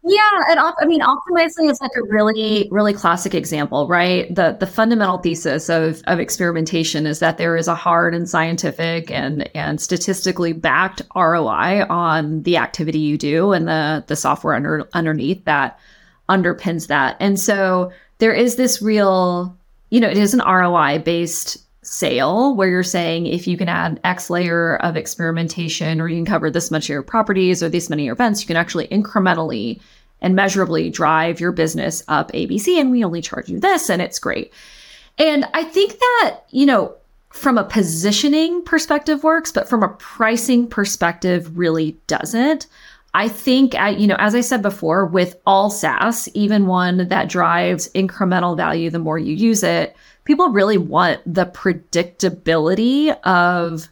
yeah, 0.09 0.45
and 0.51 0.59
I 0.59 0.87
mean, 0.87 1.01
Optimizely 1.01 1.71
is 1.71 1.81
like 1.81 1.91
a 1.97 2.03
really, 2.03 2.69
really 2.71 2.93
classic 2.93 3.35
example, 3.35 3.87
right? 3.87 4.35
The 4.35 4.57
the 4.59 4.67
fundamental 4.67 5.19
thesis 5.19 5.69
of 5.69 6.03
of 6.07 6.19
experimentation 6.19 7.07
is 7.07 7.19
that 7.19 7.37
there 7.37 7.57
is 7.57 7.69
a 7.69 7.75
hard 7.75 8.15
and 8.15 8.29
scientific 8.29 9.11
and 9.11 9.49
and 9.55 9.81
statistically 9.81 10.53
backed 10.53 11.03
ROI 11.15 11.85
on 11.91 12.43
the 12.43 12.57
activity 12.57 12.99
you 12.99 13.19
do 13.19 13.53
and 13.53 13.69
the 13.69 14.05
the 14.07 14.17
software 14.17 14.55
under 14.55 14.89
underneath 14.95 15.45
that 15.45 15.79
underpins 16.29 16.87
that. 16.87 17.17
And 17.21 17.39
so 17.39 17.93
there 18.19 18.33
is 18.33 18.57
this 18.57 18.81
real, 18.83 19.57
you 19.91 20.01
know, 20.01 20.09
it 20.09 20.19
is 20.19 20.35
an 20.35 20.41
ROI 20.41 21.01
based 21.01 21.59
sale 21.83 22.55
where 22.55 22.69
you're 22.69 22.83
saying 22.83 23.27
if 23.27 23.47
you 23.47 23.57
can 23.57 23.69
add 23.69 24.01
X 24.05 24.29
layer 24.29 24.77
of 24.77 24.97
experimentation 24.97 26.01
or 26.01 26.09
you 26.09 26.17
can 26.17 26.27
cover 26.27 26.51
this 26.51 26.71
much 26.71 26.85
of 26.85 26.91
your 26.91 27.03
properties 27.03 27.63
or 27.63 27.69
this 27.69 27.89
many 27.89 28.09
events, 28.09 28.43
you 28.43 28.47
can 28.47 28.57
actually 28.57 28.89
incrementally 28.89 29.81
and 30.21 30.35
measurably 30.35 30.91
drive 30.91 31.41
your 31.41 31.53
business 31.53 32.03
up 32.09 32.33
ABC 32.33 32.81
and 32.81 32.91
we 32.91 33.05
only 33.05 33.21
charge 33.21 33.49
you 33.49 33.59
this 33.61 33.89
and 33.89 34.03
it's 34.03 34.19
great. 34.19 34.53
And 35.19 35.45
I 35.55 35.65
think 35.65 35.99
that, 35.99 36.41
you 36.51 36.67
know, 36.67 36.95
from 37.31 37.59
a 37.59 37.65
positioning 37.65 38.63
perspective 38.63 39.23
works, 39.23 39.53
but 39.53 39.69
from 39.69 39.83
a 39.83 39.89
pricing 39.89 40.67
perspective 40.67 41.57
really 41.57 41.99
doesn't. 42.07 42.67
I 43.15 43.29
think, 43.29 43.75
uh, 43.75 43.95
you 43.97 44.07
know, 44.07 44.17
as 44.19 44.35
I 44.35 44.41
said 44.41 44.63
before, 44.63 45.07
with 45.07 45.37
all 45.47 45.71
SaaS, 45.71 46.29
even 46.35 46.67
one 46.67 47.09
that 47.09 47.29
drives 47.29 47.89
incremental 47.95 48.57
value 48.57 48.91
the 48.91 48.99
more 48.99 49.19
you 49.19 49.35
use 49.35 49.63
it, 49.63 49.97
people 50.25 50.51
really 50.51 50.79
want 50.79 51.21
the 51.27 51.47
predictability 51.47 53.19
of 53.23 53.89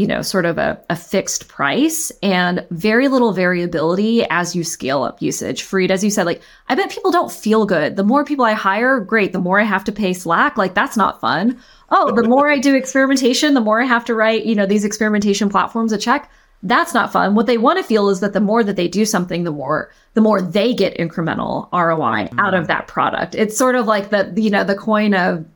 you 0.00 0.06
know, 0.06 0.22
sort 0.22 0.46
of 0.46 0.56
a, 0.56 0.82
a 0.88 0.96
fixed 0.96 1.46
price 1.46 2.10
and 2.22 2.66
very 2.70 3.06
little 3.06 3.34
variability 3.34 4.24
as 4.30 4.56
you 4.56 4.64
scale 4.64 5.02
up 5.02 5.20
usage. 5.20 5.62
Fareed, 5.62 5.90
as 5.90 6.02
you 6.02 6.08
said, 6.08 6.24
like, 6.24 6.40
I 6.70 6.74
bet 6.74 6.88
people 6.88 7.10
don't 7.10 7.30
feel 7.30 7.66
good. 7.66 7.96
The 7.96 8.02
more 8.02 8.24
people 8.24 8.46
I 8.46 8.54
hire, 8.54 8.98
great. 9.00 9.34
The 9.34 9.40
more 9.40 9.60
I 9.60 9.64
have 9.64 9.84
to 9.84 9.92
pay 9.92 10.14
Slack, 10.14 10.56
like, 10.56 10.72
that's 10.72 10.96
not 10.96 11.20
fun. 11.20 11.60
Oh, 11.90 12.14
the 12.14 12.26
more 12.26 12.48
I 12.48 12.56
do 12.56 12.74
experimentation, 12.74 13.52
the 13.52 13.60
more 13.60 13.82
I 13.82 13.84
have 13.84 14.06
to 14.06 14.14
write, 14.14 14.46
you 14.46 14.54
know, 14.54 14.64
these 14.64 14.86
experimentation 14.86 15.50
platforms 15.50 15.92
a 15.92 15.98
check. 15.98 16.30
That's 16.62 16.94
not 16.94 17.12
fun. 17.12 17.34
What 17.34 17.46
they 17.46 17.58
want 17.58 17.76
to 17.76 17.84
feel 17.84 18.08
is 18.08 18.20
that 18.20 18.32
the 18.32 18.40
more 18.40 18.64
that 18.64 18.76
they 18.76 18.88
do 18.88 19.04
something, 19.04 19.44
the 19.44 19.50
more 19.50 19.90
the 20.14 20.22
more 20.22 20.40
they 20.40 20.72
get 20.72 20.96
incremental 20.96 21.70
ROI 21.72 22.28
out 22.38 22.54
of 22.54 22.60
mm-hmm. 22.60 22.66
that 22.68 22.86
product. 22.86 23.34
It's 23.34 23.56
sort 23.56 23.74
of 23.74 23.86
like 23.86 24.10
the 24.10 24.32
you 24.36 24.50
know 24.50 24.64
the 24.64 24.74
coin 24.74 25.14
of 25.14 25.46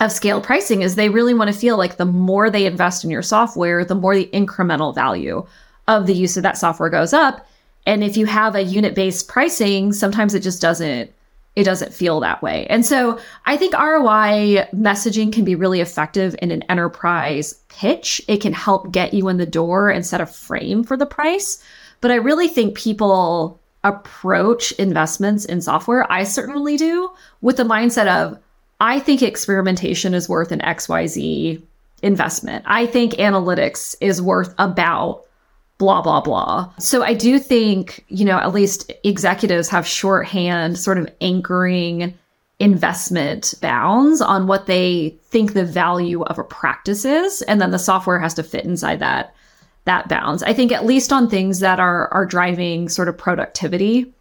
of 0.00 0.12
scale 0.12 0.40
pricing 0.40 0.82
is 0.82 0.94
they 0.94 1.08
really 1.08 1.34
want 1.34 1.52
to 1.52 1.58
feel 1.58 1.76
like 1.76 1.96
the 1.96 2.04
more 2.04 2.50
they 2.50 2.66
invest 2.66 3.04
in 3.04 3.10
your 3.10 3.22
software, 3.22 3.84
the 3.84 3.94
more 3.94 4.14
the 4.14 4.30
incremental 4.32 4.94
value 4.94 5.46
of 5.88 6.06
the 6.06 6.14
use 6.14 6.36
of 6.36 6.42
that 6.42 6.58
software 6.58 6.90
goes 6.90 7.12
up. 7.12 7.46
And 7.86 8.02
if 8.02 8.16
you 8.16 8.26
have 8.26 8.54
a 8.54 8.62
unit 8.62 8.94
based 8.94 9.28
pricing, 9.28 9.92
sometimes 9.92 10.34
it 10.34 10.40
just 10.40 10.60
doesn't 10.60 11.12
it 11.54 11.64
doesn't 11.64 11.94
feel 11.94 12.20
that 12.20 12.42
way. 12.42 12.66
And 12.66 12.84
so 12.84 13.18
I 13.46 13.56
think 13.56 13.72
ROI 13.72 14.68
messaging 14.74 15.32
can 15.32 15.42
be 15.42 15.54
really 15.54 15.80
effective 15.80 16.36
in 16.42 16.50
an 16.50 16.62
enterprise 16.64 17.54
pitch. 17.68 18.20
It 18.28 18.42
can 18.42 18.52
help 18.52 18.92
get 18.92 19.14
you 19.14 19.28
in 19.28 19.38
the 19.38 19.46
door 19.46 19.88
and 19.88 20.04
set 20.04 20.20
a 20.20 20.26
frame 20.26 20.84
for 20.84 20.98
the 20.98 21.06
price. 21.06 21.64
But 22.02 22.10
I 22.10 22.16
really 22.16 22.48
think 22.48 22.76
people 22.76 23.58
approach 23.84 24.72
investments 24.72 25.46
in 25.46 25.62
software, 25.62 26.10
I 26.12 26.24
certainly 26.24 26.76
do, 26.76 27.10
with 27.40 27.56
the 27.56 27.62
mindset 27.62 28.06
of 28.06 28.38
I 28.80 28.98
think 29.00 29.22
experimentation 29.22 30.14
is 30.14 30.28
worth 30.28 30.52
an 30.52 30.60
XYZ 30.60 31.62
investment. 32.02 32.64
I 32.66 32.86
think 32.86 33.12
analytics 33.14 33.96
is 34.00 34.20
worth 34.20 34.54
about 34.58 35.24
blah, 35.78 36.02
blah, 36.02 36.20
blah. 36.20 36.72
So 36.78 37.02
I 37.02 37.14
do 37.14 37.38
think, 37.38 38.04
you 38.08 38.24
know, 38.24 38.38
at 38.38 38.54
least 38.54 38.92
executives 39.04 39.68
have 39.68 39.86
shorthand 39.86 40.78
sort 40.78 40.98
of 40.98 41.08
anchoring 41.20 42.14
investment 42.58 43.54
bounds 43.60 44.22
on 44.22 44.46
what 44.46 44.66
they 44.66 45.14
think 45.24 45.52
the 45.52 45.64
value 45.64 46.22
of 46.24 46.38
a 46.38 46.44
practice 46.44 47.04
is. 47.04 47.42
And 47.42 47.60
then 47.60 47.70
the 47.70 47.78
software 47.78 48.18
has 48.18 48.34
to 48.34 48.42
fit 48.42 48.64
inside 48.64 49.00
that 49.00 49.34
that 49.84 50.08
bounds. 50.08 50.42
I 50.42 50.52
think 50.52 50.72
at 50.72 50.84
least 50.84 51.12
on 51.12 51.28
things 51.28 51.60
that 51.60 51.78
are 51.78 52.08
are 52.12 52.26
driving 52.26 52.88
sort 52.88 53.08
of 53.08 53.16
productivity, 53.16 54.12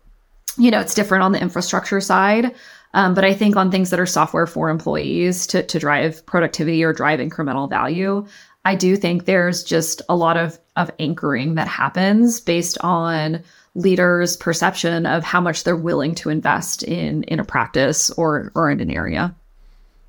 you 0.58 0.70
know, 0.70 0.80
it's 0.80 0.94
different 0.94 1.24
on 1.24 1.32
the 1.32 1.42
infrastructure 1.42 2.00
side. 2.00 2.54
Um, 2.96 3.14
but 3.14 3.26
I 3.26 3.34
think 3.34 3.58
on 3.58 3.72
things 3.72 3.90
that 3.90 4.00
are 4.00 4.06
software 4.06 4.48
for 4.48 4.70
employees 4.70 5.48
to, 5.48 5.62
to 5.64 5.80
drive 5.80 6.26
productivity 6.26 6.82
or 6.82 6.94
drive 6.94 7.20
incremental 7.20 7.70
value, 7.70 8.26
I 8.64 8.76
do 8.76 8.96
think 8.96 9.26
there's 9.26 9.66
just 9.66 10.02
a 10.08 10.16
lot 10.16 10.38
of, 10.38 10.58
of 10.78 10.90
anchoring 10.98 11.56
that 11.56 11.68
happens 11.68 12.40
based 12.40 12.78
on 12.80 13.44
leaders' 13.76 14.38
perception 14.38 15.06
of 15.06 15.26
how 15.26 15.42
much 15.42 15.66
they're 15.66 15.76
willing 15.76 16.16
to 16.16 16.30
invest 16.30 16.84
in 16.84 17.24
in 17.24 17.42
a 17.42 17.44
practice 17.44 18.10
or 18.12 18.50
or 18.56 18.72
in 18.72 18.80
an 18.80 18.90
area. 18.90 19.36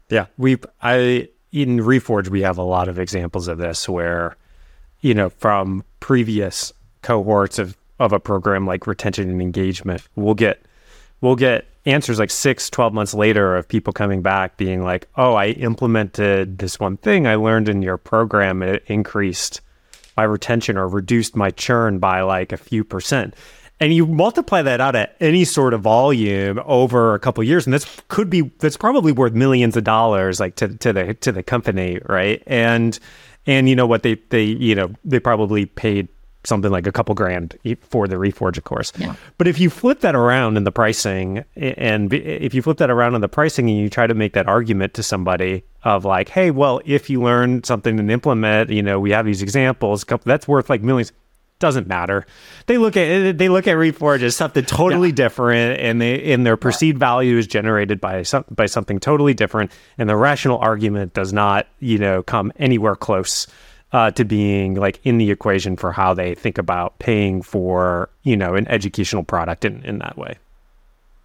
Yeah, 0.09 0.27
we 0.39 0.57
I 0.81 1.29
in 1.51 1.79
Reforge 1.79 2.29
we 2.29 2.43
have 2.43 2.57
a 2.57 2.63
lot 2.63 2.87
of 2.87 3.01
examples 3.01 3.49
of 3.49 3.59
this 3.59 3.89
where 3.89 4.37
you 5.01 5.13
know 5.13 5.31
from 5.31 5.83
previous 5.99 6.73
cohorts 7.03 7.59
of 7.59 7.77
of 7.99 8.13
a 8.13 8.21
program 8.21 8.65
like 8.65 8.87
retention 8.87 9.29
and 9.29 9.43
engagement, 9.43 10.07
we'll 10.15 10.35
get 10.35 10.63
we'll 11.21 11.35
get 11.35 11.67
answers 11.87 12.19
like 12.19 12.31
six, 12.31 12.69
12 12.69 12.93
months 12.93 13.15
later 13.15 13.57
of 13.57 13.69
people 13.69 13.93
coming 13.93 14.21
back 14.21 14.57
being 14.57 14.83
like, 14.83 15.09
oh, 15.17 15.35
I 15.35 15.49
implemented 15.49 16.59
this 16.59 16.79
one 16.79 16.97
thing 16.99 17.27
I 17.27 17.37
learned 17.37 17.69
in 17.69 17.81
your 17.81 17.97
program. 17.97 18.63
It 18.63 18.85
increased 18.87 19.61
my 20.17 20.25
retention 20.25 20.77
or 20.77 20.89
reduced 20.89 21.37
my 21.37 21.51
churn 21.51 21.99
by 21.99 22.23
like 22.23 22.53
a 22.53 22.57
few 22.57 22.85
percent. 22.85 23.35
And 23.79 23.93
you 23.93 24.07
multiply 24.07 24.63
that 24.63 24.81
out 24.81 24.97
at 24.97 25.17
any 25.21 25.45
sort 25.45 25.75
of 25.75 25.83
volume 25.83 26.61
over 26.65 27.15
a 27.15 27.19
couple 27.19 27.45
years, 27.45 27.67
and 27.67 27.75
this 27.75 27.85
could 28.09 28.31
be 28.31 28.51
that's 28.59 28.79
probably 28.79 29.13
worth 29.13 29.35
millions 29.35 29.77
of 29.77 29.85
dollars, 29.85 30.41
like 30.41 30.57
to 30.57 30.69
to 30.79 30.95
the 30.95 31.13
to 31.15 31.31
the 31.31 31.43
company, 31.43 32.01
right? 32.07 32.43
And 32.47 32.99
and 33.47 33.69
you 33.69 33.77
know 33.77 33.87
what 33.87 34.03
they 34.03 34.15
they 34.31 34.45
you 34.45 34.75
know 34.75 34.95
they 35.05 35.21
probably 35.21 35.67
paid 35.67 36.09
something 36.47 36.71
like 36.71 36.87
a 36.87 36.93
couple 36.93 37.15
grand 37.15 37.57
for 37.81 38.07
the 38.09 38.17
Reforge, 38.17 38.57
of 38.57 38.65
course. 38.65 38.93
Yeah. 38.97 39.17
But 39.39 39.49
if 39.49 39.59
you 39.59 39.71
flip 39.71 40.01
that 40.01 40.15
around 40.15 40.57
in 40.57 40.65
the 40.65 40.73
pricing, 40.73 41.45
and 41.57 42.13
if 42.13 42.55
you 42.55 42.63
flip 42.63 42.79
that 42.79 42.91
around 42.91 43.15
in 43.15 43.21
the 43.21 43.29
pricing 43.29 43.69
and 43.69 43.79
you 43.79 43.91
try 43.91 44.07
to 44.07 44.15
make 44.15 44.33
that 44.35 44.47
argument 44.47 44.95
to 44.95 45.03
somebody 45.03 45.65
of 45.83 46.05
like, 46.05 46.29
hey, 46.29 46.51
well, 46.51 46.81
if 46.85 47.11
you 47.11 47.23
learn 47.23 47.65
something 47.65 47.99
and 47.99 48.11
implement, 48.11 48.71
you 48.71 48.83
know, 48.83 48.99
we 49.01 49.11
have 49.11 49.27
these 49.27 49.43
examples, 49.43 50.05
that's 50.25 50.49
worth 50.49 50.71
like 50.71 50.83
millions. 50.83 51.13
Doesn't 51.59 51.87
matter. 51.87 52.27
They 52.67 52.77
look 52.77 52.99
at 52.99 53.09
eh, 53.09 53.33
they 53.33 53.49
look 53.49 53.67
at 53.67 53.77
Reforge 53.77 54.21
as 54.21 54.37
something 54.37 54.63
totally 54.67 55.09
yeah. 55.09 55.15
different, 55.15 55.81
and 55.81 55.99
they 55.99 56.35
and 56.35 56.45
their 56.45 56.59
perceived 56.59 56.99
value 56.99 57.39
is 57.39 57.47
generated 57.47 57.99
by 57.99 58.25
some 58.25 58.45
by 58.51 58.67
something 58.67 59.01
totally 59.01 59.33
different, 59.33 59.73
and 59.97 60.07
the 60.07 60.17
rational 60.17 60.59
argument 60.59 61.15
does 61.15 61.33
not, 61.33 61.67
you 61.81 61.97
know, 61.97 62.23
come 62.23 62.53
anywhere 62.59 62.95
close 62.95 63.47
uh, 63.93 64.11
to 64.13 64.25
being 64.25 64.75
like 64.75 65.01
in 65.05 65.19
the 65.19 65.31
equation 65.31 65.77
for 65.77 65.93
how 65.93 66.13
they 66.13 66.35
think 66.35 66.59
about 66.59 66.99
paying 66.99 67.43
for 67.43 68.09
you 68.23 68.37
know 68.37 68.55
an 68.55 68.67
educational 68.69 69.23
product 69.23 69.65
in, 69.65 69.83
in 69.85 69.99
that 69.99 70.17
way 70.17 70.37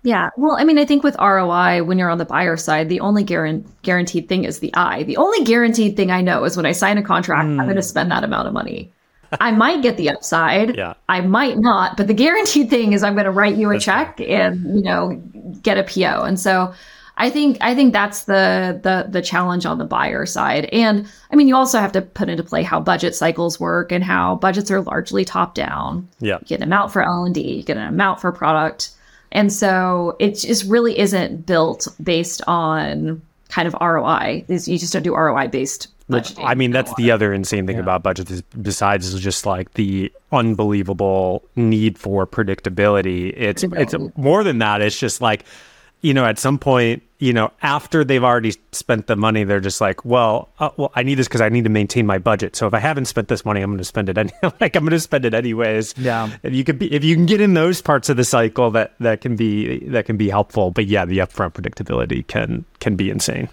yeah 0.03 0.29
well 0.37 0.55
i 0.57 0.63
mean 0.63 0.77
i 0.77 0.85
think 0.85 1.03
with 1.03 1.15
roi 1.19 1.83
when 1.83 1.97
you're 1.97 2.09
on 2.09 2.17
the 2.17 2.25
buyer 2.25 2.57
side 2.57 2.89
the 2.89 2.99
only 2.99 3.23
guaran- 3.23 3.65
guaranteed 3.81 4.27
thing 4.29 4.43
is 4.45 4.59
the 4.59 4.73
i 4.75 5.03
the 5.03 5.17
only 5.17 5.43
guaranteed 5.43 5.95
thing 5.95 6.11
i 6.11 6.21
know 6.21 6.43
is 6.43 6.55
when 6.55 6.65
i 6.65 6.71
sign 6.71 6.97
a 6.97 7.03
contract 7.03 7.47
mm. 7.47 7.59
i'm 7.59 7.65
going 7.65 7.75
to 7.75 7.81
spend 7.81 8.11
that 8.11 8.23
amount 8.23 8.47
of 8.47 8.53
money 8.53 8.91
I 9.39 9.51
might 9.51 9.81
get 9.81 9.97
the 9.97 10.09
upside. 10.09 10.75
Yeah. 10.81 10.93
I 11.09 11.21
might 11.21 11.57
not, 11.57 11.95
but 11.95 12.07
the 12.07 12.13
guaranteed 12.13 12.69
thing 12.69 12.93
is 12.93 13.03
I'm 13.03 13.13
going 13.13 13.25
to 13.25 13.31
write 13.31 13.55
you 13.55 13.69
a 13.69 13.73
That's 13.73 13.85
check 13.85 14.21
and 14.21 14.75
you 14.75 14.81
know 14.81 15.21
get 15.61 15.77
a 15.77 15.83
PO. 15.83 16.23
And 16.23 16.39
so 16.39 16.73
I 17.21 17.29
think 17.29 17.59
I 17.61 17.75
think 17.75 17.93
that's 17.93 18.23
the 18.23 18.79
the 18.81 19.05
the 19.07 19.21
challenge 19.21 19.67
on 19.67 19.77
the 19.77 19.85
buyer 19.85 20.25
side. 20.25 20.65
And 20.65 21.07
I 21.31 21.35
mean, 21.35 21.47
you 21.47 21.55
also 21.55 21.79
have 21.79 21.91
to 21.91 22.01
put 22.01 22.29
into 22.29 22.43
play 22.43 22.63
how 22.63 22.79
budget 22.79 23.13
cycles 23.13 23.59
work 23.59 23.91
and 23.91 24.03
how 24.03 24.37
budgets 24.37 24.71
are 24.71 24.81
largely 24.81 25.23
top 25.23 25.53
down. 25.53 26.09
Yeah, 26.19 26.39
you 26.39 26.47
get 26.47 26.61
an 26.61 26.63
amount 26.63 26.91
for 26.91 27.03
L 27.03 27.23
and 27.23 27.35
D, 27.35 27.57
you 27.57 27.63
get 27.63 27.77
an 27.77 27.87
amount 27.87 28.21
for 28.21 28.31
product, 28.31 28.89
and 29.31 29.53
so 29.53 30.15
it 30.17 30.31
just 30.31 30.63
really 30.65 30.97
isn't 30.97 31.45
built 31.45 31.87
based 32.01 32.41
on 32.47 33.21
kind 33.49 33.67
of 33.67 33.75
ROI. 33.79 34.45
You 34.47 34.79
just 34.79 34.91
don't 34.91 35.03
do 35.03 35.15
ROI 35.15 35.49
based 35.49 35.89
budgeting. 36.09 36.43
I 36.43 36.55
mean, 36.55 36.71
that's 36.71 36.91
the 36.95 37.11
other 37.11 37.35
insane 37.35 37.67
thing 37.67 37.75
yeah. 37.75 37.83
about 37.83 38.01
budgets. 38.01 38.31
Is 38.31 38.41
besides 38.41 39.13
is 39.13 39.21
just 39.21 39.45
like 39.45 39.75
the 39.75 40.11
unbelievable 40.31 41.43
need 41.55 41.99
for 41.99 42.25
predictability. 42.25 43.31
It's 43.37 43.63
it's 43.63 43.93
more 44.17 44.43
than 44.43 44.57
that. 44.57 44.81
It's 44.81 44.97
just 44.97 45.21
like 45.21 45.45
you 46.01 46.13
know, 46.13 46.25
at 46.25 46.39
some 46.39 46.57
point, 46.57 47.03
you 47.19 47.33
know, 47.33 47.51
after 47.61 48.03
they've 48.03 48.23
already 48.23 48.55
spent 48.71 49.05
the 49.05 49.15
money, 49.15 49.43
they're 49.43 49.59
just 49.59 49.79
like, 49.79 50.03
well, 50.03 50.49
uh, 50.57 50.71
well, 50.75 50.91
I 50.95 51.03
need 51.03 51.15
this 51.15 51.27
because 51.27 51.41
I 51.41 51.49
need 51.49 51.65
to 51.65 51.69
maintain 51.69 52.07
my 52.07 52.17
budget. 52.17 52.55
So 52.55 52.65
if 52.65 52.73
I 52.73 52.79
haven't 52.79 53.05
spent 53.05 53.27
this 53.27 53.45
money, 53.45 53.61
I'm 53.61 53.69
going 53.69 53.77
to 53.77 53.83
spend 53.83 54.09
it 54.09 54.17
any- 54.17 54.31
like 54.59 54.75
I'm 54.75 54.83
going 54.83 54.91
to 54.91 54.99
spend 54.99 55.25
it 55.25 55.35
anyways. 55.35 55.93
Yeah. 55.97 56.31
If 56.41 56.53
you 56.53 56.63
could 56.63 56.79
be, 56.79 56.91
if 56.91 57.03
you 57.03 57.15
can 57.15 57.27
get 57.27 57.39
in 57.39 57.53
those 57.53 57.81
parts 57.81 58.09
of 58.09 58.17
the 58.17 58.23
cycle, 58.23 58.71
that 58.71 58.95
that 58.99 59.21
can 59.21 59.35
be 59.35 59.85
that 59.89 60.05
can 60.05 60.17
be 60.17 60.29
helpful. 60.29 60.71
But 60.71 60.87
yeah, 60.87 61.05
the 61.05 61.19
upfront 61.19 61.53
predictability 61.53 62.25
can 62.25 62.65
can 62.79 62.95
be 62.95 63.11
insane. 63.11 63.49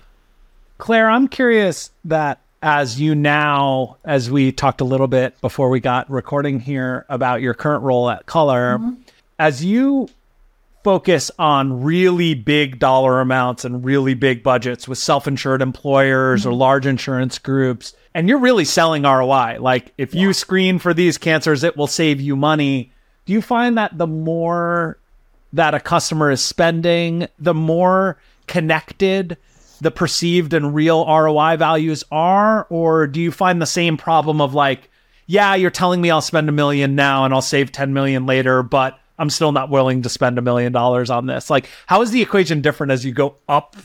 Claire, 0.78 1.10
I'm 1.10 1.28
curious 1.28 1.90
that 2.04 2.40
as 2.62 3.00
you 3.00 3.14
now, 3.14 3.98
as 4.04 4.30
we 4.30 4.50
talked 4.50 4.80
a 4.80 4.84
little 4.84 5.08
bit 5.08 5.38
before 5.40 5.68
we 5.68 5.80
got 5.80 6.10
recording 6.10 6.58
here 6.58 7.04
about 7.08 7.42
your 7.42 7.52
current 7.52 7.82
role 7.82 8.08
at 8.08 8.26
Color, 8.26 8.78
mm-hmm. 8.78 8.94
as 9.38 9.64
you 9.64 10.08
focus 10.84 11.30
on 11.38 11.82
really 11.82 12.34
big 12.34 12.78
dollar 12.78 13.20
amounts 13.20 13.64
and 13.64 13.84
really 13.84 14.14
big 14.14 14.42
budgets 14.42 14.86
with 14.86 14.98
self-insured 14.98 15.60
employers 15.60 16.42
mm-hmm. 16.42 16.50
or 16.50 16.54
large 16.54 16.86
insurance 16.86 17.38
groups 17.38 17.94
and 18.14 18.28
you're 18.28 18.38
really 18.38 18.64
selling 18.64 19.02
ROI 19.02 19.58
like 19.60 19.92
if 19.98 20.14
yeah. 20.14 20.22
you 20.22 20.32
screen 20.32 20.78
for 20.78 20.94
these 20.94 21.18
cancers 21.18 21.64
it 21.64 21.76
will 21.76 21.86
save 21.86 22.20
you 22.20 22.36
money 22.36 22.92
do 23.26 23.32
you 23.32 23.42
find 23.42 23.76
that 23.76 23.96
the 23.98 24.06
more 24.06 24.98
that 25.52 25.74
a 25.74 25.80
customer 25.80 26.30
is 26.30 26.42
spending 26.42 27.26
the 27.38 27.54
more 27.54 28.18
connected 28.46 29.36
the 29.80 29.90
perceived 29.90 30.52
and 30.54 30.74
real 30.74 31.04
ROI 31.06 31.56
values 31.56 32.04
are 32.12 32.66
or 32.70 33.06
do 33.06 33.20
you 33.20 33.32
find 33.32 33.60
the 33.60 33.66
same 33.66 33.96
problem 33.96 34.40
of 34.40 34.54
like 34.54 34.90
yeah 35.26 35.54
you're 35.54 35.70
telling 35.70 36.00
me 36.00 36.10
I'll 36.10 36.20
spend 36.20 36.48
a 36.48 36.52
million 36.52 36.94
now 36.94 37.24
and 37.24 37.34
I'll 37.34 37.42
save 37.42 37.72
10 37.72 37.92
million 37.92 38.26
later 38.26 38.62
but 38.62 38.98
I'm 39.18 39.30
still 39.30 39.52
not 39.52 39.70
willing 39.70 40.02
to 40.02 40.08
spend 40.08 40.38
a 40.38 40.42
million 40.42 40.72
dollars 40.72 41.10
on 41.10 41.26
this. 41.26 41.50
Like, 41.50 41.68
how 41.86 42.02
is 42.02 42.10
the 42.10 42.22
equation 42.22 42.60
different 42.60 42.92
as 42.92 43.04
you 43.04 43.12
go 43.12 43.36
up 43.48 43.76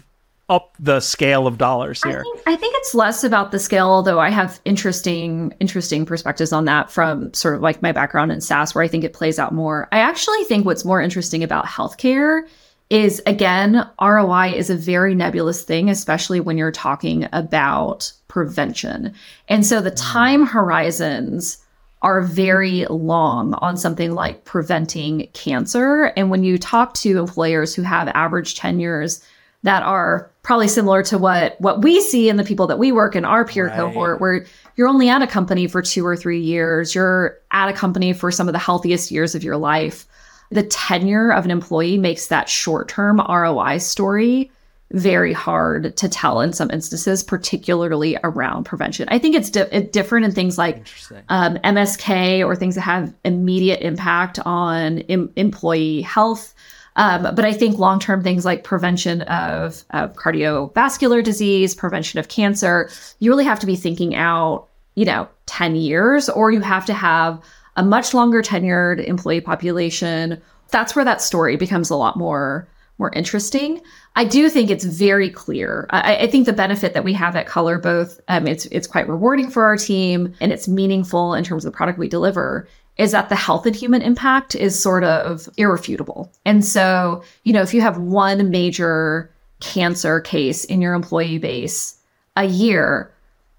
up 0.49 0.75
the 0.79 0.99
scale 0.99 1.47
of 1.47 1.57
dollars 1.57 2.03
here? 2.03 2.19
I 2.19 2.23
think, 2.23 2.41
I 2.47 2.55
think 2.55 2.75
it's 2.77 2.93
less 2.93 3.23
about 3.23 3.51
the 3.51 3.59
scale, 3.59 3.87
although 3.87 4.19
I 4.19 4.29
have 4.29 4.59
interesting 4.65 5.53
interesting 5.59 6.05
perspectives 6.05 6.51
on 6.51 6.65
that 6.65 6.91
from 6.91 7.33
sort 7.33 7.55
of 7.55 7.61
like 7.61 7.81
my 7.81 7.91
background 7.91 8.31
in 8.31 8.41
SaaS, 8.41 8.75
where 8.75 8.83
I 8.83 8.87
think 8.87 9.03
it 9.03 9.13
plays 9.13 9.39
out 9.39 9.53
more. 9.53 9.87
I 9.91 9.99
actually 9.99 10.43
think 10.43 10.65
what's 10.65 10.85
more 10.85 11.01
interesting 11.01 11.43
about 11.43 11.65
healthcare 11.65 12.47
is 12.89 13.21
again, 13.25 13.89
ROI 13.99 14.53
is 14.55 14.69
a 14.69 14.75
very 14.75 15.15
nebulous 15.15 15.63
thing, 15.63 15.89
especially 15.89 16.39
when 16.39 16.57
you're 16.57 16.71
talking 16.71 17.27
about 17.31 18.11
prevention. 18.27 19.13
And 19.47 19.65
so 19.65 19.81
the 19.81 19.91
mm. 19.91 20.11
time 20.11 20.45
horizons 20.45 21.57
are 22.03 22.21
very 22.21 22.85
long 22.89 23.53
on 23.55 23.77
something 23.77 24.11
like 24.11 24.43
preventing 24.43 25.27
cancer. 25.33 26.11
And 26.17 26.29
when 26.29 26.43
you 26.43 26.57
talk 26.57 26.93
to 26.95 27.17
employers 27.17 27.73
who 27.73 27.81
have 27.81 28.09
average 28.09 28.55
tenures 28.55 29.25
that 29.63 29.81
are 29.83 30.29
probably 30.43 30.67
similar 30.67 31.01
to 31.03 31.17
what 31.17 31.59
what 31.61 31.81
we 31.81 32.01
see 32.01 32.27
in 32.27 32.35
the 32.35 32.43
people 32.43 32.67
that 32.67 32.77
we 32.77 32.91
work 32.91 33.15
in 33.15 33.23
our 33.23 33.45
peer 33.45 33.67
right. 33.67 33.75
cohort 33.77 34.19
where 34.19 34.45
you're 34.75 34.89
only 34.89 35.07
at 35.07 35.21
a 35.21 35.27
company 35.27 35.67
for 35.67 35.81
2 35.81 36.05
or 36.05 36.17
3 36.17 36.39
years, 36.39 36.93
you're 36.93 37.39
at 37.51 37.69
a 37.69 37.73
company 37.73 38.11
for 38.11 38.29
some 38.29 38.49
of 38.49 38.53
the 38.53 38.59
healthiest 38.59 39.09
years 39.09 39.33
of 39.33 39.43
your 39.43 39.55
life. 39.55 40.05
The 40.51 40.63
tenure 40.63 41.31
of 41.31 41.45
an 41.45 41.51
employee 41.51 41.97
makes 41.97 42.27
that 42.27 42.49
short-term 42.49 43.21
ROI 43.21 43.77
story 43.77 44.51
very 44.93 45.33
hard 45.33 45.97
to 45.97 46.07
tell 46.07 46.39
in 46.39 46.53
some 46.53 46.69
instances, 46.69 47.23
particularly 47.23 48.17
around 48.23 48.63
prevention. 48.63 49.07
I 49.09 49.17
think 49.17 49.35
it's 49.35 49.49
di- 49.49 49.81
different 49.91 50.25
in 50.25 50.31
things 50.31 50.57
like 50.57 50.87
um, 51.29 51.55
MSK 51.57 52.45
or 52.45 52.55
things 52.55 52.75
that 52.75 52.81
have 52.81 53.13
immediate 53.25 53.81
impact 53.81 54.39
on 54.45 54.99
em- 54.99 55.33
employee 55.35 56.03
health. 56.03 56.53
Um, 56.95 57.23
but 57.23 57.43
I 57.43 57.53
think 57.53 57.79
long 57.79 57.99
term 57.99 58.21
things 58.21 58.45
like 58.45 58.63
prevention 58.63 59.23
of, 59.23 59.83
of 59.89 60.13
cardiovascular 60.13 61.23
disease, 61.23 61.73
prevention 61.73 62.19
of 62.19 62.27
cancer, 62.27 62.89
you 63.17 63.31
really 63.31 63.45
have 63.45 63.59
to 63.61 63.65
be 63.65 63.75
thinking 63.75 64.13
out, 64.13 64.67
you 64.93 65.05
know, 65.05 65.27
10 65.47 65.75
years, 65.75 66.29
or 66.29 66.51
you 66.51 66.61
have 66.61 66.85
to 66.85 66.93
have 66.93 67.43
a 67.75 67.83
much 67.83 68.13
longer 68.13 68.43
tenured 68.43 69.03
employee 69.03 69.41
population. 69.41 70.39
That's 70.69 70.95
where 70.95 71.05
that 71.05 71.19
story 71.19 71.57
becomes 71.57 71.89
a 71.89 71.95
lot 71.95 72.15
more 72.15 72.67
more 72.99 73.11
interesting. 73.13 73.81
I 74.15 74.25
do 74.25 74.49
think 74.49 74.69
it's 74.69 74.85
very 74.85 75.29
clear. 75.29 75.87
I, 75.89 76.17
I, 76.17 76.27
think 76.27 76.45
the 76.45 76.53
benefit 76.53 76.93
that 76.93 77.03
we 77.03 77.13
have 77.13 77.35
at 77.35 77.47
Color 77.47 77.79
both 77.79 78.19
um, 78.27 78.47
it's 78.47 78.65
it's 78.67 78.87
quite 78.87 79.09
rewarding 79.09 79.49
for 79.49 79.63
our 79.63 79.77
team 79.77 80.33
and 80.39 80.51
it's 80.51 80.67
meaningful 80.67 81.33
in 81.33 81.43
terms 81.43 81.65
of 81.65 81.71
the 81.71 81.75
product 81.75 81.97
we 81.97 82.07
deliver. 82.07 82.67
Is 82.97 83.11
that 83.11 83.29
the 83.29 83.35
health 83.35 83.65
and 83.65 83.75
human 83.75 84.03
impact 84.03 84.53
is 84.53 84.79
sort 84.79 85.03
of 85.03 85.49
irrefutable. 85.57 86.31
And 86.45 86.63
so, 86.63 87.23
you 87.43 87.51
know, 87.51 87.63
if 87.63 87.73
you 87.73 87.81
have 87.81 87.97
one 87.97 88.51
major 88.51 89.33
cancer 89.61 90.19
case 90.19 90.63
in 90.65 90.79
your 90.79 90.93
employee 90.93 91.39
base 91.39 91.97
a 92.35 92.43
year, 92.45 93.11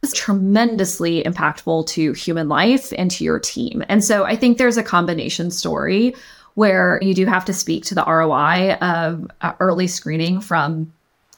it's 0.04 0.12
tremendously 0.12 1.24
impactful 1.24 1.88
to 1.88 2.12
human 2.12 2.48
life 2.48 2.92
and 2.96 3.10
to 3.10 3.24
your 3.24 3.40
team. 3.40 3.82
And 3.88 4.04
so 4.04 4.24
I 4.24 4.36
think 4.36 4.58
there's 4.58 4.76
a 4.76 4.84
combination 4.84 5.50
story 5.50 6.14
where 6.54 6.98
you 7.02 7.14
do 7.14 7.26
have 7.26 7.44
to 7.44 7.52
speak 7.52 7.84
to 7.84 7.94
the 7.94 8.04
ROI 8.04 8.74
of 8.74 9.30
uh, 9.40 9.52
early 9.60 9.86
screening 9.86 10.40
from 10.40 10.92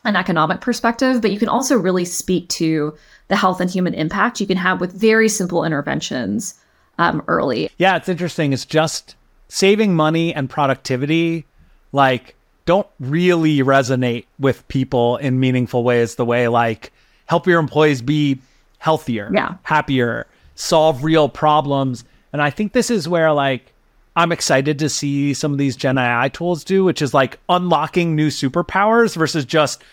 an 0.04 0.14
economic 0.16 0.60
perspective, 0.60 1.20
but 1.20 1.32
you 1.32 1.38
can 1.38 1.48
also 1.48 1.76
really 1.76 2.04
speak 2.04 2.48
to 2.48 2.96
the 3.28 3.36
health 3.36 3.60
and 3.60 3.70
human 3.70 3.94
impact 3.94 4.40
you 4.40 4.46
can 4.46 4.56
have 4.56 4.80
with 4.80 4.92
very 4.92 5.28
simple 5.28 5.64
interventions 5.64 6.54
um, 6.98 7.22
early. 7.26 7.70
Yeah, 7.78 7.96
it's 7.96 8.08
interesting. 8.08 8.52
It's 8.52 8.64
just 8.64 9.16
saving 9.48 9.94
money 9.94 10.34
and 10.34 10.48
productivity, 10.48 11.44
like, 11.92 12.34
don't 12.66 12.86
really 12.98 13.58
resonate 13.58 14.26
with 14.38 14.66
people 14.68 15.16
in 15.18 15.40
meaningful 15.40 15.84
ways 15.84 16.16
the 16.16 16.24
way, 16.24 16.48
like, 16.48 16.92
help 17.26 17.46
your 17.46 17.58
employees 17.60 18.02
be 18.02 18.38
healthier, 18.78 19.30
yeah. 19.32 19.54
happier, 19.62 20.26
solve 20.54 21.04
real 21.04 21.28
problems. 21.28 22.04
And 22.32 22.42
I 22.42 22.50
think 22.50 22.72
this 22.72 22.90
is 22.90 23.08
where, 23.08 23.32
like, 23.32 23.72
I'm 24.16 24.32
excited 24.32 24.78
to 24.78 24.88
see 24.88 25.34
some 25.34 25.52
of 25.52 25.58
these 25.58 25.76
Gen 25.76 25.98
AI 25.98 26.30
tools 26.30 26.64
do, 26.64 26.84
which 26.84 27.02
is 27.02 27.12
like 27.12 27.38
unlocking 27.50 28.16
new 28.16 28.28
superpowers 28.28 29.14
versus 29.14 29.44
just 29.44 29.84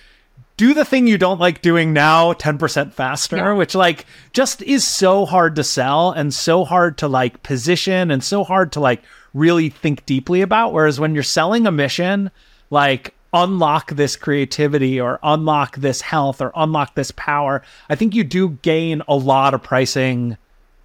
do 0.56 0.74
the 0.74 0.86
thing 0.86 1.08
you 1.08 1.18
don't 1.18 1.40
like 1.40 1.62
doing 1.62 1.92
now 1.92 2.32
10% 2.34 2.94
faster, 2.94 3.36
yeah. 3.36 3.54
which 3.54 3.76
like 3.76 4.06
just 4.32 4.62
is 4.62 4.88
so 4.88 5.26
hard 5.26 5.56
to 5.58 5.64
sell 5.64 6.12
and 6.12 6.34
so 6.34 6.64
hard 6.64 6.98
to 7.00 7.08
like 7.08 7.44
position 7.44 8.10
and 8.10 8.24
so 8.24 8.44
hard 8.44 8.72
to 8.72 8.80
like 8.80 9.04
really 9.34 9.70
think 9.70 10.06
deeply 10.06 10.42
about. 10.42 10.72
Whereas 10.72 11.00
when 11.00 11.14
you're 11.14 11.24
selling 11.24 11.68
a 11.68 11.72
mission, 11.72 12.32
like 12.70 13.14
unlock 13.34 13.92
this 13.92 14.16
creativity 14.16 15.02
or 15.02 15.20
unlock 15.24 15.76
this 15.78 16.02
health 16.02 16.40
or 16.40 16.52
unlock 16.56 16.96
this 16.96 17.12
power, 17.12 17.62
I 17.90 17.96
think 17.96 18.16
you 18.16 18.24
do 18.24 18.52
gain 18.62 19.02
a 19.08 19.16
lot 19.16 19.54
of 19.54 19.64
pricing 19.64 20.38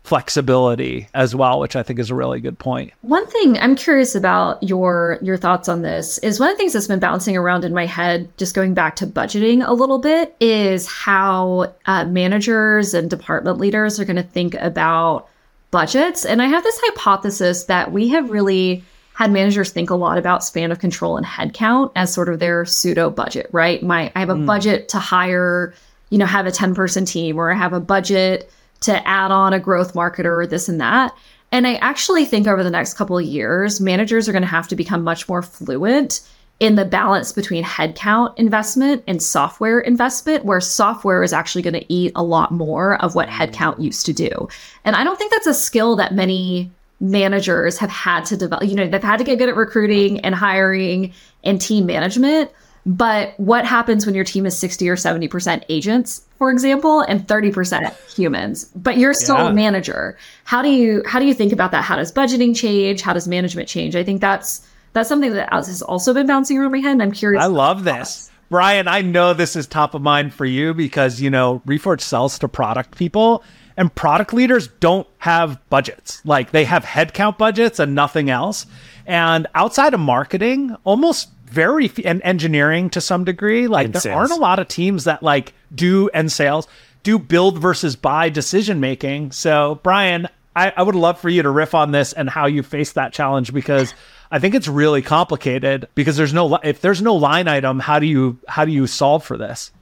flexibility 0.08 1.06
as 1.12 1.34
well, 1.34 1.60
which 1.60 1.76
I 1.76 1.82
think 1.82 1.98
is 1.98 2.08
a 2.08 2.14
really 2.14 2.40
good 2.40 2.58
point. 2.58 2.94
One 3.02 3.26
thing 3.26 3.58
I'm 3.58 3.76
curious 3.76 4.14
about 4.14 4.62
your 4.62 5.18
your 5.20 5.36
thoughts 5.36 5.68
on 5.68 5.82
this 5.82 6.16
is 6.18 6.40
one 6.40 6.48
of 6.48 6.54
the 6.54 6.58
things 6.58 6.72
that's 6.72 6.86
been 6.86 6.98
bouncing 6.98 7.36
around 7.36 7.62
in 7.62 7.74
my 7.74 7.84
head, 7.84 8.30
just 8.38 8.54
going 8.54 8.72
back 8.72 8.96
to 8.96 9.06
budgeting 9.06 9.62
a 9.66 9.74
little 9.74 9.98
bit, 9.98 10.34
is 10.40 10.86
how 10.86 11.74
uh, 11.84 12.06
managers 12.06 12.94
and 12.94 13.10
department 13.10 13.58
leaders 13.58 14.00
are 14.00 14.06
going 14.06 14.16
to 14.16 14.22
think 14.22 14.54
about 14.54 15.28
budgets. 15.70 16.24
And 16.24 16.40
I 16.40 16.46
have 16.46 16.64
this 16.64 16.80
hypothesis 16.84 17.64
that 17.64 17.92
we 17.92 18.08
have 18.08 18.30
really 18.30 18.82
had 19.12 19.30
managers 19.30 19.72
think 19.72 19.90
a 19.90 19.94
lot 19.94 20.16
about 20.16 20.42
span 20.42 20.72
of 20.72 20.78
control 20.78 21.18
and 21.18 21.26
headcount 21.26 21.92
as 21.96 22.14
sort 22.14 22.30
of 22.30 22.38
their 22.38 22.64
pseudo 22.64 23.10
budget, 23.10 23.50
right? 23.52 23.82
My 23.82 24.10
I 24.16 24.20
have 24.20 24.30
a 24.30 24.34
mm. 24.34 24.46
budget 24.46 24.88
to 24.88 24.98
hire, 24.98 25.74
you 26.08 26.16
know, 26.16 26.24
have 26.24 26.46
a 26.46 26.50
10 26.50 26.74
person 26.74 27.04
team 27.04 27.36
or 27.36 27.52
I 27.52 27.56
have 27.56 27.74
a 27.74 27.80
budget 27.80 28.50
to 28.80 29.06
add 29.06 29.30
on 29.30 29.52
a 29.52 29.60
growth 29.60 29.94
marketer 29.94 30.38
or 30.38 30.46
this 30.46 30.68
and 30.68 30.80
that. 30.80 31.16
And 31.50 31.66
I 31.66 31.74
actually 31.76 32.24
think 32.24 32.46
over 32.46 32.62
the 32.62 32.70
next 32.70 32.94
couple 32.94 33.16
of 33.16 33.24
years, 33.24 33.80
managers 33.80 34.28
are 34.28 34.32
going 34.32 34.42
to 34.42 34.48
have 34.48 34.68
to 34.68 34.76
become 34.76 35.02
much 35.02 35.28
more 35.28 35.42
fluent 35.42 36.20
in 36.60 36.74
the 36.74 36.84
balance 36.84 37.32
between 37.32 37.62
headcount 37.62 38.36
investment 38.36 39.04
and 39.06 39.22
software 39.22 39.78
investment, 39.78 40.44
where 40.44 40.60
software 40.60 41.22
is 41.22 41.32
actually 41.32 41.62
going 41.62 41.74
to 41.74 41.92
eat 41.92 42.12
a 42.16 42.22
lot 42.22 42.50
more 42.50 43.00
of 43.02 43.14
what 43.14 43.28
mm. 43.28 43.32
headcount 43.32 43.80
used 43.80 44.04
to 44.06 44.12
do. 44.12 44.48
And 44.84 44.96
I 44.96 45.04
don't 45.04 45.16
think 45.16 45.30
that's 45.30 45.46
a 45.46 45.54
skill 45.54 45.96
that 45.96 46.14
many 46.14 46.70
managers 47.00 47.78
have 47.78 47.90
had 47.90 48.24
to 48.26 48.36
develop. 48.36 48.64
You 48.64 48.74
know, 48.74 48.88
they've 48.88 49.02
had 49.02 49.18
to 49.18 49.24
get 49.24 49.38
good 49.38 49.48
at 49.48 49.56
recruiting 49.56 50.20
and 50.20 50.34
hiring 50.34 51.12
and 51.44 51.60
team 51.60 51.86
management. 51.86 52.50
But 52.88 53.38
what 53.38 53.66
happens 53.66 54.06
when 54.06 54.14
your 54.14 54.24
team 54.24 54.46
is 54.46 54.58
60 54.58 54.88
or 54.88 54.96
70% 54.96 55.62
agents, 55.68 56.22
for 56.38 56.50
example, 56.50 57.02
and 57.02 57.20
30% 57.26 58.14
humans, 58.16 58.64
but 58.74 58.96
you're 58.96 59.12
still 59.12 59.36
yeah. 59.36 59.50
a 59.50 59.52
manager? 59.52 60.16
How 60.44 60.62
do 60.62 60.70
you 60.70 61.02
how 61.06 61.18
do 61.18 61.26
you 61.26 61.34
think 61.34 61.52
about 61.52 61.70
that? 61.72 61.84
How 61.84 61.96
does 61.96 62.10
budgeting 62.10 62.56
change? 62.56 63.02
How 63.02 63.12
does 63.12 63.28
management 63.28 63.68
change? 63.68 63.94
I 63.94 64.02
think 64.02 64.22
that's 64.22 64.66
that's 64.94 65.06
something 65.06 65.34
that 65.34 65.52
has 65.52 65.82
also 65.82 66.14
been 66.14 66.26
bouncing 66.26 66.56
around 66.56 66.72
my 66.72 66.78
head. 66.78 66.92
And 66.92 67.02
I'm 67.02 67.12
curious. 67.12 67.42
I 67.42 67.46
love 67.46 67.84
this. 67.84 68.30
Brian, 68.48 68.88
I 68.88 69.02
know 69.02 69.34
this 69.34 69.54
is 69.54 69.66
top 69.66 69.92
of 69.92 70.00
mind 70.00 70.32
for 70.32 70.46
you 70.46 70.72
because, 70.72 71.20
you 71.20 71.28
know, 71.28 71.60
Reforge 71.66 72.00
sells 72.00 72.38
to 72.38 72.48
product 72.48 72.96
people 72.96 73.44
and 73.76 73.94
product 73.94 74.32
leaders 74.32 74.68
don't 74.80 75.06
have 75.18 75.60
budgets. 75.68 76.24
Like 76.24 76.52
they 76.52 76.64
have 76.64 76.86
headcount 76.86 77.36
budgets 77.36 77.78
and 77.78 77.94
nothing 77.94 78.30
else. 78.30 78.64
And 79.06 79.46
outside 79.54 79.92
of 79.92 80.00
marketing, 80.00 80.74
almost 80.84 81.28
very 81.48 81.90
and 82.04 82.22
engineering 82.22 82.90
to 82.90 83.00
some 83.00 83.24
degree. 83.24 83.66
Like 83.68 83.86
and 83.86 83.94
there 83.94 84.00
sales. 84.02 84.16
aren't 84.16 84.32
a 84.32 84.36
lot 84.36 84.58
of 84.58 84.68
teams 84.68 85.04
that 85.04 85.22
like 85.22 85.52
do 85.74 86.08
and 86.14 86.30
sales 86.30 86.68
do 87.02 87.18
build 87.18 87.58
versus 87.58 87.96
buy 87.96 88.28
decision 88.28 88.80
making. 88.80 89.32
So 89.32 89.80
Brian, 89.82 90.28
I, 90.54 90.72
I 90.76 90.82
would 90.82 90.94
love 90.94 91.20
for 91.20 91.28
you 91.28 91.42
to 91.42 91.50
riff 91.50 91.74
on 91.74 91.92
this 91.92 92.12
and 92.12 92.28
how 92.28 92.46
you 92.46 92.62
face 92.62 92.92
that 92.92 93.12
challenge 93.12 93.52
because 93.52 93.94
I 94.30 94.38
think 94.38 94.54
it's 94.54 94.68
really 94.68 95.02
complicated 95.02 95.88
because 95.94 96.16
there's 96.16 96.34
no 96.34 96.56
if 96.56 96.80
there's 96.80 97.00
no 97.00 97.14
line 97.14 97.48
item, 97.48 97.78
how 97.78 97.98
do 97.98 98.06
you 98.06 98.38
how 98.48 98.64
do 98.64 98.72
you 98.72 98.86
solve 98.86 99.24
for 99.24 99.36
this? 99.36 99.72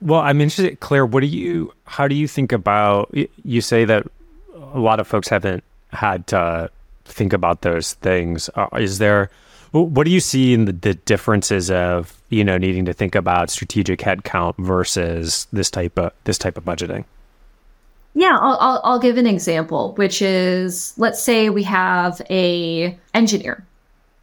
Well, 0.00 0.20
I'm 0.20 0.40
interested, 0.40 0.80
Claire. 0.80 1.06
What 1.06 1.20
do 1.20 1.26
you? 1.26 1.72
How 1.84 2.08
do 2.08 2.14
you 2.14 2.28
think 2.28 2.52
about? 2.52 3.14
You 3.44 3.60
say 3.60 3.84
that 3.84 4.06
a 4.54 4.78
lot 4.78 5.00
of 5.00 5.06
folks 5.06 5.28
haven't 5.28 5.64
had 5.92 6.26
to 6.28 6.70
think 7.04 7.32
about 7.32 7.62
those 7.62 7.94
things. 7.94 8.50
Uh, 8.54 8.68
is 8.76 8.98
there? 8.98 9.30
What 9.74 10.04
do 10.04 10.12
you 10.12 10.20
see 10.20 10.54
in 10.54 10.66
the, 10.66 10.72
the, 10.72 10.94
differences 10.94 11.68
of 11.68 12.16
you 12.28 12.44
know 12.44 12.56
needing 12.56 12.84
to 12.84 12.92
think 12.92 13.16
about 13.16 13.50
strategic 13.50 13.98
headcount 13.98 14.54
versus 14.56 15.48
this 15.52 15.68
type 15.68 15.98
of 15.98 16.12
this 16.22 16.38
type 16.38 16.56
of 16.56 16.64
budgeting? 16.64 17.04
Yeah, 18.14 18.38
I'll, 18.40 18.56
I'll, 18.60 18.80
I'll 18.84 18.98
give 19.00 19.16
an 19.16 19.26
example, 19.26 19.92
which 19.94 20.22
is 20.22 20.94
let's 20.96 21.20
say 21.20 21.50
we 21.50 21.64
have 21.64 22.22
a 22.30 22.96
engineer 23.14 23.64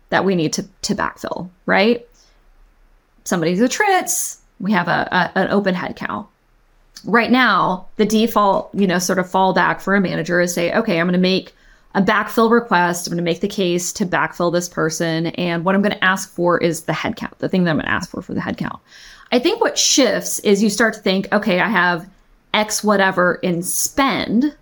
that 0.09 0.23
we 0.23 0.35
need 0.35 0.53
to 0.53 0.65
to 0.83 0.95
backfill, 0.95 1.49
right? 1.65 2.07
Somebody's 3.25 3.59
a 3.59 3.67
TRITS, 3.67 4.39
we 4.61 4.71
have 4.71 4.87
a, 4.87 5.09
a 5.11 5.37
an 5.37 5.49
open 5.49 5.75
headcount. 5.75 6.27
Right 7.03 7.29
now, 7.29 7.87
the 7.97 8.05
default, 8.05 8.73
you 8.73 8.87
know, 8.87 8.99
sort 8.99 9.19
of 9.19 9.25
fallback 9.25 9.81
for 9.81 9.95
a 9.95 10.01
manager 10.01 10.39
is 10.39 10.53
say, 10.53 10.73
okay, 10.73 10.97
I'm 10.97 11.07
going 11.07 11.13
to 11.13 11.19
make 11.19 11.53
a 11.93 12.01
backfill 12.01 12.49
request. 12.49 13.07
I'm 13.07 13.11
going 13.11 13.17
to 13.17 13.23
make 13.23 13.41
the 13.41 13.47
case 13.47 13.91
to 13.93 14.05
backfill 14.05 14.51
this 14.51 14.69
person. 14.69 15.27
And 15.27 15.65
what 15.65 15.75
I'm 15.75 15.81
going 15.81 15.95
to 15.95 16.03
ask 16.03 16.29
for 16.31 16.57
is 16.57 16.83
the 16.83 16.93
headcount, 16.93 17.37
the 17.39 17.49
thing 17.49 17.63
that 17.63 17.71
I'm 17.71 17.77
going 17.77 17.85
to 17.85 17.91
ask 17.91 18.09
for 18.09 18.21
for 18.21 18.33
the 18.33 18.39
headcount. 18.39 18.79
I 19.31 19.39
think 19.39 19.61
what 19.61 19.77
shifts 19.77 20.39
is 20.39 20.63
you 20.63 20.69
start 20.69 20.93
to 20.95 20.99
think, 20.99 21.31
okay, 21.33 21.59
I 21.59 21.67
have 21.67 22.09
X 22.53 22.83
whatever 22.83 23.35
in 23.35 23.63
spend 23.63 24.55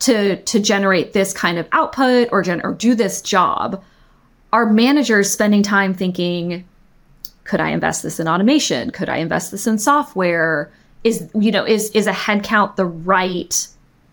to, 0.00 0.36
to 0.42 0.60
generate 0.60 1.12
this 1.12 1.32
kind 1.32 1.58
of 1.58 1.68
output 1.72 2.28
or, 2.32 2.42
gen- 2.42 2.62
or 2.64 2.72
do 2.74 2.94
this 2.94 3.22
job. 3.22 3.82
Our 4.52 4.66
managers 4.66 5.30
spending 5.30 5.62
time 5.62 5.94
thinking, 5.94 6.66
could 7.44 7.60
I 7.60 7.70
invest 7.70 8.02
this 8.02 8.20
in 8.20 8.28
automation? 8.28 8.90
Could 8.90 9.08
I 9.08 9.18
invest 9.18 9.50
this 9.50 9.66
in 9.66 9.78
software? 9.78 10.72
Is, 11.04 11.28
you 11.34 11.50
know, 11.50 11.64
is, 11.64 11.90
is 11.90 12.06
a 12.06 12.12
headcount 12.12 12.76
the 12.76 12.84
right 12.84 13.66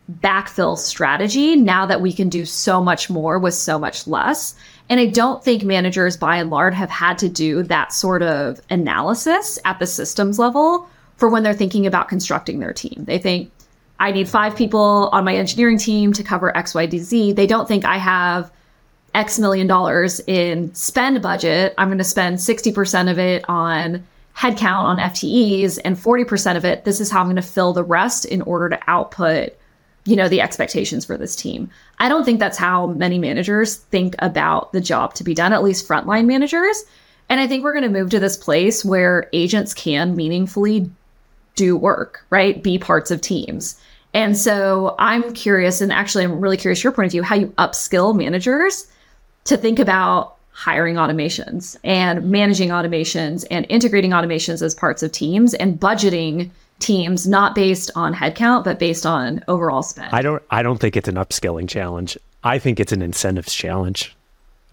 backfill 0.09 0.77
strategy 0.77 1.55
now 1.55 1.85
that 1.85 2.01
we 2.01 2.11
can 2.11 2.29
do 2.29 2.45
so 2.45 2.81
much 2.81 3.09
more 3.09 3.39
with 3.39 3.53
so 3.53 3.77
much 3.77 4.07
less? 4.07 4.55
And 4.89 4.99
I 4.99 5.05
don't 5.05 5.43
think 5.43 5.63
managers 5.63 6.17
by 6.17 6.37
and 6.37 6.49
large 6.49 6.73
have 6.73 6.89
had 6.89 7.17
to 7.19 7.29
do 7.29 7.63
that 7.63 7.93
sort 7.93 8.23
of 8.23 8.59
analysis 8.69 9.59
at 9.65 9.79
the 9.79 9.85
systems 9.85 10.39
level 10.39 10.89
for 11.17 11.29
when 11.29 11.43
they're 11.43 11.53
thinking 11.53 11.85
about 11.85 12.09
constructing 12.09 12.59
their 12.59 12.73
team. 12.73 13.03
They 13.05 13.19
think, 13.19 13.51
I 13.99 14.11
need 14.11 14.29
five 14.29 14.55
people 14.55 15.09
on 15.11 15.25
my 15.25 15.35
engineering 15.35 15.77
team 15.77 16.13
to 16.13 16.23
cover 16.23 16.55
X, 16.55 16.73
Y, 16.73 16.85
D, 16.85 16.97
Z. 16.99 17.33
They 17.33 17.45
don't 17.45 17.67
think 17.67 17.85
I 17.85 17.97
have 17.97 18.51
X 19.13 19.37
million 19.39 19.67
dollars 19.67 20.19
in 20.21 20.73
spend 20.73 21.21
budget. 21.21 21.73
I'm 21.77 21.89
going 21.89 21.97
to 21.97 22.03
spend 22.03 22.37
60% 22.37 23.11
of 23.11 23.19
it 23.19 23.43
on 23.49 24.05
headcount 24.35 24.83
on 24.83 24.97
FTEs 24.97 25.79
and 25.83 25.97
40% 25.97 26.55
of 26.55 26.63
it. 26.63 26.85
This 26.85 27.01
is 27.01 27.11
how 27.11 27.19
I'm 27.19 27.25
going 27.25 27.35
to 27.35 27.41
fill 27.41 27.73
the 27.73 27.83
rest 27.83 28.23
in 28.23 28.41
order 28.43 28.69
to 28.69 28.79
output, 28.87 29.53
you 30.09 30.15
know, 30.15 30.27
the 30.27 30.41
expectations 30.41 31.05
for 31.05 31.17
this 31.17 31.35
team. 31.35 31.69
I 31.99 32.09
don't 32.09 32.25
think 32.25 32.39
that's 32.39 32.57
how 32.57 32.87
many 32.87 33.19
managers 33.19 33.75
think 33.75 34.15
about 34.19 34.73
the 34.73 34.81
job 34.81 35.13
to 35.15 35.23
be 35.23 35.35
done, 35.35 35.53
at 35.53 35.63
least 35.63 35.87
frontline 35.87 36.25
managers. 36.25 36.83
And 37.29 37.39
I 37.39 37.45
think 37.45 37.63
we're 37.63 37.73
going 37.73 37.83
to 37.83 37.89
move 37.89 38.09
to 38.09 38.19
this 38.19 38.35
place 38.35 38.83
where 38.83 39.29
agents 39.33 39.71
can 39.75 40.15
meaningfully 40.15 40.89
do 41.53 41.77
work, 41.77 42.25
right? 42.31 42.63
Be 42.63 42.79
parts 42.79 43.11
of 43.11 43.21
teams. 43.21 43.79
And 44.15 44.35
so 44.35 44.95
I'm 44.97 45.31
curious, 45.33 45.79
and 45.79 45.91
actually, 45.91 46.23
I'm 46.23 46.41
really 46.41 46.57
curious 46.57 46.83
your 46.83 46.91
point 46.91 47.05
of 47.05 47.11
view, 47.11 47.21
how 47.21 47.35
you 47.35 47.49
upskill 47.59 48.15
managers 48.15 48.87
to 49.43 49.57
think 49.57 49.77
about 49.77 50.37
hiring 50.49 50.95
automations 50.95 51.77
and 51.83 52.31
managing 52.31 52.69
automations 52.69 53.45
and 53.51 53.67
integrating 53.69 54.09
automations 54.09 54.63
as 54.63 54.73
parts 54.73 55.03
of 55.03 55.11
teams 55.11 55.53
and 55.53 55.79
budgeting 55.79 56.49
teams 56.79 57.27
not 57.27 57.55
based 57.55 57.91
on 57.95 58.13
headcount 58.13 58.63
but 58.63 58.79
based 58.79 59.05
on 59.05 59.43
overall 59.47 59.83
spend. 59.83 60.13
I 60.13 60.21
don't 60.21 60.41
I 60.49 60.63
don't 60.63 60.79
think 60.79 60.97
it's 60.97 61.07
an 61.07 61.15
upskilling 61.15 61.67
challenge. 61.67 62.17
I 62.43 62.59
think 62.59 62.79
it's 62.79 62.91
an 62.91 63.01
incentives 63.01 63.53
challenge. 63.53 64.15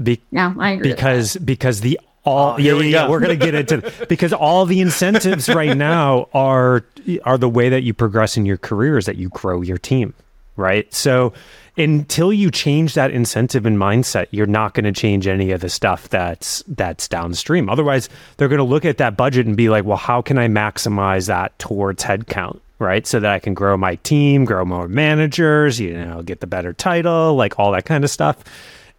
Be- 0.02 0.20
yeah, 0.30 0.54
I 0.58 0.72
agree. 0.72 0.90
Because 0.90 1.36
because 1.36 1.80
the 1.80 1.98
all 2.24 2.54
oh, 2.54 2.58
yeah, 2.58 2.74
we 2.74 2.92
yeah, 2.92 3.08
we're 3.08 3.20
going 3.20 3.38
to 3.38 3.44
get 3.44 3.54
into 3.54 4.06
because 4.08 4.32
all 4.32 4.66
the 4.66 4.80
incentives 4.80 5.48
right 5.48 5.76
now 5.76 6.28
are 6.34 6.84
are 7.24 7.38
the 7.38 7.48
way 7.48 7.68
that 7.68 7.82
you 7.82 7.94
progress 7.94 8.36
in 8.36 8.44
your 8.44 8.56
career 8.56 8.98
is 8.98 9.06
that 9.06 9.16
you 9.16 9.28
grow 9.30 9.62
your 9.62 9.78
team, 9.78 10.12
right? 10.56 10.92
So 10.92 11.32
until 11.78 12.32
you 12.32 12.50
change 12.50 12.94
that 12.94 13.10
incentive 13.10 13.66
and 13.66 13.76
mindset, 13.76 14.28
you're 14.30 14.46
not 14.46 14.74
going 14.74 14.84
to 14.84 14.92
change 14.92 15.26
any 15.26 15.50
of 15.50 15.60
the 15.60 15.68
stuff 15.68 16.08
that's 16.08 16.62
that's 16.68 17.08
downstream. 17.08 17.68
Otherwise, 17.68 18.08
they're 18.36 18.48
going 18.48 18.58
to 18.58 18.64
look 18.64 18.84
at 18.84 18.98
that 18.98 19.16
budget 19.16 19.46
and 19.46 19.56
be 19.56 19.68
like, 19.68 19.84
"Well, 19.84 19.96
how 19.96 20.22
can 20.22 20.38
I 20.38 20.48
maximize 20.48 21.26
that 21.26 21.58
towards 21.58 22.02
headcount?" 22.02 22.60
Right, 22.78 23.06
so 23.06 23.20
that 23.20 23.32
I 23.32 23.38
can 23.38 23.54
grow 23.54 23.76
my 23.78 23.94
team, 23.96 24.44
grow 24.44 24.64
more 24.64 24.86
managers, 24.86 25.80
you 25.80 25.94
know, 25.94 26.22
get 26.22 26.40
the 26.40 26.46
better 26.46 26.74
title, 26.74 27.34
like 27.34 27.58
all 27.58 27.72
that 27.72 27.86
kind 27.86 28.04
of 28.04 28.10
stuff. 28.10 28.36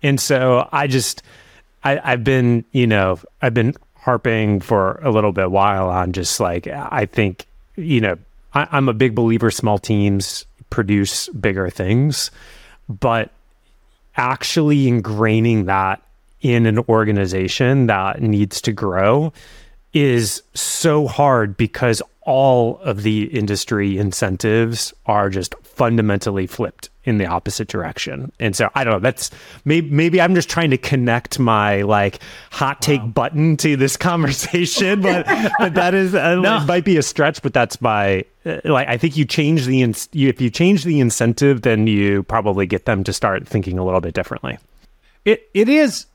And 0.02 0.20
so 0.20 0.68
I 0.72 0.88
just 0.88 1.22
I, 1.84 2.00
I've 2.04 2.24
been, 2.24 2.66
you 2.72 2.88
know, 2.88 3.20
I've 3.42 3.54
been 3.54 3.76
harping 3.96 4.62
for 4.62 5.00
a 5.04 5.12
little 5.12 5.32
bit 5.32 5.52
while 5.52 5.90
on 5.90 6.14
just 6.14 6.40
like 6.40 6.68
I 6.68 7.06
think, 7.06 7.46
you 7.76 8.02
know, 8.02 8.18
I, 8.54 8.68
I'm 8.72 8.90
a 8.90 8.94
big 8.94 9.14
believer 9.14 9.52
small 9.52 9.78
teams 9.78 10.46
produce 10.70 11.30
bigger 11.30 11.70
things, 11.70 12.32
but 12.88 13.32
actually 14.16 14.86
ingraining 14.86 15.66
that 15.66 16.02
in 16.42 16.66
an 16.66 16.80
organization 16.90 17.88
that 17.88 18.22
needs 18.22 18.62
to 18.62 18.72
grow 18.72 19.34
is 19.94 20.44
so 20.54 21.08
hard 21.08 21.58
because 21.58 22.02
all 22.22 22.78
of 22.80 23.04
the 23.04 23.24
industry 23.26 23.98
incentives 23.98 24.94
are 25.06 25.30
just 25.30 25.56
fundamentally 25.64 26.46
flipped 26.46 26.90
in 27.08 27.20
the 27.20 27.26
opposite 27.26 27.70
direction. 27.70 28.34
And 28.38 28.54
so 28.54 28.70
I 28.76 28.84
don't 28.84 28.94
know. 28.94 29.00
That's 29.00 29.32
maybe 29.64 29.90
maybe 29.90 30.20
I'm 30.20 30.36
just 30.36 30.50
trying 30.50 30.72
to 30.72 30.78
connect 30.78 31.40
my 31.40 31.82
like 31.84 32.20
hot 32.52 32.82
take 32.82 33.02
wow. 33.02 33.08
button 33.08 33.58
to 33.58 33.78
this 33.78 33.96
conversation, 33.98 35.02
but, 35.02 35.26
but 35.58 35.74
that 35.76 35.94
is 35.94 36.14
uh, 36.14 36.36
no. 36.36 36.58
it 36.58 36.66
might 36.66 36.84
be 36.84 36.98
a 36.98 37.02
stretch. 37.02 37.42
But 37.42 37.54
that's 37.54 37.80
my 37.80 38.26
uh, 38.46 38.60
like 38.66 38.90
I 38.90 38.98
think 38.98 39.16
you 39.16 39.24
change 39.24 39.66
the 39.66 39.82
in, 39.82 39.96
you, 40.12 40.28
if 40.28 40.42
you 40.42 40.50
change 40.50 40.84
the 40.84 41.00
incentive, 41.00 41.62
then 41.62 41.88
you 41.88 42.24
probably 42.24 42.68
get 42.68 42.84
them 42.86 43.06
to 43.06 43.14
start 43.14 43.48
thinking 43.48 43.80
a 43.80 43.86
little 43.86 44.02
bit 44.02 44.14
differently. 44.14 44.58
It 45.24 45.50
it 45.54 45.70
is 45.70 46.08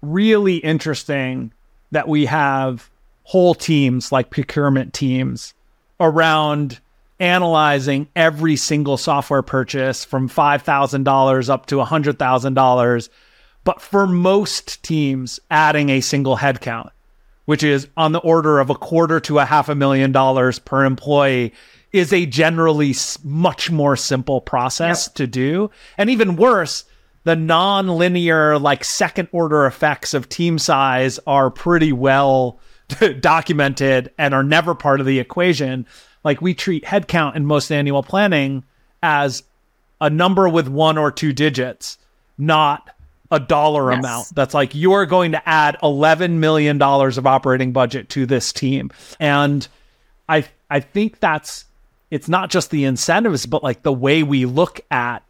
really 0.00 0.56
interesting 0.56 1.52
that 1.90 2.08
we 2.08 2.24
have 2.24 2.88
whole 3.24 3.54
teams 3.54 4.10
like 4.10 4.30
procurement 4.30 4.94
teams 4.94 5.52
around 6.00 6.80
analyzing 7.20 8.08
every 8.14 8.56
single 8.56 8.96
software 8.96 9.42
purchase 9.42 10.04
from 10.04 10.28
$5,000 10.28 11.48
up 11.48 11.66
to 11.66 11.76
$100,000. 11.76 13.08
But 13.64 13.80
for 13.80 14.06
most 14.06 14.82
teams, 14.82 15.40
adding 15.50 15.90
a 15.90 16.00
single 16.00 16.36
headcount, 16.36 16.90
which 17.44 17.62
is 17.62 17.88
on 17.96 18.12
the 18.12 18.20
order 18.20 18.60
of 18.60 18.70
a 18.70 18.74
quarter 18.74 19.20
to 19.20 19.38
a 19.38 19.44
half 19.44 19.68
a 19.68 19.74
million 19.74 20.12
dollars 20.12 20.58
per 20.58 20.84
employee, 20.84 21.52
is 21.92 22.12
a 22.12 22.26
generally 22.26 22.94
much 23.24 23.70
more 23.70 23.96
simple 23.96 24.40
process 24.40 25.08
yep. 25.08 25.14
to 25.14 25.26
do. 25.26 25.70
And 25.96 26.10
even 26.10 26.36
worse, 26.36 26.84
the 27.24 27.36
non-linear 27.36 28.58
like 28.58 28.84
second 28.84 29.28
order 29.32 29.66
effects 29.66 30.14
of 30.14 30.28
team 30.28 30.58
size 30.58 31.18
are 31.26 31.50
pretty 31.50 31.92
well 31.92 32.60
documented 33.20 34.12
and 34.18 34.34
are 34.34 34.42
never 34.42 34.74
part 34.74 35.00
of 35.00 35.06
the 35.06 35.18
equation. 35.18 35.86
Like 36.24 36.40
we 36.40 36.54
treat 36.54 36.84
headcount 36.84 37.36
in 37.36 37.46
most 37.46 37.70
annual 37.70 38.02
planning 38.02 38.64
as 39.02 39.42
a 40.00 40.10
number 40.10 40.48
with 40.48 40.68
one 40.68 40.98
or 40.98 41.10
two 41.10 41.32
digits, 41.32 41.98
not 42.36 42.90
a 43.30 43.40
dollar 43.40 43.90
yes. 43.90 43.98
amount. 43.98 44.34
That's 44.34 44.54
like 44.54 44.74
you're 44.74 45.06
going 45.06 45.32
to 45.32 45.48
add 45.48 45.76
eleven 45.82 46.40
million 46.40 46.78
dollars 46.78 47.18
of 47.18 47.26
operating 47.26 47.72
budget 47.72 48.08
to 48.10 48.26
this 48.26 48.52
team, 48.52 48.90
and 49.20 49.66
I 50.28 50.46
I 50.70 50.80
think 50.80 51.20
that's 51.20 51.64
it's 52.10 52.28
not 52.28 52.50
just 52.50 52.70
the 52.70 52.84
incentives, 52.84 53.46
but 53.46 53.62
like 53.62 53.82
the 53.82 53.92
way 53.92 54.22
we 54.22 54.46
look 54.46 54.80
at 54.90 55.22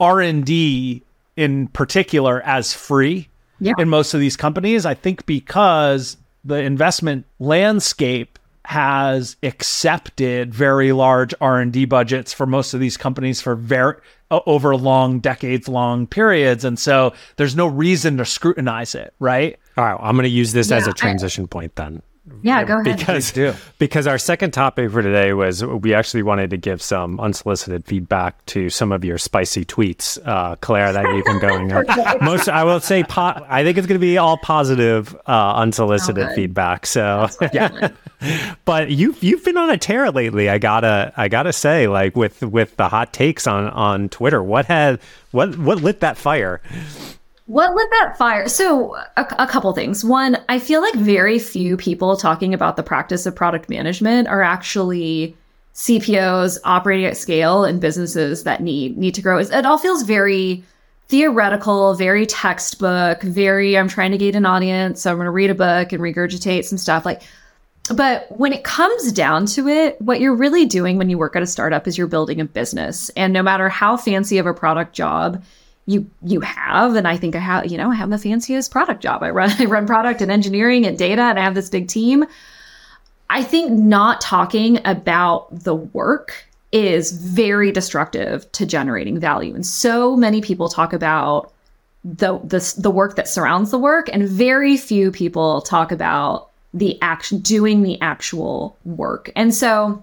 R 0.00 0.20
and 0.20 0.44
D 0.44 1.02
in 1.36 1.68
particular 1.68 2.42
as 2.42 2.72
free 2.72 3.28
yeah. 3.60 3.72
in 3.78 3.88
most 3.88 4.14
of 4.14 4.20
these 4.20 4.36
companies. 4.36 4.86
I 4.86 4.94
think 4.94 5.26
because 5.26 6.16
the 6.44 6.56
investment 6.56 7.26
landscape 7.38 8.38
has 8.66 9.36
accepted 9.42 10.54
very 10.54 10.92
large 10.92 11.32
R&D 11.40 11.84
budgets 11.86 12.32
for 12.32 12.46
most 12.46 12.74
of 12.74 12.80
these 12.80 12.96
companies 12.96 13.40
for 13.40 13.54
very 13.54 13.94
over 14.30 14.76
long 14.76 15.20
decades 15.20 15.68
long 15.68 16.06
periods. 16.06 16.64
And 16.64 16.78
so 16.78 17.12
there's 17.36 17.54
no 17.54 17.66
reason 17.66 18.16
to 18.16 18.24
scrutinize 18.24 18.94
it 18.94 19.14
right? 19.18 19.58
All 19.76 19.84
right 19.84 19.96
i'm 20.00 20.16
going 20.16 20.24
to 20.24 20.30
use 20.30 20.52
this 20.52 20.70
yeah, 20.70 20.76
as 20.76 20.86
a 20.86 20.92
transition 20.92 21.44
I, 21.44 21.46
point 21.48 21.76
then 21.76 22.02
yeah, 22.42 22.64
go 22.64 22.80
ahead. 22.80 22.98
Because 22.98 23.32
because 23.78 24.06
our 24.06 24.18
second 24.18 24.50
topic 24.52 24.90
for 24.90 25.02
today 25.02 25.32
was 25.32 25.64
we 25.64 25.94
actually 25.94 26.22
wanted 26.22 26.50
to 26.50 26.56
give 26.56 26.82
some 26.82 27.20
unsolicited 27.20 27.84
feedback 27.84 28.44
to 28.46 28.68
some 28.68 28.90
of 28.90 29.04
your 29.04 29.16
spicy 29.16 29.64
tweets, 29.64 30.18
uh, 30.26 30.56
Claire, 30.56 30.92
that 30.92 31.04
you've 31.14 31.24
been 31.24 31.38
going 31.38 31.72
on. 31.72 31.84
Most, 32.24 32.48
I 32.48 32.64
will 32.64 32.80
say, 32.80 33.04
po- 33.04 33.44
I 33.48 33.62
think 33.62 33.78
it's 33.78 33.86
going 33.86 34.00
to 34.00 34.04
be 34.04 34.18
all 34.18 34.38
positive, 34.38 35.14
uh, 35.26 35.54
unsolicited 35.56 36.28
oh, 36.30 36.34
feedback. 36.34 36.86
So 36.86 37.28
yeah, 37.52 37.90
but 38.64 38.90
you've 38.90 39.22
you've 39.22 39.44
been 39.44 39.56
on 39.56 39.70
a 39.70 39.78
tear 39.78 40.10
lately. 40.10 40.48
I 40.48 40.58
gotta 40.58 41.12
I 41.16 41.28
gotta 41.28 41.52
say, 41.52 41.86
like 41.86 42.16
with 42.16 42.42
with 42.42 42.76
the 42.76 42.88
hot 42.88 43.12
takes 43.12 43.46
on 43.46 43.68
on 43.68 44.08
Twitter, 44.08 44.42
what 44.42 44.66
had 44.66 45.00
what 45.30 45.56
what 45.58 45.80
lit 45.80 46.00
that 46.00 46.16
fire? 46.16 46.60
What 47.46 47.74
lit 47.74 47.88
that 47.90 48.18
fire? 48.18 48.48
So, 48.48 48.96
a, 49.16 49.26
a, 49.38 49.46
couple 49.46 49.72
things. 49.72 50.04
One, 50.04 50.36
I 50.48 50.58
feel 50.58 50.80
like 50.80 50.94
very 50.94 51.38
few 51.38 51.76
people 51.76 52.16
talking 52.16 52.52
about 52.52 52.76
the 52.76 52.82
practice 52.82 53.24
of 53.24 53.36
product 53.36 53.68
management 53.68 54.26
are 54.26 54.42
actually 54.42 55.36
CPOs 55.74 56.58
operating 56.64 57.06
at 57.06 57.16
scale 57.16 57.64
in 57.64 57.78
businesses 57.78 58.42
that 58.44 58.62
need 58.62 58.98
need 58.98 59.14
to 59.14 59.22
grow. 59.22 59.38
It 59.38 59.64
all 59.64 59.78
feels 59.78 60.02
very 60.02 60.64
theoretical, 61.06 61.94
very 61.94 62.26
textbook, 62.26 63.22
very 63.22 63.78
I'm 63.78 63.86
trying 63.86 64.10
to 64.10 64.18
gain 64.18 64.34
an 64.34 64.44
audience, 64.44 65.02
so 65.02 65.12
I'm 65.12 65.16
going 65.16 65.26
to 65.26 65.30
read 65.30 65.50
a 65.50 65.54
book 65.54 65.92
and 65.92 66.02
regurgitate 66.02 66.64
some 66.64 66.78
stuff 66.78 67.06
like 67.06 67.22
but 67.94 68.26
when 68.36 68.52
it 68.52 68.64
comes 68.64 69.12
down 69.12 69.46
to 69.46 69.68
it, 69.68 70.00
what 70.00 70.20
you're 70.20 70.34
really 70.34 70.66
doing 70.66 70.98
when 70.98 71.08
you 71.08 71.18
work 71.18 71.36
at 71.36 71.42
a 71.42 71.46
startup 71.46 71.86
is 71.86 71.96
you're 71.96 72.08
building 72.08 72.40
a 72.40 72.44
business. 72.44 73.10
And 73.10 73.32
no 73.32 73.42
matter 73.42 73.68
how 73.68 73.96
fancy 73.96 74.38
of 74.38 74.46
a 74.46 74.54
product 74.54 74.92
job 74.92 75.44
you 75.86 76.10
you 76.22 76.40
have 76.40 76.94
and 76.96 77.06
i 77.06 77.16
think 77.16 77.36
i 77.36 77.38
have 77.38 77.66
you 77.66 77.78
know 77.78 77.90
i 77.90 77.94
have 77.94 78.10
the 78.10 78.18
fanciest 78.18 78.70
product 78.70 79.02
job. 79.02 79.22
I 79.22 79.30
run 79.30 79.50
i 79.58 79.64
run 79.64 79.86
product 79.86 80.20
and 80.20 80.30
engineering 80.30 80.84
and 80.84 80.98
data 80.98 81.22
and 81.22 81.38
i 81.38 81.42
have 81.42 81.54
this 81.54 81.70
big 81.70 81.88
team. 81.88 82.24
I 83.28 83.42
think 83.42 83.72
not 83.72 84.20
talking 84.20 84.78
about 84.84 85.48
the 85.64 85.74
work 85.74 86.46
is 86.70 87.10
very 87.10 87.72
destructive 87.72 88.50
to 88.52 88.66
generating 88.66 89.18
value. 89.18 89.54
And 89.54 89.66
so 89.66 90.16
many 90.16 90.40
people 90.40 90.68
talk 90.68 90.92
about 90.92 91.52
the 92.04 92.38
the, 92.38 92.74
the 92.78 92.90
work 92.90 93.16
that 93.16 93.28
surrounds 93.28 93.70
the 93.70 93.78
work 93.78 94.08
and 94.12 94.28
very 94.28 94.76
few 94.76 95.10
people 95.10 95.62
talk 95.62 95.90
about 95.90 96.50
the 96.72 97.00
action, 97.00 97.40
doing 97.40 97.82
the 97.82 98.00
actual 98.00 98.76
work. 98.84 99.30
And 99.34 99.54
so 99.54 100.02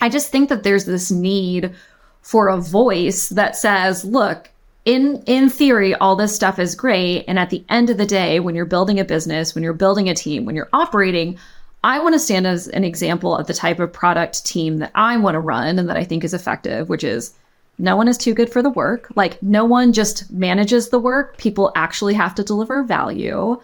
I 0.00 0.08
just 0.08 0.30
think 0.30 0.48
that 0.48 0.62
there's 0.62 0.84
this 0.84 1.10
need 1.10 1.74
for 2.22 2.48
a 2.48 2.56
voice 2.56 3.28
that 3.30 3.56
says, 3.56 4.04
look, 4.04 4.48
in 4.84 5.22
in 5.26 5.48
theory 5.48 5.94
all 5.94 6.16
this 6.16 6.34
stuff 6.34 6.58
is 6.58 6.74
great. 6.74 7.24
And 7.28 7.38
at 7.38 7.50
the 7.50 7.64
end 7.68 7.90
of 7.90 7.98
the 7.98 8.06
day 8.06 8.40
when 8.40 8.54
you're 8.54 8.64
building 8.64 8.98
a 8.98 9.04
business 9.04 9.54
when 9.54 9.62
you're 9.64 9.72
building 9.72 10.08
a 10.08 10.14
team 10.14 10.44
when 10.44 10.56
you're 10.56 10.68
operating 10.72 11.38
i 11.84 11.98
want 11.98 12.14
to 12.14 12.18
stand 12.18 12.46
as 12.46 12.68
an 12.68 12.84
example 12.84 13.36
of 13.36 13.46
the 13.46 13.54
type 13.54 13.80
of 13.80 13.92
product 13.92 14.44
team 14.44 14.78
that 14.78 14.92
i 14.94 15.16
want 15.16 15.34
to 15.34 15.40
run 15.40 15.78
and 15.78 15.88
that 15.88 15.96
i 15.96 16.04
think 16.04 16.22
is 16.24 16.34
effective 16.34 16.88
which 16.88 17.04
is 17.04 17.34
no 17.78 17.96
one 17.96 18.08
is 18.08 18.18
too 18.18 18.34
good 18.34 18.50
for 18.52 18.62
the 18.62 18.70
work. 18.70 19.08
Like 19.16 19.42
no 19.42 19.64
one 19.64 19.92
just 19.92 20.30
manages 20.30 20.90
the 20.90 20.98
work. 20.98 21.36
People 21.38 21.72
actually 21.74 22.14
have 22.14 22.34
to 22.36 22.44
deliver 22.44 22.82
value. 22.82 23.60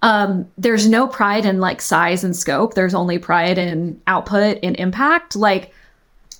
Um, 0.00 0.48
there's 0.56 0.88
no 0.88 1.08
pride 1.08 1.44
in 1.44 1.60
like 1.60 1.82
size 1.82 2.22
and 2.22 2.36
scope. 2.36 2.74
There's 2.74 2.94
only 2.94 3.18
pride 3.18 3.58
in 3.58 4.00
output 4.06 4.58
and 4.62 4.76
impact. 4.76 5.34
Like 5.34 5.72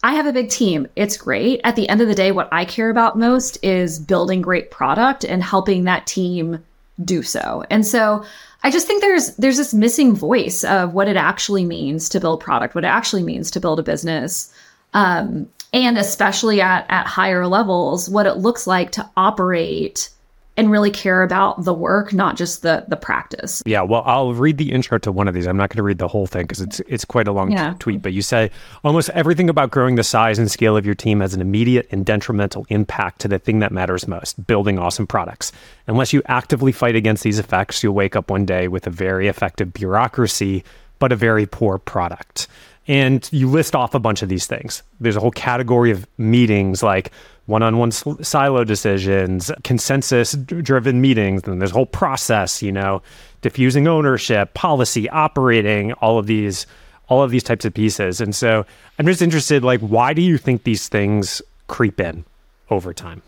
I 0.03 0.14
have 0.14 0.26
a 0.26 0.32
big 0.32 0.49
team. 0.49 0.86
It's 0.96 1.16
great. 1.16 1.61
At 1.64 1.76
the 1.76 1.88
end 1.88 2.01
of 2.01 2.09
the 2.09 2.14
day, 2.14 2.30
what 2.30 2.49
I 2.53 2.64
care 2.64 2.90
about 2.90 3.18
most 3.18 3.59
is 3.62 3.99
building 3.99 4.42
great 4.42 4.70
product 4.70 5.24
and 5.24 5.42
helping 5.42 5.84
that 5.84 6.07
team 6.07 6.64
do 7.05 7.22
so. 7.22 7.64
And 7.70 7.86
so 7.86 8.24
I 8.62 8.70
just 8.70 8.86
think 8.86 9.01
there's 9.01 9.36
there's 9.36 9.57
this 9.57 9.74
missing 9.74 10.14
voice 10.14 10.64
of 10.64 10.94
what 10.94 11.09
it 11.09 11.16
actually 11.16 11.64
means 11.64 12.09
to 12.11 12.20
build 12.20 12.40
product, 12.40 12.74
what 12.74 12.84
it 12.84 12.88
actually 12.88 13.22
means 13.22 13.51
to 13.53 13.61
build 13.61 13.80
a 13.80 13.84
business. 13.84 14.53
Um, 14.94 15.49
and 15.72 15.99
especially 15.99 16.61
at, 16.61 16.86
at 16.88 17.07
higher 17.07 17.46
levels, 17.46 18.09
what 18.09 18.26
it 18.26 18.38
looks 18.38 18.66
like 18.66 18.90
to 18.92 19.09
operate 19.16 20.11
and 20.59 20.73
really 20.73 20.91
care 20.91 21.23
about 21.23 21.65
the 21.65 21.73
work, 21.73 22.13
not 22.13 22.37
just 22.37 22.63
the 22.63 22.85
the 22.89 22.97
practice. 22.97 23.63
Yeah, 23.65 23.83
well, 23.83 24.03
I'll 24.05 24.35
read 24.35 24.59
the 24.59 24.73
intro 24.73 24.99
to 24.99 25.13
one 25.13 25.29
of 25.29 25.33
these. 25.33 25.47
I'm 25.47 25.57
not 25.57 25.71
going 25.71 25.77
to 25.77 25.85
read 25.85 25.99
the 25.99 26.09
whole 26.09 26.27
thing 26.27 26.43
because 26.43 26.61
it's 26.61 26.81
it's 26.81 27.05
quite 27.05 27.29
a 27.29 27.33
long 27.33 27.53
yeah. 27.53 27.75
tweet. 27.79 28.03
But 28.03 28.13
you 28.13 28.23
say 28.23 28.51
almost 28.83 29.09
everything 29.11 29.49
about 29.49 29.71
growing 29.71 29.95
the 29.95 30.03
size 30.03 30.39
and 30.39 30.51
scale 30.51 30.77
of 30.77 30.85
your 30.85 30.97
team 30.97 31.21
has 31.21 31.33
an 31.33 31.41
immediate 31.41 31.87
and 31.93 32.05
detrimental 32.05 32.67
impact 32.71 33.21
to 33.21 33.29
the 33.29 33.39
thing 33.39 33.61
that 33.61 33.71
matters 33.71 34.09
most: 34.09 34.45
building 34.49 34.81
awesome 34.81 35.07
products. 35.07 35.53
Unless 35.87 36.13
you 36.13 36.23
actively 36.27 36.73
fight 36.73 36.97
against 36.97 37.23
these 37.23 37.39
effects, 37.39 37.83
you'll 37.83 37.95
wake 37.95 38.17
up 38.17 38.29
one 38.29 38.45
day 38.45 38.67
with 38.67 38.87
a 38.89 38.91
very 38.91 39.29
effective 39.29 39.73
bureaucracy, 39.73 40.65
but 40.99 41.13
a 41.13 41.17
very 41.17 41.47
poor 41.47 41.79
product. 41.79 42.49
And 42.89 43.29
you 43.31 43.49
list 43.49 43.77
off 43.77 43.95
a 43.95 44.01
bunch 44.01 44.23
of 44.23 44.29
these 44.29 44.47
things. 44.47 44.83
There's 44.99 45.15
a 45.15 45.21
whole 45.21 45.31
category 45.31 45.91
of 45.93 46.07
meetings 46.17 46.83
like 46.83 47.13
one 47.49 47.62
on 47.62 47.78
one 47.78 47.90
silo 47.90 48.62
decisions, 48.62 49.51
consensus 49.64 50.32
driven 50.32 51.01
meetings, 51.01 51.42
and 51.44 51.61
there's 51.61 51.70
a 51.70 51.74
whole 51.74 51.86
process, 51.86 52.62
you 52.62 52.70
know, 52.70 53.01
diffusing 53.40 53.88
ownership, 53.88 54.53
policy, 54.53 55.09
operating, 55.09 55.92
all 55.94 56.18
of 56.18 56.26
these 56.26 56.66
all 57.09 57.22
of 57.22 57.30
these 57.30 57.42
types 57.42 57.64
of 57.64 57.72
pieces. 57.72 58.20
And 58.20 58.36
so 58.36 58.66
I'm 58.99 59.07
just 59.07 59.22
interested 59.22 59.64
like 59.64 59.80
why 59.80 60.12
do 60.12 60.20
you 60.20 60.36
think 60.36 60.64
these 60.64 60.88
things 60.88 61.40
creep 61.68 62.01
in 62.01 62.26
over 62.68 62.92
time? 62.92 63.22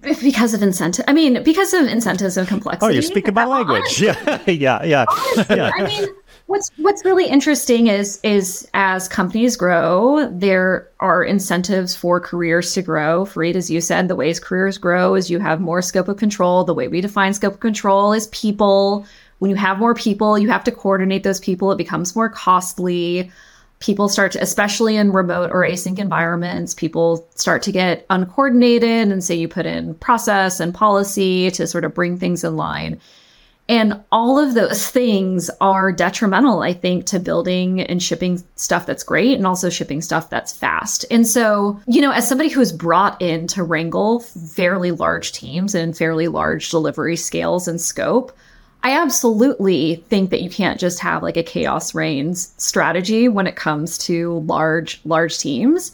Because 0.00 0.54
of 0.54 0.62
incentive. 0.62 1.04
I 1.08 1.12
mean, 1.12 1.42
because 1.42 1.74
of 1.74 1.88
incentives 1.88 2.36
and 2.36 2.46
oh, 2.46 2.48
complexity. 2.48 2.86
Oh, 2.88 2.92
you're 2.92 3.02
speaking 3.02 3.34
my 3.34 3.46
language. 3.46 4.00
Yeah, 4.00 4.42
yeah, 4.46 4.84
yeah. 4.84 5.04
Honestly, 5.08 5.56
yeah. 5.56 5.70
I 5.74 5.86
mean, 5.86 6.08
What's 6.46 6.70
what's 6.76 7.04
really 7.04 7.26
interesting 7.26 7.88
is 7.88 8.20
is 8.22 8.68
as 8.72 9.08
companies 9.08 9.56
grow, 9.56 10.30
there 10.30 10.88
are 11.00 11.24
incentives 11.24 11.96
for 11.96 12.20
careers 12.20 12.72
to 12.74 12.82
grow. 12.82 13.24
Fareed, 13.24 13.56
as 13.56 13.68
you 13.68 13.80
said, 13.80 14.06
the 14.06 14.14
ways 14.14 14.38
careers 14.38 14.78
grow 14.78 15.16
is 15.16 15.28
you 15.28 15.40
have 15.40 15.60
more 15.60 15.82
scope 15.82 16.06
of 16.06 16.18
control. 16.18 16.62
The 16.62 16.74
way 16.74 16.86
we 16.86 17.00
define 17.00 17.34
scope 17.34 17.54
of 17.54 17.60
control 17.60 18.12
is 18.12 18.28
people. 18.28 19.04
When 19.40 19.50
you 19.50 19.56
have 19.56 19.80
more 19.80 19.94
people, 19.94 20.38
you 20.38 20.48
have 20.48 20.62
to 20.64 20.70
coordinate 20.70 21.24
those 21.24 21.40
people. 21.40 21.72
It 21.72 21.78
becomes 21.78 22.14
more 22.14 22.28
costly. 22.28 23.30
People 23.80 24.08
start 24.08 24.32
to, 24.32 24.40
especially 24.40 24.96
in 24.96 25.12
remote 25.12 25.50
or 25.52 25.62
async 25.66 25.98
environments, 25.98 26.74
people 26.74 27.28
start 27.34 27.60
to 27.64 27.72
get 27.72 28.06
uncoordinated. 28.08 29.10
And 29.10 29.22
so 29.22 29.34
you 29.34 29.48
put 29.48 29.66
in 29.66 29.94
process 29.96 30.60
and 30.60 30.72
policy 30.72 31.50
to 31.50 31.66
sort 31.66 31.84
of 31.84 31.92
bring 31.92 32.16
things 32.16 32.44
in 32.44 32.56
line. 32.56 33.00
And 33.68 34.00
all 34.12 34.38
of 34.38 34.54
those 34.54 34.88
things 34.88 35.50
are 35.60 35.90
detrimental, 35.90 36.62
I 36.62 36.72
think, 36.72 37.04
to 37.06 37.18
building 37.18 37.80
and 37.80 38.00
shipping 38.00 38.42
stuff 38.54 38.86
that's 38.86 39.02
great 39.02 39.36
and 39.36 39.46
also 39.46 39.70
shipping 39.70 40.02
stuff 40.02 40.30
that's 40.30 40.52
fast. 40.52 41.04
And 41.10 41.26
so, 41.26 41.80
you 41.88 42.00
know, 42.00 42.12
as 42.12 42.28
somebody 42.28 42.48
who's 42.48 42.70
brought 42.70 43.20
in 43.20 43.48
to 43.48 43.64
wrangle 43.64 44.20
fairly 44.20 44.92
large 44.92 45.32
teams 45.32 45.74
and 45.74 45.98
fairly 45.98 46.28
large 46.28 46.70
delivery 46.70 47.16
scales 47.16 47.66
and 47.66 47.80
scope, 47.80 48.36
I 48.84 48.92
absolutely 48.92 49.96
think 50.08 50.30
that 50.30 50.42
you 50.42 50.50
can't 50.50 50.78
just 50.78 51.00
have 51.00 51.24
like 51.24 51.36
a 51.36 51.42
chaos 51.42 51.92
reigns 51.92 52.54
strategy 52.58 53.26
when 53.26 53.48
it 53.48 53.56
comes 53.56 53.98
to 53.98 54.44
large, 54.46 55.00
large 55.04 55.40
teams. 55.40 55.90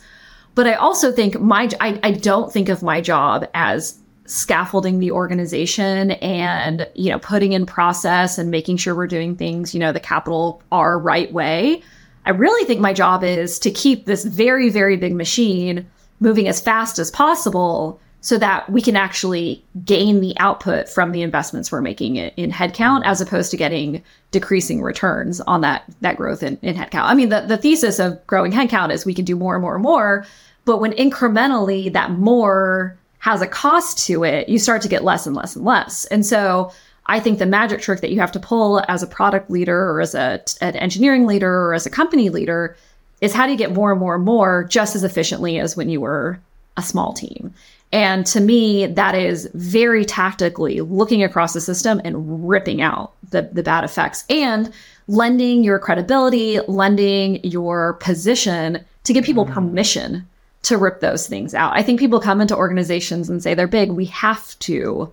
But 0.55 0.67
I 0.67 0.75
also 0.75 1.11
think 1.11 1.41
my, 1.41 1.71
I, 1.81 1.99
I 2.03 2.11
don't 2.11 2.53
think 2.53 2.69
of 2.69 2.83
my 2.83 3.01
job 3.01 3.47
as 3.55 3.99
scaffolding 4.33 4.99
the 4.99 5.11
organization 5.11 6.13
and 6.13 6.89
you 6.95 7.11
know 7.11 7.19
putting 7.19 7.53
in 7.53 7.67
process 7.67 8.39
and 8.39 8.51
making 8.51 8.79
sure 8.79 8.95
we're 8.95 9.07
doing 9.07 9.37
things 9.37 9.75
you 9.75 9.81
know 9.81 9.93
the 9.93 10.01
capital 10.01 10.63
r 10.73 10.99
right 10.99 11.33
way. 11.33 11.83
I 12.25 12.31
really 12.31 12.65
think 12.65 12.81
my 12.81 12.93
job 12.93 13.25
is 13.25 13.59
to 13.61 13.71
keep 13.71 14.07
this 14.07 14.25
very 14.25 14.71
very 14.71 14.97
big 14.97 15.15
machine 15.15 15.87
moving 16.21 16.49
as 16.49 16.61
fast 16.61 16.99
as 16.99 17.11
possible 17.11 18.01
so 18.23 18.39
that 18.39 18.71
we 18.71 18.81
can 18.81 18.95
actually 18.95 19.65
gain 19.85 20.21
the 20.21 20.33
output 20.39 20.89
from 20.89 21.11
the 21.11 21.23
investments 21.23 21.73
we're 21.73 21.83
making 21.83 22.17
in 22.17 22.53
headcount 22.53 23.03
as 23.05 23.21
opposed 23.21 23.51
to 23.51 23.57
getting 23.57 24.03
decreasing 24.31 24.81
returns 24.81 25.41
on 25.43 25.61
that 25.61 25.85
that 26.01 26.17
growth 26.17 26.43
in, 26.43 26.57
in 26.63 26.75
headcount. 26.75 27.05
I 27.05 27.15
mean 27.15 27.29
the, 27.29 27.43
the 27.43 27.59
thesis 27.59 27.99
of 27.99 28.27
growing 28.27 28.53
headcount 28.53 28.93
is 28.93 29.05
we 29.05 29.15
can 29.15 29.27
do 29.27 29.37
more 29.37 29.55
and 29.57 29.63
more 29.63 29.75
and 29.75 29.83
more 29.83 30.25
but 30.65 30.79
when 30.79 30.93
incrementally 30.93 31.93
that 31.93 32.13
more 32.13 32.97
has 33.23 33.41
a 33.41 33.47
cost 33.47 34.05
to 34.05 34.25
it, 34.25 34.49
you 34.49 34.59
start 34.59 34.83
to 34.83 34.89
get 34.89 35.05
less 35.05 35.29
and 35.29 35.37
less 35.37 35.55
and 35.55 35.65
less. 35.65 36.05
And 36.07 36.27
so 36.27 36.73
I 37.07 37.21
think 37.21 37.39
the 37.39 37.47
magic 37.47 37.81
trick 37.81 38.01
that 38.01 38.11
you 38.11 38.19
have 38.19 38.33
to 38.33 38.41
pull 38.41 38.83
as 38.89 39.01
a 39.01 39.07
product 39.07 39.49
leader 39.49 39.91
or 39.91 40.01
as 40.01 40.17
a, 40.17 40.43
an 40.61 40.75
engineering 40.75 41.25
leader 41.25 41.67
or 41.67 41.73
as 41.73 41.87
a 41.87 41.91
company 41.91 42.31
leader 42.31 42.77
is 43.21 43.33
how 43.33 43.47
do 43.47 43.53
you 43.53 43.59
get 43.59 43.73
more 43.73 43.93
and 43.93 44.01
more 44.01 44.17
and 44.17 44.25
more 44.25 44.65
just 44.65 44.97
as 44.97 45.05
efficiently 45.05 45.61
as 45.61 45.77
when 45.77 45.89
you 45.89 46.01
were 46.01 46.41
a 46.77 46.83
small 46.83 47.13
team. 47.13 47.55
And 47.93 48.27
to 48.27 48.41
me, 48.41 48.87
that 48.87 49.15
is 49.15 49.49
very 49.55 50.05
tactically 50.05 50.81
looking 50.81 51.23
across 51.23 51.53
the 51.53 51.61
system 51.61 52.01
and 52.05 52.49
ripping 52.49 52.83
out 52.83 53.13
the, 53.31 53.43
the 53.53 53.63
bad 53.63 53.85
effects 53.85 54.25
and 54.31 54.73
lending 55.07 55.63
your 55.63 55.79
credibility, 55.79 56.59
lending 56.67 57.37
your 57.45 57.93
position 57.95 58.85
to 59.05 59.13
give 59.13 59.25
people 59.25 59.47
mm. 59.47 59.53
permission 59.53 60.27
to 60.63 60.79
rip 60.79 61.01
those 61.01 61.27
things 61.27 61.55
out. 61.55 61.77
I 61.77 61.83
think 61.83 61.99
people 61.99 62.21
come 62.21 62.41
into 62.41 62.57
organizations 62.57 63.29
and 63.29 63.43
say 63.43 63.55
they're 63.55 63.67
big. 63.67 63.91
We 63.91 64.07
have 64.07 64.59
to 64.61 65.13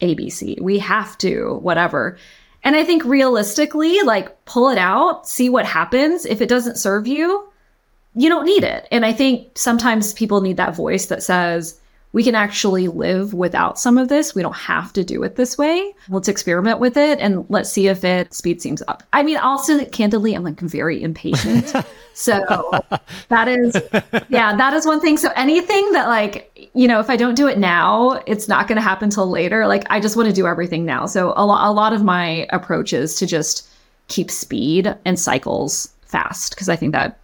ABC. 0.00 0.60
We 0.60 0.78
have 0.78 1.18
to 1.18 1.58
whatever. 1.62 2.16
And 2.62 2.76
I 2.76 2.84
think 2.84 3.04
realistically, 3.04 4.02
like 4.02 4.44
pull 4.44 4.70
it 4.70 4.78
out, 4.78 5.28
see 5.28 5.48
what 5.48 5.66
happens. 5.66 6.24
If 6.24 6.40
it 6.40 6.48
doesn't 6.48 6.78
serve 6.78 7.06
you, 7.06 7.48
you 8.14 8.28
don't 8.28 8.46
need 8.46 8.64
it. 8.64 8.86
And 8.90 9.04
I 9.04 9.12
think 9.12 9.58
sometimes 9.58 10.14
people 10.14 10.40
need 10.40 10.56
that 10.56 10.76
voice 10.76 11.06
that 11.06 11.22
says, 11.22 11.80
we 12.14 12.22
can 12.22 12.36
actually 12.36 12.86
live 12.86 13.34
without 13.34 13.76
some 13.76 13.98
of 13.98 14.08
this. 14.08 14.36
We 14.36 14.42
don't 14.42 14.54
have 14.54 14.92
to 14.92 15.02
do 15.02 15.24
it 15.24 15.34
this 15.34 15.58
way. 15.58 15.92
Let's 16.08 16.28
experiment 16.28 16.78
with 16.78 16.96
it 16.96 17.18
and 17.18 17.44
let's 17.48 17.68
see 17.68 17.88
if 17.88 18.04
it 18.04 18.32
speeds 18.32 18.62
things 18.62 18.84
up. 18.86 19.02
I 19.12 19.24
mean, 19.24 19.36
also 19.36 19.84
candidly, 19.86 20.32
I'm 20.32 20.44
like 20.44 20.60
very 20.60 21.02
impatient. 21.02 21.74
so 22.14 22.70
that 23.30 23.48
is, 23.48 23.76
yeah, 24.28 24.56
that 24.56 24.72
is 24.74 24.86
one 24.86 25.00
thing. 25.00 25.16
So 25.16 25.32
anything 25.34 25.90
that 25.90 26.06
like, 26.06 26.70
you 26.72 26.86
know, 26.86 27.00
if 27.00 27.10
I 27.10 27.16
don't 27.16 27.34
do 27.34 27.48
it 27.48 27.58
now, 27.58 28.22
it's 28.28 28.46
not 28.46 28.68
going 28.68 28.76
to 28.76 28.82
happen 28.82 29.10
till 29.10 29.28
later. 29.28 29.66
Like 29.66 29.84
I 29.90 29.98
just 29.98 30.16
want 30.16 30.28
to 30.28 30.34
do 30.34 30.46
everything 30.46 30.84
now. 30.84 31.06
So 31.06 31.34
a, 31.36 31.44
lo- 31.44 31.68
a 31.68 31.72
lot 31.72 31.92
of 31.92 32.04
my 32.04 32.46
approach 32.50 32.92
is 32.92 33.16
to 33.16 33.26
just 33.26 33.68
keep 34.06 34.30
speed 34.30 34.96
and 35.04 35.18
cycles 35.18 35.92
fast 36.06 36.54
because 36.54 36.68
I 36.68 36.76
think 36.76 36.92
that 36.92 37.18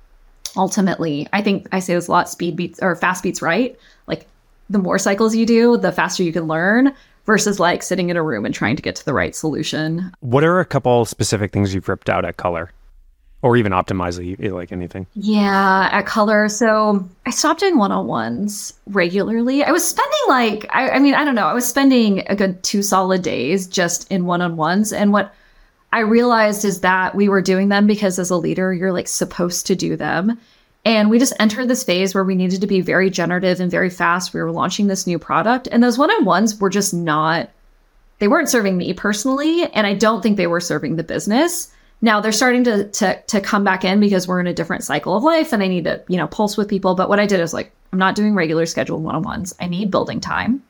ultimately, 0.57 1.29
I 1.33 1.43
think 1.43 1.69
I 1.71 1.79
say 1.79 1.95
this 1.95 2.09
a 2.09 2.11
lot, 2.11 2.29
speed 2.29 2.57
beats 2.57 2.81
or 2.83 2.97
fast 2.97 3.23
beats 3.23 3.41
right. 3.41 3.79
Like 4.09 4.27
the 4.71 4.79
more 4.79 4.99
cycles 4.99 5.37
you 5.37 5.45
do, 5.45 5.77
the 5.77 5.93
faster 5.93 6.23
you 6.23 6.33
can 6.33 6.47
learn 6.47 6.95
versus 7.27 7.61
like 7.61 7.83
sitting 7.83 8.09
in 8.09 8.17
a 8.17 8.23
room 8.23 8.47
and 8.47 8.55
trying 8.55 8.77
to 8.77 8.83
get 8.83 8.97
to 8.97 9.05
the 9.05 9.13
right 9.13 9.35
solution. 9.35 10.11
What 10.21 10.45
are 10.45 10.61
a 10.61 10.65
couple 10.65 11.05
specific 11.05 11.53
things 11.53 11.75
you've 11.75 11.89
ripped 11.89 12.09
out 12.09 12.25
at 12.25 12.39
Color? 12.39 12.71
Or 13.43 13.57
even 13.57 13.73
optimizely, 13.73 14.51
like 14.53 14.71
anything? 14.71 15.07
Yeah, 15.15 15.89
at 15.91 16.05
Color. 16.05 16.51
So 16.51 17.09
I 17.25 17.31
stopped 17.31 17.61
doing 17.61 17.79
one 17.79 17.91
on 17.91 18.07
ones 18.07 18.75
regularly. 18.87 19.65
I 19.65 19.71
was 19.73 19.89
spending 19.89 20.21
like, 20.29 20.67
I, 20.71 20.91
I 20.91 20.99
mean, 20.99 21.15
I 21.15 21.25
don't 21.25 21.35
know, 21.35 21.47
I 21.47 21.55
was 21.55 21.67
spending 21.67 22.23
a 22.27 22.37
good 22.37 22.63
two 22.63 22.83
solid 22.83 23.23
days 23.23 23.67
just 23.67 24.11
in 24.11 24.27
one 24.27 24.43
on 24.43 24.57
ones. 24.57 24.93
And 24.93 25.11
what 25.13 25.35
I 25.93 26.01
realized 26.01 26.67
is 26.67 26.81
that 26.81 27.15
we 27.15 27.31
were 27.31 27.41
doing 27.41 27.71
them 27.71 27.87
because 27.87 28.19
as 28.19 28.29
a 28.29 28.37
leader, 28.37 28.75
you're 28.75 28.93
like 28.93 29.09
supposed 29.09 29.67
to 29.69 29.75
do 29.75 29.97
them. 29.97 30.39
And 30.85 31.11
we 31.11 31.19
just 31.19 31.35
entered 31.39 31.69
this 31.69 31.85
phase 31.85 32.15
where 32.15 32.25
we 32.25 32.35
needed 32.35 32.63
to 32.63 32.67
be 32.67 32.81
very 32.81 33.11
generative 33.11 33.61
and 33.61 33.71
very 33.71 33.91
fast. 33.91 34.33
We 34.33 34.41
were 34.41 34.51
launching 34.51 34.87
this 34.87 35.07
new 35.07 35.19
product, 35.19 35.69
and 35.71 35.83
those 35.83 35.99
one 35.99 36.11
on 36.11 36.25
ones 36.25 36.59
were 36.59 36.71
just 36.71 36.95
not, 36.95 37.51
they 38.19 38.29
weren't 38.29 38.49
serving 38.49 38.79
me 38.79 38.95
personally. 38.95 39.65
And 39.65 39.87
I 39.87 39.95
don't 39.95 40.23
think 40.23 40.37
they 40.37 40.47
were 40.47 40.61
serving 40.61 40.97
the 40.97 41.03
business. 41.03 41.71
Now 42.03 42.21
they're 42.23 42.33
starting 42.33 42.65
to 42.65 42.89
to 42.89 43.21
to 43.27 43.41
come 43.43 43.63
back 43.63 43.85
in 43.85 44.01
because 44.01 44.27
we're 44.27 44.41
in 44.41 44.47
a 44.47 44.55
different 44.55 44.85
cycle 44.85 45.15
of 45.15 45.23
life 45.23 45.53
and 45.53 45.63
I 45.63 45.69
need 45.69 45.85
to, 45.85 46.03
you 46.09 46.17
know, 46.17 46.27
pulse 46.27 46.57
with 46.57 46.67
people. 46.67 46.95
But 46.95 47.11
what 47.11 47.21
I 47.21 47.27
did 47.27 47.41
is 47.41 47.53
like, 47.53 47.73
I'm 47.93 47.99
not 47.99 48.15
doing 48.15 48.35
regular 48.35 48.65
scheduled 48.65 49.03
one-on-ones. 49.03 49.55
I 49.61 49.67
need 49.67 49.91
building 49.91 50.19
time. 50.19 50.63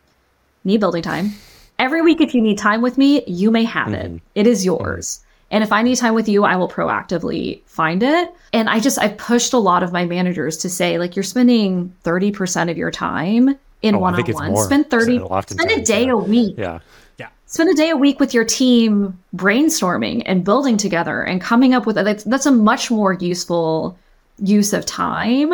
Need 0.64 0.80
building 0.80 1.02
time. 1.02 1.34
Every 1.78 2.02
week, 2.02 2.20
if 2.20 2.34
you 2.34 2.42
need 2.42 2.58
time 2.58 2.82
with 2.82 2.98
me, 2.98 3.22
you 3.26 3.52
may 3.52 3.62
have 3.62 3.92
it. 3.94 4.06
Mm-hmm. 4.06 4.16
It 4.34 4.48
is 4.48 4.64
yours. 4.64 5.20
And 5.50 5.64
if 5.64 5.72
I 5.72 5.82
need 5.82 5.96
time 5.96 6.14
with 6.14 6.28
you, 6.28 6.44
I 6.44 6.56
will 6.56 6.68
proactively 6.68 7.62
find 7.66 8.02
it. 8.02 8.32
And 8.52 8.68
I 8.68 8.78
just, 8.78 8.98
I've 8.98 9.16
pushed 9.16 9.52
a 9.52 9.58
lot 9.58 9.82
of 9.82 9.92
my 9.92 10.04
managers 10.04 10.56
to 10.58 10.68
say, 10.68 10.98
like, 10.98 11.16
you're 11.16 11.22
spending 11.24 11.94
30% 12.04 12.70
of 12.70 12.76
your 12.76 12.90
time 12.90 13.58
in 13.82 13.98
one 13.98 14.14
on 14.14 14.52
one. 14.52 14.64
Spend 14.64 14.90
30, 14.90 15.18
So 15.18 15.24
oftentimes, 15.26 15.70
spend 15.70 15.82
a 15.82 15.84
day 15.84 16.06
yeah. 16.06 16.12
a 16.12 16.16
week. 16.16 16.54
Yeah. 16.56 16.78
Yeah. 17.18 17.28
Spend 17.46 17.68
a 17.70 17.74
day 17.74 17.90
a 17.90 17.96
week 17.96 18.20
with 18.20 18.32
your 18.32 18.44
team 18.44 19.18
brainstorming 19.34 20.22
and 20.26 20.44
building 20.44 20.76
together 20.76 21.22
and 21.22 21.40
coming 21.40 21.74
up 21.74 21.86
with 21.86 21.96
that's, 21.96 22.24
that's 22.24 22.46
a 22.46 22.52
much 22.52 22.90
more 22.90 23.14
useful 23.14 23.98
use 24.38 24.72
of 24.72 24.86
time 24.86 25.52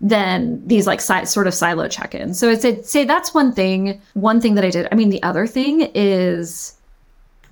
than 0.00 0.66
these 0.66 0.86
like 0.86 1.00
si- 1.00 1.24
sort 1.24 1.46
of 1.46 1.54
silo 1.54 1.88
check-ins. 1.88 2.38
So 2.38 2.50
I'd 2.50 2.60
say, 2.60 2.82
say 2.82 3.04
that's 3.04 3.32
one 3.32 3.52
thing. 3.52 4.00
One 4.14 4.40
thing 4.40 4.54
that 4.56 4.64
I 4.64 4.70
did. 4.70 4.88
I 4.92 4.94
mean, 4.94 5.10
the 5.10 5.22
other 5.22 5.46
thing 5.46 5.90
is 5.94 6.75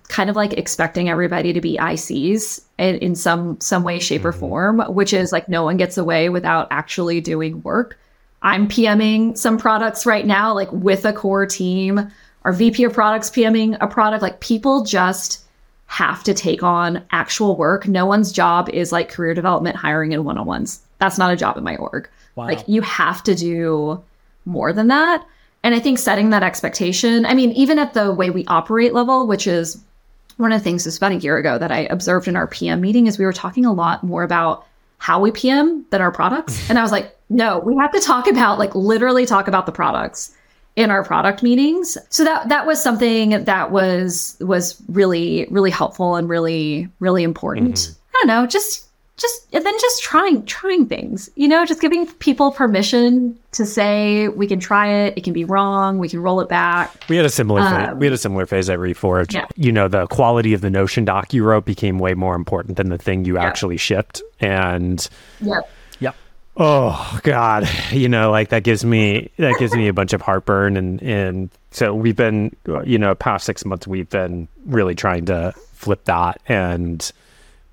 kind 0.08 0.30
of 0.30 0.36
like 0.36 0.52
expecting 0.54 1.08
everybody 1.08 1.52
to 1.52 1.60
be 1.60 1.76
ICs 1.76 2.62
in, 2.78 2.96
in 2.96 3.14
some 3.14 3.58
some 3.60 3.82
way, 3.82 3.98
shape, 3.98 4.24
or 4.24 4.30
mm-hmm. 4.30 4.40
form, 4.40 4.80
which 4.94 5.12
is 5.12 5.32
like 5.32 5.48
no 5.48 5.64
one 5.64 5.76
gets 5.76 5.96
away 5.96 6.28
without 6.28 6.68
actually 6.70 7.20
doing 7.20 7.62
work. 7.62 7.98
I'm 8.42 8.68
PMing 8.68 9.36
some 9.38 9.58
products 9.58 10.04
right 10.04 10.26
now, 10.26 10.52
like 10.54 10.70
with 10.72 11.04
a 11.04 11.12
core 11.12 11.46
team. 11.46 12.10
Our 12.42 12.52
VP 12.52 12.84
of 12.84 12.92
products 12.92 13.30
PMing 13.30 13.78
a 13.80 13.86
product. 13.86 14.22
Like 14.22 14.40
people 14.40 14.84
just 14.84 15.40
have 15.86 16.22
to 16.24 16.34
take 16.34 16.62
on 16.62 17.02
actual 17.10 17.56
work. 17.56 17.88
No 17.88 18.04
one's 18.04 18.32
job 18.32 18.68
is 18.68 18.92
like 18.92 19.08
career 19.08 19.32
development, 19.32 19.76
hiring, 19.76 20.12
and 20.12 20.24
one 20.24 20.36
on 20.36 20.46
ones. 20.46 20.80
That's 20.98 21.18
not 21.18 21.32
a 21.32 21.36
job 21.36 21.56
in 21.56 21.64
my 21.64 21.76
org. 21.76 22.08
Wow. 22.36 22.46
Like 22.46 22.68
you 22.68 22.82
have 22.82 23.22
to 23.24 23.34
do 23.34 24.02
more 24.44 24.72
than 24.72 24.88
that. 24.88 25.26
And 25.62 25.74
I 25.74 25.80
think 25.80 25.98
setting 25.98 26.30
that 26.30 26.42
expectation, 26.42 27.24
I 27.24 27.32
mean, 27.32 27.52
even 27.52 27.78
at 27.78 27.94
the 27.94 28.12
way 28.12 28.28
we 28.28 28.44
operate 28.46 28.92
level, 28.92 29.26
which 29.26 29.46
is 29.46 29.82
one 30.36 30.52
of 30.52 30.60
the 30.60 30.64
things 30.64 30.84
this 30.84 30.96
about 30.96 31.12
a 31.12 31.16
year 31.16 31.36
ago 31.36 31.58
that 31.58 31.70
I 31.70 31.80
observed 31.90 32.28
in 32.28 32.36
our 32.36 32.46
PM 32.46 32.80
meeting 32.80 33.06
is 33.06 33.18
we 33.18 33.24
were 33.24 33.32
talking 33.32 33.64
a 33.64 33.72
lot 33.72 34.02
more 34.02 34.22
about 34.22 34.66
how 34.98 35.20
we 35.20 35.30
PM 35.30 35.84
than 35.90 36.00
our 36.00 36.10
products. 36.10 36.68
And 36.68 36.78
I 36.78 36.82
was 36.82 36.92
like, 36.92 37.16
no, 37.28 37.58
we 37.60 37.76
have 37.76 37.92
to 37.92 38.00
talk 38.00 38.26
about 38.26 38.58
like 38.58 38.74
literally 38.74 39.26
talk 39.26 39.48
about 39.48 39.66
the 39.66 39.72
products 39.72 40.34
in 40.76 40.90
our 40.90 41.04
product 41.04 41.42
meetings. 41.42 41.96
So 42.10 42.24
that 42.24 42.48
that 42.48 42.66
was 42.66 42.82
something 42.82 43.44
that 43.44 43.70
was 43.70 44.36
was 44.40 44.82
really 44.88 45.46
really 45.50 45.70
helpful 45.70 46.16
and 46.16 46.28
really 46.28 46.88
really 47.00 47.22
important. 47.22 47.74
Mm-hmm. 47.74 47.92
I 47.92 48.18
don't 48.18 48.26
know, 48.28 48.46
just 48.46 48.88
just 49.16 49.46
and 49.52 49.64
then 49.64 49.74
just 49.80 50.02
trying 50.02 50.44
trying 50.44 50.86
things. 50.86 51.30
You 51.36 51.46
know, 51.48 51.64
just 51.64 51.80
giving 51.80 52.06
people 52.06 52.50
permission 52.50 53.38
to 53.52 53.64
say 53.64 54.28
we 54.28 54.46
can 54.46 54.58
try 54.58 54.88
it, 54.88 55.14
it 55.16 55.24
can 55.24 55.32
be 55.32 55.44
wrong, 55.44 55.98
we 55.98 56.08
can 56.08 56.20
roll 56.20 56.40
it 56.40 56.48
back. 56.48 57.04
We 57.08 57.16
had 57.16 57.24
a 57.24 57.30
similar 57.30 57.62
phase. 57.62 57.88
Um, 57.90 57.98
we 57.98 58.06
had 58.06 58.12
a 58.12 58.18
similar 58.18 58.46
phase 58.46 58.68
at 58.68 58.78
Reforge. 58.78 59.34
Yeah. 59.34 59.46
You 59.56 59.70
know, 59.70 59.86
the 59.86 60.06
quality 60.08 60.52
of 60.54 60.60
the 60.60 60.70
Notion 60.70 61.04
doc 61.04 61.32
you 61.32 61.44
wrote 61.44 61.64
became 61.64 61.98
way 61.98 62.14
more 62.14 62.34
important 62.34 62.76
than 62.76 62.88
the 62.88 62.98
thing 62.98 63.24
you 63.24 63.38
actually 63.38 63.76
shipped. 63.76 64.22
And 64.40 65.06
Yep. 65.40 65.70
Yep. 66.00 66.16
oh 66.56 67.20
god, 67.22 67.68
you 67.92 68.08
know, 68.08 68.32
like 68.32 68.48
that 68.48 68.64
gives 68.64 68.84
me 68.84 69.30
that 69.38 69.56
gives 69.60 69.74
me 69.74 69.86
a 69.86 69.92
bunch 69.92 70.12
of 70.12 70.22
heartburn. 70.22 70.76
And 70.76 71.00
and 71.02 71.50
so 71.70 71.94
we've 71.94 72.16
been, 72.16 72.54
you 72.84 72.98
know, 72.98 73.14
past 73.14 73.46
six 73.46 73.64
months 73.64 73.86
we've 73.86 74.10
been 74.10 74.48
really 74.66 74.96
trying 74.96 75.26
to 75.26 75.52
flip 75.72 76.04
that 76.06 76.40
and 76.48 77.12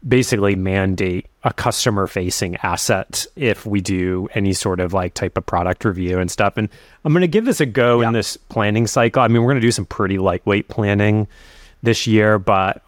basically 0.07 0.55
mandate 0.55 1.27
a 1.43 1.53
customer 1.53 2.07
facing 2.07 2.55
asset 2.57 3.25
if 3.35 3.65
we 3.65 3.81
do 3.81 4.27
any 4.33 4.53
sort 4.53 4.79
of 4.79 4.93
like 4.93 5.13
type 5.13 5.37
of 5.37 5.45
product 5.45 5.85
review 5.85 6.19
and 6.19 6.31
stuff. 6.31 6.57
And 6.57 6.69
I'm 7.05 7.13
going 7.13 7.21
to 7.21 7.27
give 7.27 7.45
this 7.45 7.61
a 7.61 7.65
go 7.65 8.01
in 8.01 8.13
this 8.13 8.37
planning 8.37 8.87
cycle. 8.87 9.21
I 9.21 9.27
mean, 9.27 9.41
we're 9.41 9.51
going 9.51 9.61
to 9.61 9.67
do 9.67 9.71
some 9.71 9.85
pretty 9.85 10.17
lightweight 10.17 10.67
planning 10.69 11.27
this 11.83 12.07
year, 12.07 12.39
but 12.39 12.83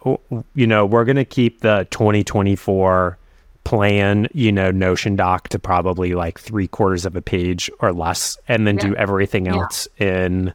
you 0.54 0.66
know, 0.66 0.86
we're 0.86 1.04
going 1.04 1.16
to 1.16 1.24
keep 1.24 1.60
the 1.60 1.86
2024 1.90 3.18
plan, 3.64 4.28
you 4.32 4.52
know, 4.52 4.70
Notion 4.70 5.16
doc 5.16 5.48
to 5.48 5.58
probably 5.58 6.14
like 6.14 6.38
three 6.38 6.68
quarters 6.68 7.06
of 7.06 7.16
a 7.16 7.22
page 7.22 7.70
or 7.80 7.92
less, 7.92 8.38
and 8.46 8.66
then 8.66 8.76
do 8.76 8.94
everything 8.96 9.48
else 9.48 9.88
in 9.98 10.52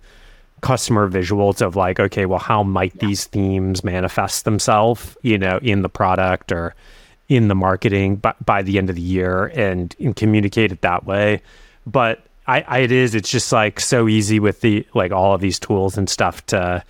customer 0.62 1.10
visuals 1.10 1.62
of 1.62 1.76
like, 1.76 1.99
okay, 1.99 2.26
well, 2.26 2.39
how 2.39 2.64
might 2.64 2.99
these 2.99 3.26
themes 3.26 3.84
manifest 3.84 4.45
themselves, 4.45 5.18
you 5.22 5.38
know, 5.38 5.60
in 5.62 5.82
the 5.82 5.89
product 5.89 6.51
or 6.51 6.76
in 7.28 7.47
the 7.47 7.55
marketing 7.55 8.16
by, 8.16 8.34
by 8.43 8.62
the 8.62 8.78
end 8.78 8.89
of 8.89 8.95
the 8.95 9.01
year 9.01 9.45
and, 9.55 9.95
and 9.99 10.16
communicate 10.16 10.72
it 10.72 10.82
that 10.82 11.05
way. 11.05 11.41
But 11.86 12.22
I, 12.47 12.62
I, 12.62 12.78
it 12.80 12.91
is, 12.91 13.16
it's 13.16 13.30
just 13.30 13.51
like 13.51 13.80
so 13.80 14.07
easy 14.07 14.39
with 14.39 14.62
the, 14.62 14.86
like 14.93 15.12
all 15.12 15.36
of 15.36 15.41
these 15.41 15.60
tools 15.60 15.97
and 15.97 16.10
stuff 16.10 16.45
to 16.47 16.84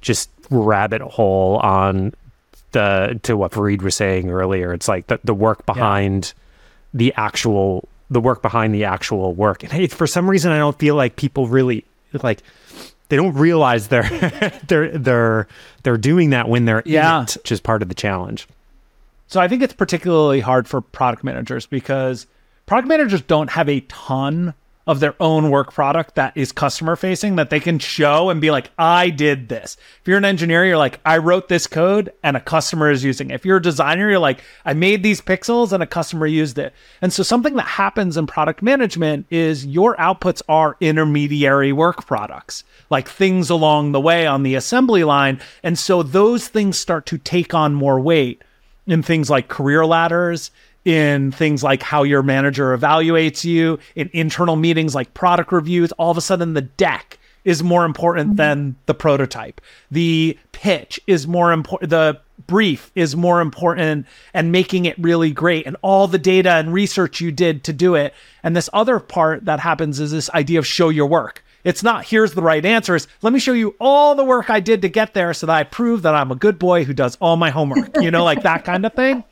just 0.00 0.30
rabbit 0.50 1.02
hole 1.02 1.58
on 1.58 2.14
the, 2.72 3.20
to 3.24 3.36
what 3.36 3.52
Fareed 3.52 3.82
was 3.82 3.94
saying 3.94 4.30
earlier. 4.30 4.72
It's 4.72 4.88
like 4.88 5.06
the, 5.08 5.20
the 5.24 5.34
work 5.34 5.66
behind 5.66 6.32
the 6.94 7.12
actual, 7.14 7.88
the 8.10 8.20
work 8.20 8.42
behind 8.42 8.74
the 8.74 8.84
actual 8.84 9.34
work. 9.34 9.62
And 9.62 9.72
hey, 9.72 9.86
for 9.86 10.06
some 10.06 10.28
reason, 10.28 10.52
I 10.52 10.58
don't 10.58 10.78
feel 10.78 10.94
like 10.94 11.16
people 11.16 11.48
really 11.48 11.84
like, 12.22 12.42
they 13.12 13.16
don't 13.16 13.34
realize 13.34 13.88
they're 13.88 14.08
they're 14.68 14.96
they're 14.96 15.46
they're 15.82 15.98
doing 15.98 16.30
that 16.30 16.48
when 16.48 16.64
they're 16.64 16.82
Yeah. 16.86 17.18
in 17.18 17.24
it, 17.24 17.34
which 17.36 17.52
is 17.52 17.60
part 17.60 17.82
of 17.82 17.90
the 17.90 17.94
challenge. 17.94 18.48
So 19.26 19.38
I 19.38 19.48
think 19.48 19.62
it's 19.62 19.74
particularly 19.74 20.40
hard 20.40 20.66
for 20.66 20.80
product 20.80 21.22
managers 21.22 21.66
because 21.66 22.26
product 22.64 22.88
managers 22.88 23.20
don't 23.20 23.50
have 23.50 23.68
a 23.68 23.80
ton 23.80 24.54
of 24.86 25.00
their 25.00 25.14
own 25.20 25.50
work 25.50 25.72
product 25.72 26.16
that 26.16 26.36
is 26.36 26.50
customer 26.50 26.96
facing 26.96 27.36
that 27.36 27.50
they 27.50 27.60
can 27.60 27.78
show 27.78 28.30
and 28.30 28.40
be 28.40 28.50
like, 28.50 28.70
I 28.76 29.10
did 29.10 29.48
this. 29.48 29.76
If 30.00 30.08
you're 30.08 30.18
an 30.18 30.24
engineer, 30.24 30.64
you're 30.64 30.76
like, 30.76 30.98
I 31.04 31.18
wrote 31.18 31.48
this 31.48 31.66
code 31.66 32.12
and 32.22 32.36
a 32.36 32.40
customer 32.40 32.90
is 32.90 33.04
using 33.04 33.30
it. 33.30 33.34
If 33.34 33.44
you're 33.44 33.58
a 33.58 33.62
designer, 33.62 34.10
you're 34.10 34.18
like, 34.18 34.42
I 34.64 34.72
made 34.72 35.02
these 35.02 35.20
pixels 35.20 35.72
and 35.72 35.82
a 35.82 35.86
customer 35.86 36.26
used 36.26 36.58
it. 36.58 36.72
And 37.00 37.12
so 37.12 37.22
something 37.22 37.54
that 37.54 37.62
happens 37.62 38.16
in 38.16 38.26
product 38.26 38.60
management 38.60 39.26
is 39.30 39.64
your 39.64 39.96
outputs 39.96 40.42
are 40.48 40.76
intermediary 40.80 41.72
work 41.72 42.04
products, 42.06 42.64
like 42.90 43.08
things 43.08 43.50
along 43.50 43.92
the 43.92 44.00
way 44.00 44.26
on 44.26 44.42
the 44.42 44.56
assembly 44.56 45.04
line. 45.04 45.40
And 45.62 45.78
so 45.78 46.02
those 46.02 46.48
things 46.48 46.76
start 46.76 47.06
to 47.06 47.18
take 47.18 47.54
on 47.54 47.74
more 47.74 48.00
weight 48.00 48.42
in 48.86 49.02
things 49.02 49.30
like 49.30 49.46
career 49.46 49.86
ladders, 49.86 50.50
in 50.84 51.32
things 51.32 51.62
like 51.62 51.82
how 51.82 52.02
your 52.02 52.22
manager 52.22 52.76
evaluates 52.76 53.44
you, 53.44 53.78
in 53.94 54.10
internal 54.12 54.56
meetings 54.56 54.94
like 54.94 55.14
product 55.14 55.52
reviews, 55.52 55.92
all 55.92 56.10
of 56.10 56.16
a 56.16 56.20
sudden 56.20 56.54
the 56.54 56.62
deck 56.62 57.18
is 57.44 57.62
more 57.62 57.84
important 57.84 58.30
mm-hmm. 58.30 58.36
than 58.36 58.76
the 58.86 58.94
prototype. 58.94 59.60
The 59.90 60.38
pitch 60.52 61.00
is 61.06 61.26
more 61.26 61.52
important. 61.52 61.90
The 61.90 62.20
brief 62.46 62.90
is 62.94 63.14
more 63.16 63.40
important 63.40 64.06
and 64.34 64.52
making 64.52 64.84
it 64.84 64.98
really 64.98 65.30
great 65.30 65.66
and 65.66 65.76
all 65.82 66.08
the 66.08 66.18
data 66.18 66.50
and 66.50 66.72
research 66.72 67.20
you 67.20 67.32
did 67.32 67.64
to 67.64 67.72
do 67.72 67.94
it. 67.94 68.14
And 68.42 68.56
this 68.56 68.70
other 68.72 68.98
part 68.98 69.44
that 69.44 69.60
happens 69.60 70.00
is 70.00 70.10
this 70.10 70.30
idea 70.30 70.58
of 70.58 70.66
show 70.66 70.88
your 70.88 71.06
work. 71.06 71.44
It's 71.64 71.82
not 71.82 72.04
here's 72.04 72.34
the 72.34 72.42
right 72.42 72.64
answer. 72.64 72.96
It's 72.96 73.06
let 73.22 73.32
me 73.32 73.38
show 73.38 73.52
you 73.52 73.76
all 73.80 74.14
the 74.14 74.24
work 74.24 74.50
I 74.50 74.58
did 74.58 74.82
to 74.82 74.88
get 74.88 75.14
there 75.14 75.32
so 75.32 75.46
that 75.46 75.54
I 75.54 75.62
prove 75.62 76.02
that 76.02 76.14
I'm 76.14 76.32
a 76.32 76.36
good 76.36 76.58
boy 76.58 76.84
who 76.84 76.92
does 76.92 77.16
all 77.20 77.36
my 77.36 77.50
homework, 77.50 77.96
you 78.00 78.10
know, 78.10 78.24
like 78.24 78.42
that 78.42 78.64
kind 78.64 78.84
of 78.84 78.92
thing. 78.94 79.22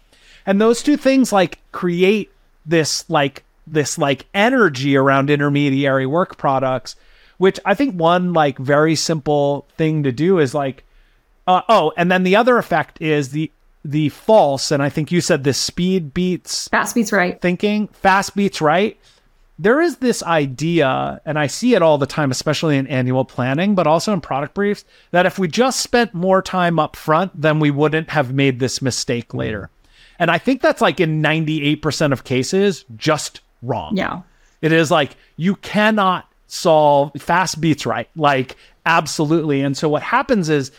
And 0.46 0.60
those 0.60 0.82
two 0.82 0.96
things 0.96 1.32
like 1.32 1.58
create 1.72 2.30
this 2.66 3.08
like 3.08 3.44
this 3.66 3.98
like 3.98 4.26
energy 4.34 4.96
around 4.96 5.30
intermediary 5.30 6.06
work 6.06 6.36
products, 6.36 6.96
which 7.38 7.58
I 7.64 7.74
think 7.74 7.94
one 7.94 8.32
like 8.32 8.58
very 8.58 8.94
simple 8.94 9.66
thing 9.76 10.02
to 10.02 10.12
do 10.12 10.38
is 10.38 10.54
like 10.54 10.84
uh, 11.46 11.62
oh, 11.68 11.92
and 11.96 12.12
then 12.12 12.22
the 12.22 12.36
other 12.36 12.58
effect 12.58 13.00
is 13.00 13.30
the 13.30 13.50
the 13.84 14.10
false, 14.10 14.70
and 14.70 14.82
I 14.82 14.88
think 14.88 15.10
you 15.10 15.20
said 15.20 15.42
the 15.42 15.54
speed 15.54 16.12
beats 16.12 16.68
Fast 16.68 16.94
beats 16.94 17.12
right. 17.12 17.40
thinking, 17.40 17.88
fast 17.88 18.36
beats 18.36 18.60
right. 18.60 18.98
There 19.58 19.80
is 19.80 19.96
this 19.96 20.22
idea, 20.22 21.20
and 21.24 21.38
I 21.38 21.46
see 21.46 21.74
it 21.74 21.82
all 21.82 21.98
the 21.98 22.06
time, 22.06 22.30
especially 22.30 22.78
in 22.78 22.86
annual 22.86 23.24
planning, 23.24 23.74
but 23.74 23.86
also 23.86 24.12
in 24.12 24.20
product 24.20 24.54
briefs, 24.54 24.84
that 25.10 25.26
if 25.26 25.38
we 25.38 25.48
just 25.48 25.80
spent 25.80 26.14
more 26.14 26.40
time 26.40 26.78
up 26.78 26.94
front, 26.96 27.38
then 27.38 27.58
we 27.58 27.70
wouldn't 27.70 28.10
have 28.10 28.32
made 28.32 28.58
this 28.58 28.80
mistake 28.80 29.34
later. 29.34 29.70
And 30.20 30.30
I 30.30 30.38
think 30.38 30.60
that's 30.60 30.82
like 30.82 31.00
in 31.00 31.22
98% 31.22 32.12
of 32.12 32.24
cases, 32.24 32.84
just 32.96 33.40
wrong. 33.62 33.96
Yeah. 33.96 34.20
It 34.60 34.70
is 34.70 34.90
like 34.90 35.16
you 35.36 35.56
cannot 35.56 36.30
solve 36.46 37.12
fast 37.18 37.60
beats 37.60 37.86
right. 37.86 38.08
Like 38.14 38.56
absolutely. 38.84 39.62
And 39.62 39.76
so 39.76 39.88
what 39.88 40.02
happens 40.02 40.50
is 40.50 40.70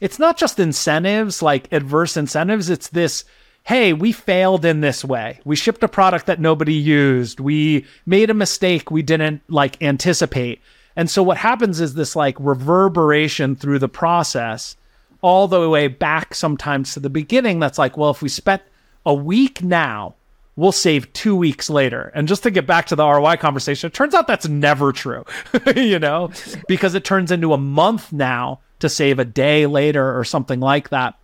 it's 0.00 0.20
not 0.20 0.38
just 0.38 0.60
incentives, 0.60 1.42
like 1.42 1.70
adverse 1.72 2.16
incentives, 2.16 2.70
it's 2.70 2.88
this 2.88 3.24
hey, 3.64 3.94
we 3.94 4.12
failed 4.12 4.62
in 4.64 4.82
this 4.82 5.02
way. 5.02 5.40
We 5.46 5.56
shipped 5.56 5.82
a 5.82 5.88
product 5.88 6.26
that 6.26 6.38
nobody 6.38 6.74
used. 6.74 7.40
We 7.40 7.86
made 8.04 8.28
a 8.28 8.34
mistake 8.34 8.90
we 8.90 9.00
didn't 9.00 9.40
like 9.48 9.82
anticipate. 9.82 10.60
And 10.96 11.10
so 11.10 11.22
what 11.22 11.38
happens 11.38 11.80
is 11.80 11.94
this 11.94 12.14
like 12.14 12.36
reverberation 12.38 13.56
through 13.56 13.78
the 13.78 13.88
process 13.88 14.76
all 15.22 15.48
the 15.48 15.68
way 15.70 15.88
back 15.88 16.34
sometimes 16.34 16.92
to 16.92 17.00
the 17.00 17.08
beginning 17.08 17.58
that's 17.58 17.78
like, 17.78 17.96
well, 17.96 18.10
if 18.10 18.20
we 18.20 18.28
spent 18.28 18.60
a 19.06 19.14
week 19.14 19.62
now, 19.62 20.14
we'll 20.56 20.72
save 20.72 21.12
two 21.12 21.34
weeks 21.36 21.68
later. 21.68 22.12
And 22.14 22.28
just 22.28 22.42
to 22.44 22.50
get 22.50 22.66
back 22.66 22.86
to 22.86 22.96
the 22.96 23.06
ROI 23.06 23.36
conversation, 23.36 23.88
it 23.88 23.94
turns 23.94 24.14
out 24.14 24.26
that's 24.26 24.48
never 24.48 24.92
true, 24.92 25.24
you 25.76 25.98
know, 25.98 26.30
because 26.68 26.94
it 26.94 27.04
turns 27.04 27.30
into 27.30 27.52
a 27.52 27.58
month 27.58 28.12
now 28.12 28.60
to 28.80 28.88
save 28.88 29.18
a 29.18 29.24
day 29.24 29.66
later 29.66 30.16
or 30.18 30.24
something 30.24 30.60
like 30.60 30.90
that. 30.90 31.14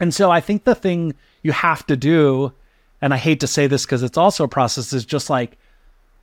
And 0.00 0.12
so 0.12 0.30
I 0.30 0.40
think 0.40 0.64
the 0.64 0.74
thing 0.74 1.14
you 1.42 1.52
have 1.52 1.86
to 1.86 1.96
do, 1.96 2.52
and 3.00 3.14
I 3.14 3.16
hate 3.16 3.40
to 3.40 3.46
say 3.46 3.66
this 3.66 3.84
because 3.84 4.02
it's 4.02 4.18
also 4.18 4.44
a 4.44 4.48
process, 4.48 4.92
is 4.92 5.04
just 5.04 5.30
like 5.30 5.56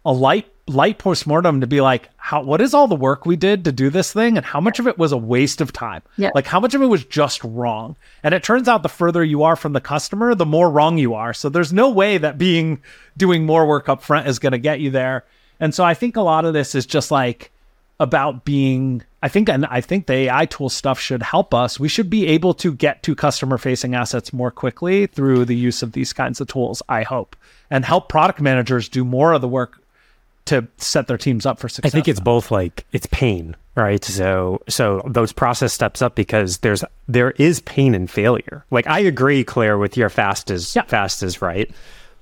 a 0.06 0.12
light 0.12 0.48
light 0.68 0.98
postmortem 0.98 1.62
to 1.62 1.68
be 1.68 1.82
like, 1.82 2.10
how 2.18 2.42
what 2.42 2.62
is 2.62 2.74
all 2.74 2.88
the 2.88 2.96
work 2.96 3.26
we 3.26 3.36
did 3.36 3.66
to 3.66 3.72
do 3.72 3.90
this 3.90 4.14
thing 4.14 4.38
and 4.38 4.46
how 4.46 4.62
much 4.62 4.80
of 4.80 4.88
it 4.88 4.98
was 4.98 5.12
a 5.12 5.18
waste 5.18 5.62
of 5.62 5.74
time? 5.74 6.02
Yeah. 6.18 6.32
Like 6.34 6.48
how 6.48 6.60
much 6.60 6.74
of 6.74 6.82
it 6.82 6.88
was 6.88 7.04
just 7.04 7.44
wrong? 7.44 7.96
And 8.24 8.34
it 8.34 8.44
turns 8.44 8.68
out 8.68 8.84
the 8.84 8.90
further 8.90 9.24
you 9.24 9.44
are 9.44 9.56
from 9.56 9.74
the 9.74 9.82
customer, 9.82 10.34
the 10.36 10.46
more 10.46 10.70
wrong 10.70 10.98
you 10.98 11.14
are. 11.14 11.34
So 11.34 11.50
there's 11.50 11.74
no 11.74 11.90
way 11.90 12.18
that 12.18 12.38
being 12.38 12.82
doing 13.18 13.46
more 13.46 13.66
work 13.66 13.90
up 13.90 14.02
front 14.02 14.28
is 14.28 14.40
gonna 14.40 14.58
get 14.58 14.80
you 14.80 14.92
there. 14.92 15.26
And 15.60 15.76
so 15.76 15.84
I 15.84 15.94
think 15.94 16.16
a 16.16 16.22
lot 16.22 16.46
of 16.46 16.54
this 16.54 16.74
is 16.74 16.86
just 16.86 17.12
like 17.12 17.52
about 18.00 18.46
being 18.46 19.04
I 19.22 19.30
think 19.30 19.48
and 19.50 19.68
I 19.68 19.82
think 19.82 20.08
the 20.08 20.14
AI 20.14 20.48
tool 20.48 20.70
stuff 20.70 21.00
should 21.00 21.22
help 21.22 21.54
us. 21.54 21.80
We 21.80 21.88
should 21.88 22.10
be 22.10 22.26
able 22.28 22.56
to 22.56 22.74
get 22.74 23.04
to 23.04 23.14
customer 23.14 23.60
facing 23.60 23.94
assets 23.94 24.34
more 24.34 24.50
quickly 24.50 25.06
through 25.06 25.46
the 25.46 25.56
use 25.56 25.84
of 25.84 25.92
these 25.92 26.12
kinds 26.12 26.42
of 26.42 26.48
tools, 26.48 26.82
I 26.90 27.04
hope. 27.04 27.36
And 27.70 27.86
help 27.86 28.10
product 28.10 28.42
managers 28.42 28.90
do 28.90 29.06
more 29.06 29.34
of 29.34 29.42
the 29.42 29.48
work 29.48 29.81
to 30.46 30.68
set 30.78 31.08
their 31.08 31.18
teams 31.18 31.46
up 31.46 31.60
for 31.60 31.70
success. 31.70 31.92
I 31.92 31.94
think 31.94 32.08
it's 32.08 32.20
both 32.20 32.52
like 32.52 32.86
it's 32.92 33.08
pain, 33.12 33.56
right? 33.76 34.04
So 34.04 34.62
so 34.68 35.02
those 35.08 35.32
process 35.32 35.74
steps 35.74 36.02
up 36.02 36.16
because 36.16 36.58
there's 36.60 36.84
there 37.08 37.32
is 37.32 37.60
pain 37.62 37.94
and 37.96 38.10
failure. 38.10 38.66
Like 38.72 38.88
I 38.88 39.00
agree, 39.00 39.44
Claire, 39.44 39.78
with 39.78 39.98
your 39.98 40.10
fast 40.10 40.50
is 40.52 40.76
Yeah. 40.76 40.84
fast 40.84 41.24
is 41.24 41.42
right. 41.42 41.70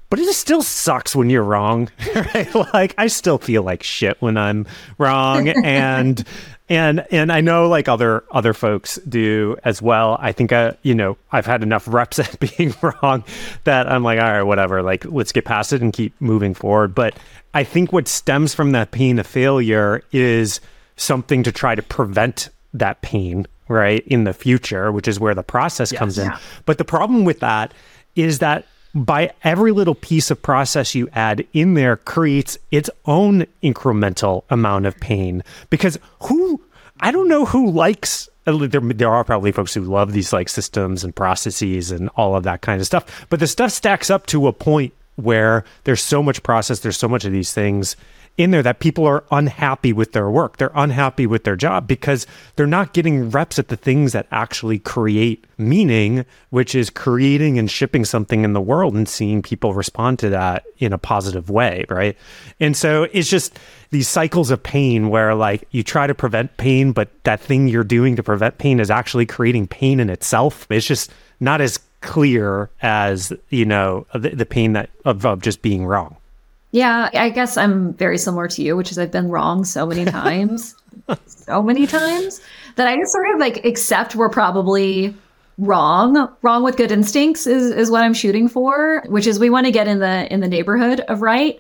But 0.09 0.17
it 0.17 0.33
still 0.33 0.63
sucks 0.63 1.15
when 1.15 1.29
you're 1.29 1.43
wrong, 1.43 1.87
right? 2.15 2.53
Like 2.73 2.95
I 2.97 3.07
still 3.07 3.37
feel 3.37 3.61
like 3.61 3.83
shit 3.83 4.17
when 4.21 4.37
I'm 4.37 4.65
wrong, 4.97 5.47
and 5.63 6.23
and 6.69 7.05
and 7.11 7.31
I 7.31 7.41
know 7.41 7.67
like 7.67 7.87
other 7.87 8.23
other 8.31 8.53
folks 8.53 8.97
do 9.07 9.57
as 9.63 9.81
well. 9.81 10.17
I 10.19 10.31
think 10.31 10.51
uh, 10.51 10.73
you 10.83 10.95
know 10.95 11.17
I've 11.31 11.45
had 11.45 11.63
enough 11.63 11.87
reps 11.91 12.19
at 12.19 12.39
being 12.39 12.73
wrong 12.81 13.23
that 13.63 13.91
I'm 13.91 14.03
like, 14.03 14.19
all 14.19 14.31
right, 14.31 14.43
whatever. 14.43 14.81
Like 14.81 15.05
let's 15.05 15.31
get 15.31 15.45
past 15.45 15.73
it 15.73 15.81
and 15.81 15.91
keep 15.91 16.13
moving 16.21 16.53
forward. 16.53 16.93
But 16.93 17.17
I 17.53 17.63
think 17.63 17.91
what 17.91 18.07
stems 18.07 18.53
from 18.53 18.71
that 18.71 18.91
pain 18.91 19.17
of 19.19 19.25
failure 19.25 20.03
is 20.11 20.61
something 20.95 21.43
to 21.43 21.51
try 21.51 21.73
to 21.75 21.81
prevent 21.81 22.49
that 22.73 23.01
pain, 23.01 23.47
right, 23.67 24.05
in 24.05 24.25
the 24.25 24.33
future, 24.33 24.91
which 24.91 25.07
is 25.07 25.19
where 25.19 25.33
the 25.33 25.43
process 25.43 25.91
comes 25.91 26.17
in. 26.19 26.31
But 26.65 26.77
the 26.77 26.85
problem 26.85 27.25
with 27.25 27.39
that 27.39 27.73
is 28.15 28.39
that 28.39 28.65
by 28.95 29.31
every 29.43 29.71
little 29.71 29.95
piece 29.95 30.31
of 30.31 30.41
process 30.41 30.95
you 30.95 31.09
add 31.13 31.45
in 31.53 31.75
there 31.75 31.97
creates 31.97 32.57
its 32.71 32.89
own 33.05 33.45
incremental 33.61 34.43
amount 34.49 34.85
of 34.85 34.99
pain. 34.99 35.43
Because 35.69 35.99
who 36.23 36.61
I 37.01 37.11
don't 37.11 37.27
know 37.27 37.45
who 37.45 37.71
likes 37.71 38.29
uh, 38.47 38.57
there, 38.67 38.81
there 38.81 39.09
are 39.09 39.23
probably 39.23 39.51
folks 39.51 39.73
who 39.73 39.81
love 39.81 40.11
these 40.11 40.33
like 40.33 40.49
systems 40.49 41.03
and 41.03 41.15
processes 41.15 41.91
and 41.91 42.09
all 42.15 42.35
of 42.35 42.43
that 42.43 42.61
kind 42.61 42.79
of 42.81 42.87
stuff 42.87 43.25
but 43.29 43.39
the 43.39 43.47
stuff 43.47 43.71
stacks 43.71 44.09
up 44.09 44.25
to 44.27 44.47
a 44.47 44.53
point 44.53 44.93
where 45.15 45.63
there's 45.83 46.01
so 46.01 46.23
much 46.23 46.41
process 46.43 46.79
there's 46.79 46.97
so 46.97 47.07
much 47.07 47.25
of 47.25 47.31
these 47.31 47.53
things 47.53 47.95
in 48.39 48.51
there 48.51 48.63
that 48.63 48.79
people 48.79 49.05
are 49.05 49.25
unhappy 49.31 49.91
with 49.91 50.13
their 50.13 50.29
work. 50.29 50.55
They're 50.55 50.71
unhappy 50.73 51.27
with 51.27 51.43
their 51.43 51.57
job 51.57 51.89
because 51.89 52.25
they're 52.55 52.65
not 52.65 52.93
getting 52.93 53.29
reps 53.29 53.59
at 53.59 53.67
the 53.67 53.75
things 53.75 54.13
that 54.13 54.27
actually 54.31 54.79
create 54.79 55.45
meaning, 55.57 56.25
which 56.49 56.73
is 56.73 56.89
creating 56.89 57.59
and 57.59 57.69
shipping 57.69 58.05
something 58.05 58.45
in 58.45 58.53
the 58.53 58.61
world 58.61 58.95
and 58.95 59.09
seeing 59.09 59.41
people 59.41 59.73
respond 59.73 60.19
to 60.19 60.29
that 60.29 60.63
in 60.77 60.93
a 60.93 60.97
positive 60.97 61.49
way, 61.49 61.83
right? 61.89 62.17
And 62.61 62.77
so 62.77 63.03
it's 63.11 63.29
just 63.29 63.59
these 63.89 64.07
cycles 64.07 64.51
of 64.51 64.63
pain 64.63 65.09
where 65.09 65.35
like 65.35 65.67
you 65.71 65.83
try 65.83 66.07
to 66.07 66.15
prevent 66.15 66.55
pain, 66.55 66.93
but 66.93 67.09
that 67.25 67.41
thing 67.41 67.67
you're 67.67 67.83
doing 67.83 68.15
to 68.15 68.23
prevent 68.23 68.57
pain 68.57 68.79
is 68.79 68.89
actually 68.89 69.25
creating 69.25 69.67
pain 69.67 69.99
in 69.99 70.09
itself. 70.09 70.65
It's 70.69 70.87
just 70.87 71.11
not 71.41 71.59
as 71.59 71.77
clear 71.99 72.69
as, 72.81 73.33
you 73.49 73.65
know, 73.65 74.07
the, 74.13 74.29
the 74.29 74.45
pain 74.45 74.71
that 74.73 74.89
of, 75.03 75.25
of 75.25 75.41
just 75.41 75.61
being 75.61 75.85
wrong. 75.85 76.15
Yeah, 76.71 77.09
I 77.13 77.29
guess 77.29 77.57
I'm 77.57 77.93
very 77.93 78.17
similar 78.17 78.47
to 78.47 78.61
you, 78.61 78.77
which 78.77 78.91
is 78.91 78.99
I've 78.99 79.11
been 79.11 79.29
wrong 79.29 79.65
so 79.65 79.87
many 79.87 80.05
times, 80.05 80.75
so 81.25 81.63
many 81.63 81.87
times 81.87 82.41
that 82.75 82.87
I 82.87 82.95
just 82.95 83.11
sort 83.11 83.33
of 83.33 83.39
like 83.39 83.65
accept 83.65 84.15
we're 84.15 84.29
probably 84.29 85.15
wrong. 85.57 86.29
Wrong 86.41 86.63
with 86.63 86.77
good 86.77 86.91
instincts 86.91 87.47
is 87.47 87.71
is 87.71 87.89
what 87.89 88.03
I'm 88.03 88.13
shooting 88.13 88.47
for, 88.47 89.03
which 89.07 89.25
is 89.25 89.39
we 89.39 89.49
want 89.49 89.65
to 89.65 89.71
get 89.71 89.87
in 89.87 89.99
the 89.99 90.31
in 90.31 90.41
the 90.41 90.47
neighborhood 90.47 90.99
of 91.01 91.21
right, 91.21 91.59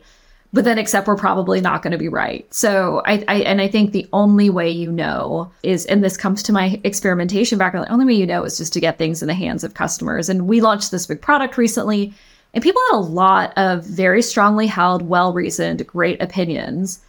but 0.53 0.63
then 0.63 0.77
accept 0.77 1.07
we're 1.07 1.15
probably 1.15 1.61
not 1.61 1.81
going 1.81 1.91
to 1.91 1.97
be 1.97 2.07
right. 2.07 2.51
So 2.53 3.01
I, 3.05 3.23
I 3.27 3.35
and 3.41 3.61
I 3.61 3.67
think 3.67 3.91
the 3.91 4.07
only 4.13 4.49
way 4.49 4.69
you 4.69 4.91
know 4.91 5.51
is, 5.63 5.85
and 5.87 6.03
this 6.03 6.17
comes 6.17 6.43
to 6.43 6.53
my 6.53 6.79
experimentation 6.83 7.57
background. 7.57 7.87
The 7.87 7.93
only 7.93 8.05
way 8.05 8.13
you 8.13 8.25
know 8.25 8.43
is 8.43 8.57
just 8.57 8.73
to 8.73 8.79
get 8.79 8.97
things 8.97 9.21
in 9.21 9.27
the 9.27 9.33
hands 9.33 9.63
of 9.63 9.73
customers. 9.73 10.29
And 10.29 10.47
we 10.47 10.61
launched 10.61 10.91
this 10.91 11.05
big 11.05 11.21
product 11.21 11.57
recently. 11.57 12.13
And 12.53 12.63
people 12.63 12.81
had 12.89 12.97
a 12.97 12.99
lot 12.99 13.53
of 13.57 13.85
very 13.85 14.21
strongly 14.21 14.67
held, 14.67 15.03
well 15.03 15.33
reasoned, 15.33 15.85
great 15.85 16.21
opinions. 16.21 16.99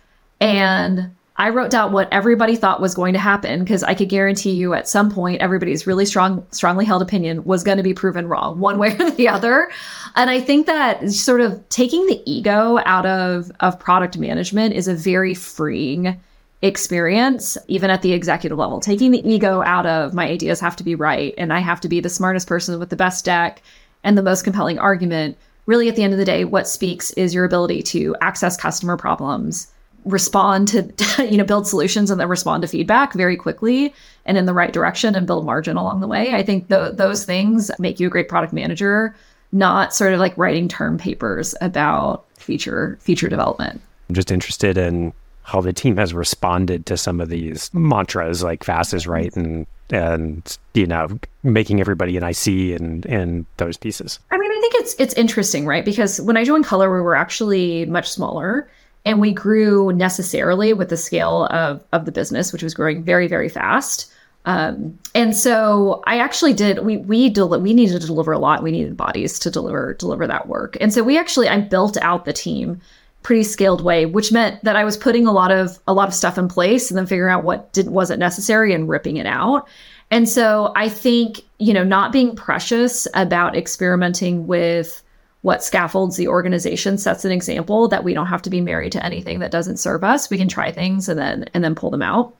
And 0.41 1.15
I 1.41 1.49
wrote 1.49 1.71
down 1.71 1.93
what 1.93 2.13
everybody 2.13 2.55
thought 2.55 2.83
was 2.83 2.95
going 2.95 3.15
to 3.15 3.19
happen 3.19 3.61
because 3.61 3.83
I 3.83 3.95
could 3.95 4.11
guarantee 4.11 4.51
you 4.51 4.75
at 4.75 4.87
some 4.87 5.11
point 5.11 5.41
everybody's 5.41 5.87
really 5.87 6.05
strong, 6.05 6.47
strongly 6.51 6.85
held 6.85 7.01
opinion 7.01 7.45
was 7.45 7.65
going 7.65 7.79
to 7.79 7.83
be 7.83 7.95
proven 7.95 8.29
wrong 8.29 8.59
one 8.61 8.79
way 8.79 8.95
or 8.99 9.11
the 9.11 9.29
other. 9.29 9.71
And 10.17 10.29
I 10.29 10.43
think 10.43 10.67
that 10.67 11.11
sort 11.11 11.41
of 11.41 11.67
taking 11.71 12.07
the 12.07 12.23
ego 12.31 12.79
out 12.85 13.07
of, 13.07 13.51
of 13.61 13.81
product 13.81 14.19
management 14.19 14.75
is 14.75 14.87
a 14.87 14.95
very 14.95 15.33
freeing 15.33 16.21
experience, 16.61 17.57
even 17.69 17.89
at 17.89 18.03
the 18.03 18.13
executive 18.13 18.59
level. 18.59 18.79
Taking 18.81 19.11
the 19.11 19.27
ego 19.27 19.63
out 19.63 19.87
of 19.87 20.13
my 20.13 20.29
ideas 20.29 20.61
have 20.61 20.77
to 20.77 20.85
be 20.85 20.95
right 20.95 21.33
and 21.39 21.55
I 21.55 21.61
have 21.61 21.81
to 21.81 21.89
be 21.89 22.01
the 22.01 22.11
smartest 22.11 22.49
person 22.49 22.79
with 22.79 22.91
the 22.91 22.97
best 22.97 23.25
deck 23.25 23.63
and 24.05 24.17
the 24.17 24.23
most 24.23 24.43
compelling 24.43 24.79
argument. 24.79 25.37
Really, 25.67 25.89
at 25.89 25.97
the 25.97 26.03
end 26.03 26.13
of 26.13 26.19
the 26.19 26.25
day, 26.25 26.45
what 26.45 26.67
speaks 26.67 27.11
is 27.13 27.35
your 27.35 27.45
ability 27.45 27.83
to 27.83 28.17
access 28.21 28.57
customer 28.57 28.97
problems, 28.97 29.69
respond 30.05 30.69
to, 30.69 30.93
you 31.31 31.37
know, 31.37 31.45
build 31.45 31.67
solutions 31.67 32.11
and 32.11 32.21
then 32.21 32.29
respond 32.29 32.63
to 32.63 32.69
feedback 32.69 33.13
very 33.13 33.37
quickly 33.37 33.95
and 34.25 34.37
in 34.37 34.47
the 34.47 34.55
right 34.55 34.73
direction 34.73 35.15
and 35.15 35.27
build 35.27 35.45
margin 35.45 35.77
along 35.77 36.01
the 36.01 36.09
way. 36.09 36.35
I 36.35 36.43
think 36.43 36.69
th- 36.69 36.97
those 36.97 37.25
things 37.25 37.71
make 37.79 38.01
you 38.01 38.07
a 38.07 38.11
great 38.11 38.29
product 38.29 38.53
manager, 38.53 39.15
not 39.53 39.95
sort 39.95 40.13
of 40.13 40.21
like 40.21 40.37
writing 40.37 40.69
term 40.69 40.99
papers 40.99 41.55
about 41.61 42.25
feature 42.37 42.99
feature 43.01 43.29
development. 43.29 43.81
I'm 44.09 44.15
just 44.15 44.33
interested 44.33 44.77
in 44.77 45.13
how 45.51 45.61
the 45.61 45.73
team 45.73 45.97
has 45.97 46.15
responded 46.15 46.87
to 46.87 46.97
some 46.97 47.21
of 47.21 47.29
these 47.29 47.75
mantras 47.75 48.41
like 48.43 48.63
fast 48.63 48.95
is 48.95 49.07
right 49.07 49.35
and 49.35 49.67
and 49.91 50.59
you 50.75 50.87
know 50.87 51.09
making 51.43 51.81
everybody 51.81 52.17
an 52.17 52.23
IC 52.23 52.81
and 52.81 53.05
and 53.07 53.45
those 53.57 53.77
pieces. 53.77 54.21
I 54.31 54.39
mean, 54.39 54.51
I 54.51 54.61
think 54.61 54.75
it's 54.77 54.95
it's 55.01 55.15
interesting, 55.15 55.67
right? 55.67 55.85
Because 55.85 56.21
when 56.21 56.37
I 56.37 56.45
joined 56.45 56.67
Color, 56.67 56.95
we 56.95 57.01
were 57.01 57.17
actually 57.17 57.85
much 57.87 58.09
smaller, 58.09 58.71
and 59.05 59.21
we 59.21 59.33
grew 59.33 59.93
necessarily 59.93 60.73
with 60.73 60.89
the 60.89 60.97
scale 60.97 61.47
of 61.47 61.83
of 61.93 62.05
the 62.05 62.13
business, 62.13 62.53
which 62.53 62.63
was 62.63 62.73
growing 62.73 63.03
very 63.03 63.27
very 63.27 63.49
fast. 63.49 64.13
Um, 64.45 64.99
and 65.17 65.37
so 65.37 66.03
I 66.07 66.19
actually 66.19 66.53
did. 66.53 66.85
We 66.85 66.99
we 66.99 67.29
del- 67.29 67.61
we 67.61 67.75
needed 67.75 68.01
to 68.01 68.07
deliver 68.07 68.31
a 68.31 68.39
lot. 68.39 68.63
We 68.63 68.71
needed 68.71 68.97
bodies 68.97 69.37
to 69.41 69.51
deliver 69.51 69.95
deliver 69.95 70.29
that 70.29 70.47
work. 70.47 70.77
And 70.81 70.95
so 70.95 71.03
we 71.03 71.19
actually 71.19 71.49
I 71.49 71.61
built 71.61 71.97
out 72.01 72.25
the 72.25 72.33
team 72.33 72.81
pretty 73.23 73.43
scaled 73.43 73.83
way, 73.83 74.07
which 74.07 74.33
meant 74.33 74.63
that 74.65 74.77
I 74.77 74.85
was 74.85 74.97
putting 74.97 75.27
a 75.27 75.33
lot 75.33 75.51
of 75.51 75.79
a 75.87 75.93
lot 75.93 76.09
of 76.09 76.15
stuff 76.15 76.39
in 76.39 76.49
place 76.49 76.91
and 76.91 76.99
then 76.99 77.07
figuring 77.07 77.33
out 77.33 77.45
what 77.45 77.73
didn't 77.73 77.93
wasn't 77.93 78.21
necessary 78.21 78.73
and 78.73 78.89
ripping 78.89 79.17
it 79.17 79.27
out. 79.27 79.69
And 80.11 80.29
so 80.29 80.73
I 80.75 80.89
think, 80.89 81.43
you 81.59 81.73
know, 81.73 81.85
not 81.85 82.13
being 82.13 82.35
precious 82.35 83.07
about 83.15 83.57
experimenting 83.57 84.47
with 84.47 85.03
what 85.43 85.63
scaffolds 85.63 86.17
the 86.17 86.29
organization 86.29 86.99
sets 86.99 87.25
an 87.25 87.33
example 87.33 87.89
that 87.89 88.05
we 88.05 88.13
don't 88.13 88.27
have 88.27 88.43
to 88.43 88.51
be 88.51 88.61
married 88.61 88.93
to 88.93 89.05
anything 89.05 89.39
that 89.39 89.51
doesn't 89.51 89.79
serve 89.79 90.05
us. 90.05 90.29
We 90.29 90.37
can 90.37 90.49
try 90.49 90.73
things 90.73 91.09
and 91.09 91.19
then 91.19 91.45
and 91.55 91.63
then 91.63 91.75
pull 91.75 91.91
them 91.91 92.03
out 92.03 92.35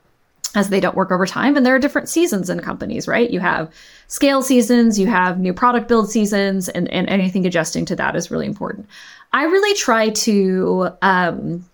as 0.53 0.69
they 0.69 0.79
don't 0.79 0.95
work 0.95 1.11
over 1.11 1.25
time. 1.25 1.55
And 1.55 1.65
there 1.65 1.75
are 1.75 1.79
different 1.79 2.09
seasons 2.09 2.49
in 2.49 2.59
companies, 2.59 3.07
right? 3.07 3.29
You 3.29 3.39
have 3.39 3.71
scale 4.07 4.41
seasons, 4.41 4.99
you 4.99 5.07
have 5.07 5.39
new 5.39 5.53
product 5.53 5.87
build 5.87 6.09
seasons, 6.11 6.67
and, 6.67 6.91
and 6.91 7.07
anything 7.07 7.45
adjusting 7.45 7.85
to 7.85 7.95
that 7.95 8.15
is 8.15 8.31
really 8.31 8.47
important. 8.47 8.87
I 9.33 9.43
really 9.43 9.73
try 9.75 10.09
to 10.09 10.89
um, 11.01 11.65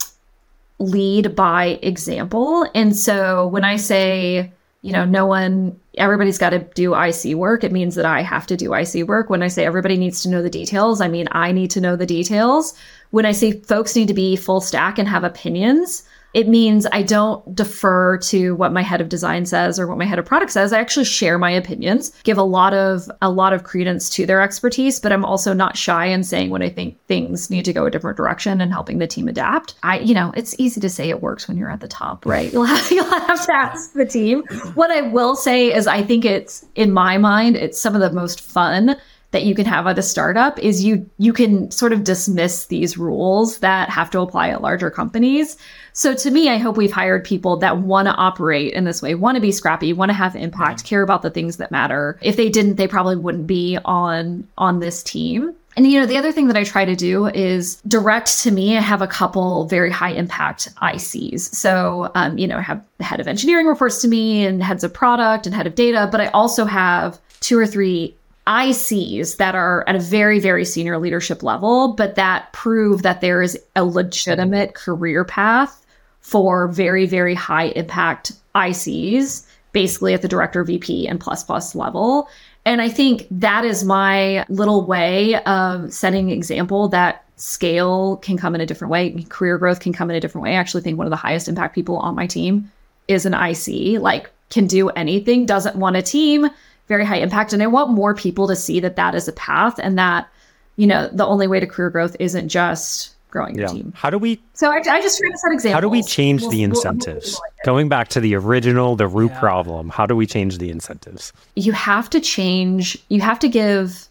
lead 0.80 1.36
by 1.36 1.80
example. 1.82 2.70
And 2.76 2.96
so 2.96 3.48
when 3.48 3.64
I 3.64 3.78
say, 3.78 4.52
you 4.82 4.94
know, 4.94 5.06
no 5.06 5.26
one, 5.26 5.80
everybody's 5.98 6.38
got 6.38 6.52
to 6.52 6.60
do 6.60 6.94
IC 6.94 7.36
work, 7.36 7.64
it 7.64 7.72
means 7.72 7.96
that 7.96 8.06
I 8.06 8.22
have 8.22 8.46
to 8.48 8.58
do 8.58 8.74
IC 8.74 9.08
work. 9.08 9.30
When 9.30 9.42
I 9.42 9.48
say 9.48 9.66
everybody 9.66 9.98
needs 9.98 10.22
to 10.24 10.30
know 10.30 10.42
the 10.42 10.50
details, 10.50 11.02
I 11.02 11.08
mean 11.08 11.28
I 11.32 11.52
need 11.52 11.72
to 11.72 11.82
know 11.82 11.96
the 11.96 12.06
details. 12.06 12.76
When 13.10 13.26
I 13.26 13.32
say 13.32 13.54
folks 13.54 13.96
need 13.96 14.08
to 14.10 14.14
be 14.14 14.36
full 14.36 14.62
stack 14.62 15.00
and 15.00 15.08
have 15.08 15.24
opinions, 15.24 16.04
it 16.38 16.48
means 16.48 16.86
I 16.92 17.02
don't 17.02 17.56
defer 17.56 18.20
to 18.20 18.54
what 18.54 18.72
my 18.72 18.84
head 18.84 19.02
of 19.02 19.10
design 19.10 19.48
says 19.48 19.80
or 19.80 19.88
what 19.88 19.98
my 19.98 20.06
head 20.06 20.20
of 20.20 20.26
product 20.26 20.52
says. 20.52 20.72
I 20.72 20.80
actually 20.80 21.06
share 21.06 21.40
my 21.40 21.50
opinions, 21.50 22.12
give 22.22 22.38
a 22.38 22.44
lot 22.44 22.76
of 22.76 23.10
a 23.24 23.32
lot 23.32 23.54
of 23.54 23.64
credence 23.64 24.08
to 24.12 24.28
their 24.28 24.40
expertise, 24.40 25.00
but 25.00 25.12
I'm 25.12 25.26
also 25.26 25.52
not 25.52 25.76
shy 25.76 26.06
in 26.06 26.24
saying 26.24 26.52
when 26.52 26.62
I 26.62 26.70
think 26.70 27.04
things 27.08 27.50
need 27.50 27.66
to 27.66 27.74
go 27.74 27.88
a 27.88 27.90
different 27.90 28.18
direction 28.18 28.62
and 28.62 28.72
helping 28.72 29.00
the 29.00 29.08
team 29.08 29.28
adapt. 29.28 29.74
I, 29.82 29.98
you 29.98 30.14
know, 30.14 30.32
it's 30.38 30.54
easy 30.60 30.80
to 30.80 30.90
say 30.90 31.10
it 31.10 31.24
works 31.24 31.48
when 31.48 31.58
you're 31.58 31.72
at 31.72 31.80
the 31.80 31.88
top, 31.88 32.24
right? 32.24 32.54
You'll 32.54 32.66
have, 32.66 32.92
you'll 32.92 33.06
have 33.06 33.44
to 33.48 33.56
ask 33.56 33.94
the 33.94 34.06
team. 34.06 34.44
What 34.76 34.92
I 34.92 35.02
will 35.02 35.36
say 35.36 35.74
is 35.74 35.88
I 35.88 36.04
think 36.04 36.24
it's 36.24 36.64
in 36.76 36.92
my 36.92 37.18
mind, 37.18 37.56
it's 37.56 37.82
some 37.82 37.96
of 37.96 38.02
the 38.02 38.12
most 38.12 38.42
fun 38.42 38.96
that 39.32 39.44
you 39.44 39.54
can 39.54 39.66
have 39.66 39.86
at 39.88 40.00
a 40.00 40.02
startup 40.02 40.58
is 40.60 40.84
you 40.84 41.10
you 41.18 41.34
can 41.34 41.70
sort 41.70 41.92
of 41.92 42.04
dismiss 42.04 42.68
these 42.68 42.98
rules 42.98 43.60
that 43.60 43.90
have 43.90 44.10
to 44.12 44.22
apply 44.22 44.50
at 44.50 44.62
larger 44.62 44.90
companies. 44.90 45.58
So 45.92 46.14
to 46.14 46.32
me, 46.32 46.50
I 46.50 46.58
hope 46.58 46.78
we've 46.78 46.92
hired 46.92 47.26
people 47.26 47.58
that 47.58 47.80
want 47.80 48.08
to 48.08 48.14
operate 48.14 48.74
in 48.74 48.86
this 48.86 49.02
way, 49.02 49.16
want 49.16 49.36
to 49.36 49.42
be 49.42 49.52
scrappy, 49.52 49.92
want 49.92 50.10
to 50.10 50.14
have 50.14 50.36
impact, 50.36 50.86
care 50.86 51.02
about 51.02 51.24
the 51.24 51.30
things 51.30 51.58
that 51.58 51.72
matter. 51.72 52.18
If 52.22 52.38
they 52.38 52.50
didn't, 52.50 52.76
they 52.76 52.88
probably 52.88 53.18
wouldn't 53.18 53.48
be 53.48 53.78
on 53.84 54.48
on 54.58 54.80
this 54.80 55.04
team. 55.04 55.54
And 55.76 55.86
you 55.86 56.00
know, 56.00 56.08
the 56.08 56.18
other 56.18 56.32
thing 56.32 56.48
that 56.48 56.58
I 56.58 56.64
try 56.64 56.86
to 56.86 56.96
do 56.96 57.28
is 57.28 57.76
direct 57.88 58.40
to 58.40 58.52
me. 58.52 58.78
I 58.78 58.82
have 58.82 59.02
a 59.04 59.08
couple 59.08 59.66
very 59.66 59.92
high 59.92 60.10
impact 60.10 60.74
ICs. 60.82 61.54
So, 61.54 62.12
um, 62.16 62.38
you 62.38 62.48
know, 62.48 62.58
I 62.58 62.62
have 62.62 62.84
the 62.98 63.04
head 63.04 63.20
of 63.20 63.28
engineering 63.28 63.68
reports 63.68 64.02
to 64.02 64.08
me 64.08 64.46
and 64.46 64.64
heads 64.64 64.84
of 64.84 64.92
product 64.92 65.46
and 65.46 65.54
head 65.54 65.68
of 65.68 65.76
data, 65.76 66.10
but 66.12 66.20
I 66.20 66.28
also 66.28 66.66
have 66.66 67.20
two 67.42 67.60
or 67.60 67.68
three 67.68 68.16
ICs 68.48 69.38
that 69.38 69.56
are 69.56 69.84
at 69.88 69.96
a 69.96 70.00
very, 70.00 70.40
very 70.40 70.66
senior 70.66 70.98
leadership 70.98 71.44
level, 71.44 71.94
but 71.94 72.16
that 72.16 72.52
prove 72.54 73.04
that 73.04 73.22
there 73.22 73.42
is 73.42 73.60
a 73.76 73.84
legitimate 73.84 74.74
career 74.74 75.26
path 75.26 75.86
for 76.22 76.68
very, 76.68 77.06
very 77.06 77.36
high 77.36 77.68
impact 77.68 78.32
ICs, 78.56 79.46
basically 79.74 80.14
at 80.14 80.22
the 80.22 80.28
director, 80.28 80.64
VP, 80.64 81.08
and 81.08 81.20
plus 81.20 81.44
plus 81.44 81.76
level. 81.76 82.28
And 82.66 82.82
I 82.82 82.90
think 82.90 83.28
that 83.32 83.64
is 83.64 83.84
my 83.84 84.46
little 84.50 84.86
way 84.86 85.36
of 85.44 85.94
setting 85.94 86.30
example 86.30 86.88
that 86.90 87.24
scale 87.36 88.18
can 88.18 88.38
come 88.38 88.56
in 88.56 88.62
a 88.62 88.66
different 88.66 88.92
way. 88.92 89.24
Career 89.30 89.58
growth 89.58 89.80
can 89.80 89.94
come 89.94 90.10
in 90.10 90.16
a 90.16 90.20
different 90.20 90.44
way. 90.44 90.52
I 90.52 90.60
actually 90.60 90.82
think 90.82 90.98
one 90.98 91.08
of 91.08 91.12
the 91.12 91.18
highest 91.18 91.48
impact 91.48 91.76
people 91.76 91.98
on 91.98 92.16
my 92.16 92.28
team 92.28 92.72
is 93.08 93.26
an 93.26 93.34
IC, 93.34 94.02
like 94.02 94.32
can 94.50 94.68
do 94.68 94.90
anything, 94.90 95.46
doesn't 95.46 95.76
want 95.76 95.96
a 95.96 96.02
team, 96.02 96.50
very 96.88 97.06
high 97.06 97.18
impact. 97.18 97.54
And 97.54 97.62
I 97.62 97.68
want 97.68 97.92
more 97.92 98.14
people 98.16 98.48
to 98.48 98.56
see 98.56 98.80
that 98.80 98.96
that 98.96 99.16
is 99.16 99.28
a 99.28 99.34
path 99.34 99.80
and 99.80 99.98
that, 99.98 100.28
you 100.76 100.88
know, 100.88 101.10
the 101.12 101.26
only 101.26 101.48
way 101.48 101.60
to 101.60 101.68
career 101.68 101.90
growth 101.90 102.16
isn't 102.20 102.50
just 102.50 103.16
growing 103.30 103.56
your 103.56 103.68
team. 103.68 103.94
How 103.96 104.10
do 104.10 104.18
we? 104.18 104.42
So 104.54 104.72
I, 104.72 104.78
I 104.78 105.02
just 105.02 105.20
try 105.20 105.30
to 105.30 105.38
set 105.38 105.52
examples. 105.52 105.74
How 105.74 105.82
do 105.82 105.90
we 105.90 106.04
change 106.04 106.42
we'll, 106.42 106.52
the 106.52 106.64
incentives? 106.64 107.34
We'll, 107.34 107.42
we'll 107.42 107.66
Going 107.66 107.90
back 107.90 108.08
to 108.10 108.20
the 108.20 108.36
original, 108.36 108.96
the 108.96 109.08
root 109.08 109.32
yeah. 109.32 109.40
problem, 109.40 109.90
how 109.90 110.06
do 110.06 110.16
we 110.16 110.26
change 110.26 110.58
the 110.58 110.70
incentives? 110.70 111.34
You 111.56 111.72
have 111.74 112.10
to 112.12 112.20
change. 112.20 112.98
You 113.10 113.22
have 113.22 113.40
to 113.40 113.50
give 113.50 114.08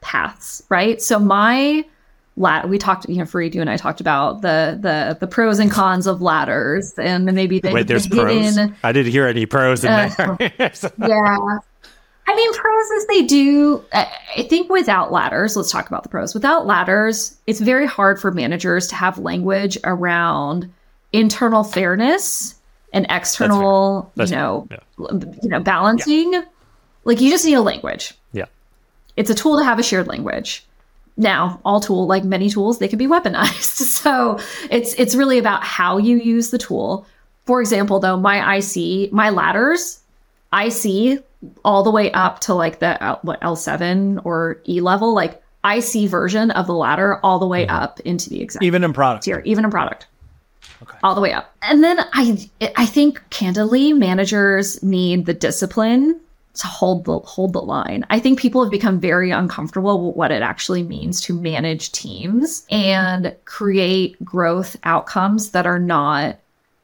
paths, 0.00 0.62
right? 0.68 1.02
So 1.02 1.18
my 1.18 1.84
lat 2.38 2.68
we 2.68 2.76
talked 2.76 3.08
you 3.08 3.16
know 3.16 3.24
Fareed 3.24 3.54
you 3.54 3.62
and 3.62 3.70
I 3.70 3.78
talked 3.78 4.00
about 4.00 4.42
the 4.42 4.78
the 4.78 5.16
the 5.18 5.26
pros 5.26 5.58
and 5.58 5.70
cons 5.70 6.06
of 6.06 6.20
ladders 6.20 6.92
and 6.98 7.24
maybe 7.24 7.60
the, 7.60 7.72
Wait, 7.72 7.86
there's 7.86 8.06
the 8.08 8.16
pros. 8.16 8.58
I 8.82 8.92
didn't 8.92 9.10
hear 9.10 9.26
any 9.26 9.46
pros 9.46 9.84
in 9.84 9.90
uh, 9.90 10.10
there. 10.18 10.36
yeah. 10.98 11.58
I 12.28 12.34
mean, 12.34 12.52
pros 12.54 12.90
is 12.90 13.06
they 13.06 13.22
do. 13.22 13.84
I 13.92 14.46
think 14.48 14.68
without 14.68 15.12
ladders, 15.12 15.56
let's 15.56 15.70
talk 15.70 15.86
about 15.86 16.02
the 16.02 16.08
pros. 16.08 16.34
Without 16.34 16.66
ladders, 16.66 17.36
it's 17.46 17.60
very 17.60 17.86
hard 17.86 18.20
for 18.20 18.32
managers 18.32 18.88
to 18.88 18.96
have 18.96 19.18
language 19.18 19.78
around 19.84 20.72
internal 21.12 21.62
fairness 21.62 22.56
and 22.92 23.06
external, 23.10 24.10
you 24.16 24.26
know, 24.26 24.66
yeah. 24.70 24.78
you 25.42 25.48
know, 25.48 25.60
balancing. 25.60 26.32
Yeah. 26.32 26.44
Like 27.04 27.20
you 27.20 27.30
just 27.30 27.44
need 27.44 27.54
a 27.54 27.60
language. 27.60 28.14
Yeah, 28.32 28.46
it's 29.16 29.30
a 29.30 29.34
tool 29.34 29.58
to 29.58 29.64
have 29.64 29.78
a 29.78 29.82
shared 29.82 30.08
language. 30.08 30.64
Now, 31.16 31.60
all 31.64 31.80
tool, 31.80 32.06
like 32.06 32.24
many 32.24 32.50
tools, 32.50 32.78
they 32.78 32.88
can 32.88 32.98
be 32.98 33.06
weaponized. 33.06 33.82
So 34.06 34.38
it's 34.70 34.94
it's 34.94 35.14
really 35.14 35.38
about 35.38 35.64
how 35.64 35.98
you 35.98 36.18
use 36.18 36.50
the 36.50 36.58
tool. 36.58 37.06
For 37.44 37.60
example, 37.60 37.98
though, 37.98 38.16
my 38.16 38.56
IC, 38.56 39.12
my 39.12 39.30
ladders, 39.30 40.00
IC 40.52 41.24
all 41.64 41.82
the 41.82 41.90
way 41.90 42.10
up 42.12 42.40
to 42.40 42.54
like 42.54 42.78
the 42.78 43.18
what 43.22 43.40
L7 43.40 44.24
or 44.24 44.60
E 44.68 44.80
level, 44.80 45.14
like 45.14 45.42
IC 45.64 46.08
version 46.08 46.50
of 46.52 46.66
the 46.66 46.74
ladder 46.74 47.18
all 47.22 47.38
the 47.38 47.46
way 47.46 47.66
mm-hmm. 47.66 47.76
up 47.76 48.00
into 48.00 48.30
the 48.30 48.40
exact 48.40 48.64
even 48.64 48.84
in 48.84 48.92
product 48.92 49.24
tier, 49.24 49.42
even 49.44 49.64
in 49.64 49.70
product. 49.70 50.06
Okay. 50.82 50.98
All 51.02 51.14
the 51.14 51.20
way 51.20 51.32
up. 51.32 51.54
And 51.62 51.82
then 51.82 51.98
I 52.12 52.48
I 52.76 52.86
think 52.86 53.22
candidly 53.30 53.92
managers 53.92 54.82
need 54.82 55.26
the 55.26 55.34
discipline 55.34 56.20
to 56.56 56.66
hold 56.66 57.04
the 57.04 57.18
hold 57.20 57.52
the 57.52 57.60
line. 57.60 58.04
I 58.10 58.18
think 58.18 58.38
people 58.38 58.62
have 58.62 58.70
become 58.70 59.00
very 59.00 59.30
uncomfortable 59.30 60.06
with 60.06 60.16
what 60.16 60.30
it 60.30 60.42
actually 60.42 60.82
means 60.82 61.20
to 61.22 61.38
manage 61.38 61.92
teams 61.92 62.66
and 62.70 63.34
create 63.44 64.22
growth 64.24 64.76
outcomes 64.84 65.50
that 65.50 65.66
are 65.66 65.78
not 65.78 66.38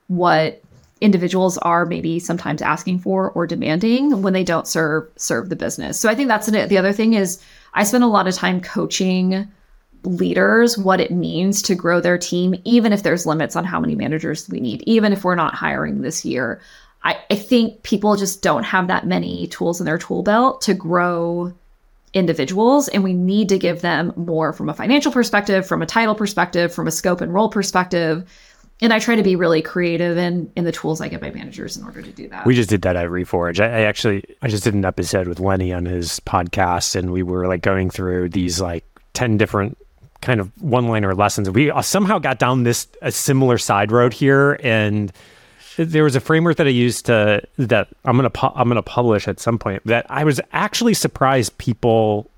what 0.09 0.62
individuals 1.03 1.59
are 1.59 1.85
maybe 1.85 2.19
sometimes 2.19 2.63
asking 2.63 3.01
for 3.01 3.31
or 3.33 3.47
demanding 3.47 4.23
when 4.23 4.33
they 4.33 4.45
don't 4.45 4.69
serve 4.69 5.09
serve 5.17 5.49
the 5.49 5.57
business. 5.57 6.01
So 6.01 6.09
I 6.09 6.15
think 6.15 6.29
that's 6.29 6.49
it. 6.49 6.69
The 6.69 6.79
other 6.79 6.93
thing 6.93 7.15
is 7.15 7.43
I 7.75 7.85
spend 7.85 8.05
a 8.05 8.07
lot 8.07 8.29
of 8.29 8.35
time 8.35 8.61
coaching 8.61 9.51
leaders 10.05 10.79
what 10.79 11.01
it 11.01 11.11
means 11.11 11.63
to 11.63 11.75
grow 11.75 12.01
their 12.01 12.19
team, 12.19 12.55
even 12.65 12.93
if 12.93 13.03
there's 13.03 13.27
limits 13.27 13.57
on 13.57 13.65
how 13.65 13.81
many 13.81 13.95
managers 13.95 14.49
we 14.49 14.61
need, 14.61 14.83
even 14.87 15.13
if 15.13 15.25
we're 15.25 15.35
not 15.35 15.55
hiring 15.55 16.03
this 16.03 16.25
year. 16.25 16.61
I, 17.05 17.19
I 17.31 17.35
think 17.35 17.83
people 17.83 18.17
just 18.17 18.43
don't 18.43 18.65
have 18.65 18.87
that 18.89 19.07
many 19.07 19.49
tools 19.49 19.81
in 19.81 19.87
their 19.87 19.99
tool 19.99 20.23
belt 20.23 20.61
to 20.63 20.75
grow 20.75 21.53
individuals 22.15 22.89
and 22.89 23.03
we 23.03 23.15
need 23.15 23.49
to 23.49 23.59
give 23.59 23.81
them 23.81 24.13
more 24.17 24.53
from 24.53 24.69
a 24.69 24.75
financial 24.75 25.11
perspective 25.11 25.67
from 25.67 25.81
a 25.81 25.87
title 25.87 26.15
perspective 26.15 26.73
from 26.73 26.87
a 26.87 26.91
scope 26.91 27.23
and 27.23 27.33
role 27.33 27.49
perspective 27.49 28.29
and 28.83 28.93
I 28.93 28.99
try 28.99 29.15
to 29.15 29.23
be 29.23 29.37
really 29.37 29.63
creative 29.63 30.19
in 30.19 30.51
in 30.57 30.65
the 30.65 30.73
tools 30.73 31.01
I 31.01 31.09
get 31.09 31.23
my 31.23 31.31
managers 31.31 31.77
in 31.77 31.85
order 31.85 32.03
to 32.03 32.11
do 32.11 32.29
that. 32.29 32.45
We 32.45 32.55
just 32.55 32.69
did 32.69 32.83
that 32.83 32.97
at 32.97 33.09
Reforge. 33.09 33.61
I, 33.61 33.67
I, 33.67 33.81
actually 33.83 34.25
I 34.43 34.49
just 34.49 34.65
did 34.65 34.75
an 34.75 34.85
episode 34.85 35.29
with 35.29 35.41
Lenny 35.41 35.73
on 35.73 35.87
his 35.87 36.21
podcast, 36.21 36.97
and 36.97 37.13
we 37.13 37.23
were 37.23 37.47
like 37.47 37.63
going 37.63 37.89
through 37.89 38.31
these 38.31 38.61
like 38.61 38.85
ten 39.15 39.39
different 39.39 39.79
kind 40.21 40.41
of 40.41 40.51
one 40.61 40.89
liner 40.89 41.15
lessons. 41.15 41.49
We 41.49 41.71
uh, 41.71 41.81
somehow 41.81 42.19
got 42.19 42.39
down 42.39 42.65
this 42.65 42.89
a 43.01 43.13
similar 43.13 43.57
side 43.57 43.93
road 43.93 44.13
here, 44.13 44.59
and 44.63 45.13
there 45.77 46.05
was 46.05 46.17
a 46.17 46.21
framework 46.21 46.57
that 46.57 46.67
I 46.67 46.71
used 46.71 47.07
to 47.07 47.43
that 47.57 47.89
I'm 48.05 48.17
gonna 48.17 48.31
pu- 48.31 48.53
I'm 48.55 48.69
gonna 48.69 48.83
publish 48.83 49.29
at 49.29 49.39
some 49.39 49.59
point 49.59 49.87
that 49.87 50.07
I 50.11 50.25
was 50.25 50.41
actually 50.53 50.95
surprised 50.95 51.57
people 51.59 52.29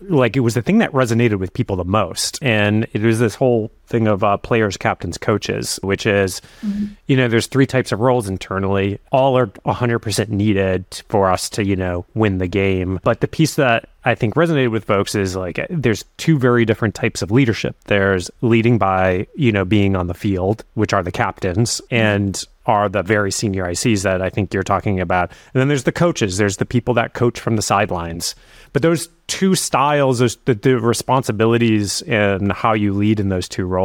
like 0.00 0.36
it 0.36 0.40
was 0.40 0.54
the 0.54 0.62
thing 0.62 0.78
that 0.78 0.92
resonated 0.92 1.40
with 1.40 1.52
people 1.52 1.74
the 1.74 1.84
most 1.84 2.38
and 2.40 2.86
it 2.92 3.02
was 3.02 3.18
this 3.18 3.34
whole 3.34 3.72
thing 3.88 4.06
of 4.06 4.22
uh, 4.22 4.36
players 4.36 4.76
captains 4.76 5.18
coaches 5.18 5.80
which 5.82 6.06
is 6.06 6.40
mm-hmm. 6.64 6.86
you 7.06 7.16
know 7.16 7.28
there's 7.28 7.46
three 7.46 7.66
types 7.66 7.90
of 7.90 8.00
roles 8.00 8.28
internally 8.28 8.98
all 9.12 9.36
are 9.36 9.46
100% 9.46 10.28
needed 10.28 10.84
for 11.08 11.30
us 11.30 11.48
to 11.48 11.64
you 11.64 11.76
know 11.76 12.04
win 12.14 12.38
the 12.38 12.46
game 12.46 13.00
but 13.02 13.20
the 13.20 13.28
piece 13.28 13.54
that 13.54 13.88
i 14.04 14.14
think 14.14 14.34
resonated 14.34 14.70
with 14.70 14.84
folks 14.84 15.14
is 15.14 15.34
like 15.34 15.64
there's 15.70 16.04
two 16.16 16.38
very 16.38 16.64
different 16.64 16.94
types 16.94 17.22
of 17.22 17.30
leadership 17.30 17.76
there's 17.84 18.30
leading 18.42 18.78
by 18.78 19.26
you 19.34 19.50
know 19.50 19.64
being 19.64 19.96
on 19.96 20.06
the 20.06 20.14
field 20.14 20.64
which 20.74 20.92
are 20.92 21.02
the 21.02 21.12
captains 21.12 21.80
and 21.90 22.44
are 22.68 22.88
the 22.88 23.02
very 23.02 23.32
senior 23.32 23.64
ICs 23.64 24.02
that 24.02 24.20
I 24.20 24.28
think 24.28 24.52
you're 24.52 24.62
talking 24.62 25.00
about. 25.00 25.30
And 25.30 25.60
then 25.60 25.68
there's 25.68 25.84
the 25.84 25.92
coaches, 25.92 26.36
there's 26.36 26.58
the 26.58 26.66
people 26.66 26.92
that 26.94 27.14
coach 27.14 27.40
from 27.40 27.56
the 27.56 27.62
sidelines. 27.62 28.34
But 28.74 28.82
those 28.82 29.08
two 29.26 29.54
styles, 29.54 30.18
those, 30.18 30.36
the, 30.44 30.54
the 30.54 30.78
responsibilities 30.78 32.02
and 32.02 32.52
how 32.52 32.74
you 32.74 32.92
lead 32.92 33.20
in 33.20 33.30
those 33.30 33.48
two 33.48 33.64
roles 33.64 33.77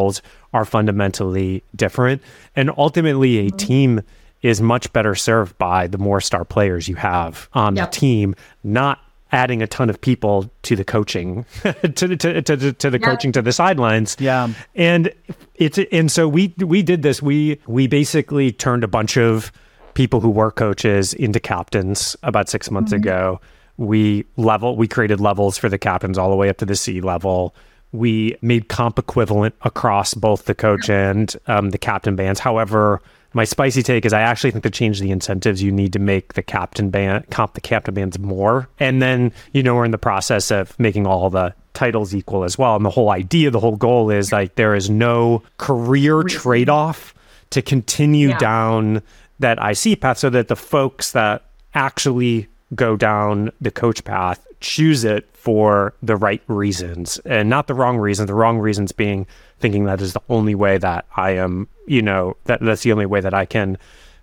are 0.54 0.66
fundamentally 0.66 1.64
different. 1.76 2.22
And 2.56 2.72
ultimately, 2.78 3.40
a 3.40 3.48
mm-hmm. 3.48 3.58
team 3.58 4.02
is 4.42 4.62
much 4.62 4.92
better 4.94 5.16
served 5.16 5.58
by 5.58 5.88
the 5.88 5.98
more 5.98 6.22
star 6.22 6.46
players 6.46 6.88
you 6.88 6.96
have 6.96 7.50
on 7.54 7.76
yep. 7.76 7.92
the 7.92 7.98
team, 7.98 8.36
not 8.64 9.00
adding 9.34 9.64
a 9.64 9.68
ton 9.68 9.90
of 9.90 10.00
people 10.00 10.50
to 10.62 10.76
the 10.76 10.86
coaching 10.86 11.44
to, 11.64 11.74
to, 11.92 12.16
to, 12.16 12.42
to, 12.42 12.74
to 12.74 12.90
the 12.90 13.00
coaching 13.00 13.32
to 13.32 13.42
the 13.42 13.52
sidelines 13.52 14.16
yeah 14.20 14.48
and 14.76 15.12
it's 15.56 15.80
and 15.92 16.12
so 16.12 16.28
we 16.28 16.54
we 16.60 16.84
did 16.84 17.02
this 17.02 17.20
we 17.20 17.60
we 17.66 17.88
basically 17.88 18.52
turned 18.52 18.84
a 18.84 18.88
bunch 18.88 19.18
of 19.18 19.52
people 19.96 20.20
who 20.20 20.30
were 20.30 20.52
coaches 20.52 21.16
into 21.16 21.40
captains 21.40 22.16
about 22.22 22.48
six 22.48 22.70
months 22.70 22.94
mm-hmm. 22.94 23.02
ago 23.02 23.42
we 23.78 24.24
level 24.38 24.78
we 24.78 24.88
created 24.88 25.20
levels 25.20 25.58
for 25.58 25.68
the 25.68 25.80
captains 25.80 26.18
all 26.18 26.30
the 26.30 26.36
way 26.36 26.48
up 26.48 26.58
to 26.58 26.66
the 26.66 26.76
c 26.76 27.02
level 27.02 27.56
we 27.94 28.36
made 28.42 28.68
comp 28.68 29.00
equivalent 29.00 29.56
across 29.62 30.14
both 30.14 30.44
the 30.46 30.54
coach 30.56 30.90
and 30.90 31.34
um, 31.48 31.70
the 31.70 31.78
captain 31.78 32.16
bands. 32.18 32.40
However 32.42 33.02
my 33.36 33.46
spicy 33.46 33.82
take 33.82 34.06
is 34.06 34.14
I 34.14 34.22
actually 34.22 34.52
think 34.52 34.64
to 34.64 34.70
change 34.70 35.00
the 35.00 35.10
incentives, 35.10 35.64
you 35.64 35.72
need 35.72 35.94
to 35.94 36.00
make 36.00 36.34
the 36.34 36.44
captain 36.44 36.90
band 36.92 37.30
comp 37.32 37.54
the 37.54 37.62
captain 37.62 37.94
bands 37.96 38.20
more, 38.20 38.68
and 38.80 39.02
then 39.02 39.32
you 39.54 39.64
know 39.64 39.74
we're 39.76 39.86
in 39.86 39.92
the 39.92 39.98
process 39.98 40.52
of 40.52 40.78
making 40.80 41.08
all 41.08 41.30
the 41.32 41.54
titles 41.74 42.14
equal 42.14 42.44
as 42.44 42.58
well. 42.60 42.76
And 42.76 42.86
the 42.86 42.92
whole 42.92 43.10
idea, 43.10 43.50
the 43.50 43.60
whole 43.60 43.76
goal 43.76 44.12
is 44.12 44.32
like 44.32 44.54
there 44.56 44.76
is 44.76 44.88
no 44.90 45.42
career 45.58 46.22
trade 46.22 46.70
off 46.70 47.16
to 47.50 47.62
continue 47.64 48.30
Yeah. 48.30 48.38
down 48.38 49.02
that 49.40 49.58
IC 49.60 50.00
path 50.00 50.20
so 50.20 50.30
that 50.30 50.48
the 50.48 50.56
folks 50.56 51.12
that 51.14 51.44
actually 51.74 52.48
go 52.76 52.96
down 52.96 53.52
the 53.62 53.72
coach 53.72 54.04
path 54.04 54.46
choose 54.64 55.04
it 55.04 55.28
for 55.34 55.94
the 56.02 56.16
right 56.16 56.42
reasons 56.48 57.20
and 57.26 57.50
not 57.50 57.68
the 57.68 57.74
wrong 57.74 57.98
reasons. 57.98 58.28
The 58.28 58.34
wrong 58.34 58.60
reasons 58.60 58.94
being 58.94 59.28
thinking 59.60 59.84
that 59.86 60.02
is 60.02 60.14
the 60.14 60.22
only 60.30 60.56
way 60.56 60.78
that 60.78 61.06
I 61.18 61.32
am, 61.32 61.68
you 61.86 62.02
know, 62.02 62.38
that 62.46 62.62
that's 62.62 62.82
the 62.84 62.94
only 62.94 63.06
way 63.06 63.20
that 63.20 63.34
I 63.34 63.46
can 63.46 63.78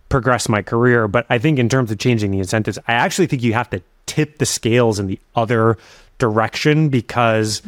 progress 0.08 0.48
my 0.48 0.62
career. 0.62 1.06
But 1.08 1.26
I 1.28 1.38
think 1.38 1.58
in 1.58 1.68
terms 1.68 1.90
of 1.92 1.98
changing 1.98 2.30
the 2.30 2.38
incentives, 2.38 2.78
I 2.88 2.94
actually 2.94 3.26
think 3.26 3.42
you 3.42 3.52
have 3.52 3.68
to 3.70 3.82
tip 4.06 4.38
the 4.38 4.46
scales 4.46 4.98
in 4.98 5.06
the 5.08 5.20
other 5.36 5.76
direction 6.18 6.88
because 6.88 7.62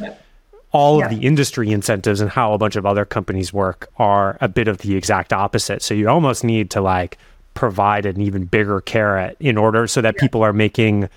all 0.72 0.98
Yeah. 1.00 1.04
of 1.04 1.10
the 1.10 1.26
industry 1.26 1.70
incentives 1.70 2.22
and 2.22 2.30
how 2.30 2.54
a 2.54 2.58
bunch 2.58 2.76
of 2.76 2.86
other 2.86 3.04
companies 3.04 3.52
work 3.52 3.90
are 3.98 4.38
a 4.40 4.48
bit 4.48 4.66
of 4.66 4.78
the 4.78 4.96
exact 4.96 5.32
opposite. 5.34 5.82
So 5.82 5.92
you 5.92 6.08
almost 6.08 6.42
need 6.42 6.70
to 6.70 6.80
like 6.80 7.18
provide 7.52 8.06
an 8.06 8.18
even 8.20 8.44
bigger 8.46 8.80
carrot 8.80 9.36
in 9.38 9.58
order 9.58 9.86
so 9.86 10.00
that 10.00 10.16
people 10.16 10.42
are 10.42 10.54
making 10.54 11.10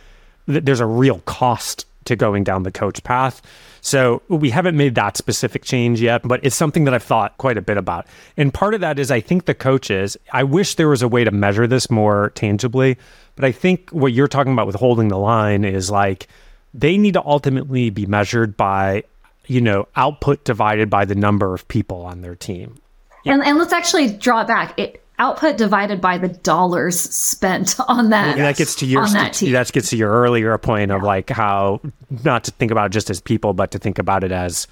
there's 0.45 0.80
a 0.80 0.85
real 0.85 1.19
cost 1.19 1.85
to 2.05 2.15
going 2.15 2.43
down 2.43 2.63
the 2.63 2.72
coach 2.72 3.03
path. 3.03 3.41
So 3.81 4.23
we 4.30 4.49
haven't 4.49 4.77
made 4.77 4.95
that 4.95 5.17
specific 5.17 5.63
change 5.63 6.01
yet, 6.01 6.22
but 6.23 6.43
it's 6.43 6.55
something 6.55 6.85
that 6.85 6.93
I've 6.93 7.03
thought 7.03 7.38
quite 7.38 7.57
a 7.57 7.61
bit 7.61 7.77
about. 7.77 8.07
And 8.35 8.53
part 8.53 8.73
of 8.73 8.81
that 8.81 8.97
is 8.97 9.11
I 9.11 9.22
think 9.22 9.45
the 9.45 9.53
coaches, 9.53 10.17
I 10.31 10.43
wish 10.43 10.76
there 10.76 10.89
was 10.89 11.03
a 11.03 11.07
way 11.07 11.23
to 11.23 11.31
measure 11.31 11.67
this 11.67 11.91
more 11.91 12.31
tangibly, 12.31 12.97
but 13.35 13.45
I 13.45 13.51
think 13.51 13.89
what 13.91 14.13
you're 14.13 14.27
talking 14.27 14.53
about 14.53 14.65
with 14.65 14.76
holding 14.76 15.09
the 15.09 15.17
line 15.17 15.65
is 15.65 15.91
like 15.91 16.27
they 16.73 16.97
need 16.97 17.13
to 17.13 17.23
ultimately 17.23 17.91
be 17.91 18.05
measured 18.07 18.57
by, 18.57 19.03
you 19.45 19.61
know, 19.61 19.88
output 19.95 20.43
divided 20.45 20.89
by 20.89 21.05
the 21.05 21.15
number 21.15 21.53
of 21.53 21.67
people 21.67 22.01
on 22.03 22.22
their 22.22 22.35
team. 22.35 22.77
And, 23.26 23.43
and 23.43 23.57
let's 23.57 23.73
actually 23.73 24.11
draw 24.11 24.41
it 24.41 24.47
back. 24.47 24.80
It, 24.80 25.05
output 25.19 25.57
divided 25.57 26.01
by 26.01 26.17
the 26.17 26.27
dollars 26.27 26.99
spent 26.99 27.75
on 27.87 28.09
that. 28.09 28.35
And 28.37 28.41
that 28.45 28.57
gets 28.57 28.75
to 28.75 28.85
your 28.85 29.05
that 29.07 29.33
team. 29.33 29.51
that 29.53 29.71
gets 29.71 29.89
to 29.91 29.97
your 29.97 30.11
earlier 30.11 30.57
point 30.57 30.91
of 30.91 31.03
like 31.03 31.29
how 31.29 31.81
not 32.23 32.43
to 32.45 32.51
think 32.51 32.71
about 32.71 32.87
it 32.87 32.91
just 32.93 33.09
as 33.09 33.21
people, 33.21 33.53
but 33.53 33.71
to 33.71 33.79
think 33.79 33.99
about 33.99 34.23
it 34.23 34.31
as 34.31 34.67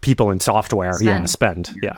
people 0.00 0.30
in 0.30 0.40
software. 0.40 0.92
Yeah, 1.00 1.24
Spend. 1.24 1.66
spend. 1.66 1.70
Yeah. 1.82 1.96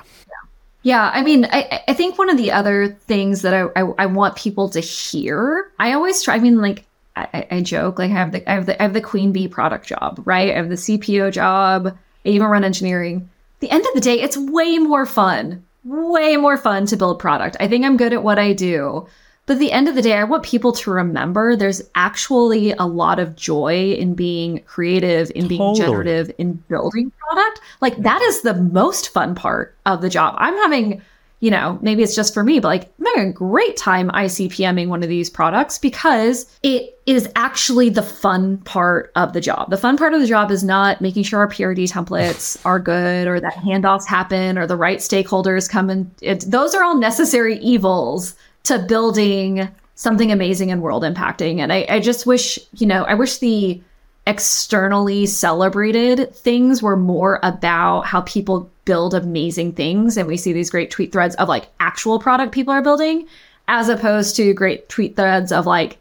Yeah, 0.82 1.10
I 1.14 1.22
mean, 1.22 1.46
I, 1.46 1.80
I 1.88 1.94
think 1.94 2.18
one 2.18 2.28
of 2.28 2.36
the 2.36 2.52
other 2.52 2.88
things 2.88 3.40
that 3.40 3.55
I, 3.55 3.62
I, 3.80 3.90
I 4.01 4.06
want 4.06 4.36
people 4.36 4.68
to 4.68 4.80
hear, 4.80 5.70
I 5.78 5.92
always 5.94 6.22
try. 6.22 6.34
I 6.34 6.40
mean, 6.40 6.60
like 6.60 6.84
I, 7.16 7.26
I- 7.32 7.46
I 7.56 7.60
joke, 7.62 7.98
like 7.98 8.10
I 8.10 8.14
have 8.14 8.32
the 8.32 8.51
I 8.51 8.55
have 8.55 8.66
the 8.66 8.78
I 8.78 8.82
have 8.84 8.92
the 8.92 9.01
queen 9.01 9.32
bee 9.32 9.48
product 9.48 9.86
job, 9.86 10.20
right? 10.26 10.51
I 10.51 10.56
have 10.56 10.68
the 10.68 10.74
CPO 10.74 11.32
job. 11.32 11.86
I 11.86 12.28
even 12.28 12.48
run 12.48 12.64
engineering. 12.64 13.30
At 13.56 13.60
the 13.60 13.70
end 13.70 13.86
of 13.86 13.94
the 13.94 14.01
day, 14.02 14.20
it's 14.20 14.36
way 14.36 14.76
more 14.76 15.06
fun, 15.06 15.64
way 15.85 16.36
more 16.36 16.56
fun 16.56 16.86
to 16.86 16.97
build 16.97 17.19
product. 17.19 17.56
I 17.61 17.69
think 17.69 17.85
I'm 17.85 17.97
good 17.97 18.12
at 18.12 18.23
what 18.23 18.39
I 18.39 18.52
do. 18.52 19.06
But 19.47 19.55
at 19.55 19.59
the 19.59 19.73
end 19.73 19.89
of 19.89 19.94
the 19.94 20.01
day, 20.01 20.15
I 20.15 20.24
want 20.24 20.43
people 20.43 20.73
to 20.73 20.90
remember 20.90 21.55
there's 21.55 21.82
actually 21.94 22.73
a 22.73 22.86
lot 22.86 23.19
of 23.19 23.36
joy 23.36 23.93
in 23.93 24.15
being 24.15 24.61
creative, 24.61 25.31
in 25.35 25.48
being 25.48 25.61
Totally. 25.61 25.81
generative, 25.81 26.35
in 26.39 26.55
building 26.69 27.12
product. 27.19 27.61
Like 27.82 27.98
that 27.98 28.23
is 28.23 28.40
the 28.40 28.55
most 28.55 29.11
fun 29.11 29.35
part 29.35 29.77
of 29.85 30.01
the 30.01 30.09
job. 30.09 30.35
I'm 30.39 30.56
having, 30.56 31.02
you 31.45 31.51
know, 31.51 31.79
maybe 31.83 32.03
it's 32.03 32.16
just 32.16 32.33
for 32.33 32.43
me, 32.43 32.59
but 32.59 32.69
like 32.69 32.91
I'm 32.99 33.05
having 33.05 33.29
a 33.29 33.33
great 33.35 33.77
time 33.77 34.09
ICPMing 34.09 34.89
one 34.89 35.03
of 35.03 35.11
these 35.11 35.29
products 35.29 35.79
because 35.79 36.47
it 36.62 36.99
is 37.05 37.29
actually 37.37 37.91
the 37.91 38.01
fun 38.01 38.57
part 38.57 39.12
of 39.15 39.35
the 39.35 39.43
job. 39.43 39.69
The 39.69 39.77
fun 39.77 39.99
part 39.99 40.15
of 40.15 40.23
the 40.23 40.27
job 40.27 40.51
is 40.51 40.65
not 40.65 41.03
making 41.03 41.25
sure 41.25 41.41
our 41.41 41.49
PRD 41.49 41.93
templates 41.93 42.59
are 42.65 42.79
good 42.79 43.29
or 43.29 43.41
that 43.41 43.57
handoffs 43.57 44.07
happen 44.07 44.57
or 44.57 44.66
the 44.66 44.79
right 44.79 45.01
stakeholders 45.01 45.69
come 45.69 45.91
in. 45.91 46.11
It, 46.23 46.51
those 46.51 46.75
are 46.75 46.83
all 46.83 46.97
necessary 46.97 47.59
evils 47.59 48.35
to 48.62 48.79
building 48.79 49.69
something 49.97 50.33
amazing 50.33 50.71
and 50.71 50.81
world 50.81 51.03
impacting. 51.03 51.59
And 51.59 51.75
I, 51.75 51.85
I 51.91 52.01
just 52.01 52.25
wish, 52.25 52.59
you 52.79 52.87
know, 52.87 53.05
I 53.05 53.12
wish 53.12 53.37
the 53.37 53.83
externally 54.27 55.27
celebrated 55.27 56.35
things 56.35 56.83
were 56.83 56.97
more 56.97 57.39
about 57.43 58.07
how 58.07 58.23
people 58.23 58.71
build 58.85 59.15
amazing 59.15 59.73
things. 59.73 60.16
And 60.16 60.27
we 60.28 60.36
see 60.36 60.52
these 60.52 60.70
great 60.70 60.90
tweet 60.90 61.12
threads 61.12 61.35
of 61.36 61.48
like 61.48 61.69
actual 61.81 62.19
product 62.19 62.52
people 62.52 62.73
are 62.73 62.82
building, 62.82 63.27
as 63.69 63.89
opposed 63.89 64.36
to 64.36 64.52
great 64.55 64.89
tweet 64.89 65.16
threads 65.16 65.52
of 65.52 65.66
like 65.66 65.98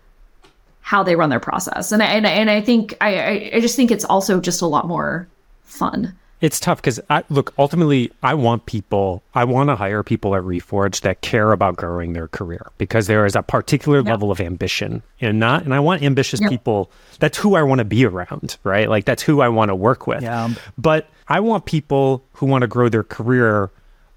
how 0.82 1.02
they 1.04 1.16
run 1.16 1.30
their 1.30 1.40
process. 1.40 1.92
And 1.92 2.04
I, 2.04 2.08
and 2.08 2.50
I, 2.50 2.62
think, 2.62 2.96
I- 3.00 3.52
I 3.54 3.60
just 3.62 3.76
think 3.76 3.90
it's 3.92 4.06
also 4.06 4.40
just 4.42 4.62
a 4.62 4.68
lot 4.68 4.88
more 4.88 5.28
fun. 5.64 6.14
It's 6.44 6.60
tough 6.60 6.80
because 6.82 7.00
I 7.10 7.24
look 7.30 7.54
ultimately 7.58 8.12
I 8.22 8.34
want 8.34 8.66
people 8.66 9.24
I 9.34 9.46
want 9.46 9.70
to 9.70 9.78
hire 9.78 10.04
people 10.04 10.36
at 10.36 10.44
Reforge 10.44 11.00
that 11.02 11.22
care 11.22 11.54
about 11.54 11.78
growing 11.78 12.12
their 12.12 12.28
career 12.28 12.70
because 12.78 13.08
there 13.08 13.26
is 13.26 13.34
a 13.36 13.42
particular 13.42 14.04
level 14.04 14.30
of 14.30 14.42
ambition 14.42 15.02
in 15.20 15.40
that 15.40 15.64
and 15.64 15.74
I 15.74 15.80
want 15.80 16.04
ambitious 16.04 16.42
Yep. 16.42 16.50
people 16.50 16.92
that's 17.20 17.38
who 17.38 17.56
I 17.56 17.64
want 17.64 17.80
to 17.80 17.86
be 17.86 18.06
around, 18.06 18.58
right? 18.66 18.90
Like 18.90 19.06
that's 19.06 19.24
who 19.24 19.40
I 19.40 19.48
want 19.48 19.70
to 19.70 19.76
work 19.76 20.06
with. 20.06 20.22
Yeah. 20.22 20.50
But 20.78 21.08
I 21.30 21.40
want 21.40 21.64
people 21.66 22.26
who 22.34 22.46
want 22.46 22.64
to 22.64 22.68
grow 22.68 22.90
their 22.90 23.04
career 23.04 23.72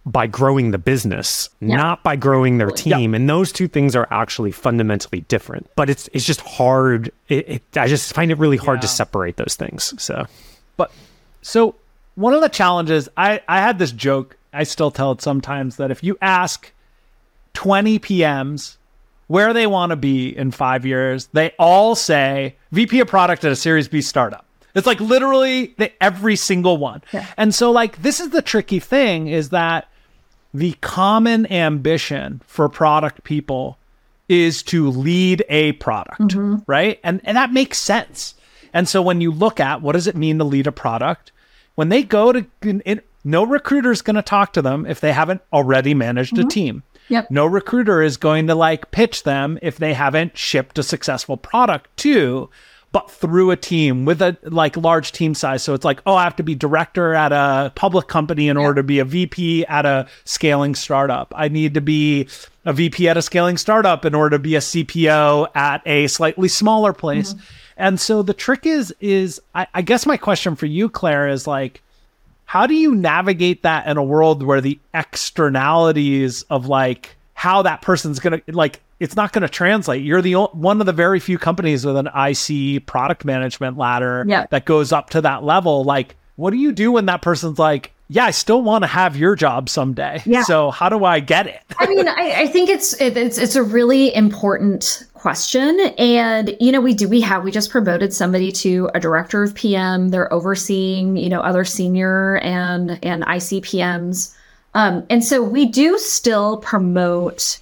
by 0.04 0.26
growing 0.26 0.72
the 0.72 0.78
business, 0.78 1.48
not 1.60 2.02
by 2.02 2.16
growing 2.16 2.58
their 2.58 2.70
team. 2.70 3.14
And 3.14 3.28
those 3.28 3.50
two 3.52 3.68
things 3.68 3.94
are 3.96 4.06
actually 4.10 4.52
fundamentally 4.52 5.20
different. 5.22 5.68
But 5.76 5.90
it's 5.90 6.08
it's 6.12 6.24
just 6.24 6.40
hard. 6.40 7.12
It, 7.28 7.48
it, 7.48 7.62
I 7.76 7.86
just 7.86 8.14
find 8.14 8.32
it 8.32 8.38
really 8.38 8.56
hard 8.56 8.82
to 8.82 8.88
separate 8.88 9.36
those 9.36 9.54
things. 9.54 9.94
So 10.02 10.26
But 10.76 10.90
so 11.42 11.76
one 12.16 12.34
of 12.34 12.40
the 12.40 12.48
challenges 12.48 13.08
I 13.16 13.40
I 13.48 13.60
had 13.60 13.78
this 13.78 13.92
joke. 13.92 14.36
I 14.52 14.64
still 14.64 14.90
tell 14.90 15.12
it 15.12 15.22
sometimes 15.22 15.76
that 15.76 15.90
if 15.90 16.02
you 16.02 16.18
ask 16.20 16.72
20 17.52 17.98
PMs 17.98 18.76
where 19.28 19.52
they 19.52 19.66
want 19.66 19.90
to 19.90 19.96
be 19.96 20.36
in 20.36 20.50
5 20.50 20.86
years, 20.86 21.26
they 21.32 21.52
all 21.58 21.94
say 21.94 22.56
VP 22.72 23.00
of 23.00 23.08
product 23.08 23.44
at 23.44 23.52
a 23.52 23.56
Series 23.56 23.86
B 23.86 24.00
startup. 24.00 24.46
It's 24.74 24.86
like 24.86 25.00
literally 25.00 25.74
the, 25.78 25.90
every 26.02 26.36
single 26.36 26.76
one. 26.76 27.02
And 27.36 27.54
so 27.54 27.70
like 27.70 28.02
this 28.02 28.20
is 28.20 28.30
the 28.30 28.42
tricky 28.42 28.80
thing 28.80 29.28
is 29.28 29.50
that 29.50 29.88
the 30.54 30.72
common 30.80 31.50
ambition 31.52 32.40
for 32.46 32.68
product 32.68 33.24
people 33.24 33.78
is 34.28 34.62
to 34.64 34.90
lead 34.90 35.44
a 35.48 35.72
product, 35.72 36.20
mm-hmm. 36.20 36.56
right? 36.66 36.98
And 37.04 37.20
and 37.24 37.36
that 37.36 37.52
makes 37.52 37.78
sense. 37.78 38.34
And 38.72 38.88
so 38.88 39.00
when 39.00 39.20
you 39.20 39.30
look 39.30 39.60
at 39.60 39.82
what 39.82 39.92
does 39.92 40.06
it 40.06 40.16
mean 40.16 40.38
to 40.38 40.44
lead 40.44 40.66
a 40.66 40.72
product, 40.72 41.32
when 41.76 41.88
they 41.88 42.02
go 42.02 42.32
to 42.32 42.44
it, 42.60 43.06
no 43.24 43.44
recruiter 43.44 43.90
is 43.90 44.02
going 44.02 44.16
to 44.16 44.22
talk 44.22 44.52
to 44.54 44.62
them 44.62 44.84
if 44.86 45.00
they 45.00 45.12
haven't 45.12 45.42
already 45.52 45.94
managed 45.94 46.36
a 46.36 46.40
mm-hmm. 46.40 46.48
team. 46.48 46.82
Yep. 47.08 47.30
No 47.30 47.46
recruiter 47.46 48.02
is 48.02 48.16
going 48.16 48.48
to 48.48 48.54
like 48.54 48.90
pitch 48.90 49.22
them 49.22 49.58
if 49.62 49.76
they 49.76 49.94
haven't 49.94 50.36
shipped 50.36 50.78
a 50.78 50.82
successful 50.82 51.36
product 51.36 51.96
to, 51.98 52.50
but 52.92 53.10
through 53.10 53.50
a 53.50 53.56
team 53.56 54.04
with 54.04 54.22
a 54.22 54.36
like 54.42 54.76
large 54.76 55.12
team 55.12 55.34
size. 55.34 55.62
So 55.62 55.74
it's 55.74 55.84
like, 55.84 56.00
oh, 56.06 56.14
I 56.14 56.24
have 56.24 56.36
to 56.36 56.42
be 56.42 56.54
director 56.54 57.14
at 57.14 57.32
a 57.32 57.72
public 57.74 58.08
company 58.08 58.48
in 58.48 58.56
order 58.56 58.76
to 58.76 58.82
be 58.82 58.98
a 58.98 59.04
VP 59.04 59.66
at 59.66 59.86
a 59.86 60.08
scaling 60.24 60.74
startup. 60.74 61.32
I 61.36 61.48
need 61.48 61.74
to 61.74 61.80
be 61.80 62.28
a 62.64 62.72
VP 62.72 63.08
at 63.08 63.16
a 63.16 63.22
scaling 63.22 63.56
startup 63.56 64.04
in 64.04 64.14
order 64.14 64.36
to 64.36 64.42
be 64.42 64.56
a 64.56 64.60
CPO 64.60 65.48
at 65.54 65.82
a 65.86 66.06
slightly 66.08 66.48
smaller 66.48 66.92
place. 66.92 67.34
Mm-hmm. 67.34 67.44
And 67.76 68.00
so 68.00 68.22
the 68.22 68.32
trick 68.34 68.64
is, 68.66 68.94
is 69.00 69.40
I, 69.54 69.66
I 69.74 69.82
guess 69.82 70.06
my 70.06 70.16
question 70.16 70.56
for 70.56 70.66
you, 70.66 70.88
Claire, 70.88 71.28
is 71.28 71.46
like, 71.46 71.82
how 72.46 72.66
do 72.66 72.74
you 72.74 72.94
navigate 72.94 73.62
that 73.64 73.86
in 73.86 73.96
a 73.96 74.02
world 74.04 74.42
where 74.42 74.60
the 74.60 74.78
externalities 74.94 76.42
of 76.44 76.66
like 76.66 77.16
how 77.34 77.62
that 77.62 77.82
person's 77.82 78.18
gonna 78.18 78.40
like 78.48 78.80
it's 78.98 79.14
not 79.16 79.32
gonna 79.32 79.48
translate 79.48 80.02
you're 80.02 80.22
the 80.22 80.34
o- 80.36 80.46
one 80.52 80.80
of 80.80 80.86
the 80.86 80.92
very 80.92 81.20
few 81.20 81.38
companies 81.38 81.84
with 81.84 81.96
an 81.96 82.08
ic 82.28 82.86
product 82.86 83.24
management 83.24 83.76
ladder 83.76 84.24
Yeah. 84.26 84.46
that 84.50 84.64
goes 84.64 84.92
up 84.92 85.10
to 85.10 85.20
that 85.22 85.44
level 85.44 85.84
like 85.84 86.16
what 86.36 86.50
do 86.50 86.56
you 86.56 86.72
do 86.72 86.92
when 86.92 87.06
that 87.06 87.20
person's 87.20 87.58
like 87.58 87.92
yeah 88.08 88.24
i 88.24 88.30
still 88.30 88.62
want 88.62 88.84
to 88.84 88.88
have 88.88 89.16
your 89.16 89.34
job 89.36 89.68
someday 89.68 90.22
Yeah. 90.24 90.44
so 90.44 90.70
how 90.70 90.88
do 90.88 91.04
i 91.04 91.20
get 91.20 91.46
it 91.46 91.60
I 91.78 91.86
mean, 91.86 92.08
I, 92.08 92.32
I 92.42 92.46
think 92.46 92.70
it's 92.70 92.98
it, 93.00 93.16
it's 93.18 93.36
it's 93.38 93.54
a 93.56 93.62
really 93.62 94.14
important 94.14 95.04
question, 95.18 95.78
and 95.98 96.56
you 96.60 96.72
know, 96.72 96.80
we 96.80 96.94
do 96.94 97.08
we 97.08 97.20
have 97.22 97.44
we 97.44 97.50
just 97.50 97.70
promoted 97.70 98.12
somebody 98.12 98.52
to 98.52 98.90
a 98.94 99.00
director 99.00 99.42
of 99.42 99.54
PM. 99.54 100.10
They're 100.10 100.32
overseeing 100.32 101.16
you 101.16 101.28
know 101.28 101.40
other 101.40 101.64
senior 101.64 102.36
and 102.38 102.98
and 103.02 103.22
ICPMs. 103.24 104.34
Um, 104.74 105.06
and 105.08 105.24
so 105.24 105.42
we 105.42 105.66
do 105.66 105.98
still 105.98 106.58
promote 106.58 107.60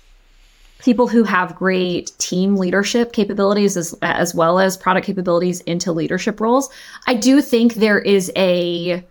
people 0.81 1.09
who 1.09 1.25
have 1.25 1.57
great 1.57 2.13
team 2.19 2.57
leadership 2.57 3.13
capabilities 3.13 3.77
as 3.77 3.95
as 4.03 4.35
well 4.35 4.59
as 4.59 4.77
product 4.77 5.07
capabilities 5.07 5.61
into 5.63 5.93
leadership 5.93 6.41
roles. 6.41 6.69
I 7.07 7.15
do 7.15 7.41
think 7.41 7.75
there 7.75 7.99
is 7.99 8.31
a 8.37 9.05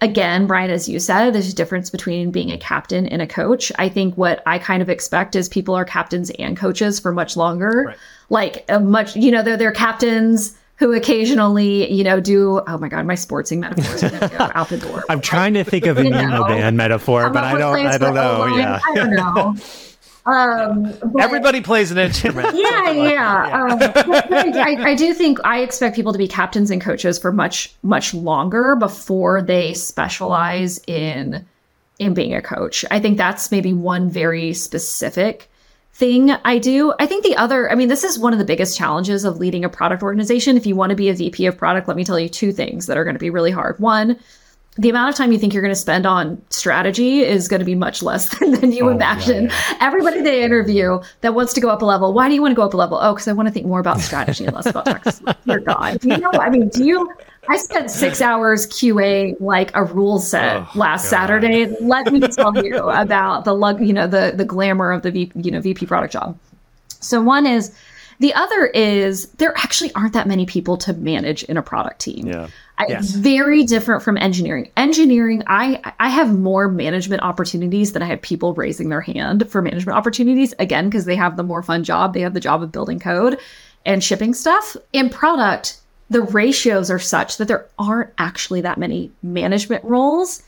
again, 0.00 0.46
Brian, 0.46 0.70
as 0.70 0.88
you 0.88 0.98
said, 0.98 1.30
there's 1.30 1.50
a 1.50 1.54
difference 1.54 1.90
between 1.90 2.30
being 2.30 2.50
a 2.50 2.58
captain 2.58 3.06
and 3.06 3.22
a 3.22 3.26
coach. 3.26 3.72
I 3.78 3.88
think 3.88 4.16
what 4.16 4.42
I 4.46 4.58
kind 4.58 4.82
of 4.82 4.88
expect 4.88 5.36
is 5.36 5.48
people 5.48 5.74
are 5.74 5.84
captains 5.84 6.30
and 6.38 6.56
coaches 6.56 7.00
for 7.00 7.12
much 7.12 7.36
longer. 7.36 7.94
Like 8.28 8.64
a 8.68 8.80
much, 8.80 9.16
you 9.16 9.30
know, 9.30 9.42
they're 9.42 9.56
they're 9.56 9.72
captains 9.72 10.56
who 10.76 10.92
occasionally, 10.92 11.90
you 11.90 12.04
know, 12.04 12.20
do 12.20 12.60
oh 12.66 12.78
my 12.78 12.88
god, 12.88 13.06
my 13.06 13.14
sportsing 13.14 13.58
metaphors 13.58 14.02
are 14.02 14.10
gonna 14.10 14.28
go 14.28 14.50
out 14.54 14.68
the 14.68 14.78
door. 14.78 15.04
I'm 15.08 15.20
trying 15.20 15.54
to 15.54 15.64
think 15.64 15.86
of 15.86 15.96
an 15.98 16.06
You 16.06 16.12
know, 16.12 16.44
band 16.44 16.76
metaphor, 16.76 17.30
but 17.30 17.44
I 17.44 17.56
don't. 17.58 17.86
I 17.86 17.98
don't 17.98 18.14
know. 18.14 18.46
Yeah. 18.56 18.80
I 18.86 18.94
don't 18.94 19.14
know. 19.14 19.54
Um, 20.26 20.82
but- 21.12 21.22
Everybody 21.22 21.60
plays 21.60 21.90
an 21.90 21.98
instrument. 21.98 22.54
yeah, 22.56 22.90
yeah. 22.90 23.62
Um, 23.62 23.78
but, 23.78 24.06
but 24.06 24.32
I, 24.56 24.90
I 24.90 24.94
do 24.94 25.14
think 25.14 25.38
I 25.44 25.60
expect 25.60 25.94
people 25.96 26.12
to 26.12 26.18
be 26.18 26.28
captains 26.28 26.70
and 26.70 26.80
coaches 26.82 27.18
for 27.18 27.32
much, 27.32 27.72
much 27.82 28.12
longer 28.12 28.76
before 28.76 29.42
they 29.42 29.74
specialize 29.74 30.80
in 30.86 31.46
in 31.98 32.12
being 32.12 32.34
a 32.34 32.42
coach. 32.42 32.84
I 32.90 33.00
think 33.00 33.16
that's 33.16 33.50
maybe 33.50 33.72
one 33.72 34.10
very 34.10 34.52
specific 34.52 35.48
thing 35.94 36.30
I 36.30 36.58
do. 36.58 36.92
I 36.98 37.06
think 37.06 37.24
the 37.24 37.36
other, 37.36 37.70
I 37.72 37.74
mean, 37.74 37.88
this 37.88 38.04
is 38.04 38.18
one 38.18 38.34
of 38.34 38.38
the 38.38 38.44
biggest 38.44 38.76
challenges 38.76 39.24
of 39.24 39.38
leading 39.38 39.64
a 39.64 39.70
product 39.70 40.02
organization. 40.02 40.58
If 40.58 40.66
you 40.66 40.76
want 40.76 40.90
to 40.90 40.96
be 40.96 41.08
a 41.08 41.14
VP 41.14 41.46
of 41.46 41.56
product, 41.56 41.88
let 41.88 41.96
me 41.96 42.04
tell 42.04 42.18
you 42.18 42.28
two 42.28 42.52
things 42.52 42.84
that 42.86 42.98
are 42.98 43.04
going 43.04 43.14
to 43.14 43.20
be 43.20 43.30
really 43.30 43.50
hard. 43.50 43.78
One, 43.80 44.18
the 44.78 44.90
amount 44.90 45.08
of 45.08 45.14
time 45.16 45.32
you 45.32 45.38
think 45.38 45.54
you're 45.54 45.62
going 45.62 45.74
to 45.74 45.80
spend 45.80 46.04
on 46.06 46.40
strategy 46.50 47.20
is 47.20 47.48
going 47.48 47.60
to 47.60 47.64
be 47.66 47.74
much 47.74 48.02
less 48.02 48.28
than, 48.38 48.52
than 48.52 48.72
you 48.72 48.84
Oh, 48.86 48.90
imagine. 48.90 49.44
yeah, 49.46 49.76
Everybody 49.80 50.20
they 50.22 50.42
interview 50.44 51.00
that 51.22 51.34
wants 51.34 51.52
to 51.54 51.60
go 51.60 51.68
up 51.68 51.82
a 51.82 51.84
level, 51.84 52.12
why 52.12 52.28
do 52.28 52.34
you 52.34 52.42
want 52.42 52.52
to 52.52 52.56
go 52.56 52.62
up 52.62 52.74
a 52.74 52.76
level? 52.76 52.98
Oh, 53.00 53.14
because 53.14 53.26
I 53.28 53.32
want 53.32 53.48
to 53.48 53.52
think 53.52 53.66
more 53.66 53.80
about 53.80 54.00
strategy 54.00 54.44
and 54.44 54.54
less 54.54 54.66
about 54.66 54.84
tech. 54.86 55.04
Dear 55.46 55.60
God, 55.60 56.04
you 56.04 56.16
know, 56.18 56.30
I 56.32 56.50
mean, 56.50 56.68
do 56.68 56.84
you? 56.84 57.10
I 57.48 57.56
spent 57.58 57.90
six 57.92 58.20
hours 58.20 58.66
QA 58.66 59.40
like 59.40 59.70
a 59.76 59.84
rule 59.84 60.18
set 60.18 60.56
Oh, 60.56 60.68
last 60.74 61.04
God. 61.04 61.08
Saturday. 61.10 61.66
Let 61.80 62.12
me 62.12 62.20
tell 62.20 62.52
you 62.56 62.76
about 62.88 63.44
the 63.44 63.54
lug, 63.54 63.80
you 63.80 63.92
know, 63.92 64.06
the 64.08 64.32
the 64.36 64.44
glamour 64.44 64.90
of 64.90 65.02
the 65.02 65.10
v, 65.12 65.30
you 65.36 65.52
know 65.52 65.60
VP 65.60 65.86
product 65.86 66.12
job. 66.12 66.36
So 67.00 67.20
one 67.22 67.46
is. 67.46 67.72
The 68.18 68.32
other 68.32 68.64
is 68.68 69.28
there 69.32 69.52
actually 69.58 69.92
aren't 69.94 70.14
that 70.14 70.26
many 70.26 70.46
people 70.46 70.78
to 70.78 70.94
manage 70.94 71.42
in 71.44 71.58
a 71.58 71.62
product 71.62 72.00
team. 72.00 72.26
Yeah. 72.26 72.48
Yes. 72.88 73.10
Very 73.10 73.64
different 73.64 74.02
from 74.02 74.18
engineering. 74.18 74.70
Engineering, 74.76 75.42
I 75.46 75.80
I 75.98 76.10
have 76.10 76.38
more 76.38 76.68
management 76.68 77.22
opportunities 77.22 77.92
than 77.92 78.02
I 78.02 78.06
have 78.06 78.20
people 78.20 78.52
raising 78.54 78.90
their 78.90 79.00
hand 79.00 79.50
for 79.50 79.62
management 79.62 79.96
opportunities. 79.96 80.54
Again, 80.58 80.88
because 80.88 81.06
they 81.06 81.16
have 81.16 81.36
the 81.36 81.42
more 81.42 81.62
fun 81.62 81.84
job. 81.84 82.12
They 82.12 82.20
have 82.20 82.34
the 82.34 82.40
job 82.40 82.62
of 82.62 82.72
building 82.72 82.98
code 82.98 83.38
and 83.86 84.04
shipping 84.04 84.34
stuff. 84.34 84.76
In 84.92 85.08
product, 85.08 85.80
the 86.10 86.22
ratios 86.22 86.90
are 86.90 86.98
such 86.98 87.38
that 87.38 87.48
there 87.48 87.66
aren't 87.78 88.10
actually 88.18 88.60
that 88.60 88.78
many 88.78 89.10
management 89.22 89.82
roles 89.84 90.42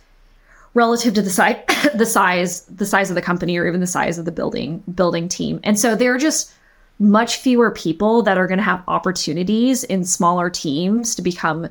relative 0.75 1.15
to 1.15 1.23
the 1.23 1.31
size 1.31 1.57
the 1.95 2.07
size 2.07 2.63
the 2.67 2.87
size 2.87 3.11
of 3.11 3.15
the 3.15 3.23
company 3.23 3.57
or 3.57 3.67
even 3.67 3.81
the 3.81 3.87
size 3.87 4.19
of 4.19 4.27
the 4.27 4.33
building 4.33 4.83
building 4.95 5.29
team. 5.29 5.61
And 5.65 5.79
so 5.79 5.97
there 5.97 6.15
are 6.15 6.19
just 6.19 6.53
much 6.99 7.37
fewer 7.37 7.71
people 7.71 8.23
that 8.23 8.37
are 8.39 8.47
going 8.47 8.59
to 8.59 8.65
have 8.65 8.83
opportunities 8.89 9.85
in 9.85 10.05
smaller 10.05 10.51
teams 10.51 11.15
to 11.15 11.23
become 11.23 11.69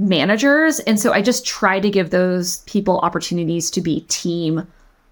managers. 0.00 0.80
And 0.80 0.98
so 0.98 1.12
I 1.12 1.20
just 1.20 1.46
try 1.46 1.78
to 1.78 1.90
give 1.90 2.10
those 2.10 2.58
people 2.60 2.98
opportunities 3.00 3.70
to 3.72 3.80
be 3.80 4.00
team 4.02 4.66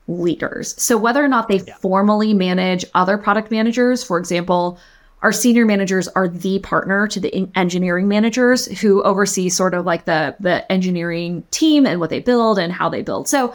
leaders. 0.09 0.81
So 0.83 0.97
whether 0.97 1.23
or 1.23 1.29
not 1.29 1.49
they 1.49 1.59
formally 1.59 2.33
manage 2.33 2.85
other 2.95 3.19
product 3.19 3.51
managers, 3.51 4.03
for 4.03 4.19
example, 4.19 4.79
our 5.23 5.33
senior 5.33 5.65
managers 5.65 6.07
are 6.09 6.29
the 6.29 6.61
partner 6.61 7.09
to 7.09 7.19
the 7.19 7.49
engineering 7.57 8.07
managers 8.07 8.67
who 8.81 9.03
oversee 9.03 9.49
sort 9.49 9.75
of 9.75 9.85
like 9.85 10.05
the 10.05 10.37
the 10.39 10.71
engineering 10.71 11.43
team 11.51 11.87
and 11.87 11.99
what 11.99 12.11
they 12.11 12.21
build 12.21 12.59
and 12.59 12.73
how 12.73 12.89
they 12.89 13.03
build. 13.03 13.29
So 13.29 13.55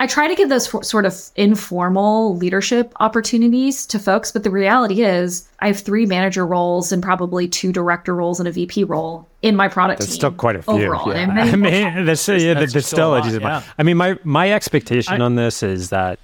I 0.00 0.06
try 0.06 0.26
to 0.26 0.34
give 0.34 0.48
those 0.48 0.66
for, 0.66 0.82
sort 0.82 1.06
of 1.06 1.14
informal 1.36 2.36
leadership 2.36 2.92
opportunities 3.00 3.86
to 3.86 3.98
folks, 3.98 4.32
but 4.32 4.42
the 4.42 4.50
reality 4.50 5.02
is 5.02 5.48
I 5.60 5.68
have 5.68 5.78
three 5.78 6.06
manager 6.06 6.46
roles 6.46 6.90
and 6.90 7.02
probably 7.02 7.46
two 7.46 7.72
director 7.72 8.14
roles 8.14 8.40
and 8.40 8.48
a 8.48 8.52
VP 8.52 8.84
role 8.84 9.28
in 9.42 9.54
my 9.54 9.68
product 9.68 10.00
That's 10.00 10.10
team. 10.10 10.16
still 10.16 10.32
quite 10.32 10.56
a 10.56 10.62
few. 10.62 10.74
overall. 10.74 11.14
yeah. 11.14 11.30
I 11.36 11.56
mean, 11.56 12.04
that's, 12.04 12.28
yeah, 12.28 12.54
that's 12.54 12.72
that's 12.72 12.86
still 12.86 12.96
still 12.96 13.14
a 13.14 13.20
a 13.20 13.40
lot, 13.40 13.62
yeah. 13.62 13.62
I 13.78 13.82
mean, 13.84 13.96
my 13.96 14.18
my 14.24 14.50
expectation 14.50 15.22
on 15.22 15.36
this 15.36 15.62
is 15.62 15.90
that 15.90 16.18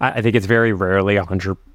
I, 0.00 0.12
I 0.12 0.22
think 0.22 0.36
it's 0.36 0.46
very 0.46 0.72
rarely 0.72 1.18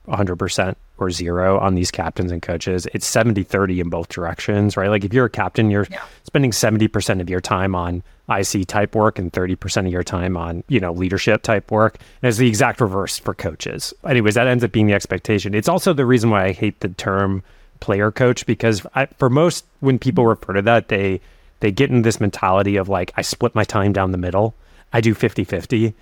100 0.07 0.35
percent 0.38 0.77
or 0.97 1.11
zero 1.11 1.59
on 1.59 1.75
these 1.75 1.91
captains 1.91 2.31
and 2.31 2.41
coaches. 2.41 2.88
It's 2.93 3.09
70-30 3.09 3.81
in 3.81 3.89
both 3.89 4.09
directions, 4.09 4.75
right? 4.75 4.89
Like 4.89 5.03
if 5.03 5.13
you're 5.13 5.25
a 5.25 5.29
captain, 5.29 5.69
you're 5.69 5.88
spending 6.23 6.51
seventy 6.51 6.88
percent 6.88 7.21
of 7.21 7.29
your 7.29 7.41
time 7.41 7.75
on 7.75 8.03
IC 8.29 8.67
type 8.67 8.95
work 8.95 9.19
and 9.19 9.31
thirty 9.31 9.55
percent 9.55 9.88
of 9.88 9.93
your 9.93 10.03
time 10.03 10.35
on 10.35 10.63
you 10.67 10.79
know 10.79 10.91
leadership 10.91 11.43
type 11.43 11.71
work. 11.71 11.97
And 12.21 12.29
it's 12.29 12.38
the 12.38 12.47
exact 12.47 12.81
reverse 12.81 13.19
for 13.19 13.34
coaches. 13.34 13.93
Anyways, 14.05 14.35
that 14.35 14.47
ends 14.47 14.63
up 14.63 14.71
being 14.71 14.88
the 14.88 14.93
expectation. 14.93 15.53
It's 15.53 15.69
also 15.69 15.93
the 15.93 16.05
reason 16.05 16.29
why 16.29 16.45
I 16.45 16.51
hate 16.51 16.79
the 16.79 16.89
term 16.89 17.43
player 17.79 18.11
coach 18.11 18.45
because 18.45 18.85
I, 18.95 19.05
for 19.05 19.29
most 19.29 19.65
when 19.79 19.99
people 19.99 20.25
refer 20.25 20.53
to 20.53 20.61
that 20.63 20.88
they 20.88 21.21
they 21.59 21.71
get 21.71 21.89
in 21.89 22.01
this 22.01 22.19
mentality 22.19 22.75
of 22.75 22.89
like 22.89 23.11
i 23.15 23.21
split 23.21 23.55
my 23.55 23.63
time 23.63 23.93
down 23.93 24.11
the 24.11 24.17
middle 24.17 24.55
i 24.93 25.01
do 25.01 25.13
50-50 25.13 25.93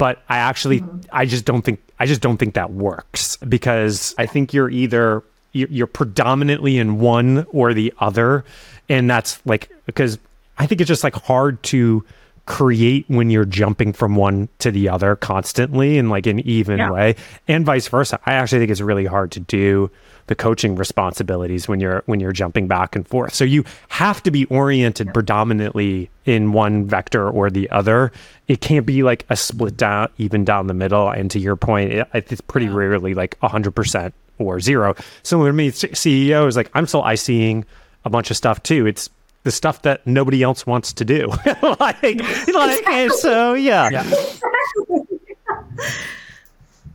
but 0.00 0.22
i 0.28 0.38
actually 0.38 0.82
i 1.12 1.24
just 1.26 1.44
don't 1.44 1.62
think 1.62 1.78
i 2.00 2.06
just 2.06 2.20
don't 2.22 2.38
think 2.38 2.54
that 2.54 2.72
works 2.72 3.36
because 3.48 4.14
i 4.18 4.24
think 4.26 4.52
you're 4.54 4.70
either 4.70 5.22
you're 5.52 5.68
you're 5.68 5.86
predominantly 5.86 6.78
in 6.78 6.98
one 6.98 7.46
or 7.52 7.74
the 7.74 7.92
other 8.00 8.44
and 8.88 9.08
that's 9.10 9.38
like 9.44 9.70
because 9.86 10.18
i 10.58 10.66
think 10.66 10.80
it's 10.80 10.88
just 10.88 11.04
like 11.04 11.14
hard 11.14 11.62
to 11.62 12.04
create 12.46 13.04
when 13.08 13.30
you're 13.30 13.44
jumping 13.44 13.92
from 13.92 14.16
one 14.16 14.48
to 14.58 14.70
the 14.72 14.88
other 14.88 15.14
constantly 15.14 15.98
in 15.98 16.08
like 16.08 16.26
an 16.26 16.40
even 16.40 16.78
Yeah. 16.78 16.90
way 16.90 17.14
and 17.46 17.64
vice 17.66 17.86
versa 17.88 18.18
i 18.26 18.32
actually 18.32 18.60
think 18.60 18.70
it's 18.72 18.80
really 18.80 19.06
hard 19.06 19.30
to 19.32 19.40
do 19.40 19.90
the 20.30 20.36
coaching 20.36 20.76
responsibilities 20.76 21.66
when 21.66 21.80
you're 21.80 22.04
when 22.06 22.20
you're 22.20 22.30
jumping 22.30 22.68
back 22.68 22.94
and 22.94 23.06
forth. 23.06 23.34
So 23.34 23.42
you 23.42 23.64
have 23.88 24.22
to 24.22 24.30
be 24.30 24.44
oriented 24.44 25.12
predominantly 25.12 26.08
in 26.24 26.52
one 26.52 26.86
vector 26.86 27.28
or 27.28 27.50
the 27.50 27.68
other. 27.70 28.12
It 28.46 28.60
can't 28.60 28.86
be 28.86 29.02
like 29.02 29.26
a 29.28 29.34
split 29.34 29.76
down 29.76 30.08
even 30.18 30.44
down 30.44 30.68
the 30.68 30.74
middle. 30.74 31.10
And 31.10 31.32
to 31.32 31.40
your 31.40 31.56
point 31.56 31.92
it, 31.92 32.08
it's 32.14 32.40
pretty 32.42 32.68
rarely 32.68 33.12
like 33.12 33.40
100% 33.40 34.12
or 34.38 34.60
zero. 34.60 34.94
Similar 35.24 35.48
to 35.48 35.52
me 35.52 35.72
ceo 35.72 36.46
is 36.46 36.56
like 36.56 36.70
i'm 36.74 36.86
still 36.86 37.02
ICing 37.02 37.64
a 38.04 38.10
bunch 38.10 38.30
of 38.30 38.36
stuff 38.36 38.62
too. 38.62 38.86
It's 38.86 39.10
the 39.42 39.50
stuff 39.50 39.82
that 39.82 40.06
nobody 40.06 40.44
else 40.44 40.64
wants 40.64 40.92
to 40.92 41.04
do. 41.04 41.32
Like, 41.80 42.02
like 42.02 42.86
and 42.86 43.12
so 43.12 43.54
yeah, 43.54 43.90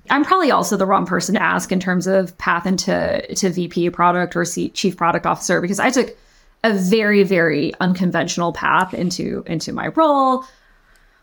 I'm 0.09 0.23
probably 0.23 0.51
also 0.51 0.77
the 0.77 0.85
wrong 0.85 1.05
person 1.05 1.35
to 1.35 1.41
ask 1.41 1.71
in 1.71 1.79
terms 1.79 2.07
of 2.07 2.37
path 2.37 2.65
into 2.65 3.25
to 3.35 3.49
VP 3.49 3.89
product 3.89 4.35
or 4.35 4.45
C- 4.45 4.69
chief 4.69 4.97
product 4.97 5.25
officer 5.25 5.61
because 5.61 5.79
I 5.79 5.89
took 5.89 6.15
a 6.63 6.73
very 6.73 7.23
very 7.23 7.73
unconventional 7.79 8.53
path 8.53 8.93
into 8.93 9.43
into 9.47 9.73
my 9.73 9.87
role. 9.87 10.45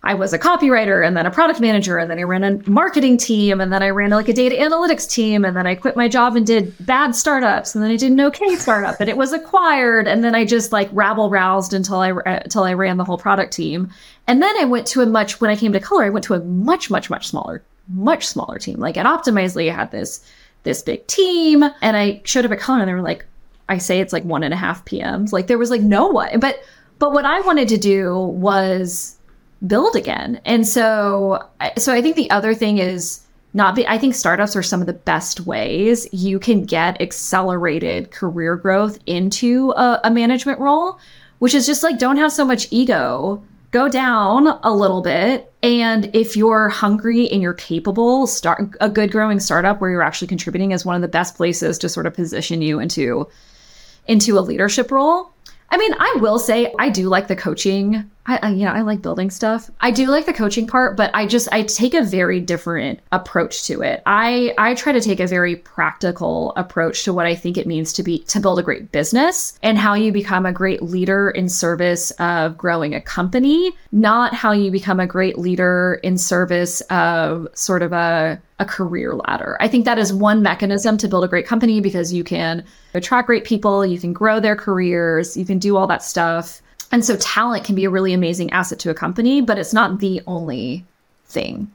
I 0.04 0.14
was 0.14 0.32
a 0.32 0.38
copywriter 0.38 1.06
and 1.06 1.16
then 1.16 1.26
a 1.26 1.30
product 1.30 1.60
manager 1.60 1.96
and 1.96 2.10
then 2.10 2.18
I 2.18 2.24
ran 2.24 2.42
a 2.42 2.68
marketing 2.68 3.18
team 3.18 3.60
and 3.60 3.72
then 3.72 3.84
I 3.84 3.90
ran 3.90 4.10
like 4.10 4.28
a 4.28 4.32
data 4.32 4.56
analytics 4.56 5.08
team 5.08 5.44
and 5.44 5.56
then 5.56 5.64
I 5.64 5.76
quit 5.76 5.94
my 5.94 6.08
job 6.08 6.34
and 6.34 6.44
did 6.44 6.74
bad 6.84 7.14
startups 7.14 7.76
and 7.76 7.84
then 7.84 7.92
I 7.92 7.96
did 7.96 8.10
an 8.10 8.20
okay 8.20 8.56
startup 8.56 9.00
and 9.00 9.08
it 9.08 9.16
was 9.16 9.32
acquired 9.32 10.08
and 10.08 10.24
then 10.24 10.34
I 10.34 10.44
just 10.44 10.72
like 10.72 10.88
rabble 10.92 11.30
roused 11.30 11.72
until 11.72 12.00
I 12.00 12.10
until 12.26 12.64
I 12.64 12.72
ran 12.72 12.96
the 12.96 13.04
whole 13.04 13.18
product 13.18 13.52
team 13.52 13.90
and 14.26 14.42
then 14.42 14.56
I 14.58 14.64
went 14.64 14.88
to 14.88 15.02
a 15.02 15.06
much 15.06 15.40
when 15.40 15.52
I 15.52 15.56
came 15.56 15.72
to 15.72 15.80
color 15.80 16.02
I 16.02 16.10
went 16.10 16.24
to 16.24 16.34
a 16.34 16.40
much 16.40 16.90
much 16.90 17.08
much 17.08 17.28
smaller 17.28 17.62
much 17.88 18.26
smaller 18.26 18.58
team 18.58 18.78
like 18.78 18.96
at 18.96 19.06
Optimizely 19.06 19.70
I 19.70 19.74
had 19.74 19.90
this 19.90 20.24
this 20.62 20.82
big 20.82 21.06
team 21.06 21.62
and 21.62 21.96
I 21.96 22.20
showed 22.24 22.44
up 22.44 22.52
at 22.52 22.60
color 22.60 22.80
and 22.80 22.88
they 22.88 22.94
were 22.94 23.02
like 23.02 23.26
I 23.68 23.78
say 23.78 24.00
it's 24.00 24.12
like 24.12 24.24
one 24.24 24.42
and 24.42 24.54
a 24.54 24.56
half 24.56 24.84
PMs 24.84 25.32
like 25.32 25.46
there 25.46 25.58
was 25.58 25.70
like 25.70 25.80
no 25.80 26.06
one 26.08 26.40
but 26.40 26.62
but 26.98 27.12
what 27.12 27.24
I 27.24 27.40
wanted 27.40 27.68
to 27.68 27.78
do 27.78 28.16
was 28.16 29.18
build 29.66 29.96
again. 29.96 30.40
And 30.44 30.66
so 30.66 31.48
so 31.78 31.92
I 31.92 32.02
think 32.02 32.16
the 32.16 32.30
other 32.30 32.54
thing 32.54 32.78
is 32.78 33.20
not 33.54 33.74
be 33.74 33.86
I 33.86 33.98
think 33.98 34.14
startups 34.14 34.56
are 34.56 34.62
some 34.62 34.80
of 34.80 34.86
the 34.86 34.92
best 34.92 35.40
ways 35.40 36.08
you 36.12 36.38
can 36.38 36.64
get 36.64 37.00
accelerated 37.00 38.10
career 38.10 38.56
growth 38.56 38.98
into 39.06 39.72
a, 39.72 40.00
a 40.04 40.10
management 40.10 40.58
role, 40.58 40.98
which 41.38 41.54
is 41.54 41.66
just 41.66 41.82
like 41.82 41.98
don't 41.98 42.16
have 42.16 42.32
so 42.32 42.44
much 42.44 42.68
ego. 42.70 43.42
Go 43.72 43.88
down 43.88 44.46
a 44.62 44.72
little 44.72 45.00
bit. 45.00 45.50
And 45.62 46.14
if 46.14 46.36
you're 46.36 46.68
hungry 46.68 47.28
and 47.30 47.40
you're 47.40 47.54
capable, 47.54 48.26
start 48.26 48.76
a 48.80 48.88
good 48.90 49.10
growing 49.10 49.40
startup 49.40 49.80
where 49.80 49.90
you're 49.90 50.02
actually 50.02 50.28
contributing 50.28 50.72
is 50.72 50.84
one 50.84 50.94
of 50.94 51.00
the 51.02 51.08
best 51.08 51.36
places 51.36 51.78
to 51.78 51.88
sort 51.88 52.06
of 52.06 52.14
position 52.14 52.60
you 52.60 52.78
into 52.78 53.28
into 54.06 54.38
a 54.38 54.40
leadership 54.40 54.90
role. 54.90 55.32
I 55.70 55.78
mean, 55.78 55.94
I 55.98 56.18
will 56.20 56.38
say 56.38 56.74
I 56.78 56.90
do 56.90 57.08
like 57.08 57.28
the 57.28 57.36
coaching 57.36 58.10
I, 58.24 58.36
I, 58.36 58.50
you 58.50 58.64
know, 58.64 58.70
I 58.70 58.82
like 58.82 59.02
building 59.02 59.30
stuff. 59.30 59.68
I 59.80 59.90
do 59.90 60.06
like 60.06 60.26
the 60.26 60.32
coaching 60.32 60.66
part, 60.66 60.96
but 60.96 61.10
I 61.12 61.26
just 61.26 61.48
I 61.50 61.62
take 61.62 61.92
a 61.94 62.02
very 62.02 62.40
different 62.40 63.00
approach 63.10 63.64
to 63.64 63.82
it. 63.82 64.02
I 64.06 64.54
I 64.58 64.74
try 64.74 64.92
to 64.92 65.00
take 65.00 65.18
a 65.18 65.26
very 65.26 65.56
practical 65.56 66.52
approach 66.56 67.02
to 67.04 67.12
what 67.12 67.26
I 67.26 67.34
think 67.34 67.58
it 67.58 67.66
means 67.66 67.92
to 67.94 68.02
be 68.02 68.20
to 68.20 68.38
build 68.38 68.60
a 68.60 68.62
great 68.62 68.92
business 68.92 69.58
and 69.62 69.76
how 69.76 69.94
you 69.94 70.12
become 70.12 70.46
a 70.46 70.52
great 70.52 70.82
leader 70.82 71.30
in 71.30 71.48
service 71.48 72.12
of 72.12 72.56
growing 72.56 72.94
a 72.94 73.00
company, 73.00 73.72
not 73.90 74.34
how 74.34 74.52
you 74.52 74.70
become 74.70 75.00
a 75.00 75.06
great 75.06 75.36
leader 75.38 75.98
in 76.04 76.16
service 76.16 76.80
of 76.82 77.48
sort 77.54 77.82
of 77.82 77.92
a 77.92 78.40
a 78.60 78.64
career 78.64 79.14
ladder. 79.14 79.56
I 79.58 79.66
think 79.66 79.84
that 79.86 79.98
is 79.98 80.12
one 80.12 80.42
mechanism 80.42 80.96
to 80.98 81.08
build 81.08 81.24
a 81.24 81.28
great 81.28 81.46
company 81.46 81.80
because 81.80 82.12
you 82.12 82.22
can 82.22 82.64
attract 82.94 83.26
great 83.26 83.44
people, 83.44 83.84
you 83.84 83.98
can 83.98 84.12
grow 84.12 84.38
their 84.38 84.54
careers, 84.54 85.36
you 85.36 85.44
can 85.44 85.58
do 85.58 85.76
all 85.76 85.88
that 85.88 86.04
stuff 86.04 86.62
and 86.92 87.04
so 87.04 87.16
talent 87.16 87.64
can 87.64 87.74
be 87.74 87.84
a 87.84 87.90
really 87.90 88.12
amazing 88.12 88.50
asset 88.52 88.78
to 88.80 88.90
a 88.90 88.94
company, 88.94 89.40
but 89.40 89.58
it's 89.58 89.72
not 89.72 89.98
the 89.98 90.20
only 90.26 90.84
thing. 91.24 91.72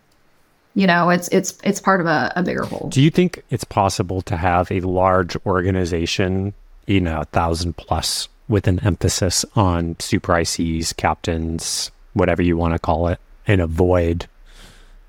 You 0.75 0.85
know, 0.85 1.09
it's 1.09 1.27
it's 1.29 1.57
it's 1.63 1.81
part 1.81 1.99
of 1.99 2.05
a, 2.05 2.31
a 2.35 2.43
bigger 2.43 2.63
whole. 2.63 2.89
Do 2.89 3.01
you 3.01 3.09
think 3.09 3.43
it's 3.49 3.63
possible 3.63 4.21
to 4.21 4.37
have 4.37 4.71
a 4.71 4.79
large 4.81 5.35
organization, 5.43 6.53
you 6.85 7.01
know, 7.01 7.21
a 7.21 7.25
thousand 7.25 7.75
plus 7.77 8.29
with 8.47 8.67
an 8.67 8.79
emphasis 8.85 9.43
on 9.55 9.95
super 9.99 10.33
ICs, 10.33 10.95
captains, 10.95 11.89
whatever 12.13 12.43
you 12.43 12.55
want 12.55 12.75
to 12.75 12.79
call 12.79 13.07
it, 13.07 13.19
and 13.47 13.59
avoid 13.59 14.27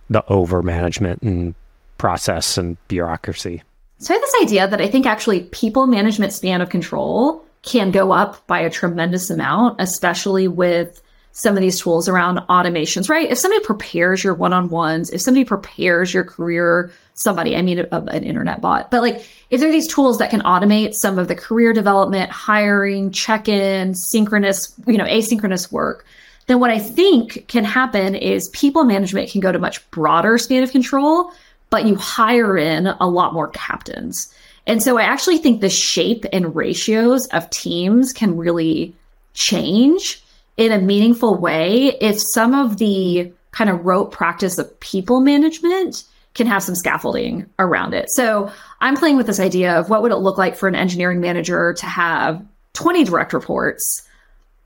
the 0.09 0.24
over 0.28 0.62
management 0.62 1.20
and 1.20 1.55
process 1.98 2.56
and 2.56 2.78
bureaucracy? 2.89 3.62
So 3.98 4.14
I 4.14 4.16
have 4.16 4.22
this 4.22 4.43
idea 4.43 4.68
that 4.68 4.80
I 4.80 4.89
think 4.89 5.05
actually 5.05 5.40
people 5.44 5.86
management 5.86 6.32
span 6.32 6.62
of 6.62 6.70
control 6.70 7.44
can 7.69 7.90
go 7.90 8.12
up 8.12 8.47
by 8.47 8.61
a 8.61 8.70
tremendous 8.70 9.31
amount, 9.31 9.81
especially 9.81 10.49
with 10.49 11.03
some 11.32 11.55
of 11.55 11.61
these 11.61 11.81
tools 11.81 12.09
around 12.09 12.39
automations, 12.49 13.09
right? 13.09 13.31
If 13.31 13.39
somebody 13.39 13.65
prepares 13.65 14.24
your 14.24 14.35
one 14.35 14.53
on 14.53 14.70
ones, 14.70 15.11
if 15.11 15.20
somebody 15.20 15.45
prepares 15.45 16.12
your 16.12 16.24
career, 16.24 16.90
somebody, 17.15 17.55
I 17.55 17.62
mean, 17.62 17.78
a, 17.78 17.86
an 17.90 18.24
internet 18.24 18.61
bot, 18.61 18.90
but 18.90 19.03
like 19.03 19.24
if 19.51 19.61
there 19.61 19.69
are 19.69 19.73
these 19.73 19.86
tools 19.86 20.19
that 20.19 20.31
can 20.31 20.40
automate 20.40 20.95
some 20.95 21.19
of 21.19 21.28
the 21.28 21.36
career 21.36 21.73
development, 21.73 22.31
hiring, 22.31 23.12
check 23.12 23.49
in, 23.49 23.95
synchronous, 23.95 24.74
you 24.86 24.99
know, 24.99 25.05
asynchronous 25.05 25.70
work, 25.70 26.05
then 26.49 26.59
what 26.59 26.70
I 26.70 26.78
think 26.78 27.47
can 27.47 27.65
happen 27.65 28.15
is 28.15 28.49
people 28.49 28.85
management 28.85 29.31
can 29.31 29.40
go 29.40 29.53
to 29.53 29.59
much 29.59 29.89
broader 29.90 30.39
span 30.39 30.62
of 30.62 30.73
control, 30.73 31.31
but 31.70 31.85
you 31.85 31.95
hire 31.95 32.57
in 32.57 32.86
a 32.86 33.07
lot 33.07 33.35
more 33.35 33.49
captains. 33.49 34.35
And 34.69 34.82
so 34.82 34.99
I 34.99 35.03
actually 35.03 35.39
think 35.39 35.61
the 35.61 35.70
shape 35.70 36.27
and 36.32 36.55
ratios 36.55 37.27
of 37.28 37.49
teams 37.49 38.12
can 38.12 38.36
really 38.36 38.95
change 39.32 40.23
in 40.59 40.73
a 40.73 40.78
meaningful 40.78 41.36
way 41.36 41.97
if 42.01 42.20
some 42.20 42.55
of 42.55 42.77
the 42.77 43.32
kind 43.51 43.70
of 43.70 43.86
rote 43.86 44.12
practice 44.12 44.59
of 44.59 44.78
people 44.81 45.20
management 45.20 46.05
can 46.35 46.47
have 46.47 46.62
some 46.62 46.74
scaffolding 46.74 47.47
around 47.59 47.95
it. 47.95 48.11
So 48.11 48.53
I'm 48.81 48.95
playing 48.95 49.16
with 49.16 49.27
this 49.27 49.40
idea 49.40 49.73
of 49.73 49.89
what 49.89 50.03
would 50.03 50.12
it 50.12 50.16
look 50.16 50.36
like 50.36 50.55
for 50.55 50.69
an 50.69 50.74
engineering 50.74 51.20
manager 51.20 51.73
to 51.73 51.86
have 51.86 52.45
20 52.74 53.05
direct 53.05 53.32
reports, 53.32 54.07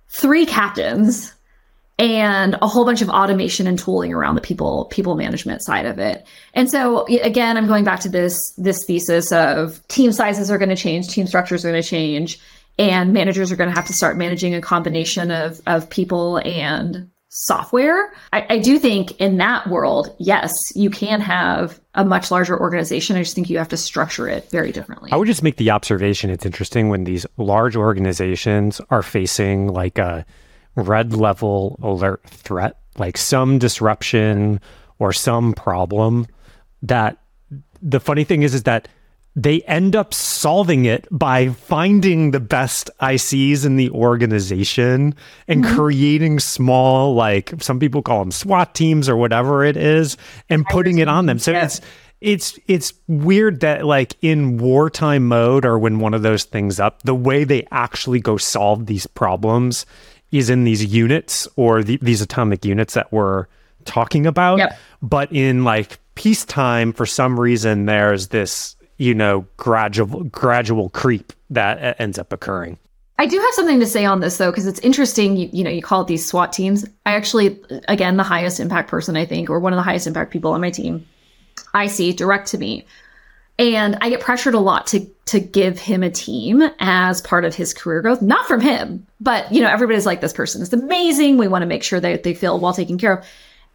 three 0.08 0.44
captains, 0.44 1.32
and 1.98 2.56
a 2.62 2.66
whole 2.66 2.84
bunch 2.84 3.02
of 3.02 3.08
automation 3.08 3.66
and 3.66 3.78
tooling 3.78 4.12
around 4.12 4.34
the 4.34 4.40
people 4.40 4.86
people 4.86 5.14
management 5.14 5.62
side 5.62 5.86
of 5.86 5.98
it. 5.98 6.26
And 6.54 6.70
so 6.70 7.06
again, 7.06 7.56
I'm 7.56 7.66
going 7.66 7.84
back 7.84 8.00
to 8.00 8.08
this 8.08 8.36
this 8.56 8.84
thesis 8.84 9.30
of 9.32 9.86
team 9.88 10.12
sizes 10.12 10.50
are 10.50 10.58
going 10.58 10.70
to 10.70 10.76
change, 10.76 11.08
team 11.08 11.26
structures 11.26 11.64
are 11.64 11.70
going 11.70 11.82
to 11.82 11.88
change, 11.88 12.40
and 12.78 13.12
managers 13.12 13.52
are 13.52 13.56
going 13.56 13.70
to 13.70 13.76
have 13.76 13.86
to 13.86 13.92
start 13.92 14.16
managing 14.16 14.54
a 14.54 14.60
combination 14.60 15.30
of 15.30 15.60
of 15.66 15.88
people 15.90 16.38
and 16.38 17.10
software. 17.34 18.12
I, 18.32 18.46
I 18.50 18.58
do 18.58 18.78
think 18.78 19.18
in 19.18 19.38
that 19.38 19.66
world, 19.66 20.14
yes, 20.18 20.52
you 20.74 20.90
can 20.90 21.20
have 21.22 21.80
a 21.94 22.04
much 22.04 22.30
larger 22.30 22.58
organization. 22.58 23.16
I 23.16 23.22
just 23.22 23.34
think 23.34 23.48
you 23.48 23.56
have 23.56 23.68
to 23.68 23.76
structure 23.78 24.28
it 24.28 24.50
very 24.50 24.70
differently. 24.70 25.10
I 25.12 25.16
would 25.16 25.26
just 25.26 25.42
make 25.42 25.56
the 25.56 25.70
observation 25.70 26.28
it's 26.28 26.44
interesting 26.44 26.90
when 26.90 27.04
these 27.04 27.24
large 27.38 27.74
organizations 27.74 28.82
are 28.90 29.02
facing 29.02 29.68
like 29.68 29.98
a 29.98 30.26
red 30.74 31.14
level 31.14 31.78
alert 31.82 32.22
threat, 32.26 32.78
like 32.98 33.16
some 33.16 33.58
disruption 33.58 34.60
or 34.98 35.12
some 35.12 35.52
problem 35.52 36.26
that 36.82 37.18
the 37.80 38.00
funny 38.00 38.24
thing 38.24 38.42
is 38.42 38.54
is 38.54 38.62
that 38.64 38.88
they 39.34 39.62
end 39.62 39.96
up 39.96 40.12
solving 40.12 40.84
it 40.84 41.06
by 41.10 41.48
finding 41.48 42.32
the 42.32 42.40
best 42.40 42.90
ICs 43.00 43.64
in 43.64 43.76
the 43.76 43.88
organization 43.90 45.14
and 45.48 45.64
mm-hmm. 45.64 45.74
creating 45.74 46.38
small, 46.38 47.14
like 47.14 47.54
some 47.58 47.80
people 47.80 48.02
call 48.02 48.18
them 48.18 48.30
SWAT 48.30 48.74
teams 48.74 49.08
or 49.08 49.16
whatever 49.16 49.64
it 49.64 49.76
is, 49.76 50.18
and 50.50 50.66
putting 50.66 50.98
it 50.98 51.08
on 51.08 51.26
them. 51.26 51.38
So 51.38 51.52
yeah. 51.52 51.64
it's 51.64 51.80
it's 52.20 52.58
it's 52.66 52.92
weird 53.08 53.60
that 53.60 53.86
like 53.86 54.14
in 54.20 54.58
wartime 54.58 55.26
mode 55.26 55.64
or 55.64 55.78
when 55.78 55.98
one 55.98 56.14
of 56.14 56.22
those 56.22 56.44
things 56.44 56.78
up, 56.78 57.02
the 57.02 57.14
way 57.14 57.44
they 57.44 57.66
actually 57.72 58.20
go 58.20 58.36
solve 58.36 58.86
these 58.86 59.06
problems 59.06 59.86
is 60.32 60.50
in 60.50 60.64
these 60.64 60.84
units 60.84 61.46
or 61.56 61.82
the, 61.82 61.98
these 62.02 62.22
atomic 62.22 62.64
units 62.64 62.94
that 62.94 63.12
we're 63.12 63.46
talking 63.84 64.26
about. 64.26 64.58
Yep. 64.58 64.78
But 65.02 65.32
in 65.32 65.64
like 65.64 65.98
peacetime, 66.14 66.92
for 66.92 67.06
some 67.06 67.38
reason, 67.38 67.86
there's 67.86 68.28
this 68.28 68.76
you 68.98 69.14
know 69.14 69.46
gradual 69.56 70.24
gradual 70.24 70.88
creep 70.90 71.32
that 71.50 72.00
ends 72.00 72.18
up 72.18 72.32
occurring. 72.32 72.78
I 73.18 73.26
do 73.26 73.38
have 73.38 73.54
something 73.54 73.78
to 73.78 73.86
say 73.86 74.04
on 74.04 74.20
this 74.20 74.38
though, 74.38 74.50
because 74.50 74.66
it's 74.66 74.80
interesting. 74.80 75.36
You, 75.36 75.48
you, 75.52 75.62
know, 75.62 75.70
you 75.70 75.82
call 75.82 76.02
it 76.02 76.08
these 76.08 76.26
SWAT 76.26 76.52
teams. 76.52 76.84
I 77.06 77.12
actually, 77.12 77.60
again, 77.86 78.16
the 78.16 78.22
highest 78.22 78.58
impact 78.58 78.88
person 78.90 79.16
I 79.16 79.26
think, 79.26 79.50
or 79.50 79.60
one 79.60 79.72
of 79.72 79.76
the 79.76 79.82
highest 79.82 80.06
impact 80.06 80.32
people 80.32 80.52
on 80.52 80.60
my 80.60 80.70
team, 80.70 81.06
I 81.74 81.86
see 81.86 82.12
direct 82.12 82.48
to 82.48 82.58
me 82.58 82.86
and 83.58 83.98
I 84.00 84.08
get 84.08 84.20
pressured 84.20 84.54
a 84.54 84.60
lot 84.60 84.86
to 84.88 85.06
to 85.26 85.40
give 85.40 85.78
him 85.78 86.02
a 86.02 86.10
team 86.10 86.62
as 86.80 87.20
part 87.20 87.44
of 87.44 87.54
his 87.54 87.72
career 87.72 88.02
growth. 88.02 88.20
Not 88.20 88.46
from 88.46 88.60
him, 88.60 89.06
but 89.20 89.50
you 89.52 89.62
know, 89.62 89.68
everybody's 89.68 90.06
like, 90.06 90.20
this 90.20 90.32
person 90.32 90.62
is 90.62 90.72
amazing. 90.72 91.38
We 91.38 91.48
want 91.48 91.62
to 91.62 91.66
make 91.66 91.82
sure 91.82 92.00
that 92.00 92.22
they 92.22 92.34
feel 92.34 92.58
well 92.58 92.72
taken 92.72 92.98
care 92.98 93.18
of. 93.18 93.26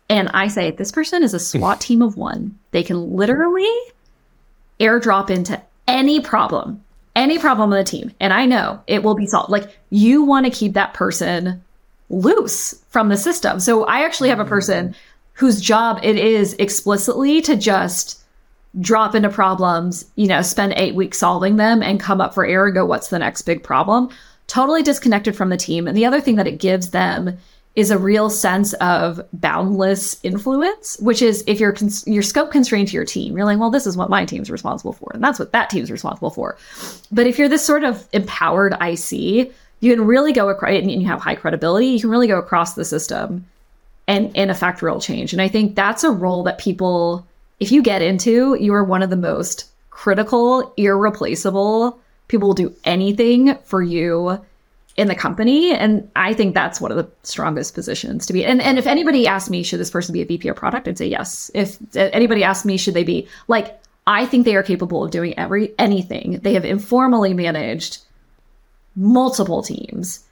And 0.10 0.30
I 0.30 0.48
say, 0.48 0.72
this 0.72 0.92
person 0.92 1.24
is 1.24 1.34
a 1.34 1.40
SWAT 1.40 1.82
team 1.82 2.02
of 2.02 2.18
one. 2.18 2.58
They 2.72 2.84
can 2.84 3.16
literally 3.16 3.76
airdrop 4.80 5.30
into 5.30 5.62
any 5.88 6.20
problem, 6.22 6.84
any 7.16 7.40
problem 7.40 7.72
on 7.72 7.78
the 7.78 7.84
team. 7.84 8.12
And 8.20 8.34
I 8.34 8.46
know 8.46 8.82
it 8.88 9.04
will 9.04 9.16
be 9.16 9.26
solved. 9.26 9.50
Like 9.50 9.78
you 9.90 10.24
want 10.24 10.46
to 10.46 10.52
keep 10.52 10.74
that 10.74 10.94
person 10.94 11.64
loose 12.10 12.74
from 12.90 13.10
the 13.10 13.18
system. 13.18 13.60
So 13.60 13.86
I 13.86 14.04
actually 14.06 14.30
have 14.30 14.40
a 14.40 14.46
person 14.46 14.96
whose 15.34 15.62
job 15.62 16.00
it 16.04 16.18
is 16.18 16.54
explicitly 16.54 17.42
to 17.42 17.56
just 17.56 18.24
drop 18.80 19.16
into 19.16 19.30
problems, 19.30 20.06
you 20.16 20.28
know, 20.28 20.42
spend 20.42 20.74
eight 20.76 20.96
weeks 20.96 21.18
solving 21.18 21.56
them 21.56 21.82
and 21.82 22.00
come 22.00 22.22
up 22.22 22.34
for 22.34 22.46
air 22.46 22.66
and 22.66 22.76
go, 22.76 22.86
what's 22.86 23.10
the 23.10 23.20
next 23.20 23.44
big 23.44 23.64
problem? 23.64 24.10
Totally 24.48 24.84
disconnected 24.84 25.36
from 25.36 25.50
the 25.50 25.58
team. 25.58 25.88
And 25.88 25.98
the 25.98 26.06
other 26.06 26.22
thing 26.22 26.36
that 26.36 26.48
it 26.48 26.60
gives 26.60 26.92
them 26.92 27.38
is 27.76 27.92
a 27.92 27.98
real 27.98 28.30
sense 28.30 28.74
of 28.74 29.22
boundless 29.34 30.20
influence, 30.24 30.98
which 31.00 31.22
is 31.22 31.44
if 31.46 31.60
you're 31.60 31.74
cons- 31.74 32.08
your 32.08 32.24
scope 32.24 32.52
constrained 32.52 32.88
to 32.88 32.96
your 32.96 33.06
team, 33.06 33.38
you're 33.38 33.46
like, 33.46 33.60
well, 33.60 33.70
this 33.70 33.86
is 33.86 33.96
what 33.96 34.10
my 34.10 34.26
team's 34.26 34.50
responsible 34.50 34.94
for, 34.94 35.12
and 35.14 35.24
that's 35.24 35.38
what 35.38 35.52
that 35.52 35.70
team's 35.70 35.92
responsible 35.92 36.32
for. 36.32 36.58
But 37.12 37.28
if 37.28 37.38
you're 37.38 37.48
this 37.48 37.64
sort 37.64 37.84
of 37.84 38.08
empowered 38.14 38.76
IC, 38.82 39.12
you 39.80 39.94
can 39.94 40.06
really 40.06 40.34
go 40.34 40.50
across, 40.50 40.72
and 40.72 40.92
you 40.92 41.06
have 41.06 41.22
high 41.22 41.36
credibility. 41.36 41.86
You 41.86 42.00
can 42.00 42.10
really 42.10 42.26
go 42.26 42.40
across 42.40 42.74
the 42.74 42.84
system 42.84 43.46
and 44.08 44.36
and 44.36 44.50
affect 44.50 44.82
real 44.82 45.00
change. 45.00 45.32
And 45.32 45.42
I 45.42 45.48
think 45.48 45.76
that's 45.76 46.04
a 46.04 46.10
role 46.10 46.42
that 46.44 46.58
people 46.58 47.28
if 47.60 47.72
you 47.72 47.82
get 47.82 48.02
into, 48.02 48.56
you 48.60 48.74
are 48.74 48.84
one 48.84 49.02
of 49.02 49.10
the 49.10 49.18
most 49.18 49.66
critical, 49.90 50.74
irreplaceable. 50.78 52.00
People 52.28 52.50
will 52.50 52.56
do 52.56 52.76
anything 52.84 53.58
for 53.64 53.82
you 53.82 54.40
in 54.96 55.08
the 55.08 55.16
company. 55.16 55.74
And 55.74 56.10
I 56.16 56.34
think 56.34 56.54
that's 56.54 56.82
one 56.82 56.92
of 56.92 56.98
the 56.98 57.10
strongest 57.24 57.74
positions 57.74 58.26
to 58.26 58.34
be. 58.34 58.44
And, 58.44 58.62
and 58.62 58.78
if 58.78 58.88
anybody 58.88 59.28
asked 59.28 59.50
me, 59.50 59.64
should 59.64 59.80
this 59.80 59.92
person 59.92 60.14
be 60.14 60.22
a 60.22 60.26
VP 60.26 60.48
of 60.50 60.56
product? 60.56 60.88
I'd 60.88 60.98
say 60.98 61.08
yes. 61.08 61.52
If 61.54 61.78
anybody 61.96 62.44
asked 62.44 62.66
me, 62.66 62.78
should 62.78 62.96
they 62.96 63.04
be 63.04 63.28
like, 63.48 63.80
I 64.08 64.26
think 64.26 64.46
they 64.46 64.56
are 64.56 64.64
capable 64.64 65.04
of 65.04 65.12
doing 65.12 65.38
every 65.38 65.74
anything. 65.78 66.40
They 66.42 66.54
have 66.54 66.66
informally 66.66 67.34
managed 67.34 68.00
multiple 68.96 69.62
teams. 69.62 70.24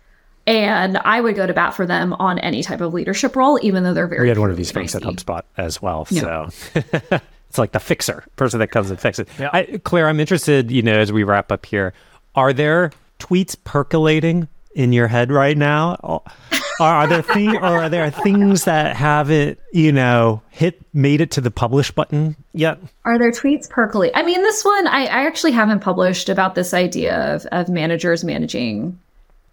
And 0.47 0.97
I 0.97 1.21
would 1.21 1.35
go 1.35 1.47
to 1.47 1.53
bat 1.53 1.73
for 1.73 1.85
them 1.85 2.13
on 2.13 2.37
any 2.39 2.61
type 2.61 2.81
of 2.81 2.93
leadership 2.93 3.35
role, 3.35 3.59
even 3.63 3.83
though 3.83 3.93
they're 3.93 4.07
very. 4.07 4.21
We 4.23 4.29
had 4.29 4.37
one 4.37 4.51
of 4.51 4.57
these 4.57 4.71
folks 4.71 4.93
at 4.93 5.01
HubSpot 5.01 5.41
as 5.57 5.81
well. 5.81 6.07
Yeah. 6.11 6.49
So 6.49 6.79
it's 7.49 7.57
like 7.57 7.71
the 7.71 7.79
fixer, 7.79 8.23
person 8.35 8.59
that 8.59 8.67
comes 8.67 8.91
and 8.91 8.99
fixes. 8.99 9.27
Yeah. 9.39 9.49
I, 9.51 9.79
Claire, 9.83 10.07
I'm 10.07 10.19
interested, 10.19 10.69
you 10.69 10.83
know, 10.83 10.97
as 10.97 11.11
we 11.11 11.23
wrap 11.23 11.51
up 11.51 11.65
here, 11.65 11.93
are 12.35 12.53
there 12.53 12.91
tweets 13.19 13.55
percolating 13.63 14.47
in 14.75 14.93
your 14.93 15.07
head 15.07 15.31
right 15.31 15.57
now? 15.57 15.97
Are, 16.03 16.21
are 16.79 17.07
there 17.07 17.21
things, 17.21 17.55
or 17.55 17.63
are 17.83 17.89
there 17.89 18.11
things 18.11 18.65
that 18.65 18.95
haven't, 18.95 19.57
you 19.71 19.91
know, 19.91 20.41
hit 20.49 20.81
made 20.93 21.21
it 21.21 21.31
to 21.31 21.41
the 21.41 21.49
publish 21.49 21.89
button 21.89 22.35
yet? 22.53 22.77
Are 23.05 23.17
there 23.17 23.31
tweets 23.31 23.69
percolating? 23.69 24.15
I 24.15 24.23
mean, 24.23 24.41
this 24.41 24.63
one 24.63 24.87
I, 24.87 25.05
I 25.05 25.25
actually 25.25 25.53
haven't 25.53 25.79
published 25.79 26.29
about 26.29 26.55
this 26.55 26.73
idea 26.73 27.33
of, 27.33 27.45
of 27.47 27.69
managers 27.69 28.23
managing 28.23 28.99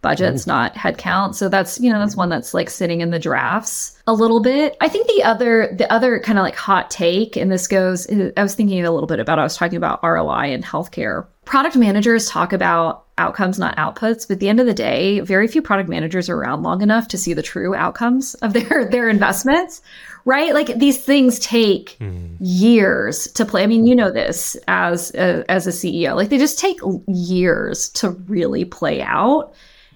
budgets, 0.03 0.45
mm. 0.45 0.49
not 0.49 0.75
headcount. 0.75 1.35
So 1.35 1.49
that's, 1.49 1.81
you 1.81 1.91
know, 1.91 1.99
that's 1.99 2.17
one 2.17 2.29
that's 2.29 2.53
like 2.53 2.69
sitting 2.69 3.01
in 3.01 3.11
the 3.11 3.19
drafts 3.19 3.99
a 4.07 4.13
little 4.13 4.41
bit. 4.41 4.77
I 4.81 4.89
think 4.89 5.07
the 5.07 5.23
other, 5.23 5.75
the 5.77 5.91
other 5.91 6.21
kind 6.21 6.39
of 6.39 6.43
like 6.43 6.57
hot 6.57 6.91
take, 6.91 7.37
and 7.37 7.51
this 7.51 7.67
goes, 7.67 8.07
uh, 8.09 8.31
I 8.37 8.43
was 8.43 8.55
thinking 8.55 8.85
a 8.85 8.91
little 8.91 9.07
bit 9.07 9.21
about, 9.21 9.39
I 9.39 9.45
was 9.45 9.57
talking 9.57 9.77
about 9.77 10.03
ROI 10.03 10.53
in 10.53 10.63
healthcare. 10.63 11.27
Product 11.45 11.77
managers 11.77 12.29
talk 12.29 12.53
about 12.53 13.07
outcomes, 13.19 13.59
not 13.59 13.77
outputs. 13.77 14.27
But 14.27 14.35
at 14.35 14.41
the 14.41 14.49
end 14.49 14.61
of 14.61 14.67
the 14.67 14.75
day, 14.75 15.21
very 15.21 15.47
few 15.47 15.63
product 15.63 15.89
managers 15.89 16.29
are 16.29 16.37
around 16.37 16.63
long 16.63 16.83
enough 16.83 17.09
to 17.09 17.19
see 17.19 17.35
the 17.35 17.43
true 17.43 17.75
outcomes 17.75 18.35
of 18.37 18.53
their, 18.55 18.89
their 18.89 19.09
investments, 19.09 19.83
right? 20.25 20.53
Like 20.53 20.79
these 20.79 21.03
things 21.03 21.39
take 21.39 21.97
mm. 22.01 22.37
years 22.41 23.31
to 23.33 23.45
play. 23.45 23.63
I 23.63 23.67
mean, 23.67 23.87
you 23.87 23.95
know 23.95 24.11
this 24.11 24.57
as 24.69 25.15
a, 25.15 25.45
as 25.51 25.67
a 25.67 25.71
CEO, 25.71 26.17
like 26.17 26.29
they 26.29 26.39
just 26.39 26.59
take 26.59 26.79
years 27.07 27.89
to 27.91 28.11
really 28.11 28.65
play 28.65 29.03
out. 29.03 29.55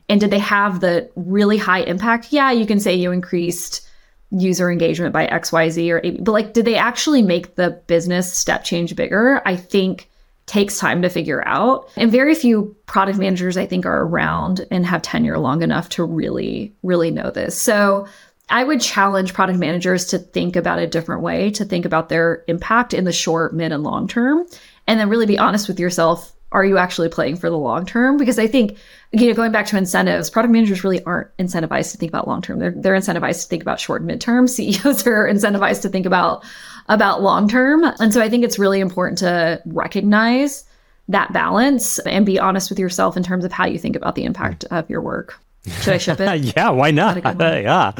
And 0.08 0.20
did 0.20 0.30
they 0.30 0.38
have 0.38 0.80
the 0.80 1.10
really 1.16 1.58
high 1.58 1.80
impact? 1.80 2.28
Yeah, 2.30 2.52
you 2.52 2.66
can 2.66 2.80
say 2.80 2.94
you 2.94 3.12
increased 3.12 3.88
user 4.30 4.70
engagement 4.70 5.12
by 5.12 5.26
XYZ 5.26 5.90
or 5.90 6.00
AB, 6.04 6.18
but 6.20 6.32
like, 6.32 6.52
did 6.52 6.64
they 6.64 6.76
actually 6.76 7.22
make 7.22 7.54
the 7.54 7.70
business 7.86 8.32
step 8.32 8.64
change 8.64 8.94
bigger? 8.96 9.40
I 9.44 9.56
think 9.56 10.08
takes 10.46 10.78
time 10.78 11.02
to 11.02 11.08
figure 11.08 11.46
out. 11.46 11.88
And 11.96 12.10
very 12.10 12.34
few 12.34 12.76
product 12.86 13.18
managers, 13.18 13.56
I 13.56 13.66
think, 13.66 13.84
are 13.84 14.02
around 14.02 14.64
and 14.70 14.86
have 14.86 15.02
tenure 15.02 15.38
long 15.38 15.62
enough 15.62 15.88
to 15.90 16.04
really, 16.04 16.72
really 16.82 17.10
know 17.10 17.30
this. 17.30 17.60
So 17.60 18.06
I 18.48 18.62
would 18.62 18.80
challenge 18.80 19.34
product 19.34 19.58
managers 19.58 20.06
to 20.06 20.18
think 20.18 20.54
about 20.54 20.78
a 20.78 20.86
different 20.86 21.22
way, 21.22 21.50
to 21.50 21.64
think 21.64 21.84
about 21.84 22.08
their 22.08 22.44
impact 22.46 22.94
in 22.94 23.04
the 23.04 23.12
short, 23.12 23.54
mid, 23.54 23.72
and 23.72 23.82
long 23.82 24.06
term, 24.06 24.46
and 24.86 25.00
then 25.00 25.08
really 25.08 25.26
be 25.26 25.38
honest 25.38 25.66
with 25.66 25.80
yourself 25.80 26.32
are 26.52 26.64
you 26.64 26.78
actually 26.78 27.08
playing 27.08 27.36
for 27.36 27.50
the 27.50 27.58
long 27.58 27.84
term? 27.84 28.16
Because 28.16 28.38
I 28.38 28.46
think, 28.46 28.78
you 29.12 29.28
know, 29.28 29.34
going 29.34 29.52
back 29.52 29.66
to 29.66 29.76
incentives, 29.76 30.30
product 30.30 30.52
managers 30.52 30.84
really 30.84 31.02
aren't 31.04 31.36
incentivized 31.38 31.92
to 31.92 31.98
think 31.98 32.10
about 32.10 32.28
long 32.28 32.42
term. 32.42 32.58
They're 32.58 32.70
they're 32.70 32.94
incentivized 32.94 33.42
to 33.42 33.48
think 33.48 33.62
about 33.62 33.80
short 33.80 34.02
and 34.02 34.10
midterm. 34.10 34.48
CEOs 34.48 35.06
are 35.06 35.28
incentivized 35.28 35.82
to 35.82 35.88
think 35.88 36.06
about 36.06 36.44
about 36.88 37.22
long 37.22 37.48
term. 37.48 37.84
And 37.98 38.12
so 38.12 38.20
I 38.20 38.28
think 38.28 38.44
it's 38.44 38.58
really 38.58 38.80
important 38.80 39.18
to 39.18 39.60
recognize 39.66 40.64
that 41.08 41.32
balance 41.32 41.98
and 42.00 42.26
be 42.26 42.38
honest 42.38 42.70
with 42.70 42.78
yourself 42.78 43.16
in 43.16 43.22
terms 43.22 43.44
of 43.44 43.52
how 43.52 43.66
you 43.66 43.78
think 43.78 43.96
about 43.96 44.14
the 44.14 44.24
impact 44.24 44.64
of 44.70 44.88
your 44.90 45.00
work. 45.00 45.38
Should 45.80 45.94
I 45.94 45.98
ship 45.98 46.20
it? 46.20 46.40
yeah, 46.56 46.70
why 46.70 46.90
not? 46.92 47.16
yeah. 47.24 47.92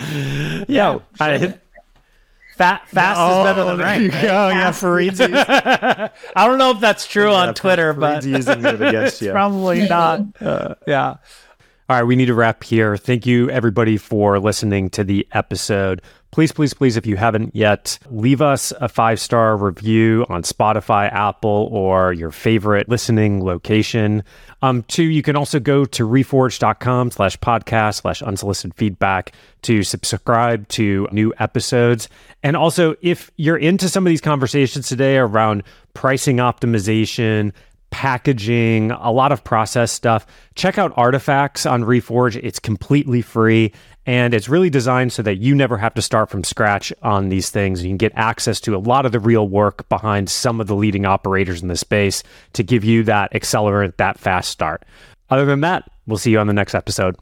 Yeah. 0.68 0.98
yeah 1.18 1.52
Fat, 2.56 2.88
fast 2.88 3.20
oh, 3.20 3.40
is 3.40 3.44
better 3.44 3.64
than 3.64 3.78
right. 3.78 4.00
You 4.00 4.10
go. 4.10 4.48
Yeah, 4.48 4.72
Fareed's. 4.72 5.20
I 5.20 6.10
don't 6.36 6.56
know 6.56 6.70
if 6.70 6.80
that's 6.80 7.06
true 7.06 7.30
yeah, 7.30 7.48
on 7.48 7.54
Twitter, 7.54 7.92
but 7.92 8.24
using 8.24 8.64
it 8.64 8.80
against 8.80 9.20
you. 9.20 9.30
probably 9.30 9.86
not. 9.86 10.20
Uh, 10.40 10.74
yeah. 10.86 11.16
All 11.88 11.96
right, 11.96 12.04
we 12.04 12.16
need 12.16 12.26
to 12.26 12.34
wrap 12.34 12.62
here. 12.62 12.96
Thank 12.96 13.26
you, 13.26 13.50
everybody, 13.50 13.96
for 13.96 14.38
listening 14.38 14.90
to 14.90 15.04
the 15.04 15.26
episode. 15.32 16.02
Please, 16.36 16.52
please, 16.52 16.74
please, 16.74 16.98
if 16.98 17.06
you 17.06 17.16
haven't 17.16 17.56
yet, 17.56 17.98
leave 18.10 18.42
us 18.42 18.70
a 18.78 18.90
five 18.90 19.18
star 19.18 19.56
review 19.56 20.26
on 20.28 20.42
Spotify, 20.42 21.10
Apple, 21.10 21.70
or 21.72 22.12
your 22.12 22.30
favorite 22.30 22.90
listening 22.90 23.42
location. 23.42 24.22
Um, 24.60 24.82
two, 24.82 25.04
you 25.04 25.22
can 25.22 25.34
also 25.34 25.58
go 25.58 25.86
to 25.86 26.06
reforge.com 26.06 27.12
slash 27.12 27.38
podcast 27.38 28.02
slash 28.02 28.20
unsolicited 28.20 28.74
feedback 28.74 29.32
to 29.62 29.82
subscribe 29.82 30.68
to 30.68 31.08
new 31.10 31.32
episodes. 31.38 32.10
And 32.42 32.54
also, 32.54 32.96
if 33.00 33.30
you're 33.36 33.56
into 33.56 33.88
some 33.88 34.06
of 34.06 34.10
these 34.10 34.20
conversations 34.20 34.90
today 34.90 35.16
around 35.16 35.62
pricing 35.94 36.36
optimization, 36.36 37.54
packaging, 37.88 38.90
a 38.90 39.10
lot 39.10 39.32
of 39.32 39.42
process 39.42 39.90
stuff, 39.90 40.26
check 40.54 40.76
out 40.76 40.92
Artifacts 40.96 41.64
on 41.64 41.82
Reforge. 41.82 42.38
It's 42.42 42.58
completely 42.58 43.22
free 43.22 43.72
and 44.06 44.32
it's 44.32 44.48
really 44.48 44.70
designed 44.70 45.12
so 45.12 45.22
that 45.22 45.38
you 45.38 45.54
never 45.54 45.76
have 45.76 45.94
to 45.94 46.02
start 46.02 46.30
from 46.30 46.44
scratch 46.44 46.92
on 47.02 47.28
these 47.28 47.50
things. 47.50 47.82
You 47.82 47.90
can 47.90 47.96
get 47.96 48.12
access 48.14 48.60
to 48.60 48.76
a 48.76 48.78
lot 48.78 49.04
of 49.04 49.12
the 49.12 49.20
real 49.20 49.48
work 49.48 49.88
behind 49.88 50.30
some 50.30 50.60
of 50.60 50.68
the 50.68 50.76
leading 50.76 51.04
operators 51.04 51.60
in 51.60 51.68
the 51.68 51.76
space 51.76 52.22
to 52.52 52.62
give 52.62 52.84
you 52.84 53.02
that 53.04 53.32
accelerant, 53.32 53.96
that 53.96 54.18
fast 54.18 54.50
start. 54.50 54.84
Other 55.28 55.44
than 55.44 55.60
that, 55.62 55.90
we'll 56.06 56.18
see 56.18 56.30
you 56.30 56.38
on 56.38 56.46
the 56.46 56.52
next 56.52 56.74
episode. 56.74 57.16